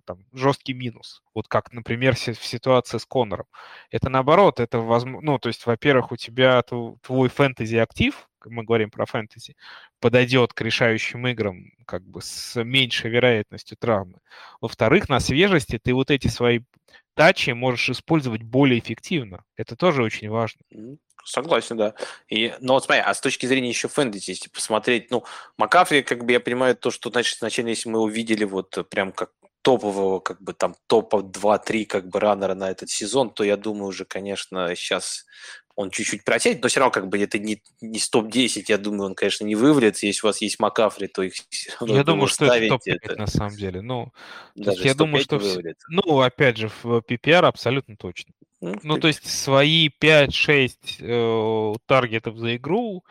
там, 0.05 0.25
жесткий 0.33 0.73
минус. 0.73 1.21
Вот 1.35 1.47
как, 1.47 1.71
например, 1.71 2.15
в 2.15 2.19
ситуации 2.19 2.97
с 2.97 3.05
Конором. 3.05 3.45
Это 3.89 4.09
наоборот, 4.09 4.59
это 4.59 4.79
возможно, 4.79 5.31
ну, 5.33 5.39
то 5.39 5.49
есть, 5.49 5.65
во-первых, 5.65 6.11
у 6.11 6.15
тебя 6.15 6.63
твой 6.63 7.29
фэнтези-актив, 7.29 8.27
мы 8.45 8.63
говорим 8.63 8.89
про 8.89 9.05
фэнтези, 9.05 9.55
подойдет 9.99 10.53
к 10.53 10.61
решающим 10.61 11.27
играм 11.27 11.71
как 11.85 12.03
бы 12.03 12.21
с 12.21 12.61
меньшей 12.63 13.11
вероятностью 13.11 13.77
травмы. 13.77 14.19
Во-вторых, 14.59 15.09
на 15.09 15.19
свежести 15.19 15.77
ты 15.77 15.93
вот 15.93 16.09
эти 16.09 16.27
свои 16.27 16.61
тачи 17.15 17.51
можешь 17.51 17.89
использовать 17.89 18.43
более 18.43 18.79
эффективно. 18.79 19.43
Это 19.55 19.75
тоже 19.75 20.03
очень 20.03 20.29
важно. 20.29 20.61
Согласен, 21.23 21.77
да. 21.77 21.93
И, 22.29 22.53
но 22.61 22.73
вот 22.73 22.85
смотри, 22.85 23.03
а 23.05 23.13
с 23.13 23.21
точки 23.21 23.45
зрения 23.45 23.69
еще 23.69 23.87
фэнтези, 23.87 24.31
если 24.31 24.49
посмотреть, 24.49 25.11
ну, 25.11 25.23
Макафри, 25.57 26.01
как 26.01 26.25
бы 26.25 26.31
я 26.31 26.39
понимаю 26.39 26.75
то, 26.75 26.89
что, 26.89 27.11
значит, 27.11 27.37
сначала, 27.37 27.67
если 27.67 27.89
мы 27.89 27.99
увидели 27.99 28.43
вот 28.43 28.87
прям 28.89 29.11
как 29.11 29.31
топового, 29.61 30.19
как 30.19 30.41
бы 30.41 30.53
там 30.53 30.75
топа 30.87 31.21
2-3 31.21 31.85
как 31.85 32.07
бы 32.07 32.19
раннера 32.19 32.55
на 32.55 32.71
этот 32.71 32.89
сезон, 32.89 33.29
то 33.29 33.43
я 33.43 33.57
думаю 33.57 33.87
уже, 33.87 34.05
конечно, 34.05 34.75
сейчас 34.75 35.25
он 35.81 35.89
чуть-чуть 35.91 36.23
протянет, 36.23 36.61
но 36.61 36.69
все 36.69 36.79
равно 36.79 36.91
как 36.91 37.07
бы 37.07 37.19
это 37.19 37.39
не, 37.39 37.61
не 37.81 37.99
топ-10, 37.99 38.65
я 38.67 38.77
думаю, 38.77 39.07
он, 39.09 39.15
конечно, 39.15 39.45
не 39.45 39.55
вывалится. 39.55 40.05
Если 40.05 40.25
у 40.25 40.29
вас 40.29 40.41
есть 40.41 40.59
Макафри, 40.59 41.07
то 41.07 41.23
их 41.23 41.33
Я 41.81 42.03
думаю, 42.03 42.27
что 42.27 42.45
это 42.45 42.67
топ-5 42.67 42.97
это... 43.01 43.15
на 43.15 43.27
самом 43.27 43.55
деле. 43.55 43.81
Ну, 43.81 44.11
я 44.55 44.93
думаю, 44.93 45.23
что... 45.23 45.39
Все... 45.39 45.61
Ну, 45.89 46.21
опять 46.21 46.57
же, 46.57 46.69
в 46.83 46.99
PPR 46.99 47.45
абсолютно 47.45 47.95
точно. 47.95 48.33
Ну, 48.61 48.75
ну 48.83 48.97
то 48.97 49.07
есть 49.07 49.27
свои 49.27 49.89
5-6 49.89 50.71
э, 50.99 51.73
таргетов 51.87 52.37
за 52.37 52.55
игру 52.55 53.03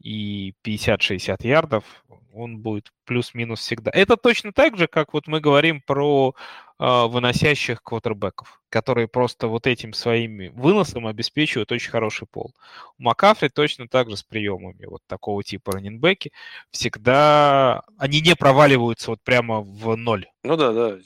и 0.00 0.54
50-60 0.64 1.46
ярдов 1.46 1.84
он 2.32 2.58
будет 2.58 2.90
плюс-минус 3.04 3.60
всегда. 3.60 3.90
Это 3.94 4.16
точно 4.16 4.52
так 4.52 4.76
же, 4.76 4.86
как 4.86 5.14
вот 5.14 5.26
мы 5.26 5.40
говорим 5.40 5.80
про 5.80 6.34
э, 6.78 7.06
выносящих 7.06 7.82
квотербеков, 7.82 8.60
которые 8.68 9.08
просто 9.08 9.48
вот 9.48 9.66
этим 9.66 9.92
своим 9.94 10.52
выносом 10.54 11.06
обеспечивают 11.06 11.72
очень 11.72 11.90
хороший 11.90 12.26
пол. 12.26 12.54
У 12.98 13.02
Макафри 13.04 13.48
точно 13.48 13.88
так 13.88 14.10
же 14.10 14.16
с 14.16 14.22
приемами 14.22 14.84
вот 14.86 15.02
такого 15.06 15.42
типа 15.42 15.72
раненбеки. 15.72 16.32
Всегда 16.70 17.82
они 17.96 18.20
не 18.20 18.36
проваливаются 18.36 19.10
вот 19.10 19.22
прямо 19.22 19.60
в 19.62 19.96
ноль. 19.96 20.26
Ну 20.44 20.56
да, 20.56 20.72
да, 20.72 20.98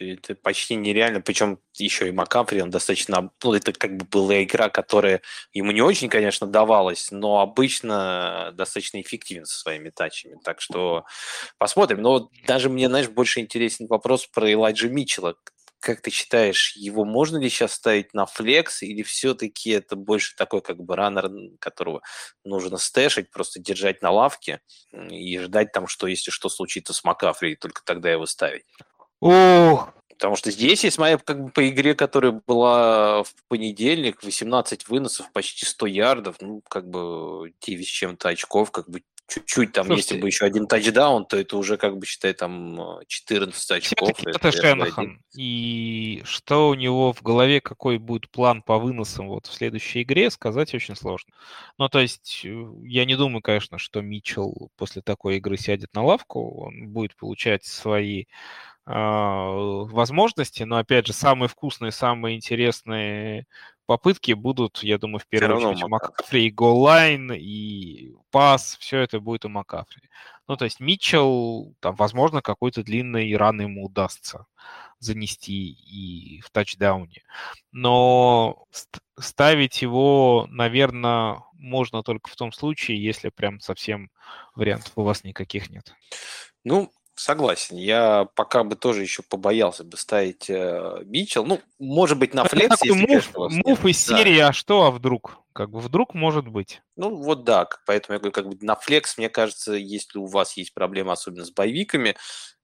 это 0.00 0.34
почти 0.36 0.74
нереально. 0.74 1.20
Причем 1.20 1.58
еще 1.74 2.08
и 2.08 2.12
Макафри, 2.12 2.62
он 2.62 2.70
достаточно... 2.70 3.30
Ну, 3.42 3.52
это 3.52 3.72
как 3.72 3.96
бы 3.96 4.04
была 4.04 4.42
игра, 4.42 4.70
которая 4.70 5.22
ему 5.52 5.72
не 5.72 5.82
очень, 5.82 6.08
конечно, 6.08 6.46
давалась, 6.46 7.10
но 7.10 7.40
обычно 7.40 8.52
достаточно 8.54 9.00
эффективна 9.00 9.46
со 9.46 9.58
своими 9.58 9.90
тачами. 9.90 10.38
Так 10.42 10.60
что 10.60 10.67
Посмотрим. 11.58 12.02
Но 12.02 12.30
даже 12.46 12.68
мне, 12.68 12.88
знаешь, 12.88 13.08
больше 13.08 13.40
интересен 13.40 13.86
вопрос 13.86 14.26
про 14.26 14.52
Элайджа 14.52 14.88
Митчелла. 14.88 15.36
Как 15.80 16.00
ты 16.00 16.10
считаешь, 16.10 16.74
его 16.74 17.04
можно 17.04 17.36
ли 17.36 17.48
сейчас 17.48 17.74
ставить 17.74 18.12
на 18.12 18.26
флекс, 18.26 18.82
или 18.82 19.02
все-таки 19.02 19.70
это 19.70 19.94
больше 19.94 20.34
такой 20.34 20.60
как 20.60 20.78
бы 20.78 20.96
раннер, 20.96 21.30
которого 21.60 22.02
нужно 22.44 22.78
стэшить, 22.78 23.30
просто 23.30 23.60
держать 23.60 24.02
на 24.02 24.10
лавке 24.10 24.60
и 24.92 25.38
ждать 25.38 25.70
там, 25.70 25.86
что 25.86 26.08
если 26.08 26.32
что 26.32 26.48
случится 26.48 26.92
с 26.92 27.04
Макафри, 27.04 27.54
только 27.54 27.82
тогда 27.84 28.10
его 28.10 28.26
ставить? 28.26 28.64
Ох, 29.20 29.92
Потому 30.18 30.34
что 30.34 30.50
здесь, 30.50 30.82
если 30.82 30.96
смотреть 30.96 31.22
как 31.24 31.44
бы 31.44 31.50
по 31.52 31.68
игре, 31.68 31.94
которая 31.94 32.32
была 32.44 33.22
в 33.22 33.32
понедельник, 33.46 34.24
18 34.24 34.88
выносов, 34.88 35.30
почти 35.32 35.64
100 35.64 35.86
ярдов, 35.86 36.36
ну, 36.40 36.60
как 36.68 36.90
бы 36.90 37.52
9 37.60 37.86
с 37.86 37.88
чем-то 37.88 38.30
очков, 38.30 38.72
как 38.72 38.90
бы 38.90 39.04
чуть-чуть 39.28 39.72
там, 39.72 39.86
Слушайте, 39.86 40.14
если 40.14 40.22
бы 40.22 40.28
еще 40.28 40.46
один 40.46 40.66
тачдаун, 40.66 41.26
то 41.26 41.36
это 41.36 41.56
уже, 41.58 41.76
как 41.76 41.98
бы, 41.98 42.06
считай, 42.06 42.32
там 42.32 43.00
14 43.06 43.70
очков. 43.70 44.10
Это, 44.10 44.30
это 44.30 44.52
Шенахан. 44.52 45.22
И 45.36 46.22
что 46.24 46.70
у 46.70 46.74
него 46.74 47.12
в 47.12 47.22
голове, 47.22 47.60
какой 47.60 47.98
будет 47.98 48.30
план 48.30 48.62
по 48.62 48.78
выносам 48.78 49.28
вот 49.28 49.46
в 49.46 49.52
следующей 49.52 50.02
игре, 50.02 50.30
сказать 50.30 50.74
очень 50.74 50.96
сложно. 50.96 51.32
Ну, 51.76 51.88
то 51.88 52.00
есть, 52.00 52.42
э, 52.44 52.66
я 52.84 53.04
не 53.04 53.16
думаю, 53.16 53.42
конечно, 53.42 53.78
что 53.78 54.00
Митчелл 54.00 54.70
после 54.76 55.02
такой 55.02 55.36
игры 55.36 55.58
сядет 55.58 55.94
на 55.94 56.02
лавку, 56.02 56.64
он 56.64 56.88
будет 56.88 57.14
получать 57.14 57.64
свои 57.64 58.24
а, 58.86 59.50
возможности, 59.84 60.62
но 60.62 60.78
опять 60.78 61.06
же 61.06 61.12
самые 61.12 61.50
вкусные, 61.50 61.92
самые 61.92 62.36
интересные 62.36 63.46
попытки 63.88 64.32
будут, 64.32 64.82
я 64.82 64.98
думаю, 64.98 65.18
в 65.18 65.26
первую 65.26 65.70
очередь 65.70 65.82
у 65.82 65.88
Макафри, 65.88 66.46
и 66.46 66.50
голлайн, 66.50 67.32
и 67.32 68.12
пас, 68.30 68.76
все 68.78 68.98
это 68.98 69.18
будет 69.18 69.46
у 69.46 69.48
Макафри. 69.48 70.02
Ну, 70.46 70.58
то 70.58 70.66
есть 70.66 70.78
Митчелл, 70.78 71.74
там, 71.80 71.94
возможно, 71.94 72.42
какой-то 72.42 72.84
длинный 72.84 73.34
ран 73.34 73.62
ему 73.62 73.86
удастся 73.86 74.44
занести 74.98 75.70
и 75.70 76.42
в 76.42 76.50
тачдауне. 76.50 77.22
Но 77.72 78.66
ставить 79.18 79.80
его, 79.80 80.46
наверное, 80.50 81.42
можно 81.54 82.02
только 82.02 82.28
в 82.28 82.36
том 82.36 82.52
случае, 82.52 83.02
если 83.02 83.30
прям 83.30 83.58
совсем 83.58 84.10
вариантов 84.54 84.92
у 84.96 85.02
вас 85.02 85.24
никаких 85.24 85.70
нет. 85.70 85.94
Ну, 86.62 86.92
Согласен. 87.18 87.76
Я 87.76 88.28
пока 88.36 88.62
бы 88.62 88.76
тоже 88.76 89.02
еще 89.02 89.24
побоялся 89.24 89.82
бы 89.82 89.96
ставить 89.96 90.48
э, 90.48 91.02
Митчелл. 91.04 91.44
Ну, 91.44 91.60
может 91.80 92.16
быть, 92.16 92.32
на 92.32 92.44
флекс, 92.44 92.80
если, 92.80 92.96
мув, 92.96 93.32
конечно, 93.32 93.48
мув 93.66 93.84
из 93.86 93.98
серии, 93.98 94.38
да. 94.38 94.48
а 94.48 94.52
что, 94.52 94.84
а 94.84 94.92
вдруг? 94.92 95.38
Как 95.52 95.68
бы 95.70 95.80
вдруг 95.80 96.14
может 96.14 96.46
быть. 96.46 96.80
Ну, 96.94 97.16
вот 97.16 97.42
да, 97.42 97.68
поэтому 97.86 98.14
я 98.14 98.18
говорю, 98.20 98.32
как 98.32 98.48
бы 98.48 98.56
на 98.64 98.76
флекс, 98.76 99.18
мне 99.18 99.28
кажется, 99.28 99.72
если 99.72 100.18
у 100.18 100.26
вас 100.26 100.56
есть 100.56 100.72
проблемы, 100.72 101.10
особенно 101.10 101.44
с 101.44 101.50
боевиками, 101.50 102.14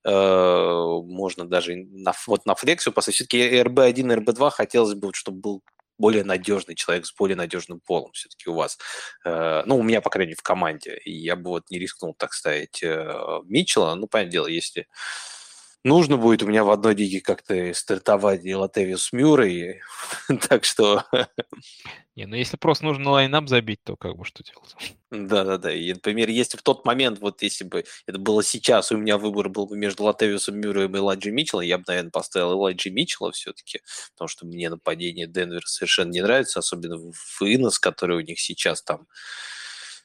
э, 0.04 0.10
можно 0.10 1.48
даже 1.48 1.74
на, 1.74 2.12
вот 2.28 2.46
на 2.46 2.54
флексе 2.54 2.92
поставить. 2.92 3.16
Все-таки 3.16 3.60
РБ-1, 3.60 4.24
РБ-2 4.24 4.50
хотелось 4.50 4.94
бы, 4.94 5.10
чтобы 5.14 5.40
был 5.40 5.62
более 5.98 6.24
надежный 6.24 6.74
человек 6.74 7.06
с 7.06 7.14
более 7.14 7.36
надежным 7.36 7.80
полом 7.80 8.12
все-таки 8.12 8.50
у 8.50 8.54
вас. 8.54 8.78
Э, 9.24 9.62
ну, 9.66 9.78
у 9.78 9.82
меня, 9.82 10.00
по 10.00 10.10
крайней 10.10 10.30
мере, 10.30 10.38
в 10.38 10.42
команде. 10.42 10.98
И 11.04 11.12
я 11.12 11.36
бы 11.36 11.50
вот 11.50 11.70
не 11.70 11.78
рискнул 11.78 12.14
так 12.14 12.32
ставить 12.32 12.82
э, 12.82 13.40
Митчелла. 13.44 13.94
Ну, 13.94 14.06
понятное 14.06 14.32
дело, 14.32 14.46
если 14.46 14.86
нужно 15.84 16.16
будет 16.16 16.42
у 16.42 16.46
меня 16.46 16.64
в 16.64 16.70
одной 16.70 16.94
лиге 16.94 17.20
как-то 17.20 17.72
стартовать 17.74 18.44
и 18.44 18.54
Латевиус 18.54 19.12
Мюррей, 19.12 19.80
так 20.48 20.64
что... 20.64 21.04
Не, 22.16 22.26
ну 22.26 22.36
если 22.36 22.56
просто 22.56 22.84
нужно 22.84 23.10
лайнап 23.10 23.48
забить, 23.48 23.80
то 23.82 23.96
как 23.96 24.16
бы 24.16 24.24
что 24.24 24.44
делать? 24.44 24.76
Да-да-да, 25.10 25.72
и, 25.72 25.92
например, 25.92 26.28
если 26.28 26.56
в 26.56 26.62
тот 26.62 26.84
момент, 26.84 27.18
вот 27.20 27.42
если 27.42 27.64
бы 27.64 27.84
это 28.06 28.18
было 28.18 28.42
сейчас, 28.42 28.92
у 28.92 28.96
меня 28.96 29.18
выбор 29.18 29.48
был 29.48 29.66
бы 29.66 29.76
между 29.76 30.04
Латевиусом 30.04 30.58
Мюрреем 30.60 30.94
и 30.96 30.98
Элайджи 30.98 31.30
Митчеллом, 31.32 31.64
я 31.64 31.78
бы, 31.78 31.84
наверное, 31.86 32.10
поставил 32.10 32.52
Элайджи 32.52 32.90
Митчелла 32.90 33.32
все-таки, 33.32 33.80
потому 34.12 34.28
что 34.28 34.46
мне 34.46 34.70
нападение 34.70 35.26
Денвера 35.26 35.66
совершенно 35.66 36.10
не 36.10 36.22
нравится, 36.22 36.60
особенно 36.60 36.98
в 36.98 37.42
Инос, 37.42 37.78
который 37.78 38.16
у 38.16 38.20
них 38.20 38.40
сейчас 38.40 38.82
там 38.82 39.06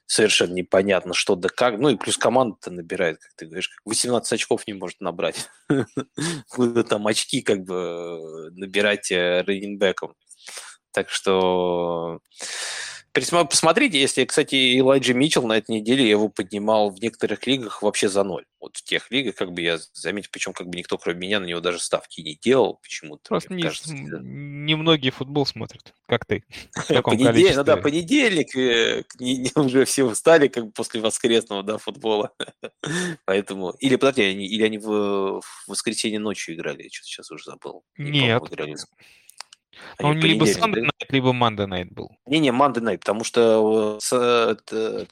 совершенно 0.10 0.54
непонятно, 0.54 1.14
что 1.14 1.36
да 1.36 1.50
как. 1.50 1.78
Ну 1.78 1.90
и 1.90 1.96
плюс 1.96 2.18
команда-то 2.18 2.72
набирает, 2.72 3.20
как 3.20 3.32
ты 3.36 3.46
говоришь, 3.46 3.70
18 3.86 4.34
очков 4.34 4.66
не 4.66 4.74
может 4.74 5.00
набрать. 5.02 5.48
Куда 6.50 6.84
там 6.84 7.06
очки 7.06 7.42
как 7.42 7.64
бы 7.64 7.76
э, 7.76 8.50
набирать 8.54 9.12
э, 9.12 9.44
рейнинбеком. 9.46 10.16
Так 10.92 11.10
что 11.10 12.22
Посмотрите, 13.20 14.00
если, 14.00 14.26
кстати, 14.26 14.80
Элайджи 14.80 15.14
Митчелл 15.14 15.48
на 15.48 15.58
этой 15.58 15.72
неделе, 15.80 16.04
я 16.04 16.12
его 16.12 16.30
поднимал 16.30 16.90
в 16.90 17.02
некоторых 17.02 17.46
лигах 17.48 17.82
вообще 17.82 18.10
за 18.10 18.24
ноль. 18.24 18.46
Вот 18.60 18.76
в 18.78 18.84
тех 18.84 19.10
лигах, 19.10 19.36
как 19.36 19.54
бы 19.54 19.62
я 19.62 19.80
заметил, 19.94 20.30
причем 20.32 20.54
как 20.54 20.68
бы 20.68 20.78
никто, 20.78 20.98
кроме 20.98 21.20
меня, 21.20 21.40
на 21.40 21.46
него 21.46 21.62
даже 21.62 21.80
ставки 21.80 22.22
не 22.22 22.36
делал 22.36 22.80
почему-то. 22.82 23.30
Просто 23.30 23.54
не, 23.54 23.64
кажется, 23.64 23.94
не 23.94 24.76
многие 24.76 25.12
футбол 25.12 25.46
смотрят, 25.46 25.94
как 26.08 26.26
ты. 26.26 26.44
Понедельник, 27.04 27.56
ну 27.56 27.64
да, 27.64 27.78
понедельник, 27.78 28.56
э, 28.56 29.04
уже 29.56 29.86
все 29.86 30.04
устали 30.04 30.48
как 30.48 30.66
бы 30.66 30.72
после 30.72 31.00
воскресного, 31.00 31.64
да, 31.64 31.78
футбола. 31.78 32.34
Поэтому, 33.26 33.72
или, 33.80 33.96
подожди, 33.96 34.32
или 34.32 34.64
они 34.64 34.78
в, 34.78 35.42
в 35.42 35.68
воскресенье 35.68 36.20
ночью 36.20 36.56
играли, 36.56 36.84
я 36.84 36.90
что-то 36.90 37.08
сейчас 37.08 37.32
уже 37.32 37.46
забыл. 37.46 37.84
Нет, 37.98 38.44
он 40.00 40.20
либо 40.20 40.46
Sunday 40.46 40.82
Night, 40.82 41.08
либо 41.10 41.32
Monday 41.32 41.68
Night 41.68 41.94
был. 41.94 42.12
Не-не, 42.26 42.50
Monday 42.50 42.82
Night, 42.82 43.00
потому 43.00 43.24
что 43.24 44.00
э, 44.12 44.56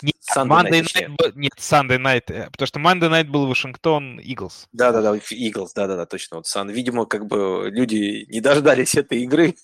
нет, 0.01 0.15
Sunday 0.35 0.47
Monday 0.47 0.81
Night, 0.81 1.15
night 1.17 1.31
нет, 1.35 1.53
Sunday 1.57 1.97
Night, 1.97 2.23
э, 2.27 2.49
потому 2.51 2.67
что 2.67 2.79
Monday 2.79 3.09
Night 3.09 3.25
был 3.25 3.47
Вашингтон 3.47 4.19
Eagles. 4.19 4.67
Да-да-да, 4.71 5.15
Eagles, 5.15 5.69
да-да-да, 5.75 6.05
точно. 6.05 6.37
Вот, 6.37 6.45
Sun, 6.45 6.71
видимо, 6.71 7.05
как 7.05 7.25
бы 7.27 7.69
люди 7.71 8.25
не 8.29 8.41
дождались 8.41 8.95
этой 8.95 9.23
игры 9.23 9.55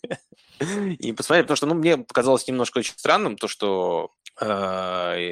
и 0.59 1.11
посмотрели, 1.13 1.43
потому 1.43 1.57
что, 1.57 1.67
ну, 1.67 1.75
мне 1.75 1.97
показалось 1.97 2.47
немножко 2.47 2.79
очень 2.79 2.93
странным 2.97 3.37
то, 3.37 3.47
что 3.47 4.11
э, 4.39 4.45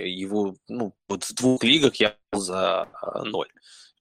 его, 0.07 0.55
ну, 0.67 0.93
вот 1.07 1.23
в 1.23 1.33
двух 1.33 1.63
лигах 1.63 1.95
я 1.95 2.15
за 2.33 2.87
ноль 3.23 3.49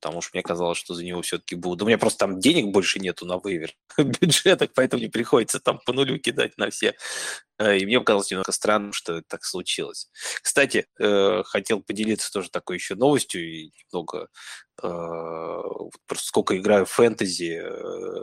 потому 0.00 0.22
что 0.22 0.30
мне 0.34 0.42
казалось, 0.42 0.78
что 0.78 0.94
за 0.94 1.04
него 1.04 1.20
все-таки 1.22 1.54
будут. 1.54 1.82
У 1.82 1.86
меня 1.86 1.98
просто 1.98 2.20
там 2.20 2.40
денег 2.40 2.72
больше 2.72 2.98
нету 2.98 3.26
на 3.26 3.36
вывер 3.36 3.74
бюджетах, 3.98 4.70
поэтому 4.74 5.02
не 5.02 5.08
приходится 5.08 5.60
там 5.60 5.78
по 5.84 5.92
нулю 5.92 6.18
кидать 6.18 6.56
на 6.56 6.70
все. 6.70 6.94
Э, 7.58 7.76
и 7.76 7.84
мне 7.84 8.00
показалось 8.00 8.30
немного 8.30 8.52
странным, 8.52 8.92
что 8.92 9.22
так 9.22 9.44
случилось. 9.44 10.08
Кстати, 10.42 10.86
э, 10.98 11.42
хотел 11.44 11.82
поделиться 11.82 12.32
тоже 12.32 12.50
такой 12.50 12.76
еще 12.76 12.94
новостью, 12.94 13.46
и 13.46 13.72
немного 13.92 14.28
э, 14.82 14.86
просто 16.06 16.26
сколько 16.26 16.56
играю 16.56 16.86
в 16.86 16.90
фэнтези, 16.90 17.62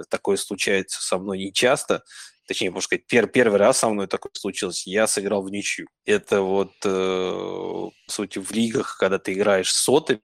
такое 0.10 0.38
случается 0.38 1.02
со 1.02 1.20
мной 1.20 1.38
нечасто 1.38 2.04
точнее, 2.48 2.70
можно 2.70 2.82
сказать, 2.82 3.06
пер, 3.06 3.28
первый 3.28 3.60
раз 3.60 3.80
со 3.80 3.90
мной 3.90 4.08
такое 4.08 4.32
случилось, 4.34 4.88
я 4.88 5.06
сыграл 5.06 5.44
в 5.44 5.52
ничью. 5.52 5.88
Это 6.06 6.42
вот, 6.42 6.74
э, 6.84 6.90
по 6.90 8.12
сути, 8.12 8.40
в 8.40 8.52
лигах, 8.52 8.98
когда 8.98 9.20
ты 9.20 9.34
играешь 9.34 9.72
с 9.72 9.78
сотами, 9.78 10.22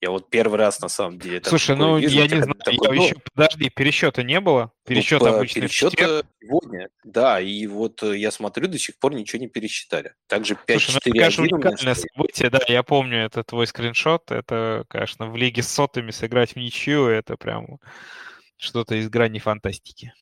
я 0.00 0.10
вот 0.10 0.28
первый 0.30 0.58
раз, 0.58 0.80
на 0.80 0.88
самом 0.88 1.18
деле... 1.18 1.42
Слушай, 1.44 1.76
ну, 1.76 1.98
вижу, 1.98 2.16
я 2.16 2.24
не 2.24 2.42
знаю, 2.42 2.54
такой, 2.54 2.88
я 2.88 2.94
ну, 2.94 3.04
еще, 3.04 3.16
подожди, 3.34 3.70
пересчета 3.70 4.22
не 4.22 4.40
было? 4.40 4.72
Пересчет 4.86 5.20
ну, 5.20 5.34
обычно 5.34 5.62
пересчет 5.62 5.92
сегодня, 5.92 6.88
да, 7.04 7.40
и 7.40 7.66
вот 7.66 8.02
э, 8.02 8.16
я 8.16 8.30
смотрю, 8.30 8.68
до 8.68 8.78
сих 8.78 8.98
пор 8.98 9.14
ничего 9.14 9.40
не 9.40 9.48
пересчитали. 9.48 10.14
Также 10.26 10.54
5 10.54 10.82
Слушай, 10.82 11.00
4 11.00 11.12
ну, 11.12 11.18
это, 11.18 11.18
конечно, 11.18 11.42
уникальное 11.44 11.94
событие, 11.94 12.50
да, 12.50 12.60
я 12.68 12.82
помню, 12.82 13.24
это 13.24 13.42
твой 13.42 13.66
скриншот, 13.66 14.30
это, 14.30 14.84
конечно, 14.88 15.30
в 15.30 15.36
лиге 15.36 15.62
с 15.62 15.68
сотами 15.68 16.10
сыграть 16.10 16.52
в 16.52 16.56
ничью, 16.56 17.06
это 17.06 17.36
прям 17.36 17.78
что-то 18.56 18.94
из 18.94 19.08
грани 19.08 19.38
фантастики. 19.38 20.14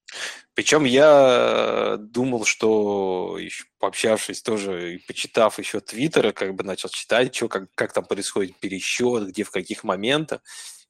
Причем 0.55 0.85
я 0.85 1.97
думал, 1.99 2.45
что 2.45 3.37
еще 3.39 3.65
пообщавшись 3.79 4.43
тоже 4.43 4.95
и 4.95 4.99
почитав 4.99 5.59
еще 5.59 5.81
Твиттера, 5.81 6.33
как 6.33 6.55
бы 6.55 6.65
начал 6.65 6.89
читать, 6.89 7.35
что, 7.35 7.49
как, 7.49 7.73
как 7.75 7.93
там 7.93 8.05
происходит 8.05 8.59
пересчет, 8.59 9.29
где 9.29 9.45
в 9.45 9.51
каких 9.51 9.85
моментах. 9.85 10.41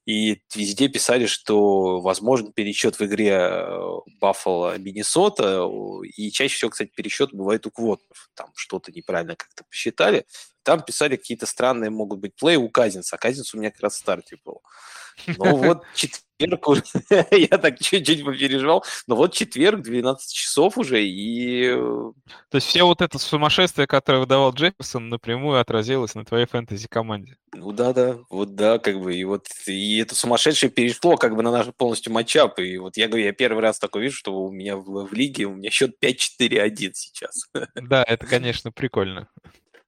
И 0.05 0.43
везде 0.53 0.87
писали, 0.87 1.25
что 1.25 1.99
возможен 1.99 2.53
пересчет 2.53 2.99
в 2.99 3.05
игре 3.05 3.59
Баффало 4.19 4.77
Миннесота. 4.77 5.67
И 6.15 6.29
чаще 6.31 6.55
всего, 6.55 6.69
кстати, 6.69 6.91
пересчет 6.95 7.33
бывает 7.33 7.65
у 7.65 7.71
квотов. 7.71 8.29
Там 8.35 8.51
что-то 8.55 8.91
неправильно 8.91 9.35
как-то 9.35 9.63
посчитали. 9.63 10.25
Там 10.65 10.81
писали 10.81 11.15
какие-то 11.15 11.45
странные 11.45 11.91
могут 11.91 12.19
быть 12.19 12.35
плей 12.35 12.57
у 12.57 12.67
Казинца. 12.69 13.15
А 13.15 13.19
Казинц 13.19 13.53
у 13.53 13.59
меня 13.59 13.71
как 13.71 13.81
раз 13.81 13.93
в 13.93 13.99
старте 13.99 14.37
был. 14.43 14.61
Ну 15.37 15.55
вот 15.55 15.83
четверг 15.95 16.25
я 17.31 17.57
так 17.57 17.79
чуть-чуть 17.79 18.25
попереживал, 18.25 18.83
но 19.07 19.15
вот 19.15 19.33
четверг, 19.33 19.81
12 19.81 20.33
часов 20.33 20.77
уже, 20.77 21.03
и... 21.05 21.67
Э, 21.69 22.11
То 22.49 22.55
есть 22.55 22.67
все 22.67 22.83
вот 22.83 23.01
это 23.01 23.17
сумасшествие, 23.17 23.87
которое 23.87 24.19
выдавал 24.19 24.51
Джефферсон, 24.51 25.09
напрямую 25.09 25.59
отразилось 25.59 26.13
на 26.13 26.25
твоей 26.25 26.45
фэнтези-команде. 26.45 27.37
Ну 27.53 27.71
да-да, 27.71 28.17
вот 28.29 28.55
да, 28.55 28.79
как 28.79 28.99
бы, 28.99 29.15
и 29.15 29.23
вот 29.23 29.47
и 29.65 29.99
это 29.99 30.13
сумасшедшее 30.13 30.69
перешло 30.69 31.15
как 31.15 31.35
бы 31.35 31.43
на 31.43 31.51
наш 31.51 31.67
полностью 31.77 32.11
матчап, 32.11 32.59
и 32.59 32.77
вот 32.77 32.97
я 32.97 33.07
говорю, 33.07 33.25
я 33.25 33.31
первый 33.31 33.61
раз 33.61 33.79
такой 33.79 34.03
вижу, 34.03 34.17
что 34.17 34.37
у 34.37 34.51
меня 34.51 34.75
в, 34.75 35.07
в 35.07 35.13
лиге, 35.13 35.45
у 35.45 35.55
меня 35.55 35.69
счет 35.69 35.95
5-4-1 36.03 36.91
сейчас. 36.95 37.49
Да, 37.75 38.03
это, 38.05 38.25
конечно, 38.27 38.73
прикольно. 38.73 39.29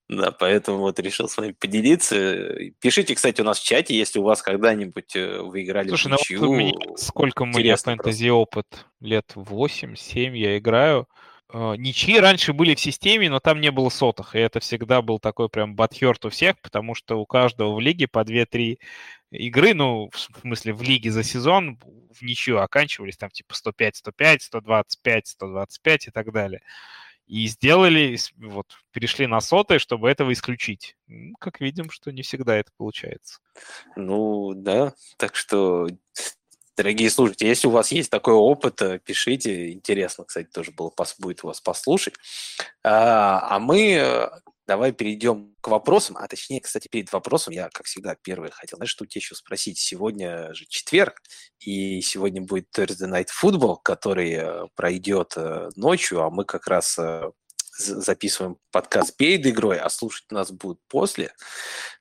Да, 0.10 0.32
поэтому 0.32 0.80
вот 0.80 1.00
решил 1.00 1.28
с 1.28 1.36
вами 1.36 1.52
поделиться. 1.52 2.56
Пишите, 2.80 3.14
кстати, 3.14 3.42
у 3.42 3.44
нас 3.44 3.60
в 3.60 3.64
чате, 3.64 3.98
если 3.98 4.20
у 4.20 4.24
вас 4.24 4.42
когда-нибудь 4.42 5.16
э, 5.18 5.42
вы 5.42 5.64
играли 5.64 5.90
Слушай, 5.90 6.08
в 6.08 6.12
ничью. 6.12 6.42
Ну, 6.42 6.48
вот 6.48 6.58
меня, 6.58 6.98
сколько 6.98 7.42
у 7.42 7.46
меня 7.46 7.76
фэнтези 7.76 8.30
опыт? 8.30 8.86
Лет 9.02 9.34
8-7 9.36 10.38
я 10.38 10.58
играю. 10.58 11.08
Uh, 11.50 11.78
ничьи 11.78 12.20
раньше 12.20 12.52
были 12.52 12.76
в 12.76 12.80
системе, 12.82 13.30
но 13.30 13.40
там 13.40 13.62
не 13.62 13.72
было 13.72 13.88
сотых, 13.88 14.36
и 14.36 14.40
это 14.40 14.60
всегда 14.60 15.02
был 15.02 15.18
такой 15.18 15.48
прям 15.48 15.78
батхерт 15.78 16.26
у 16.26 16.30
всех, 16.30 16.60
потому 16.62 16.94
что 16.94 17.22
у 17.22 17.26
каждого 17.26 17.74
в 17.74 17.80
лиге 17.80 18.10
по 18.10 18.20
2-3 18.20 18.78
игры, 19.32 19.74
ну, 19.74 20.10
в 20.12 20.20
смысле, 20.20 20.74
в 20.74 20.82
лиге 20.82 21.10
за 21.10 21.24
сезон 21.24 21.80
в 22.14 22.22
ничью 22.22 22.60
оканчивались 22.60 23.16
там 23.16 23.30
типа 23.30 23.54
105-105, 23.54 24.40
125-125 25.06 25.98
и 26.08 26.12
так 26.12 26.34
далее. 26.34 26.62
И 27.28 27.48
сделали, 27.48 28.18
вот, 28.38 28.68
перешли 28.92 29.28
на 29.28 29.42
сотые, 29.42 29.80
чтобы 29.80 30.10
этого 30.10 30.32
исключить. 30.32 30.96
Как 31.40 31.60
видим, 31.60 31.90
что 31.90 32.12
не 32.12 32.22
всегда 32.22 32.56
это 32.56 32.72
получается. 32.78 33.40
Ну, 33.98 34.54
да, 34.56 34.94
так 35.18 35.36
что, 35.36 35.88
дорогие 36.78 37.10
слушатели, 37.10 37.50
если 37.50 37.68
у 37.68 37.72
вас 37.72 37.92
есть 37.92 38.10
такой 38.10 38.34
опыт, 38.34 38.82
э, 38.82 39.00
пишите. 39.00 39.74
Интересно, 39.74 40.24
кстати, 40.24 40.48
тоже 40.48 40.72
было, 40.72 40.94
будет 41.20 41.44
вас 41.44 41.60
послушать. 41.60 42.14
А, 42.84 43.56
а 43.56 43.60
мы 43.60 43.96
э, 43.96 44.30
давай 44.68 44.92
перейдем 44.92 45.56
к 45.62 45.70
вопросам. 45.70 46.18
А 46.18 46.28
точнее, 46.28 46.60
кстати, 46.60 46.88
перед 46.90 47.12
вопросом 47.12 47.54
я, 47.54 47.70
как 47.70 47.86
всегда, 47.86 48.16
первый 48.22 48.52
хотел, 48.52 48.78
знаешь, 48.78 48.92
что 48.92 49.06
у 49.06 49.08
тебя 49.08 49.20
еще 49.20 49.34
спросить. 49.34 49.80
Сегодня 49.80 50.54
же 50.54 50.66
четверг, 50.68 51.22
и 51.60 52.02
сегодня 52.02 52.42
будет 52.42 52.68
Thursday 52.78 53.10
Night 53.10 53.30
Football, 53.42 53.78
который 53.82 54.34
э, 54.34 54.68
пройдет 54.76 55.34
э, 55.38 55.70
ночью, 55.76 56.22
а 56.22 56.30
мы 56.30 56.44
как 56.44 56.68
раз 56.68 57.00
э, 57.00 57.32
записываем 57.78 58.58
подкаст 58.72 59.16
перед 59.16 59.46
игрой, 59.46 59.80
а 59.80 59.90
слушать 59.90 60.32
нас 60.32 60.52
будут 60.52 60.80
после. 60.90 61.32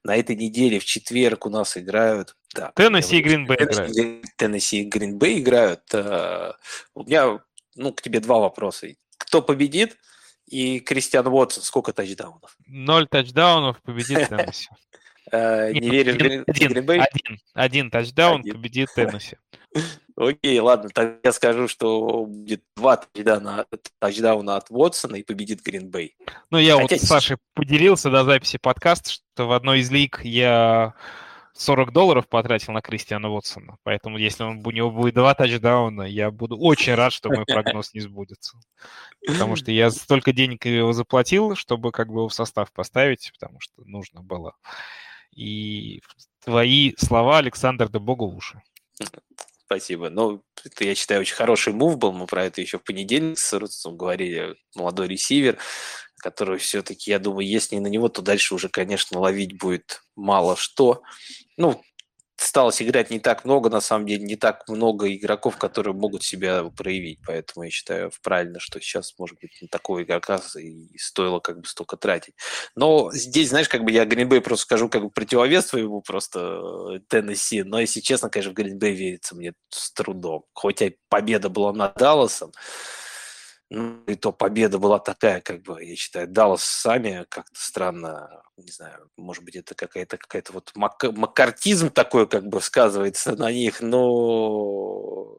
На 0.02 0.16
этой 0.16 0.34
неделе 0.34 0.80
в 0.80 0.84
четверг 0.84 1.46
у 1.46 1.50
нас 1.50 1.76
играют... 1.76 2.34
Да, 2.54 2.72
Теннесси 2.74 3.18
и 3.18 3.22
Гринбей 3.22 3.56
играют. 3.56 4.26
Теннесси 4.36 4.80
и 4.80 4.84
Гринбей 4.84 5.40
играют. 5.40 5.82
У 5.92 7.02
меня 7.04 7.40
ну, 7.74 7.92
к 7.92 8.00
тебе 8.00 8.20
два 8.20 8.38
вопроса. 8.38 8.88
Кто 9.18 9.40
победит– 9.40 9.96
и 10.46 10.80
Кристиан 10.80 11.26
Уотсон, 11.26 11.62
сколько 11.62 11.92
тачдаунов? 11.92 12.56
Ноль 12.66 13.06
тачдаунов 13.06 13.80
победит 13.82 14.28
Теннесси. 14.28 14.68
Э, 15.32 15.72
не 15.72 15.90
веришь 15.90 16.14
в 16.14 16.18
Гринбей? 16.18 17.02
Один, 17.54 17.90
тачдаун 17.90 18.42
победит 18.42 18.88
Теннесси. 18.94 19.36
Окей, 20.16 20.58
ладно, 20.60 20.88
тогда 20.88 21.18
я 21.24 21.32
скажу, 21.32 21.68
что 21.68 22.24
будет 22.24 22.62
два 22.74 22.96
тачдауна, 22.96 23.66
тачдауна 23.98 24.56
от 24.56 24.70
Уотсона 24.70 25.16
и 25.16 25.22
победит 25.22 25.62
Гринбей. 25.62 26.16
Ну, 26.50 26.58
я 26.58 26.76
Хотя... 26.76 26.94
вот 26.94 27.02
с 27.02 27.06
Сашей 27.06 27.36
поделился 27.54 28.10
до 28.10 28.24
записи 28.24 28.56
подкаста, 28.56 29.10
что 29.10 29.46
в 29.46 29.52
одной 29.52 29.80
из 29.80 29.90
лиг 29.90 30.20
я 30.24 30.94
40 31.56 31.92
долларов 31.92 32.28
потратил 32.28 32.72
на 32.72 32.82
Кристиана 32.82 33.30
Уотсона. 33.30 33.78
Поэтому, 33.82 34.18
если 34.18 34.44
он, 34.44 34.62
у 34.64 34.70
него 34.70 34.90
будет 34.90 35.14
два 35.14 35.34
тачдауна, 35.34 36.02
я 36.02 36.30
буду 36.30 36.58
очень 36.58 36.94
рад, 36.94 37.12
что 37.12 37.30
мой 37.30 37.44
прогноз 37.46 37.94
не 37.94 38.00
сбудется. 38.00 38.58
Потому 39.26 39.56
что 39.56 39.70
я 39.70 39.90
столько 39.90 40.32
денег 40.32 40.66
его 40.66 40.92
заплатил, 40.92 41.56
чтобы 41.56 41.92
как 41.92 42.08
бы 42.08 42.20
его 42.20 42.28
в 42.28 42.34
состав 42.34 42.70
поставить, 42.72 43.32
потому 43.32 43.60
что 43.60 43.82
нужно 43.84 44.22
было. 44.22 44.54
И 45.34 46.02
твои 46.44 46.94
слова, 46.98 47.38
Александр, 47.38 47.88
да 47.88 47.98
богу 47.98 48.26
уши. 48.26 48.62
Спасибо. 49.66 50.10
Ну, 50.10 50.44
это, 50.64 50.84
я 50.84 50.94
считаю, 50.94 51.22
очень 51.22 51.34
хороший 51.34 51.72
мув 51.72 51.98
был. 51.98 52.12
Мы 52.12 52.26
про 52.26 52.44
это 52.44 52.60
еще 52.60 52.78
в 52.78 52.84
понедельник 52.84 53.38
с 53.38 53.52
Рутсом 53.52 53.96
говорили. 53.96 54.54
Молодой 54.76 55.08
ресивер 55.08 55.58
который 56.16 56.58
все-таки, 56.58 57.10
я 57.10 57.18
думаю, 57.18 57.46
если 57.46 57.76
не 57.76 57.80
на 57.80 57.88
него, 57.88 58.08
то 58.08 58.22
дальше 58.22 58.54
уже, 58.54 58.68
конечно, 58.68 59.18
ловить 59.18 59.58
будет 59.58 60.02
мало 60.14 60.56
что. 60.56 61.02
Ну, 61.56 61.82
сталось 62.36 62.82
играть 62.82 63.10
не 63.10 63.18
так 63.18 63.44
много, 63.44 63.70
на 63.70 63.80
самом 63.80 64.06
деле, 64.06 64.24
не 64.24 64.36
так 64.36 64.68
много 64.68 65.12
игроков, 65.12 65.56
которые 65.56 65.94
могут 65.94 66.22
себя 66.22 66.64
проявить. 66.64 67.18
Поэтому 67.26 67.64
я 67.64 67.70
считаю 67.70 68.12
правильно, 68.22 68.60
что 68.60 68.80
сейчас, 68.80 69.14
может 69.18 69.38
быть, 69.40 69.56
на 69.60 69.68
такого 69.68 70.02
игрока 70.02 70.40
и 70.58 70.96
стоило 70.98 71.40
как 71.40 71.60
бы 71.60 71.66
столько 71.66 71.96
тратить. 71.96 72.34
Но 72.74 73.10
здесь, 73.12 73.48
знаешь, 73.50 73.68
как 73.68 73.84
бы 73.84 73.90
я 73.90 74.04
Гринбей 74.04 74.40
просто 74.40 74.64
скажу 74.64 74.88
как 74.88 75.02
бы 75.02 75.10
противовес 75.10 75.66
своему 75.66 76.02
просто 76.02 76.60
э, 76.94 77.00
Теннесси. 77.08 77.62
Но, 77.62 77.80
если 77.80 78.00
честно, 78.00 78.28
конечно, 78.28 78.52
в 78.52 78.54
Гринбей 78.54 78.94
верится 78.94 79.34
мне 79.34 79.54
с 79.70 79.92
трудом. 79.92 80.44
Хоть 80.52 80.82
и 80.82 80.96
победа 81.08 81.48
была 81.48 81.72
над 81.72 81.94
Далласом, 81.96 82.52
ну, 83.70 84.02
и 84.06 84.14
то 84.14 84.32
победа 84.32 84.78
была 84.78 84.98
такая, 84.98 85.40
как 85.40 85.62
бы, 85.62 85.82
я 85.82 85.96
считаю, 85.96 86.28
Даллас 86.28 86.62
сами 86.62 87.26
как-то 87.28 87.58
странно, 87.58 88.42
не 88.56 88.70
знаю, 88.70 89.10
может 89.16 89.42
быть, 89.44 89.56
это 89.56 89.74
какая-то 89.74 90.18
какая-то 90.18 90.52
вот 90.52 90.72
мак- 90.76 91.12
макартизм 91.12 91.90
такой, 91.90 92.28
как 92.28 92.46
бы, 92.46 92.60
сказывается 92.60 93.34
на 93.34 93.50
них, 93.50 93.80
но 93.80 95.36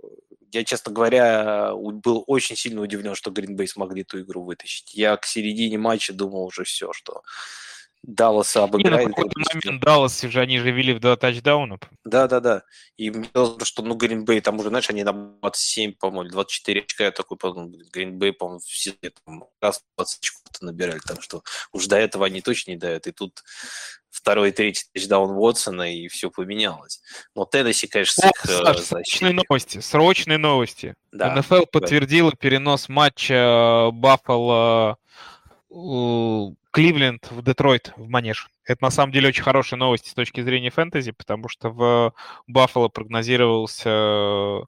я, 0.51 0.63
честно 0.63 0.91
говоря, 0.91 1.71
был 1.75 2.23
очень 2.27 2.55
сильно 2.55 2.81
удивлен, 2.81 3.15
что 3.15 3.31
Гринбей 3.31 3.67
смогли 3.67 4.01
эту 4.01 4.21
игру 4.21 4.43
вытащить. 4.43 4.93
Я 4.93 5.15
к 5.17 5.25
середине 5.25 5.77
матча 5.77 6.13
думал 6.13 6.45
уже 6.45 6.63
все, 6.63 6.93
что 6.93 7.23
Далласа 8.03 8.63
обыграет. 8.63 9.03
И 9.03 9.07
на 9.07 9.13
какой-то 9.13 9.39
момент 9.53 9.83
Даллас 9.83 10.23
уже 10.23 10.39
они 10.39 10.59
же 10.59 10.71
вели 10.71 10.93
в 10.93 10.99
два 10.99 11.15
тачдауна. 11.15 11.77
Да, 12.05 12.27
да, 12.27 12.39
да. 12.39 12.63
И 12.95 13.11
мне 13.11 13.27
казалось, 13.33 13.67
что 13.67 13.83
ну 13.83 13.95
Гринбей, 13.95 14.41
там 14.41 14.59
уже, 14.59 14.69
знаешь, 14.69 14.89
они 14.89 15.03
на 15.03 15.13
27, 15.13 15.93
по-моему, 15.93 16.31
24 16.31 16.81
очка, 16.81 17.03
я 17.05 17.11
такой 17.11 17.37
подумал, 17.37 17.71
Гринбей, 17.91 18.33
по-моему, 18.33 18.59
в 18.59 18.65
сезоне 18.65 19.11
там 19.25 19.45
раз 19.61 19.83
20 19.97 20.19
очков 20.19 20.41
набирали, 20.61 20.99
так 20.99 21.21
что 21.21 21.43
уж 21.71 21.85
до 21.87 21.97
этого 21.97 22.25
они 22.25 22.41
точно 22.41 22.71
не 22.71 22.77
дают. 22.77 23.07
И 23.07 23.11
тут 23.11 23.43
второй 24.09 24.49
и 24.49 24.51
третий 24.51 24.85
тачдаун 24.93 25.31
Уотсона, 25.31 25.93
и 25.93 26.07
все 26.07 26.31
поменялось. 26.31 27.01
Но 27.35 27.45
Теннесси, 27.45 27.87
конечно, 27.87 28.23
с 28.23 28.25
их 28.25 28.45
О, 28.45 28.73
Саш, 28.73 28.77
Срочные 28.79 29.33
новости, 29.33 29.79
срочные 29.79 30.37
новости. 30.37 30.95
Да. 31.11 31.35
НФЛ 31.35 31.65
подтвердила 31.71 32.31
перенос 32.31 32.89
матча 32.89 33.89
Баффало 33.91 34.97
Кливленд 36.71 37.29
в 37.29 37.43
Детройт, 37.43 37.93
в 37.97 38.07
Манеж. 38.07 38.49
Это 38.65 38.83
на 38.83 38.89
самом 38.89 39.11
деле 39.11 39.29
очень 39.29 39.43
хорошая 39.43 39.79
новость 39.79 40.07
с 40.07 40.13
точки 40.13 40.41
зрения 40.41 40.69
фэнтези, 40.69 41.11
потому 41.11 41.49
что 41.49 41.69
в 41.69 42.13
Баффало 42.47 42.87
прогнозировался 42.87 44.61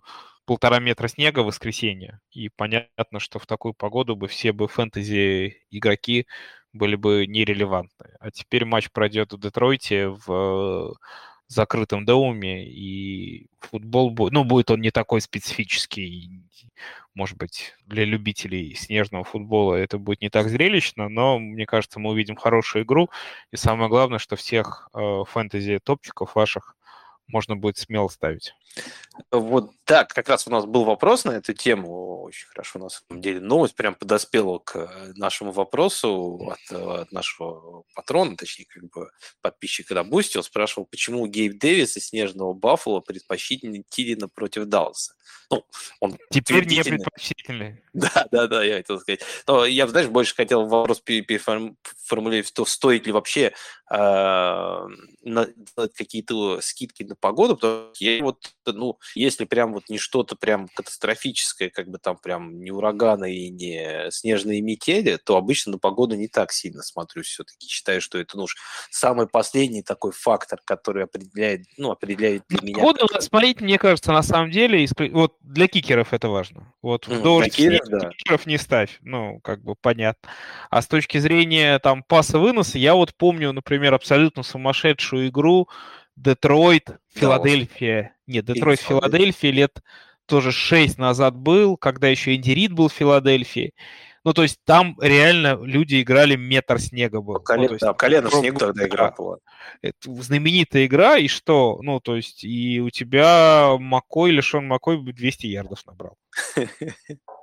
полтора 0.45 0.80
метра 0.80 1.07
снега 1.07 1.40
в 1.41 1.48
воскресенье. 1.48 2.19
И 2.31 2.49
понятно, 2.49 3.19
что 3.19 3.40
в 3.40 3.45
такую 3.45 3.73
погоду 3.73 4.15
бы 4.15 4.27
все 4.27 4.52
бы 4.52 4.68
фэнтези 4.68 5.64
игроки 5.72 6.27
были 6.73 6.95
бы 6.95 7.26
нерелевантны. 7.27 8.15
А 8.19 8.31
теперь 8.31 8.65
матч 8.65 8.91
пройдет 8.91 9.34
в 9.34 9.40
Детройте 9.40 10.10
в 10.10 10.95
закрытом 11.50 12.06
доуме, 12.06 12.66
и 12.66 13.48
футбол 13.60 14.12
будет, 14.12 14.34
ну, 14.34 14.44
будет 14.46 14.72
он 14.72 14.82
не 14.82 14.92
такой 14.92 15.22
специфический, 15.22 16.44
может 17.16 17.38
быть, 17.38 17.76
для 17.86 18.06
любителей 18.06 18.76
снежного 18.76 19.24
футбола 19.24 19.76
это 19.76 19.98
будет 19.98 20.22
не 20.22 20.30
так 20.30 20.48
зрелищно, 20.48 21.10
но, 21.10 21.40
мне 21.40 21.66
кажется, 21.66 22.00
мы 22.00 22.12
увидим 22.12 22.36
хорошую 22.36 22.86
игру, 22.86 23.10
и 23.52 23.58
самое 23.58 23.90
главное, 23.90 24.20
что 24.20 24.36
всех 24.36 24.90
э, 24.94 25.24
фэнтези-топчиков 25.28 26.36
ваших 26.36 26.76
можно 27.30 27.56
будет 27.56 27.77
смело 27.77 28.07
ставить. 28.07 28.53
Вот 29.31 29.72
так, 29.84 30.10
как 30.10 30.30
раз 30.30 30.47
у 30.47 30.51
нас 30.51 30.65
был 30.65 30.84
вопрос 30.84 31.26
на 31.26 31.31
эту 31.31 31.53
тему. 31.53 32.22
Очень 32.22 32.47
хорошо, 32.47 32.80
на 32.80 32.89
самом 32.89 33.22
деле. 33.22 33.39
Новость 33.39 33.76
прям 33.76 33.95
подоспела 33.95 34.60
к 34.60 34.76
э, 34.76 35.14
нашему 35.15 35.51
вопросу 35.51 36.51
от, 36.51 36.72
э, 36.72 37.01
от 37.01 37.11
нашего 37.11 37.84
патрона, 37.95 38.38
точнее, 38.38 38.65
как 38.65 38.84
бы 38.89 39.10
подписчика 39.41 39.95
на 39.95 40.03
Бусти. 40.03 40.38
Он 40.38 40.43
спрашивал, 40.43 40.85
почему 40.85 41.26
Гейб 41.27 41.60
Дэвис 41.60 41.97
из 41.97 42.07
Снежного 42.07 42.53
Баффала 42.53 42.99
предпочтительнее 42.99 43.84
Тилина 43.89 44.27
против 44.27 44.65
Далласа. 44.65 45.14
Ну, 45.51 45.65
он 45.99 46.18
Теперь 46.30 46.65
не 46.68 46.84
предпочтительный. 46.84 47.81
Да, 48.00 48.28
да, 48.32 48.48
да, 48.48 48.64
я 48.64 48.78
хотел 48.78 49.00
сказать. 49.00 49.22
Но 49.48 49.66
я, 49.66 49.88
знаешь, 49.88 50.08
больше 50.08 50.36
хотел 50.36 50.66
вопрос 50.66 51.02
переформулировать, 51.02 52.48
что 52.48 52.66
стоит 52.66 53.06
ли 53.06 53.12
вообще 53.12 53.54
э, 53.92 54.88
какие-то 55.96 56.62
скидки 56.62 57.04
на 57.04 57.16
погоду, 57.16 57.56
потому 57.56 57.94
что 57.94 58.04
я 58.06 58.24
вот, 58.24 58.38
ну, 58.66 58.98
если 59.16 59.46
прям 59.46 59.74
вот 59.74 59.90
не 59.90 59.98
что-то 59.98 60.36
прям 60.36 60.70
катастрофическое, 60.70 61.70
как 61.70 61.90
бы 61.90 61.98
там 61.98 62.18
прям 62.18 62.62
не 62.62 62.72
ураганы 62.72 63.36
и 63.36 63.50
не 63.50 64.10
снежные 64.12 64.62
метели, 64.62 65.18
то 65.18 65.36
обычно 65.36 65.74
на 65.74 65.78
погоду 65.78 66.16
не 66.16 66.28
так 66.28 66.52
сильно 66.52 66.84
смотрю 66.84 67.24
все-таки. 67.24 67.68
Считаю, 67.68 68.02
что 68.02 68.18
это, 68.18 68.38
ну, 68.38 68.46
самый 68.90 69.28
последний 69.28 69.84
такой 69.84 70.12
фактор, 70.12 70.62
который 70.64 71.04
определяет, 71.04 71.66
ну, 71.78 71.92
определяет 71.92 72.44
для 72.48 72.62
меня. 72.62 72.78
Погоду 72.78 73.08
смотреть, 73.20 73.62
мне 73.62 73.78
кажется, 73.78 74.12
на 74.12 74.24
самом 74.24 74.52
деле, 74.52 74.88
вот 75.12 75.36
для 75.42 75.68
кикеров 75.68 76.14
это 76.14 76.30
важно. 76.30 76.74
Вот 76.82 77.08
в 77.08 77.22
дождь 77.22 77.60
да. 77.90 78.10
кикеров 78.10 78.45
не 78.45 78.57
ставь, 78.57 78.99
ну, 79.02 79.40
как 79.41 79.64
бы 79.64 79.76
понятно. 79.76 80.30
А 80.70 80.82
с 80.82 80.88
точки 80.88 81.18
зрения 81.18 81.80
там 81.80 82.03
паса-выноса, 82.03 82.78
я 82.78 82.95
вот 82.95 83.16
помню, 83.16 83.52
например, 83.52 83.94
абсолютно 83.94 84.44
сумасшедшую 84.44 85.30
игру 85.30 85.68
Детройт, 86.16 86.98
Филадельфия. 87.14 88.16
Нет, 88.28 88.45
Детройт, 88.45 88.82
Филадельфия 88.82 89.52
лет 89.52 89.82
тоже 90.26 90.52
6 90.52 90.98
назад 90.98 91.36
был, 91.36 91.78
когда 91.78 92.07
еще 92.07 92.36
Энди 92.36 92.52
Рид 92.52 92.74
был 92.74 92.90
в 92.90 92.94
Филадельфии. 92.94 93.74
Ну, 94.26 94.34
то 94.34 94.44
есть 94.44 94.60
там 94.66 94.98
реально 95.02 95.57
люди 95.61 96.02
играли 96.02 96.36
метр 96.36 96.80
снега 96.80 97.22
был. 97.22 97.40
Колен, 97.40 97.68
ну, 97.68 97.72
есть, 97.72 97.82
да, 97.82 97.94
колено 97.94 98.30
в 98.30 98.34
снегу 98.34 98.60
тогда 98.60 98.86
игра 98.86 99.11
была. 99.18 99.38
Это 99.82 99.98
знаменитая 100.22 100.86
игра, 100.86 101.18
и 101.18 101.28
что? 101.28 101.80
Ну, 101.82 101.99
то 101.99 102.16
есть 102.16 102.44
и 102.44 102.82
у 102.82 102.90
тебя 102.90 103.76
Макой 103.80 104.32
или 104.32 104.41
Шон 104.41 104.68
Макой 104.68 105.02
200 105.02 105.48
ярдов 105.48 105.86
набрал. 105.86 106.16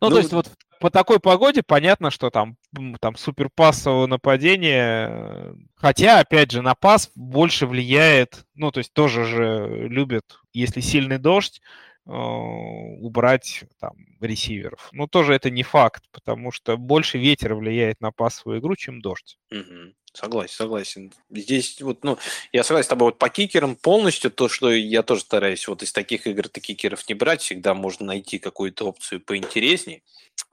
Ну, 0.00 0.08
ну, 0.08 0.10
то 0.10 0.18
есть 0.18 0.32
вот 0.32 0.50
по 0.80 0.90
такой 0.90 1.20
погоде 1.20 1.62
понятно, 1.62 2.10
что 2.10 2.30
там, 2.30 2.56
там 3.00 3.16
суперпассовое 3.16 4.06
нападение. 4.06 5.54
Хотя, 5.74 6.20
опять 6.20 6.50
же, 6.50 6.62
на 6.62 6.74
пас 6.74 7.10
больше 7.14 7.66
влияет, 7.66 8.44
ну, 8.54 8.70
то 8.70 8.78
есть 8.78 8.92
тоже 8.92 9.24
же 9.24 9.88
любят, 9.88 10.38
если 10.52 10.80
сильный 10.80 11.18
дождь, 11.18 11.60
э, 12.06 12.10
убрать 12.10 13.64
там 13.80 13.94
ресиверов. 14.20 14.88
Но 14.92 15.06
тоже 15.06 15.34
это 15.34 15.50
не 15.50 15.62
факт, 15.62 16.04
потому 16.12 16.52
что 16.52 16.76
больше 16.76 17.18
ветер 17.18 17.54
влияет 17.54 18.00
на 18.00 18.12
пасовую 18.12 18.60
игру, 18.60 18.76
чем 18.76 19.00
дождь. 19.00 19.38
Угу. 19.50 19.92
Согласен, 20.16 20.54
согласен. 20.54 21.12
Здесь 21.30 21.82
вот, 21.82 22.02
ну, 22.02 22.16
я 22.50 22.64
согласен 22.64 22.86
с 22.86 22.88
тобой 22.88 23.08
вот 23.08 23.18
по 23.18 23.28
кикерам 23.28 23.76
полностью, 23.76 24.30
то, 24.30 24.48
что 24.48 24.70
я 24.72 25.02
тоже 25.02 25.20
стараюсь 25.20 25.68
вот 25.68 25.82
из 25.82 25.92
таких 25.92 26.26
игр 26.26 26.48
ты 26.48 26.62
кикеров 26.62 27.06
не 27.06 27.14
брать, 27.14 27.42
всегда 27.42 27.74
можно 27.74 28.06
найти 28.06 28.38
какую-то 28.38 28.86
опцию 28.86 29.20
поинтереснее. 29.20 30.00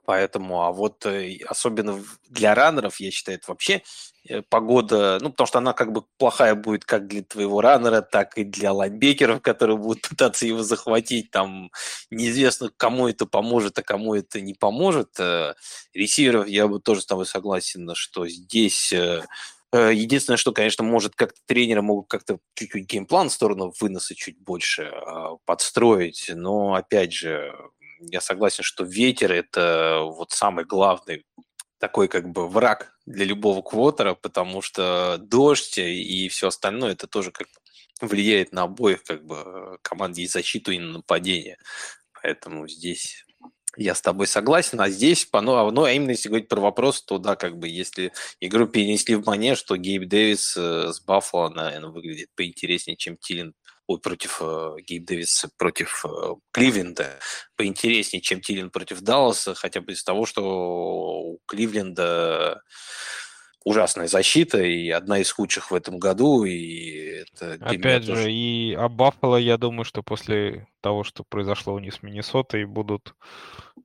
Поэтому, 0.06 0.62
а 0.62 0.70
вот 0.70 1.06
э, 1.06 1.38
особенно 1.48 2.02
для 2.28 2.54
раннеров, 2.54 3.00
я 3.00 3.10
считаю, 3.10 3.38
это 3.38 3.50
вообще 3.50 3.82
э, 4.28 4.42
погода, 4.42 5.18
ну, 5.22 5.30
потому 5.30 5.46
что 5.46 5.58
она 5.58 5.72
как 5.72 5.92
бы 5.92 6.02
плохая 6.18 6.54
будет 6.54 6.84
как 6.84 7.06
для 7.06 7.22
твоего 7.22 7.62
раннера, 7.62 8.02
так 8.02 8.36
и 8.36 8.44
для 8.44 8.72
лайнбекеров, 8.72 9.40
которые 9.40 9.78
будут 9.78 10.02
пытаться 10.08 10.46
его 10.46 10.62
захватить. 10.62 11.30
Там 11.30 11.70
неизвестно, 12.10 12.70
кому 12.76 13.08
это 13.08 13.24
поможет, 13.24 13.78
а 13.78 13.82
кому 13.82 14.14
это 14.14 14.42
не 14.42 14.52
поможет. 14.52 15.18
Э, 15.18 15.54
ресиверов 15.94 16.48
я 16.48 16.68
бы 16.68 16.80
тоже 16.80 17.00
с 17.00 17.06
тобой 17.06 17.26
согласен, 17.26 17.90
что 17.94 18.28
здесь 18.28 18.92
Единственное, 19.72 20.36
что, 20.36 20.52
конечно, 20.52 20.84
может 20.84 21.16
как-то 21.16 21.40
тренеры 21.46 21.82
могут 21.82 22.06
как-то 22.06 22.38
чуть-чуть 22.54 22.86
геймплан 22.86 23.28
в 23.28 23.32
сторону 23.32 23.72
выноса 23.80 24.14
чуть 24.14 24.38
больше 24.38 24.92
подстроить, 25.46 26.30
но, 26.32 26.74
опять 26.74 27.12
же, 27.12 27.52
я 28.00 28.20
согласен, 28.20 28.62
что 28.62 28.84
ветер– 28.84 29.32
это 29.32 30.00
вот 30.02 30.32
самый 30.32 30.64
главный 30.64 31.24
такой 31.78 32.08
как 32.08 32.30
бы 32.30 32.48
враг 32.48 32.96
для 33.04 33.24
любого 33.24 33.60
квотера, 33.60 34.14
потому 34.14 34.62
что 34.62 35.18
дождь 35.20 35.78
и 35.78 36.28
все 36.28 36.48
остальное 36.48 36.92
это 36.92 37.06
тоже 37.06 37.30
как 37.30 37.48
влияет 38.00 38.52
на 38.52 38.62
обоих 38.62 39.02
как 39.04 39.24
бы 39.24 39.78
команд 39.82 40.18
и 40.18 40.26
защиту, 40.26 40.72
и 40.72 40.78
на 40.78 40.92
нападение. 40.92 41.58
Поэтому 42.22 42.66
здесь 42.68 43.24
я 43.76 43.94
с 43.94 44.00
тобой 44.00 44.26
согласен, 44.26 44.80
а 44.80 44.88
здесь, 44.88 45.28
ну, 45.32 45.70
ну, 45.70 45.84
а 45.84 45.92
именно 45.92 46.10
если 46.10 46.28
говорить 46.28 46.48
про 46.48 46.60
вопрос, 46.60 47.02
то 47.02 47.18
да, 47.18 47.36
как 47.36 47.58
бы 47.58 47.68
если 47.68 48.12
игру 48.40 48.66
перенесли 48.66 49.16
в 49.16 49.26
манеж, 49.26 49.58
что 49.58 49.76
Гейб 49.76 50.08
Дэвис 50.08 50.56
э, 50.56 50.92
с 50.92 51.00
Баффало, 51.00 51.48
наверное, 51.48 51.90
выглядит 51.90 52.28
поинтереснее, 52.36 52.96
чем 52.96 53.16
Тилин 53.16 53.54
ой, 53.86 54.00
против 54.00 54.38
э, 54.40 54.76
Гейб 54.86 55.04
Дэвис 55.04 55.46
против 55.56 56.04
э, 56.04 56.08
Кливленда 56.52 57.18
поинтереснее, 57.56 58.22
чем 58.22 58.40
Тилин 58.40 58.70
против 58.70 59.00
Далласа, 59.00 59.54
хотя 59.54 59.80
бы 59.80 59.92
из 59.92 60.02
того, 60.02 60.26
что 60.26 60.42
у 60.42 61.38
Кливленда 61.46 62.62
ужасная 63.64 64.06
защита 64.06 64.62
и 64.62 64.90
одна 64.90 65.18
из 65.18 65.32
худших 65.32 65.70
в 65.70 65.74
этом 65.74 65.98
году. 65.98 66.44
И 66.44 67.22
это 67.22 67.54
Опять 67.60 68.04
же, 68.04 68.14
тоже... 68.14 68.32
и 68.32 68.74
а 68.74 68.88
Баффало, 68.88 69.36
я 69.36 69.56
думаю, 69.56 69.84
что 69.84 70.02
после 70.02 70.68
того, 70.80 71.02
что 71.02 71.24
произошло 71.24 71.74
у 71.74 71.78
них 71.78 71.94
с 71.94 72.02
Миннесотой, 72.02 72.66
будут 72.66 73.14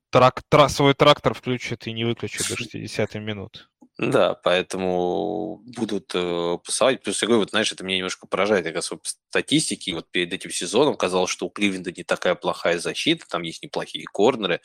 трак, 0.10 0.42
тра, 0.50 0.70
свой 0.70 0.94
трактор 0.94 1.34
включат 1.34 1.88
и 1.88 1.94
не 1.94 2.06
выключат 2.06 2.48
до 2.50 2.58
60 2.58 3.16
минут. 3.16 3.70
Да, 4.00 4.34
поэтому 4.34 5.62
будут 5.76 6.12
э, 6.16 6.58
пасовать. 6.66 7.04
Плюс 7.04 7.22
я 7.22 7.28
говорю, 7.28 7.42
вот 7.42 7.50
знаешь, 7.50 7.70
это 7.74 7.84
меня 7.84 7.98
немножко 7.98 8.28
поражает, 8.28 8.64
как 8.64 8.76
раз 8.76 8.94
статистике. 9.04 9.94
Вот 9.94 10.10
перед 10.10 10.32
этим 10.32 10.52
сезоном 10.52 10.96
казалось, 10.96 11.30
что 11.30 11.48
у 11.48 11.50
Кливленда 11.50 11.92
не 11.92 12.04
такая 12.04 12.36
плохая 12.36 12.80
защита, 12.80 13.26
там 13.28 13.42
есть 13.42 13.62
неплохие 13.62 14.06
корнеры, 14.06 14.62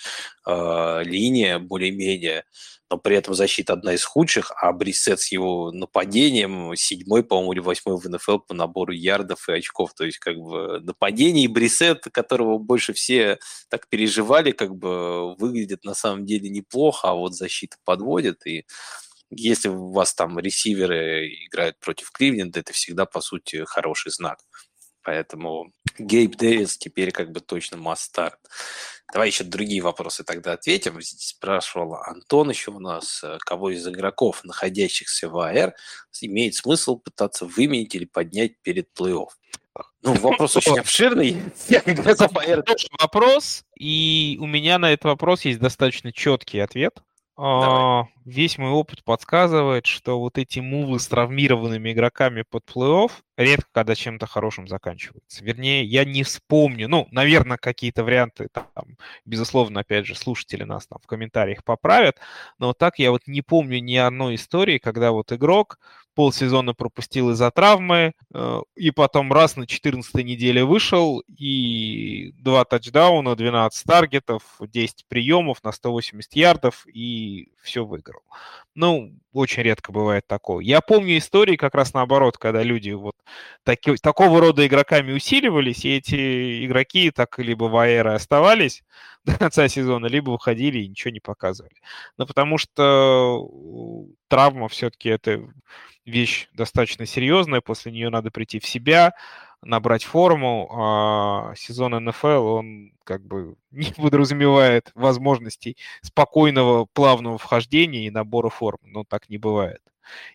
э, 0.46 1.02
линия 1.04 1.58
более-менее 1.58 2.44
но 2.90 2.98
при 2.98 3.16
этом 3.16 3.34
защита 3.34 3.72
одна 3.72 3.94
из 3.94 4.04
худших, 4.04 4.52
а 4.56 4.72
Брисет 4.72 5.18
с 5.20 5.32
его 5.32 5.72
нападением 5.72 6.76
седьмой, 6.76 7.24
по-моему, 7.24 7.52
или 7.52 7.60
восьмой 7.60 7.96
в 7.96 8.08
НФЛ 8.08 8.38
по 8.38 8.54
набору 8.54 8.92
ярдов 8.92 9.48
и 9.48 9.52
очков. 9.52 9.94
То 9.94 10.04
есть, 10.04 10.18
как 10.18 10.36
бы, 10.36 10.80
нападение 10.80 11.46
и 11.46 11.48
Брисет, 11.48 12.04
которого 12.12 12.58
больше 12.58 12.92
все 12.92 13.38
так 13.68 13.88
переживали, 13.88 14.52
как 14.52 14.76
бы, 14.76 15.33
выглядит 15.34 15.84
на 15.84 15.94
самом 15.94 16.26
деле 16.26 16.48
неплохо, 16.48 17.08
а 17.10 17.14
вот 17.14 17.34
защита 17.34 17.76
подводит, 17.84 18.46
и 18.46 18.66
если 19.30 19.68
у 19.68 19.90
вас 19.90 20.14
там 20.14 20.38
ресиверы 20.38 21.28
играют 21.46 21.78
против 21.80 22.10
Кливленда, 22.12 22.60
это 22.60 22.72
всегда, 22.72 23.04
по 23.06 23.20
сути, 23.20 23.64
хороший 23.64 24.12
знак. 24.12 24.38
Поэтому 25.02 25.72
Гейб 25.98 26.36
Дэвис 26.36 26.78
теперь 26.78 27.12
как 27.12 27.30
бы 27.30 27.40
точно 27.40 27.76
мастер. 27.76 28.38
Давай 29.12 29.28
еще 29.28 29.44
другие 29.44 29.82
вопросы 29.82 30.24
тогда 30.24 30.54
ответим. 30.54 31.00
Здесь 31.00 31.28
спрашивал 31.28 31.94
Антон 31.96 32.50
еще 32.50 32.70
у 32.70 32.80
нас, 32.80 33.22
э, 33.22 33.38
кого 33.40 33.70
из 33.70 33.86
игроков, 33.86 34.42
находящихся 34.44 35.28
в 35.28 35.38
АР, 35.38 35.74
имеет 36.22 36.54
смысл 36.54 36.96
пытаться 36.96 37.44
выменить 37.44 37.94
или 37.94 38.06
поднять 38.06 38.60
перед 38.62 38.88
плей-офф. 38.98 39.28
Ну, 40.02 40.14
вопрос 40.14 40.56
очень 40.56 40.78
обширный. 40.78 41.42
Вопрос, 43.00 43.64
и 43.78 44.38
у 44.40 44.46
меня 44.46 44.78
на 44.78 44.92
этот 44.92 45.04
вопрос 45.04 45.44
есть 45.44 45.58
достаточно 45.58 46.12
четкий 46.12 46.60
ответ. 46.60 47.02
А, 47.36 48.04
весь 48.24 48.58
мой 48.58 48.70
опыт 48.70 49.02
подсказывает, 49.02 49.86
что 49.86 50.20
вот 50.20 50.38
эти 50.38 50.60
мувы 50.60 51.00
с 51.00 51.08
травмированными 51.08 51.90
игроками 51.90 52.42
под 52.48 52.62
плей-офф 52.64 53.10
редко 53.36 53.66
когда 53.72 53.96
чем-то 53.96 54.26
хорошим 54.26 54.68
заканчиваются. 54.68 55.44
Вернее, 55.44 55.84
я 55.84 56.04
не 56.04 56.22
вспомню, 56.22 56.88
ну, 56.88 57.08
наверное, 57.10 57.56
какие-то 57.56 58.04
варианты, 58.04 58.48
там, 58.52 58.96
безусловно, 59.24 59.80
опять 59.80 60.06
же, 60.06 60.14
слушатели 60.14 60.62
нас 60.62 60.86
там 60.86 61.00
в 61.02 61.08
комментариях 61.08 61.64
поправят, 61.64 62.18
но 62.58 62.68
вот 62.68 62.78
так 62.78 63.00
я 63.00 63.10
вот 63.10 63.22
не 63.26 63.42
помню 63.42 63.80
ни 63.80 63.96
одной 63.96 64.36
истории, 64.36 64.78
когда 64.78 65.10
вот 65.10 65.32
игрок 65.32 65.80
полсезона 66.14 66.74
пропустил 66.74 67.30
из-за 67.30 67.50
травмы, 67.50 68.12
э, 68.32 68.60
и 68.76 68.90
потом 68.90 69.32
раз 69.32 69.56
на 69.56 69.66
14 69.66 70.14
неделе 70.24 70.64
вышел, 70.64 71.22
и 71.28 72.32
два 72.38 72.64
тачдауна, 72.64 73.36
12 73.36 73.84
таргетов, 73.84 74.42
10 74.60 75.06
приемов 75.08 75.62
на 75.64 75.72
180 75.72 76.34
ярдов, 76.34 76.86
и 76.86 77.48
все 77.62 77.84
выиграл. 77.84 78.22
Ну, 78.74 79.12
очень 79.32 79.62
редко 79.62 79.92
бывает 79.92 80.26
такое. 80.26 80.64
Я 80.64 80.80
помню 80.80 81.18
истории 81.18 81.56
как 81.56 81.74
раз 81.74 81.94
наоборот, 81.94 82.38
когда 82.38 82.62
люди 82.62 82.90
вот 82.90 83.16
таки, 83.62 83.96
такого 83.96 84.40
рода 84.40 84.66
игроками 84.66 85.12
усиливались, 85.12 85.84
и 85.84 85.96
эти 85.96 86.64
игроки 86.66 87.10
так 87.10 87.38
либо 87.38 87.64
в 87.64 87.76
аэро 87.76 88.14
оставались 88.14 88.82
до 89.24 89.38
конца 89.38 89.68
сезона, 89.68 90.06
либо 90.06 90.30
уходили 90.30 90.80
и 90.80 90.88
ничего 90.88 91.10
не 91.10 91.20
показывали. 91.20 91.74
Ну, 92.18 92.26
потому 92.26 92.58
что 92.58 93.48
травма 94.28 94.68
все-таки 94.68 95.08
это 95.08 95.46
вещь 96.04 96.48
достаточно 96.52 97.06
серьезная, 97.06 97.60
после 97.60 97.92
нее 97.92 98.10
надо 98.10 98.30
прийти 98.30 98.58
в 98.60 98.66
себя, 98.66 99.14
набрать 99.62 100.04
форму, 100.04 100.68
а 100.72 101.54
сезон 101.56 101.92
НФЛ, 102.04 102.26
он 102.46 102.92
как 103.04 103.24
бы 103.24 103.56
не 103.70 103.92
подразумевает 103.92 104.90
возможностей 104.94 105.76
спокойного, 106.02 106.86
плавного 106.92 107.38
вхождения 107.38 108.06
и 108.06 108.10
набора 108.10 108.50
форм, 108.50 108.78
но 108.82 109.04
так 109.04 109.28
не 109.28 109.38
бывает. 109.38 109.80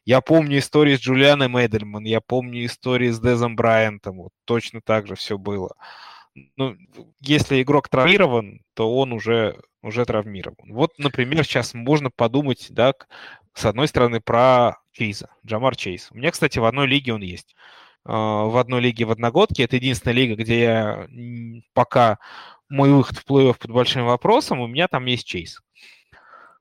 Я 0.03 0.21
помню 0.21 0.57
истории 0.57 0.95
с 0.95 0.99
Джулианой 0.99 1.47
Мэдельман, 1.47 2.03
я 2.03 2.21
помню 2.21 2.65
истории 2.65 3.09
с 3.09 3.19
Дезом 3.19 3.55
Брайантом, 3.55 4.17
вот 4.17 4.31
точно 4.45 4.81
так 4.81 5.05
же 5.07 5.15
все 5.15 5.37
было. 5.37 5.75
Ну, 6.55 6.77
если 7.19 7.61
игрок 7.61 7.89
травмирован, 7.89 8.61
то 8.73 8.95
он 8.95 9.13
уже, 9.13 9.59
уже 9.81 10.05
травмирован. 10.05 10.71
Вот, 10.73 10.97
например, 10.97 11.43
сейчас 11.43 11.73
можно 11.73 12.09
подумать, 12.09 12.67
да, 12.69 12.93
с 13.53 13.65
одной 13.65 13.87
стороны, 13.87 14.21
про 14.21 14.77
Чейза, 14.91 15.29
Джамар 15.45 15.75
Чейз. 15.75 16.09
У 16.11 16.17
меня, 16.17 16.31
кстати, 16.31 16.59
в 16.59 16.65
одной 16.65 16.87
лиге 16.87 17.13
он 17.13 17.21
есть. 17.21 17.55
А, 18.05 18.45
в 18.45 18.57
одной 18.57 18.81
лиге 18.81 19.05
в 19.05 19.11
одногодке. 19.11 19.63
Это 19.63 19.75
единственная 19.75 20.15
лига, 20.15 20.35
где 20.35 20.61
я 20.61 21.07
пока 21.73 22.19
мой 22.69 22.91
выход 22.91 23.17
в 23.17 23.25
плей-офф 23.25 23.57
под 23.59 23.71
большим 23.71 24.05
вопросом, 24.05 24.59
у 24.59 24.67
меня 24.67 24.87
там 24.87 25.05
есть 25.05 25.27
Чейз. 25.27 25.59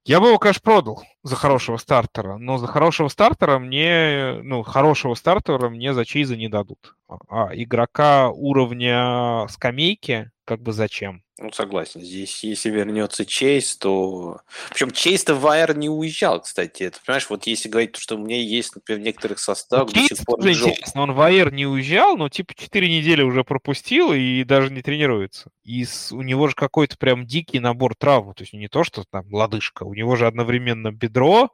Я 0.04 0.20
бы 0.20 0.28
его, 0.28 0.38
конечно, 0.38 0.62
продал 0.62 1.04
за 1.22 1.36
хорошего 1.36 1.76
стартера, 1.76 2.38
но 2.38 2.58
за 2.58 2.66
хорошего 2.66 3.08
стартера 3.08 3.58
мне, 3.58 4.40
ну, 4.42 4.62
хорошего 4.62 5.14
стартера 5.14 5.68
мне 5.68 5.92
за 5.92 6.04
Чейза 6.04 6.36
не 6.36 6.48
дадут. 6.48 6.96
А 7.28 7.50
игрока 7.54 8.30
уровня 8.30 9.46
скамейки, 9.48 10.30
как 10.44 10.62
бы 10.62 10.72
зачем? 10.72 11.22
Ну, 11.40 11.52
согласен. 11.52 12.00
Здесь, 12.00 12.42
если 12.42 12.68
вернется 12.68 13.24
Чейз, 13.24 13.76
то... 13.76 14.40
Причем 14.70 14.90
Чейз-то 14.90 15.36
в 15.36 15.46
АР 15.46 15.76
не 15.76 15.88
уезжал, 15.88 16.40
кстати. 16.40 16.82
Это, 16.82 16.98
понимаешь, 17.04 17.30
вот 17.30 17.46
если 17.46 17.68
говорить, 17.68 17.96
что 17.96 18.16
у 18.16 18.18
меня 18.18 18.40
есть, 18.40 18.74
например, 18.74 19.00
в 19.00 19.04
некоторых 19.04 19.38
составах 19.38 19.94
ну, 19.94 20.02
сих 20.02 20.24
пор 20.24 20.40
интересно, 20.40 21.02
он 21.02 21.12
в 21.12 21.20
АР 21.20 21.52
не 21.52 21.66
уезжал, 21.66 22.16
но 22.16 22.28
типа 22.28 22.54
4 22.56 22.88
недели 22.88 23.22
уже 23.22 23.44
пропустил 23.44 24.12
и 24.12 24.42
даже 24.42 24.72
не 24.72 24.82
тренируется. 24.82 25.50
И 25.62 25.84
с... 25.84 26.10
у 26.10 26.22
него 26.22 26.48
же 26.48 26.56
какой-то 26.56 26.98
прям 26.98 27.24
дикий 27.24 27.60
набор 27.60 27.94
травм. 27.94 28.34
То 28.34 28.42
есть 28.42 28.52
не 28.52 28.66
то, 28.66 28.82
что 28.82 29.04
там 29.08 29.32
лодыжка, 29.32 29.84
у 29.84 29.94
него 29.94 30.16
же 30.16 30.26
одновременно 30.26 30.90
бедро, 31.08 31.50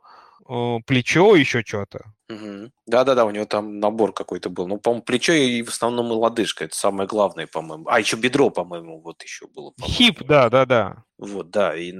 Э, 0.46 0.78
плечо, 0.86 1.36
еще 1.36 1.62
что-то. 1.64 2.04
Угу. 2.28 2.70
Да-да-да, 2.86 3.24
у 3.24 3.30
него 3.30 3.46
там 3.46 3.80
набор 3.80 4.12
какой-то 4.12 4.50
был. 4.50 4.66
Ну, 4.66 4.78
по-моему, 4.78 5.02
плечо 5.02 5.32
и 5.32 5.62
в 5.62 5.68
основном 5.68 6.12
и 6.12 6.14
лодыжка. 6.14 6.64
Это 6.64 6.76
самое 6.76 7.08
главное, 7.08 7.46
по-моему. 7.46 7.86
А, 7.88 7.98
еще 7.98 8.16
бедро, 8.16 8.50
по-моему, 8.50 9.00
вот 9.00 9.22
еще 9.22 9.46
было. 9.46 9.72
Хип, 9.82 10.22
да-да-да. 10.22 11.04
Вот, 11.16 11.50
да. 11.50 11.74
И, 11.74 11.94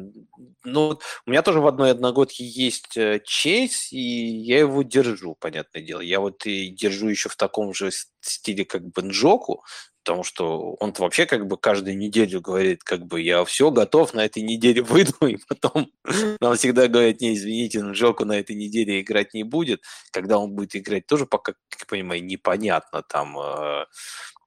ну, 0.64 0.98
у 1.26 1.30
меня 1.30 1.42
тоже 1.42 1.60
в 1.60 1.66
одной 1.66 1.90
одногодке 1.90 2.44
есть 2.44 2.96
э, 2.96 3.20
Чейз, 3.24 3.92
и 3.92 3.98
я 3.98 4.60
его 4.60 4.82
держу, 4.82 5.36
понятное 5.38 5.82
дело. 5.82 6.00
Я 6.00 6.20
вот 6.20 6.44
и 6.44 6.68
держу 6.68 7.08
еще 7.08 7.30
в 7.30 7.36
таком 7.36 7.72
же 7.72 7.90
стиле, 8.20 8.66
как 8.66 8.82
Бенджоку, 8.92 9.64
потому 10.04 10.22
что 10.22 10.74
он 10.80 10.92
вообще 10.98 11.24
как 11.24 11.46
бы 11.46 11.56
каждую 11.56 11.96
неделю 11.96 12.42
говорит, 12.42 12.84
как 12.84 13.06
бы 13.06 13.22
я 13.22 13.42
все 13.46 13.70
готов, 13.70 14.12
на 14.12 14.24
этой 14.26 14.42
неделе 14.42 14.82
выйду, 14.82 15.26
и 15.26 15.38
потом 15.48 15.90
нам 16.40 16.56
всегда 16.56 16.88
говорят, 16.88 17.20
не, 17.20 17.34
извините, 17.34 17.80
Джоку 17.92 18.26
на 18.26 18.38
этой 18.38 18.54
неделе 18.54 19.00
играть 19.00 19.32
не 19.32 19.44
будет. 19.44 19.82
Когда 20.12 20.38
он 20.38 20.52
будет 20.52 20.76
играть, 20.76 21.06
тоже 21.06 21.26
пока, 21.26 21.54
как 21.70 21.80
я 21.80 21.86
понимаю, 21.86 22.22
непонятно 22.22 23.02
там. 23.02 23.38
Э, 23.38 23.86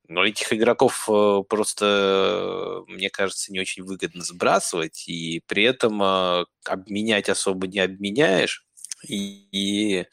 но 0.08 0.26
этих 0.26 0.54
игроков 0.54 1.10
э, 1.10 1.42
просто, 1.50 2.84
мне 2.88 3.10
кажется, 3.10 3.52
не 3.52 3.60
очень 3.60 3.84
выгодно 3.84 4.24
сбрасывать, 4.24 5.08
и 5.08 5.42
при 5.48 5.64
этом 5.64 6.02
э, 6.04 6.46
обменять 6.66 7.30
особо 7.30 7.68
не 7.68 7.80
обменяешь. 7.80 8.64
И, 9.08 9.48
и 9.52 10.06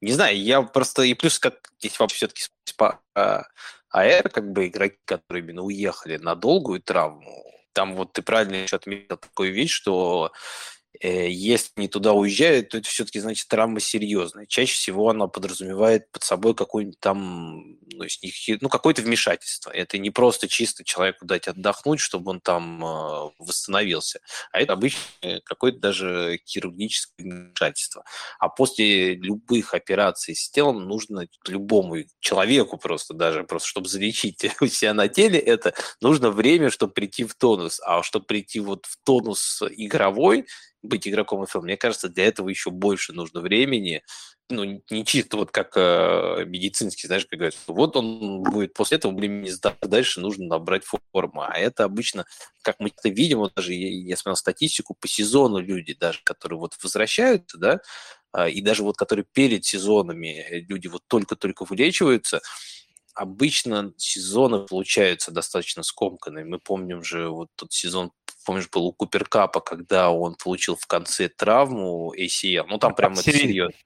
не 0.00 0.12
знаю, 0.12 0.40
я 0.40 0.62
просто, 0.62 1.02
и 1.02 1.14
плюс 1.14 1.38
как 1.38 1.70
здесь 1.78 1.98
вообще 1.98 2.16
все-таки 2.16 2.42
АР, 3.90 4.28
как 4.30 4.52
бы 4.52 4.66
игроки, 4.68 4.98
которые 5.04 5.44
именно 5.44 5.62
уехали 5.62 6.16
на 6.16 6.34
долгую 6.34 6.80
травму, 6.80 7.44
там 7.72 7.94
вот 7.94 8.12
ты 8.12 8.22
правильно 8.22 8.56
еще 8.56 8.76
отметил 8.76 9.16
такую 9.16 9.52
вещь, 9.52 9.72
что 9.72 10.32
если 11.00 11.70
они 11.76 11.88
туда 11.88 12.12
уезжают, 12.12 12.70
то 12.70 12.78
это 12.78 12.88
все-таки, 12.88 13.20
значит, 13.20 13.48
травма 13.48 13.80
серьезная. 13.80 14.46
Чаще 14.46 14.74
всего 14.74 15.10
она 15.10 15.28
подразумевает 15.28 16.10
под 16.10 16.24
собой 16.24 16.54
какой-нибудь 16.54 16.98
там, 17.00 17.78
ну, 17.92 18.04
ну 18.60 18.68
какое-то 18.68 19.02
вмешательство. 19.02 19.70
Это 19.70 19.98
не 19.98 20.10
просто 20.10 20.48
чисто 20.48 20.84
человеку 20.84 21.24
дать 21.24 21.48
отдохнуть, 21.48 22.00
чтобы 22.00 22.30
он 22.30 22.40
там 22.40 22.84
э, 22.84 23.30
восстановился, 23.38 24.20
а 24.52 24.60
это 24.60 24.72
обычно 24.72 25.00
какое-то 25.44 25.78
даже 25.78 26.40
хирургическое 26.46 27.26
вмешательство. 27.26 28.04
А 28.38 28.48
после 28.48 29.14
любых 29.14 29.74
операций 29.74 30.34
с 30.34 30.50
телом 30.50 30.88
нужно 30.88 31.28
любому 31.46 31.96
человеку 32.20 32.76
просто 32.76 33.14
даже, 33.14 33.44
просто 33.44 33.68
чтобы 33.68 33.88
залечить 33.88 34.44
у 34.60 34.66
себя 34.66 34.94
на 34.94 35.08
теле, 35.08 35.38
это 35.38 35.74
нужно 36.00 36.30
время, 36.30 36.70
чтобы 36.70 36.92
прийти 36.92 37.24
в 37.24 37.34
тонус. 37.34 37.80
А 37.84 38.02
чтобы 38.02 38.26
прийти 38.26 38.60
вот 38.60 38.86
в 38.86 38.98
тонус 39.04 39.62
игровой, 39.76 40.46
быть 40.82 41.06
игроком 41.08 41.42
НФЛ. 41.42 41.62
Мне 41.62 41.76
кажется, 41.76 42.08
для 42.08 42.26
этого 42.26 42.48
еще 42.48 42.70
больше 42.70 43.12
нужно 43.12 43.40
времени. 43.40 44.02
Ну, 44.50 44.82
не 44.90 45.04
чисто 45.04 45.36
вот 45.36 45.50
как 45.50 45.72
э, 45.76 46.44
медицинский, 46.46 47.06
знаешь, 47.06 47.26
как 47.26 47.38
говорят, 47.38 47.56
вот 47.66 47.96
он 47.96 48.42
будет 48.42 48.72
после 48.72 48.96
этого 48.96 49.14
времени 49.14 49.50
дальше 49.82 50.20
нужно 50.20 50.46
набрать 50.46 50.84
форму. 50.84 51.42
А 51.42 51.58
это 51.58 51.84
обычно, 51.84 52.24
как 52.62 52.76
мы 52.80 52.90
это 52.96 53.08
видим, 53.10 53.38
вот 53.38 53.52
даже 53.54 53.74
я, 53.74 53.88
я 53.88 54.16
смотрел 54.16 54.36
статистику, 54.36 54.94
по 54.98 55.06
сезону 55.06 55.58
люди 55.58 55.94
даже, 55.94 56.20
которые 56.24 56.58
вот 56.58 56.74
возвращаются, 56.82 57.58
да, 57.58 57.80
э, 58.34 58.50
и 58.50 58.62
даже 58.62 58.84
вот 58.84 58.96
которые 58.96 59.26
перед 59.30 59.64
сезонами 59.66 60.64
люди 60.68 60.86
вот 60.86 61.02
только-только 61.08 61.64
вылечиваются, 61.64 62.40
обычно 63.18 63.92
сезоны 63.96 64.60
получаются 64.60 65.32
достаточно 65.32 65.82
скомканные. 65.82 66.44
Мы 66.44 66.58
помним 66.58 67.02
же 67.02 67.28
вот 67.28 67.48
тот 67.56 67.72
сезон, 67.72 68.12
помнишь, 68.48 68.70
был 68.70 68.86
у 68.86 68.92
Куперкапа, 68.92 69.60
когда 69.60 70.10
он 70.10 70.34
получил 70.34 70.74
в 70.74 70.86
конце 70.86 71.28
травму 71.28 72.14
ACL. 72.18 72.64
Ну, 72.66 72.78
там 72.78 72.94
прямо 72.94 73.20
это 73.20 73.30
серьезно. 73.30 73.76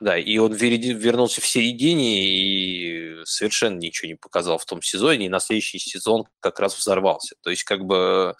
Да, 0.00 0.18
и 0.18 0.36
он 0.36 0.52
вернулся 0.52 1.40
в 1.40 1.46
середине 1.46 2.26
и 2.26 3.24
совершенно 3.24 3.78
ничего 3.78 4.08
не 4.08 4.16
показал 4.16 4.58
в 4.58 4.66
том 4.66 4.82
сезоне, 4.82 5.26
и 5.26 5.30
на 5.30 5.40
следующий 5.40 5.78
сезон 5.78 6.24
как 6.40 6.60
раз 6.60 6.76
взорвался. 6.76 7.36
То 7.40 7.48
есть, 7.48 7.64
как 7.64 7.86
бы, 7.86 8.34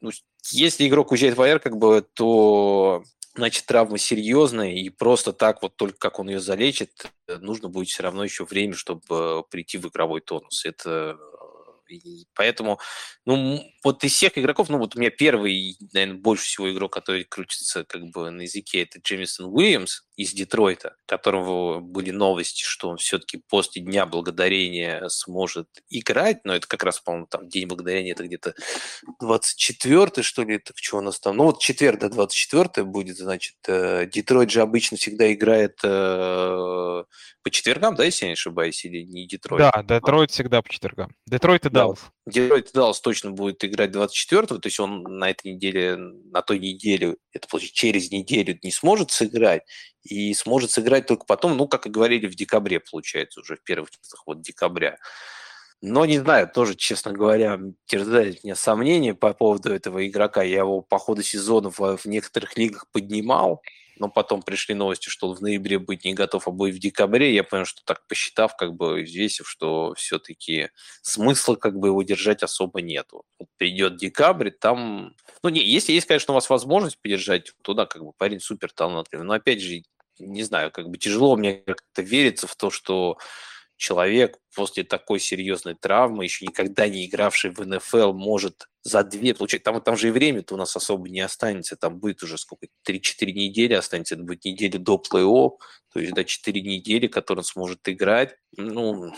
ну, 0.00 0.10
если 0.50 0.88
игрок 0.88 1.12
уезжает 1.12 1.36
в 1.36 1.42
АР, 1.42 1.60
как 1.60 1.76
бы, 1.76 2.04
то 2.14 3.04
значит, 3.36 3.66
травма 3.66 3.98
серьезная, 3.98 4.72
и 4.72 4.88
просто 4.88 5.32
так 5.32 5.62
вот 5.62 5.76
только 5.76 5.98
как 5.98 6.18
он 6.18 6.28
ее 6.28 6.40
залечит, 6.40 6.90
нужно 7.28 7.68
будет 7.68 7.88
все 7.88 8.02
равно 8.02 8.24
еще 8.24 8.44
время, 8.44 8.74
чтобы 8.74 9.44
прийти 9.48 9.78
в 9.78 9.86
игровой 9.86 10.22
тонус. 10.22 10.64
Это 10.64 11.16
и 11.96 12.26
поэтому, 12.34 12.78
ну, 13.26 13.62
вот 13.84 14.04
из 14.04 14.12
всех 14.14 14.36
игроков, 14.38 14.68
ну, 14.68 14.78
вот 14.78 14.96
у 14.96 14.98
меня 15.00 15.10
первый, 15.10 15.76
наверное, 15.92 16.18
больше 16.20 16.44
всего 16.44 16.70
игрок, 16.72 16.92
который 16.92 17.24
крутится 17.24 17.84
как 17.84 18.02
бы 18.10 18.30
на 18.30 18.42
языке, 18.42 18.82
это 18.82 18.98
Джемисон 19.00 19.46
Уильямс 19.46 20.02
из 20.20 20.34
Детройта, 20.34 20.96
которого 21.06 21.80
были 21.80 22.10
новости, 22.10 22.62
что 22.62 22.90
он 22.90 22.98
все-таки 22.98 23.42
после 23.48 23.80
Дня 23.80 24.04
Благодарения 24.04 25.08
сможет 25.08 25.66
играть, 25.88 26.44
но 26.44 26.54
это 26.54 26.66
как 26.68 26.84
раз, 26.84 27.00
по-моему, 27.00 27.26
там 27.26 27.48
День 27.48 27.66
Благодарения, 27.66 28.12
это 28.12 28.24
где-то 28.24 28.54
24 29.18 30.22
что 30.22 30.42
ли, 30.42 30.56
это 30.56 30.74
что 30.76 30.98
у 30.98 31.00
нас 31.00 31.18
там, 31.18 31.38
ну, 31.38 31.44
вот 31.44 31.60
четверг 31.60 32.00
до 32.00 32.10
24 32.10 32.84
будет, 32.84 33.16
значит, 33.16 33.56
э, 33.66 34.06
Детройт 34.12 34.50
же 34.50 34.60
обычно 34.60 34.98
всегда 34.98 35.32
играет 35.32 35.78
э, 35.82 35.88
по 37.42 37.50
четвергам, 37.50 37.94
да, 37.94 38.04
если 38.04 38.26
я 38.26 38.28
не 38.28 38.34
ошибаюсь, 38.34 38.84
или 38.84 39.02
не 39.02 39.26
Детройт? 39.26 39.72
Да, 39.72 39.82
Детройт 39.82 40.30
всегда 40.32 40.60
по 40.60 40.68
четвергам. 40.68 41.14
Детройт 41.26 41.64
и 41.64 41.70
Даллас. 41.70 42.00
Да. 42.26 42.32
Детройт 42.32 42.68
и 42.68 42.72
Даллас 42.74 43.00
точно 43.00 43.30
будет 43.30 43.64
играть 43.64 43.90
24-го, 43.90 44.58
то 44.58 44.66
есть 44.66 44.78
он 44.80 45.02
на 45.02 45.30
этой 45.30 45.54
неделе, 45.54 45.96
на 45.96 46.42
той 46.42 46.58
неделе, 46.58 47.16
это 47.32 47.48
получается 47.48 47.76
через 47.76 48.10
неделю 48.10 48.58
не 48.62 48.70
сможет 48.70 49.10
сыграть, 49.10 49.62
и 50.02 50.32
сможет 50.34 50.70
сыграть 50.70 51.06
только 51.06 51.24
потом, 51.26 51.56
ну, 51.56 51.68
как 51.68 51.86
и 51.86 51.90
говорили, 51.90 52.26
в 52.26 52.34
декабре, 52.34 52.80
получается, 52.80 53.40
уже 53.40 53.56
в 53.56 53.62
первых 53.62 53.90
числах 53.90 54.22
вот 54.26 54.40
декабря. 54.40 54.98
Но 55.82 56.04
не 56.04 56.18
знаю, 56.18 56.48
тоже, 56.48 56.74
честно 56.74 57.12
говоря, 57.12 57.58
терзает 57.86 58.44
меня 58.44 58.54
сомнения 58.54 59.14
по 59.14 59.32
поводу 59.32 59.72
этого 59.72 60.06
игрока. 60.06 60.42
Я 60.42 60.58
его 60.58 60.82
по 60.82 60.98
ходу 60.98 61.22
сезона 61.22 61.70
в, 61.70 61.96
в 61.96 62.04
некоторых 62.06 62.56
лигах 62.58 62.86
поднимал, 62.92 63.62
но 64.00 64.08
потом 64.08 64.42
пришли 64.42 64.74
новости, 64.74 65.10
что 65.10 65.28
он 65.28 65.36
в 65.36 65.42
ноябре 65.42 65.78
быть 65.78 66.06
не 66.06 66.14
готов, 66.14 66.48
а 66.48 66.50
будет 66.50 66.74
в 66.74 66.78
декабре. 66.78 67.34
Я 67.34 67.44
понял, 67.44 67.66
что 67.66 67.82
так 67.84 68.06
посчитав, 68.08 68.56
как 68.56 68.74
бы 68.74 69.02
взвесив, 69.02 69.48
что 69.48 69.94
все-таки 69.94 70.70
смысла 71.02 71.54
как 71.54 71.78
бы 71.78 71.88
его 71.88 72.02
держать 72.02 72.42
особо 72.42 72.80
нету. 72.80 73.24
Вот 73.38 73.48
придет 73.58 73.96
декабрь, 73.96 74.50
там... 74.50 75.14
Ну, 75.42 75.50
не, 75.50 75.62
если 75.62 75.92
есть, 75.92 76.06
конечно, 76.06 76.32
у 76.32 76.34
вас 76.34 76.48
возможность 76.48 76.98
поддержать, 77.00 77.52
то 77.62 77.74
да, 77.74 77.84
как 77.84 78.02
бы 78.02 78.12
парень 78.16 78.40
супер 78.40 78.72
талантливый. 78.72 79.26
Но 79.26 79.34
опять 79.34 79.60
же, 79.60 79.82
не 80.18 80.42
знаю, 80.44 80.70
как 80.72 80.88
бы 80.88 80.96
тяжело 80.96 81.36
мне 81.36 81.56
как-то 81.56 82.00
верится 82.00 82.46
в 82.46 82.56
то, 82.56 82.70
что 82.70 83.18
человек 83.80 84.36
после 84.54 84.84
такой 84.84 85.18
серьезной 85.18 85.74
травмы, 85.74 86.24
еще 86.24 86.44
никогда 86.44 86.86
не 86.86 87.06
игравший 87.06 87.50
в 87.50 87.66
НФЛ, 87.66 88.12
может 88.12 88.68
за 88.82 89.02
две 89.02 89.34
получать. 89.34 89.62
Там, 89.62 89.80
там 89.80 89.96
же 89.96 90.08
и 90.08 90.10
время-то 90.10 90.54
у 90.54 90.58
нас 90.58 90.76
особо 90.76 91.08
не 91.08 91.20
останется. 91.20 91.76
Там 91.76 91.98
будет 91.98 92.22
уже 92.22 92.36
сколько? 92.36 92.66
3-4 92.86 93.32
недели 93.32 93.72
останется. 93.72 94.16
Это 94.16 94.24
будет 94.24 94.44
неделя 94.44 94.78
до 94.78 94.96
плей-офф. 94.96 95.52
То 95.92 95.98
есть, 95.98 96.10
до 96.10 96.16
да, 96.16 96.24
4 96.24 96.60
недели, 96.60 97.06
которые 97.06 97.40
он 97.40 97.44
сможет 97.44 97.80
играть. 97.88 98.36
Ну, 98.54 99.14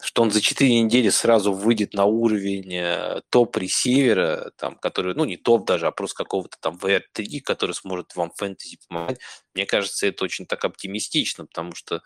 что 0.00 0.22
он 0.22 0.30
за 0.30 0.40
4 0.40 0.82
недели 0.82 1.08
сразу 1.08 1.52
выйдет 1.52 1.94
на 1.94 2.04
уровень 2.04 2.72
э, 2.72 3.20
топ-ресивера, 3.30 4.52
там, 4.56 4.76
который, 4.76 5.14
ну, 5.14 5.24
не 5.24 5.36
топ 5.36 5.66
даже, 5.66 5.88
а 5.88 5.90
просто 5.90 6.22
какого-то 6.22 6.56
там 6.60 6.76
VR3, 6.76 7.40
который 7.40 7.72
сможет 7.72 8.14
вам 8.14 8.30
фэнтези 8.36 8.78
помогать. 8.88 9.18
Мне 9.54 9.66
кажется, 9.66 10.06
это 10.06 10.22
очень 10.22 10.46
так 10.46 10.64
оптимистично, 10.64 11.46
потому 11.46 11.74
что 11.74 12.00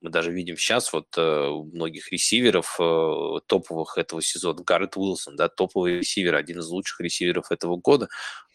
мы 0.00 0.10
даже 0.10 0.32
видим 0.32 0.56
сейчас 0.56 0.92
вот 0.92 1.06
э, 1.16 1.48
у 1.48 1.64
многих 1.64 2.10
ресиверов 2.10 2.76
э, 2.78 3.40
топовых 3.46 3.98
этого 3.98 4.22
сезона, 4.22 4.62
Гаррет 4.62 4.96
Уилсон, 4.96 5.36
да, 5.36 5.48
топовый 5.48 5.98
ресивер, 5.98 6.34
один 6.34 6.60
из 6.60 6.68
лучших 6.68 7.00
ресиверов 7.00 7.50
этого 7.50 7.76
года, 7.76 8.08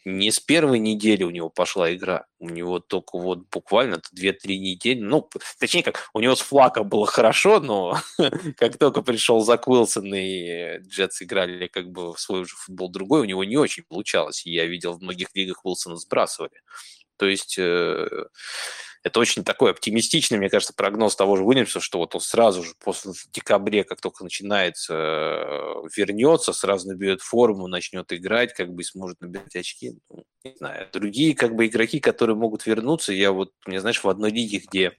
не 0.05 0.31
с 0.31 0.39
первой 0.39 0.79
недели 0.79 1.23
у 1.23 1.31
него 1.31 1.49
пошла 1.49 1.93
игра, 1.93 2.25
у 2.39 2.49
него 2.49 2.79
только 2.79 3.17
вот 3.17 3.47
буквально 3.51 4.01
2-3 4.15 4.57
недели, 4.57 4.99
ну, 4.99 5.27
точнее 5.59 5.83
как, 5.83 6.09
у 6.13 6.19
него 6.19 6.35
с 6.35 6.41
флака 6.41 6.83
было 6.83 7.07
хорошо, 7.07 7.59
но 7.59 7.97
как 8.57 8.77
только 8.77 9.01
пришел 9.01 9.41
Зак 9.41 9.67
Уилсон 9.67 10.13
и 10.13 10.79
Джетс 10.87 11.21
играли 11.23 11.67
как 11.67 11.89
бы 11.89 12.13
в 12.13 12.19
свой 12.19 12.41
уже 12.41 12.55
футбол 12.55 12.89
другой, 12.89 13.21
у 13.21 13.25
него 13.25 13.43
не 13.43 13.57
очень 13.57 13.83
получалось, 13.83 14.45
я 14.45 14.65
видел 14.65 14.93
в 14.93 15.01
многих 15.01 15.29
лигах 15.33 15.65
Уилсона 15.65 15.97
сбрасывали. 15.97 16.61
То 17.17 17.27
есть 17.27 17.55
э, 17.57 18.25
это 19.05 19.19
очень 19.19 19.43
такой 19.43 19.69
оптимистичный, 19.69 20.39
мне 20.39 20.49
кажется, 20.49 20.73
прогноз 20.75 21.15
того 21.15 21.37
же 21.37 21.43
Уильямса, 21.43 21.79
что 21.79 21.99
вот 21.99 22.15
он 22.15 22.21
сразу 22.21 22.63
же 22.63 22.71
после 22.83 23.11
в 23.11 23.31
декабре, 23.31 23.83
как 23.83 24.01
только 24.01 24.23
начинается, 24.23 24.95
э, 24.95 25.87
вернется, 25.95 26.53
сразу 26.53 26.87
наберет 26.87 27.21
форму, 27.21 27.67
начнет 27.67 28.11
играть, 28.11 28.55
как 28.55 28.73
бы 28.73 28.83
сможет 28.83 29.21
набирать 29.21 29.55
очки. 29.55 29.93
Ну, 30.09 30.23
не 30.43 30.55
знаю. 30.55 30.89
Другие 30.91 31.35
как 31.35 31.53
бы 31.55 31.67
игроки, 31.67 31.99
которые 31.99 32.35
могут 32.35 32.65
вернуться, 32.65 33.13
я 33.13 33.31
вот, 33.31 33.51
мне 33.67 33.79
знаешь, 33.79 34.03
в 34.03 34.09
одной 34.09 34.31
лиге, 34.31 34.57
где 34.57 34.97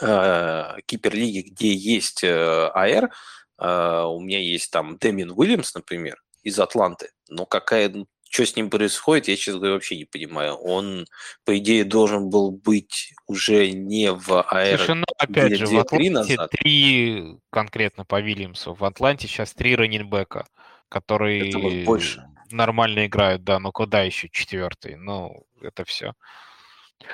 э, 0.00 0.76
киперлиги, 0.86 1.50
где 1.50 1.74
есть 1.74 2.24
э, 2.24 2.70
АР, 2.72 3.12
э, 3.58 4.04
у 4.06 4.20
меня 4.20 4.40
есть 4.40 4.70
там 4.70 4.96
Дэмин 4.96 5.32
Уильямс, 5.32 5.74
например, 5.74 6.16
из 6.44 6.58
Атланты, 6.58 7.10
но 7.28 7.44
какая 7.44 7.90
ну, 7.90 8.06
что 8.32 8.46
с 8.46 8.56
ним 8.56 8.70
происходит, 8.70 9.28
я, 9.28 9.36
честно 9.36 9.58
говоря, 9.58 9.74
вообще 9.74 9.98
не 9.98 10.06
понимаю. 10.06 10.54
Он, 10.54 11.06
по 11.44 11.58
идее, 11.58 11.84
должен 11.84 12.30
был 12.30 12.50
быть 12.50 13.12
уже 13.26 13.70
не 13.70 14.10
в 14.10 14.40
АЭР. 14.48 14.78
Слушай, 14.78 14.94
ну, 14.94 15.04
опять 15.18 15.56
же, 15.56 15.66
в 15.66 15.78
Атланте 15.78 16.10
назад. 16.10 16.50
три 16.50 17.36
конкретно 17.50 18.06
по 18.06 18.22
Вильямсу. 18.22 18.72
В 18.72 18.82
Атланте 18.86 19.28
сейчас 19.28 19.52
три 19.52 19.76
раненбека, 19.76 20.46
которые 20.88 21.84
больше. 21.84 22.26
нормально 22.50 23.04
играют, 23.04 23.44
да, 23.44 23.58
но 23.58 23.70
куда 23.70 24.00
еще 24.00 24.30
четвертый? 24.30 24.96
Ну, 24.96 25.44
это 25.60 25.84
все. 25.84 26.14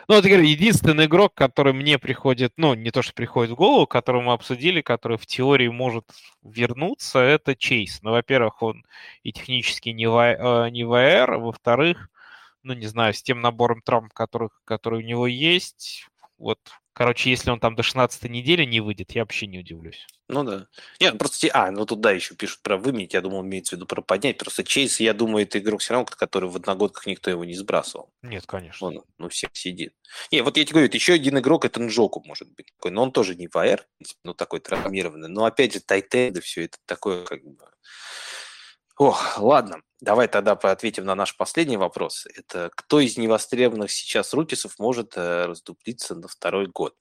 Ну, 0.08 0.14
вот, 0.14 0.24
говорю, 0.24 0.44
единственный 0.44 1.06
игрок, 1.06 1.34
который 1.34 1.72
мне 1.72 1.98
приходит, 1.98 2.52
ну, 2.56 2.74
не 2.74 2.90
то, 2.90 3.02
что 3.02 3.12
приходит 3.14 3.52
в 3.52 3.56
голову, 3.56 3.86
которого 3.86 4.22
мы 4.22 4.32
обсудили, 4.32 4.80
который 4.80 5.18
в 5.18 5.26
теории 5.26 5.68
может 5.68 6.04
вернуться, 6.42 7.20
это 7.20 7.54
Чейз. 7.54 8.02
Ну, 8.02 8.10
во-первых, 8.12 8.62
он 8.62 8.84
и 9.22 9.32
технически 9.32 9.90
не, 9.90 10.08
в, 10.08 10.18
э, 10.18 10.70
не 10.70 10.84
ВР, 10.84 11.38
во-вторых, 11.38 12.08
ну, 12.62 12.74
не 12.74 12.86
знаю, 12.86 13.14
с 13.14 13.22
тем 13.22 13.40
набором 13.40 13.82
травм, 13.82 14.10
которых, 14.10 14.60
который 14.64 15.00
у 15.00 15.06
него 15.06 15.26
есть, 15.26 16.06
вот 16.38 16.58
Короче, 16.98 17.30
если 17.30 17.50
он 17.50 17.60
там 17.60 17.76
до 17.76 17.84
16 17.84 18.24
недели 18.24 18.64
не 18.64 18.80
выйдет, 18.80 19.12
я 19.12 19.22
вообще 19.22 19.46
не 19.46 19.60
удивлюсь. 19.60 20.04
Ну 20.26 20.42
да. 20.42 20.66
Нет, 20.98 21.12
ну 21.12 21.18
просто... 21.20 21.48
А, 21.52 21.70
ну 21.70 21.86
туда 21.86 22.10
еще 22.10 22.34
пишут 22.34 22.60
про 22.60 22.76
выменить, 22.76 23.14
я 23.14 23.20
думал, 23.20 23.42
имеется 23.44 23.76
в 23.76 23.78
виду 23.78 23.86
про 23.86 24.02
поднять. 24.02 24.36
Просто 24.36 24.64
Чейз, 24.64 24.98
я 24.98 25.14
думаю, 25.14 25.44
это 25.44 25.60
игрок 25.60 25.80
все 25.80 25.92
равно, 25.92 26.06
который 26.06 26.50
в 26.50 26.56
одногодках 26.56 27.06
никто 27.06 27.30
его 27.30 27.44
не 27.44 27.54
сбрасывал. 27.54 28.10
Нет, 28.22 28.46
конечно. 28.46 28.88
Он, 28.88 29.04
ну, 29.16 29.28
всех 29.28 29.50
сидит. 29.52 29.94
Не, 30.32 30.40
вот 30.40 30.56
я 30.56 30.64
тебе 30.64 30.80
говорю, 30.80 30.90
еще 30.92 31.12
один 31.12 31.38
игрок, 31.38 31.64
это 31.64 31.80
Нджоку 31.80 32.20
может 32.26 32.52
быть 32.56 32.66
такой, 32.74 32.90
но 32.90 33.04
он 33.04 33.12
тоже 33.12 33.36
не 33.36 33.46
ВР, 33.46 33.86
ну 34.24 34.34
такой 34.34 34.58
травмированный. 34.58 35.28
Но 35.28 35.44
опять 35.44 35.74
же, 35.74 35.80
Тайтенды, 35.80 36.40
все 36.40 36.64
это 36.64 36.78
такое 36.84 37.24
как 37.24 37.44
бы 37.44 37.64
Ох, 38.98 39.38
ладно. 39.38 39.80
Давай 40.00 40.26
тогда 40.26 40.52
ответим 40.52 41.04
на 41.04 41.14
наш 41.14 41.36
последний 41.36 41.76
вопрос. 41.76 42.26
Это 42.34 42.70
кто 42.74 42.98
из 42.98 43.16
невостребованных 43.16 43.92
сейчас 43.92 44.34
рукисов 44.34 44.76
может 44.78 45.16
э, 45.16 45.46
раздуплиться 45.46 46.16
на 46.16 46.26
второй 46.26 46.66
год? 46.66 46.96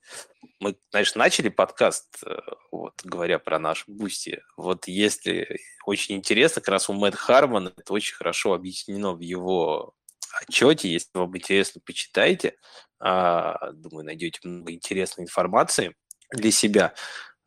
Мы, 0.59 0.77
конечно, 0.91 1.19
начали 1.19 1.49
подкаст, 1.49 2.23
э, 2.23 2.37
вот, 2.71 2.93
говоря 3.03 3.39
про 3.39 3.57
наш 3.57 3.83
Бусти. 3.87 4.41
Вот 4.57 4.87
если 4.87 5.59
очень 5.85 6.15
интересно, 6.15 6.61
как 6.61 6.69
раз 6.69 6.87
у 6.87 6.93
Мэтт 6.93 7.15
Хармана 7.15 7.73
это 7.75 7.93
очень 7.93 8.15
хорошо 8.15 8.53
объяснено 8.53 9.13
в 9.13 9.19
его 9.19 9.93
отчете. 10.39 10.89
Если 10.91 11.09
вам 11.15 11.35
интересно, 11.35 11.81
почитайте. 11.83 12.57
А, 12.99 13.71
думаю, 13.71 14.05
найдете 14.05 14.39
много 14.43 14.71
интересной 14.71 15.23
информации 15.23 15.95
для 16.31 16.51
себя. 16.51 16.93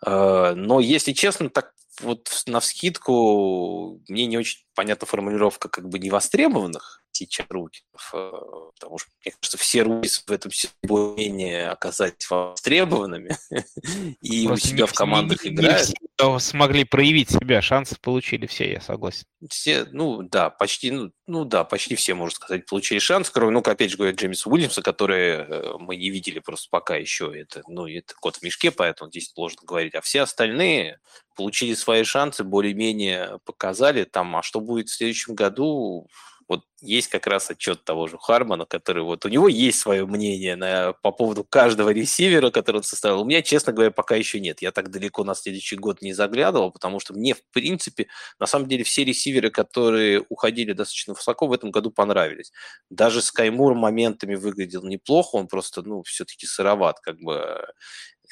А, 0.05 0.55
но, 0.55 0.81
если 0.81 1.13
честно, 1.13 1.51
так 1.51 1.73
вот 2.03 2.31
на 2.47 2.61
вскидку 2.61 4.01
мне 4.09 4.27
не 4.27 4.39
очень 4.39 4.65
понятна 4.75 5.07
формулировка 5.07 5.69
как 5.69 5.89
бы 5.89 5.99
невостребованных 5.99 7.03
сейчас 7.13 7.47
рутинов, 7.51 8.11
э, 8.15 8.31
потому 8.79 8.99
что, 8.99 9.11
мне 9.25 9.35
кажется, 9.39 9.59
все 9.59 9.83
рутины 9.83 10.25
в 10.27 10.31
этом 10.31 10.51
более-менее 10.83 11.69
оказались 11.69 12.29
востребованными 12.31 13.37
и 14.23 14.49
у 14.49 14.57
себя 14.57 14.87
в 14.87 14.95
командах 14.95 15.47
играют. 15.47 15.93
Смогли 16.39 16.85
проявить 16.85 17.31
себя, 17.31 17.63
шансы 17.63 17.97
получили 18.01 18.47
все, 18.47 18.73
я 18.73 18.81
согласен. 18.81 19.25
Все, 19.49 19.87
ну 19.91 20.23
да, 20.23 20.51
почти, 20.51 20.91
ну, 20.91 21.13
ну 21.27 21.45
да, 21.45 21.65
почти 21.65 21.95
все, 21.95 22.15
можно 22.15 22.35
сказать, 22.35 22.67
получили 22.67 22.99
шанс, 22.99 23.31
кроме, 23.31 23.53
ну, 23.53 23.61
опять 23.61 23.91
же 23.91 23.97
говоря, 23.97 24.15
Джеймиса 24.15 24.49
Уильямса, 24.51 24.83
который 24.83 25.29
э, 25.31 25.73
мы 25.79 25.97
не 25.97 26.11
видели 26.11 26.39
просто 26.39 26.69
пока 26.71 26.97
еще, 26.97 27.33
это, 27.35 27.63
ну, 27.69 27.87
это 27.87 28.15
кот 28.21 28.37
в 28.37 28.43
мешке, 28.43 28.71
поэтому 28.71 29.11
здесь 29.11 29.31
сложно 29.33 29.63
говорить, 29.65 29.95
а 29.95 30.01
все 30.01 30.23
остальные 30.23 30.99
получили 31.37 31.75
свои 31.75 32.05
шансы, 32.05 32.45
более-менее 32.45 33.39
показали 33.45 34.05
там, 34.05 34.37
а 34.37 34.43
что 34.43 34.61
будет 34.61 34.89
в 34.89 34.95
следующем 34.95 35.35
году, 35.35 36.09
вот 36.51 36.65
есть 36.81 37.07
как 37.07 37.29
раз 37.29 37.49
отчет 37.49 37.85
того 37.85 38.09
же 38.09 38.19
Хармана, 38.19 38.67
который 38.67 39.05
вот 39.05 39.25
у 39.25 39.29
него 39.29 39.47
есть 39.47 39.79
свое 39.79 40.05
мнение 40.05 40.57
на, 40.57 40.95
по 40.95 41.13
поводу 41.13 41.45
каждого 41.45 41.91
ресивера, 41.91 42.51
который 42.51 42.79
он 42.79 42.83
составил. 42.83 43.21
У 43.21 43.25
меня, 43.25 43.41
честно 43.41 43.73
говоря, 43.73 43.93
пока 43.93 44.17
еще 44.17 44.41
нет. 44.41 44.61
Я 44.61 44.73
так 44.73 44.91
далеко 44.91 45.23
на 45.23 45.37
следующий 45.37 45.77
год 45.77 46.03
не 46.03 46.13
заглядывал, 46.13 46.73
потому 46.73 46.99
что 46.99 47.15
мне, 47.15 47.35
в 47.35 47.43
принципе, 47.53 48.09
на 48.41 48.47
самом 48.47 48.67
деле 48.67 48.83
все 48.83 49.05
ресиверы, 49.05 49.51
которые 49.51 50.25
уходили 50.29 50.73
достаточно 50.73 51.15
высоко, 51.15 51.47
в 51.47 51.53
этом 51.53 51.71
году 51.71 51.93
понравились. 51.93 52.51
Даже 52.91 53.23
Скаймур 53.23 53.75
моментами 53.75 54.35
выглядел 54.35 54.83
неплохо, 54.83 55.37
он 55.37 55.47
просто, 55.47 55.83
ну, 55.83 56.03
все-таки 56.03 56.47
сыроват, 56.47 56.99
как 56.99 57.21
бы 57.21 57.65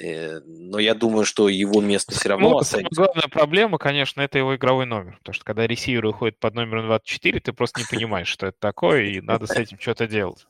но 0.01 0.79
я 0.79 0.95
думаю, 0.95 1.25
что 1.25 1.49
его 1.49 1.81
место 1.81 2.15
все 2.15 2.29
равно 2.31 2.51
ну, 2.51 2.59
останется. 2.59 2.95
Главная 2.95 3.29
проблема, 3.29 3.79
конечно, 3.79 4.21
это 4.21 4.39
его 4.39 4.55
игровой 4.55 4.87
номер. 4.87 5.17
Потому 5.19 5.35
что 5.35 5.45
когда 5.45 5.67
ресивер 5.67 6.07
уходит 6.07 6.39
под 6.39 6.55
номером 6.55 6.87
24, 6.87 7.41
ты 7.41 7.53
просто 7.53 7.81
не 7.81 7.87
понимаешь, 7.91 8.29
что 8.29 8.47
это 8.47 8.57
такое, 8.61 9.05
и 9.05 9.21
надо 9.23 9.47
с 9.47 9.53
этим 9.53 9.79
что-то 9.81 10.07
делать. 10.07 10.47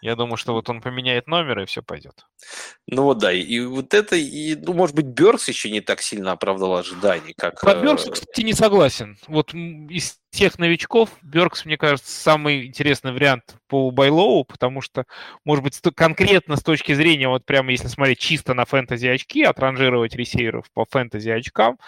Я 0.00 0.16
думаю, 0.16 0.36
что 0.36 0.52
вот 0.52 0.68
он 0.68 0.80
поменяет 0.80 1.26
номер, 1.26 1.60
и 1.60 1.66
все 1.66 1.82
пойдет. 1.82 2.26
Ну 2.86 3.02
вот 3.02 3.18
да, 3.18 3.32
и 3.32 3.60
вот 3.60 3.94
это, 3.94 4.16
и, 4.16 4.54
ну, 4.54 4.72
может 4.72 4.94
быть, 4.94 5.06
Беркс 5.06 5.48
еще 5.48 5.70
не 5.70 5.80
так 5.80 6.00
сильно 6.00 6.32
оправдал 6.32 6.76
ожиданий, 6.76 7.34
как... 7.36 7.60
Про 7.60 7.74
Беркс, 7.74 8.04
кстати, 8.10 8.42
не 8.42 8.52
согласен. 8.52 9.18
Вот 9.26 9.52
из 9.54 10.18
тех 10.30 10.58
новичков 10.58 11.10
Беркс, 11.22 11.64
мне 11.64 11.76
кажется, 11.76 12.10
самый 12.10 12.66
интересный 12.66 13.12
вариант 13.12 13.56
по 13.68 13.90
Байлоу, 13.90 14.44
потому 14.44 14.80
что, 14.80 15.04
может 15.44 15.64
быть, 15.64 15.80
конкретно 15.94 16.56
с 16.56 16.62
точки 16.62 16.92
зрения, 16.92 17.28
вот 17.28 17.44
прямо 17.44 17.70
если 17.70 17.88
смотреть 17.88 18.18
чисто 18.18 18.54
на 18.54 18.64
фэнтези 18.64 19.06
очки, 19.06 19.42
отранжировать 19.42 20.14
ресейеров 20.14 20.70
по 20.72 20.84
фэнтези 20.84 21.30
очкам, 21.30 21.78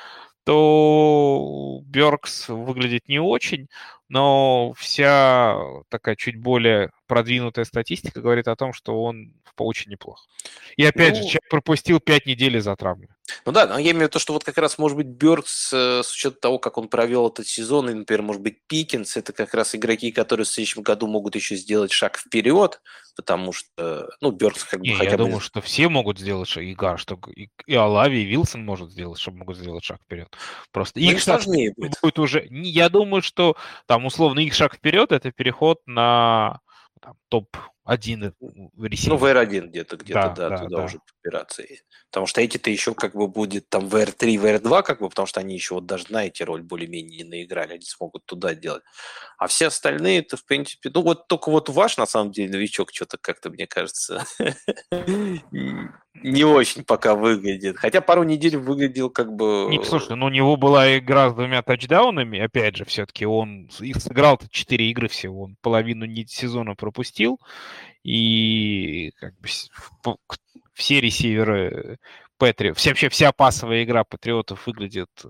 то 0.45 1.81
Беркс 1.85 2.49
выглядит 2.49 3.07
не 3.07 3.19
очень, 3.19 3.69
но 4.09 4.73
вся 4.79 5.59
такая 5.91 6.17
чуть 6.17 6.41
более 6.41 6.91
продвинутая 7.09 7.65
статистика 7.65 8.21
говорит 8.21 8.47
о 8.47 8.55
том, 8.55 8.73
что 8.73 9.03
он 9.03 9.33
очень 9.57 9.91
неплох. 9.91 10.29
И 10.77 10.85
опять 10.85 11.17
ну, 11.17 11.23
же, 11.23 11.23
человек 11.23 11.49
пропустил 11.51 11.99
5 11.99 12.27
недель 12.27 12.61
за 12.61 12.77
травмы. 12.77 13.09
Ну 13.45 13.53
да, 13.53 13.67
но 13.67 13.79
я 13.79 13.91
имею 13.91 14.07
в 14.07 14.11
виду, 14.11 14.19
что 14.19 14.33
вот 14.33 14.45
как 14.45 14.57
раз, 14.59 14.79
может 14.79 14.97
быть, 14.97 15.07
Бёркс, 15.07 15.73
э, 15.73 16.03
с 16.03 16.13
учетом 16.13 16.39
того, 16.41 16.59
как 16.59 16.79
он 16.79 16.89
провел 16.89 17.29
этот 17.29 17.47
сезон, 17.47 17.91
и, 17.91 17.95
например, 17.95 18.23
может 18.23 18.43
быть, 18.43 18.67
Пикинс, 18.67 19.17
это 19.17 19.33
как 19.33 19.53
раз 19.55 19.75
игроки, 19.75 20.13
которые 20.13 20.45
в 20.45 20.49
следующем 20.49 20.83
году 20.83 21.07
могут 21.07 21.35
еще 21.35 21.57
сделать 21.57 21.93
шаг 21.93 22.19
вперед, 22.19 22.81
потому 23.17 23.53
что, 23.53 24.09
ну, 24.21 24.31
Бёркс 24.31 24.65
как 24.65 24.81
бы 24.81 24.87
Не, 24.87 24.95
хотя 24.95 25.11
я 25.11 25.17
бы... 25.19 25.25
думаю, 25.25 25.41
что 25.41 25.61
все 25.61 25.89
могут 25.89 26.19
сделать 26.19 26.49
шаг, 26.49 26.65
и, 26.65 26.77
что 26.97 27.19
и, 27.35 27.51
и 27.67 27.75
Алави, 27.75 28.23
и 28.23 28.25
Вилсон 28.25 28.65
может 28.65 28.91
сделать, 28.91 29.19
чтобы 29.19 29.39
могут 29.39 29.57
сделать 29.57 29.85
шаг 29.85 30.01
вперед. 30.03 30.29
Просто 30.73 31.01
их 31.01 31.21
шаг 31.21 31.43
сложнее 31.43 31.73
будет. 31.77 31.99
будет 32.01 32.19
уже... 32.19 32.47
Я 32.51 32.89
думаю, 32.89 33.23
что 33.23 33.57
там, 33.87 34.07
условно, 34.07 34.41
их 34.41 34.55
шаг 34.55 34.75
вперед– 34.75 35.13
это 35.13 35.33
переход 35.33 35.81
на 35.87 36.61
там, 36.99 37.17
топ 37.29 37.57
топ-1 37.89 38.35
ресивер. 38.79 39.13
Ну, 39.13 39.17
в 39.17 39.25
R1 39.25 39.67
где-то, 39.69 39.97
где-то, 39.97 40.21
да, 40.21 40.29
да, 40.35 40.49
да 40.49 40.59
туда 40.59 40.77
да. 40.77 40.85
уже 40.85 40.99
подбираться. 40.99 41.63
Потому 42.11 42.27
что 42.27 42.41
эти-то 42.41 42.71
еще 42.71 42.95
как 42.95 43.15
бы 43.15 43.29
будет 43.29 43.69
там 43.69 43.89
в 43.89 43.95
R3, 43.95 44.39
в 44.39 44.45
R2, 44.45 44.83
как 44.83 45.01
бы, 45.01 45.09
потому 45.09 45.27
что 45.27 45.41
они 45.41 45.55
еще 45.55 45.75
вот 45.75 45.87
даже 45.87 46.07
на 46.11 46.27
эти 46.27 46.43
роль 46.43 46.63
более-менее 46.63 47.25
не 47.25 47.25
наиграли, 47.25 47.75
они 47.75 47.85
смогут 47.85 48.25
туда 48.27 48.55
делать. 48.55 48.83
А 49.39 49.47
все 49.47 49.69
остальные, 49.69 50.21
это, 50.21 50.37
в 50.37 50.45
принципе, 50.45 50.91
ну, 50.93 51.03
вот 51.03 51.29
только 51.29 51.51
вот 51.51 51.69
ваш, 51.69 51.97
на 51.97 52.07
самом 52.07 52.33
деле, 52.33 52.53
новичок 52.53 52.91
что-то 52.93 53.19
как-то, 53.19 53.51
мне 53.51 53.67
кажется, 53.67 54.25
не 56.23 56.45
очень 56.45 56.85
пока 56.85 57.15
выглядит. 57.15 57.79
Хотя 57.79 58.01
пару 58.01 58.23
недель 58.23 58.57
выглядел 58.57 59.11
как 59.11 59.33
бы... 59.33 59.67
Не, 59.71 59.85
слушай, 59.85 60.17
ну 60.17 60.27
у 60.27 60.31
него 60.31 60.57
была 60.57 60.99
игра 60.99 61.31
с 61.31 61.35
двумя 61.35 61.63
тачдаунами, 61.63 62.41
опять 62.41 62.77
же, 62.77 62.85
все-таки 62.85 63.27
он 63.27 63.71
их 63.81 63.97
сыграл 63.97 64.41
4 64.51 64.91
игры 64.91 65.09
всего, 65.09 65.43
он 65.43 65.57
половину 65.61 66.07
сезона 66.27 66.75
пропустил, 66.75 67.39
и 68.03 69.13
как 69.19 69.35
бы 69.39 69.49
все 70.75 71.01
ресиверы 71.01 71.99
Патри... 72.39 72.71
вообще 72.71 73.09
вся 73.09 73.33
пасовая 73.33 73.83
игра 73.83 74.05
Патриотов 74.05 74.67
выглядит 74.67 75.11
э, 75.25 75.29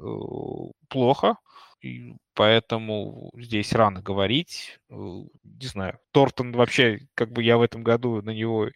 плохо, 0.88 1.36
и 1.80 2.14
поэтому 2.34 3.30
здесь 3.34 3.72
рано 3.72 4.02
говорить. 4.02 4.78
Э, 4.90 4.94
не 4.94 5.66
знаю, 5.66 5.98
Тортон 6.12 6.52
вообще, 6.52 7.00
как 7.14 7.32
бы 7.32 7.42
я 7.42 7.56
в 7.56 7.62
этом 7.62 7.82
году 7.82 8.20
на 8.20 8.30
него 8.30 8.68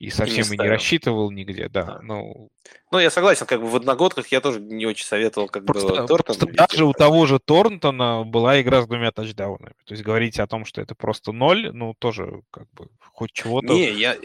и 0.00 0.08
совсем 0.08 0.46
и 0.46 0.50
не, 0.50 0.54
и 0.56 0.58
не 0.58 0.68
рассчитывал 0.68 1.30
нигде, 1.30 1.68
да. 1.68 1.84
да. 1.84 2.00
Ну, 2.02 2.50
ну, 2.90 2.98
я 2.98 3.10
согласен, 3.10 3.46
как 3.46 3.60
бы 3.60 3.68
в 3.68 3.76
одногодках 3.76 4.28
я 4.28 4.40
тоже 4.40 4.58
не 4.58 4.86
очень 4.86 5.04
советовал 5.04 5.48
как 5.48 5.66
просто, 5.66 5.88
бы 5.88 6.06
Тортона. 6.06 6.52
Даже 6.54 6.86
у 6.86 6.92
того 6.94 7.26
же 7.26 7.38
Торнтона 7.38 8.24
была 8.24 8.60
игра 8.62 8.82
с 8.82 8.86
двумя 8.86 9.12
тачдаунами. 9.12 9.74
То 9.84 9.92
есть 9.92 10.02
говорить 10.02 10.40
о 10.40 10.46
том, 10.46 10.64
что 10.64 10.80
это 10.80 10.94
просто 10.94 11.32
ноль, 11.32 11.70
ну, 11.72 11.94
тоже 11.98 12.40
как 12.50 12.64
бы 12.72 12.88
хоть 13.12 13.32
чего-то. 13.32 13.74
Не, 13.74 13.92
я... 13.92 14.16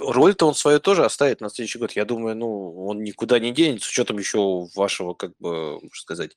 роль-то 0.00 0.46
он 0.46 0.54
свою 0.54 0.78
тоже 0.78 1.04
оставит 1.04 1.40
на 1.40 1.50
следующий 1.50 1.80
год. 1.80 1.90
Я 1.92 2.04
думаю, 2.04 2.36
ну, 2.36 2.86
он 2.86 3.02
никуда 3.02 3.40
не 3.40 3.50
денется, 3.50 3.88
с 3.88 3.90
учетом 3.90 4.18
еще 4.18 4.68
вашего, 4.76 5.14
как 5.14 5.32
бы, 5.40 5.72
можно 5.72 5.90
сказать, 5.92 6.30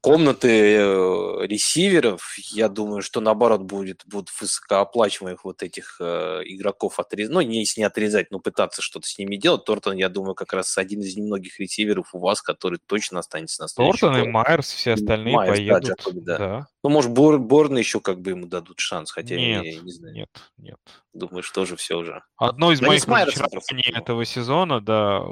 комнаты 0.00 0.48
э, 0.48 1.46
ресиверов. 1.46 2.34
Я 2.50 2.68
думаю, 2.68 3.00
что 3.00 3.20
наоборот 3.20 3.60
будет, 3.62 4.02
будут 4.06 4.30
высокооплачиваемых 4.40 5.44
вот 5.44 5.62
этих 5.62 5.98
э, 6.00 6.40
игроков 6.46 6.98
отрезать. 6.98 7.32
Ну, 7.32 7.40
не, 7.42 7.60
если 7.60 7.80
не 7.80 7.86
отрезать, 7.86 8.31
но 8.32 8.38
пытаться 8.38 8.80
что-то 8.80 9.06
с 9.06 9.18
ними 9.18 9.36
делать. 9.36 9.66
Тортон, 9.66 9.94
я 9.94 10.08
думаю, 10.08 10.34
как 10.34 10.54
раз 10.54 10.78
один 10.78 11.02
из 11.02 11.14
немногих 11.16 11.60
ресиверов 11.60 12.14
у 12.14 12.18
вас, 12.18 12.40
который 12.40 12.78
точно 12.84 13.18
останется 13.18 13.60
на 13.60 13.68
следующий 13.68 14.00
Тортон 14.00 14.18
год. 14.18 14.26
и 14.26 14.30
Майерс, 14.30 14.72
все 14.72 14.94
остальные 14.94 15.36
Майерс, 15.36 15.58
поедут. 15.58 15.82
Да, 15.82 15.88
Джакоби, 15.88 16.20
да. 16.20 16.38
да. 16.38 16.66
Ну, 16.82 16.90
может, 16.90 17.12
Бор, 17.12 17.38
Борна 17.38 17.76
еще 17.76 18.00
как 18.00 18.22
бы 18.22 18.30
ему 18.30 18.46
дадут 18.46 18.80
шанс, 18.80 19.10
хотя 19.10 19.36
нет, 19.36 19.64
я 19.64 19.80
не 19.80 19.92
знаю. 19.92 20.14
Нет, 20.14 20.30
нет. 20.56 20.78
Думаю, 21.12 21.42
что 21.42 21.66
же 21.66 21.76
все 21.76 21.98
уже. 21.98 22.22
Одно 22.38 22.72
из 22.72 22.80
да 22.80 22.86
моих 22.86 23.06
разочарований 23.06 23.94
этого 23.94 24.24
сезона, 24.24 24.80
да, 24.80 25.22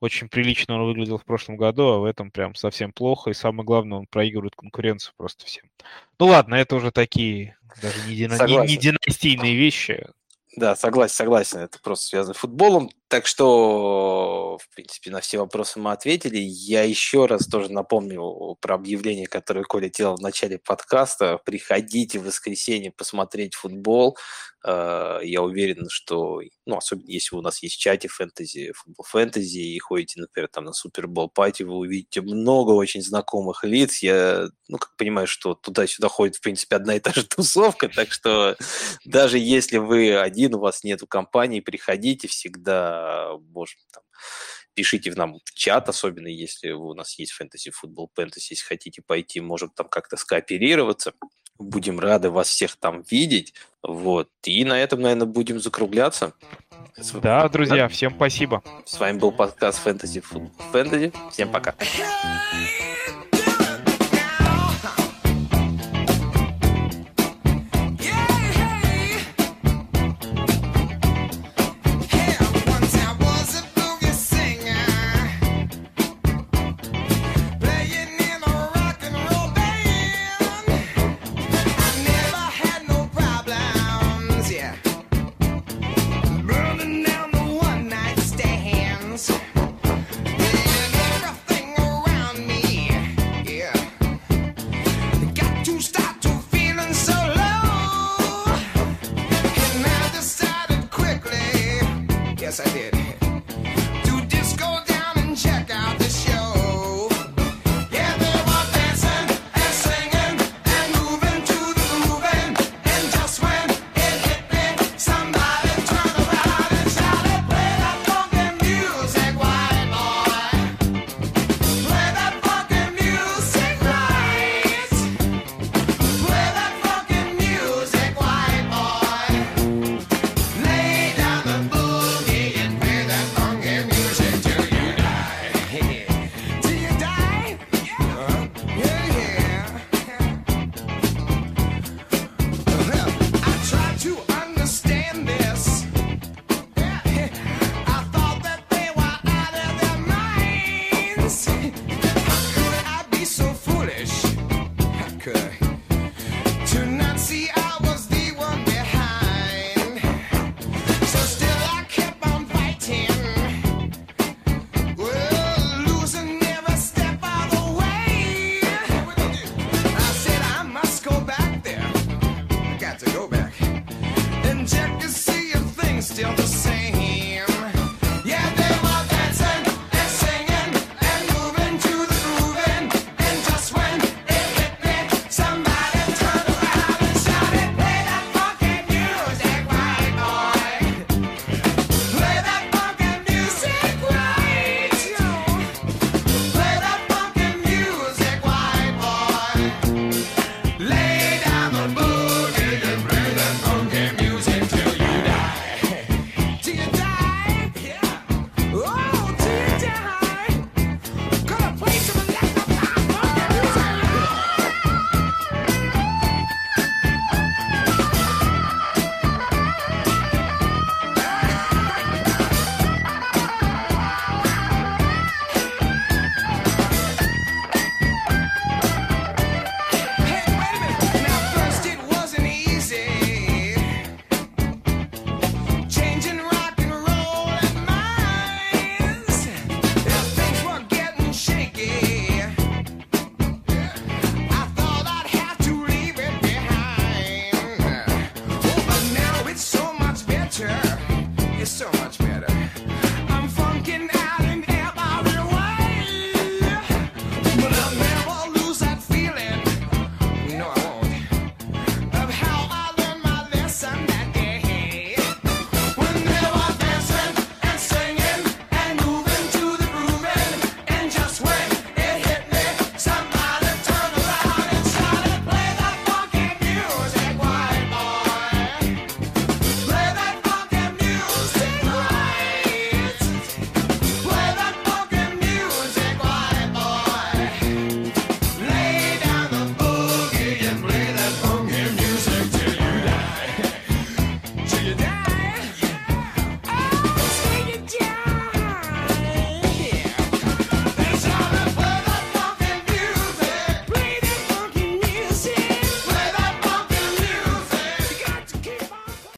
очень 0.00 0.28
прилично 0.28 0.74
он 0.74 0.86
выглядел 0.86 1.16
в 1.16 1.24
прошлом 1.24 1.56
году, 1.56 1.84
а 1.88 1.98
в 1.98 2.04
этом 2.04 2.30
прям 2.30 2.54
совсем 2.54 2.92
плохо. 2.92 3.30
И 3.30 3.34
самое 3.34 3.64
главное, 3.64 4.00
он 4.00 4.06
проигрывает 4.06 4.54
конкуренцию 4.54 5.14
просто 5.16 5.46
всем. 5.46 5.64
Ну 6.18 6.26
ладно, 6.26 6.56
это 6.56 6.76
уже 6.76 6.92
такие 6.92 7.56
даже 7.80 8.06
не, 8.06 8.16
дина... 8.16 8.46
не, 8.46 8.68
не 8.68 8.76
династийные 8.76 9.56
вещи. 9.56 10.06
Да, 10.56 10.74
согласен, 10.74 11.14
согласен. 11.14 11.58
Это 11.60 11.78
просто 11.82 12.06
связано 12.06 12.34
с 12.34 12.38
футболом. 12.38 12.90
Так 13.08 13.26
что, 13.26 14.58
в 14.60 14.74
принципе, 14.74 15.12
на 15.12 15.20
все 15.20 15.38
вопросы 15.38 15.78
мы 15.78 15.92
ответили. 15.92 16.38
Я 16.38 16.82
еще 16.82 17.26
раз 17.26 17.46
тоже 17.46 17.70
напомню 17.70 18.56
про 18.60 18.74
объявление, 18.74 19.28
которое 19.28 19.62
Коля 19.62 19.88
делал 19.88 20.16
в 20.16 20.20
начале 20.20 20.58
подкаста. 20.58 21.38
Приходите 21.44 22.18
в 22.18 22.24
воскресенье 22.24 22.90
посмотреть 22.90 23.54
футбол. 23.54 24.18
Э, 24.66 25.20
я 25.22 25.42
уверен, 25.42 25.86
что, 25.88 26.40
ну, 26.66 26.78
особенно 26.78 27.08
если 27.08 27.36
у 27.36 27.40
нас 27.40 27.62
есть 27.62 27.78
чате 27.78 28.08
фэнтези, 28.08 28.72
футбол 28.74 29.04
фэнтези, 29.08 29.58
и 29.58 29.78
ходите, 29.78 30.20
например, 30.20 30.48
там 30.52 30.64
на 30.64 30.72
Супербол 30.72 31.30
пати, 31.30 31.62
вы 31.62 31.74
увидите 31.76 32.20
много 32.22 32.72
очень 32.72 33.02
знакомых 33.02 33.62
лиц. 33.62 34.02
Я, 34.02 34.48
ну, 34.66 34.78
как 34.78 34.96
понимаю, 34.96 35.28
что 35.28 35.54
туда-сюда 35.54 36.08
ходит, 36.08 36.36
в 36.36 36.40
принципе, 36.40 36.74
одна 36.74 36.96
и 36.96 37.00
та 37.00 37.12
же 37.12 37.24
тусовка, 37.28 37.88
так 37.88 38.10
что 38.10 38.56
даже 39.04 39.38
если 39.38 39.78
вы 39.78 40.18
один, 40.18 40.56
у 40.56 40.58
вас 40.58 40.82
нету 40.82 41.06
компании, 41.06 41.60
приходите, 41.60 42.26
всегда 42.26 42.95
можем 43.52 43.80
там 43.92 44.02
пишите 44.76 45.10
в 45.10 45.16
нам 45.16 45.38
в 45.44 45.54
чат, 45.54 45.88
особенно 45.88 46.28
если 46.28 46.70
у 46.70 46.92
нас 46.94 47.18
есть 47.18 47.32
фэнтези 47.32 47.70
футбол 47.70 48.10
пентес, 48.14 48.50
если 48.50 48.64
хотите 48.64 49.02
пойти, 49.02 49.40
можем 49.40 49.70
там 49.70 49.88
как-то 49.88 50.16
скооперироваться. 50.16 51.14
Будем 51.58 51.98
рады 51.98 52.28
вас 52.28 52.48
всех 52.48 52.76
там 52.76 53.02
видеть. 53.10 53.54
Вот. 53.82 54.28
И 54.44 54.62
на 54.64 54.78
этом, 54.78 55.00
наверное, 55.00 55.26
будем 55.26 55.58
закругляться. 55.58 56.34
Да, 57.14 57.48
друзья, 57.48 57.88
всем 57.88 58.14
спасибо. 58.14 58.62
С 58.84 59.00
вами 59.00 59.18
был 59.18 59.32
подкаст 59.32 59.78
Фэнтези 59.78 60.22
Фэнтези. 60.72 61.12
Всем 61.32 61.50
пока. 61.50 61.74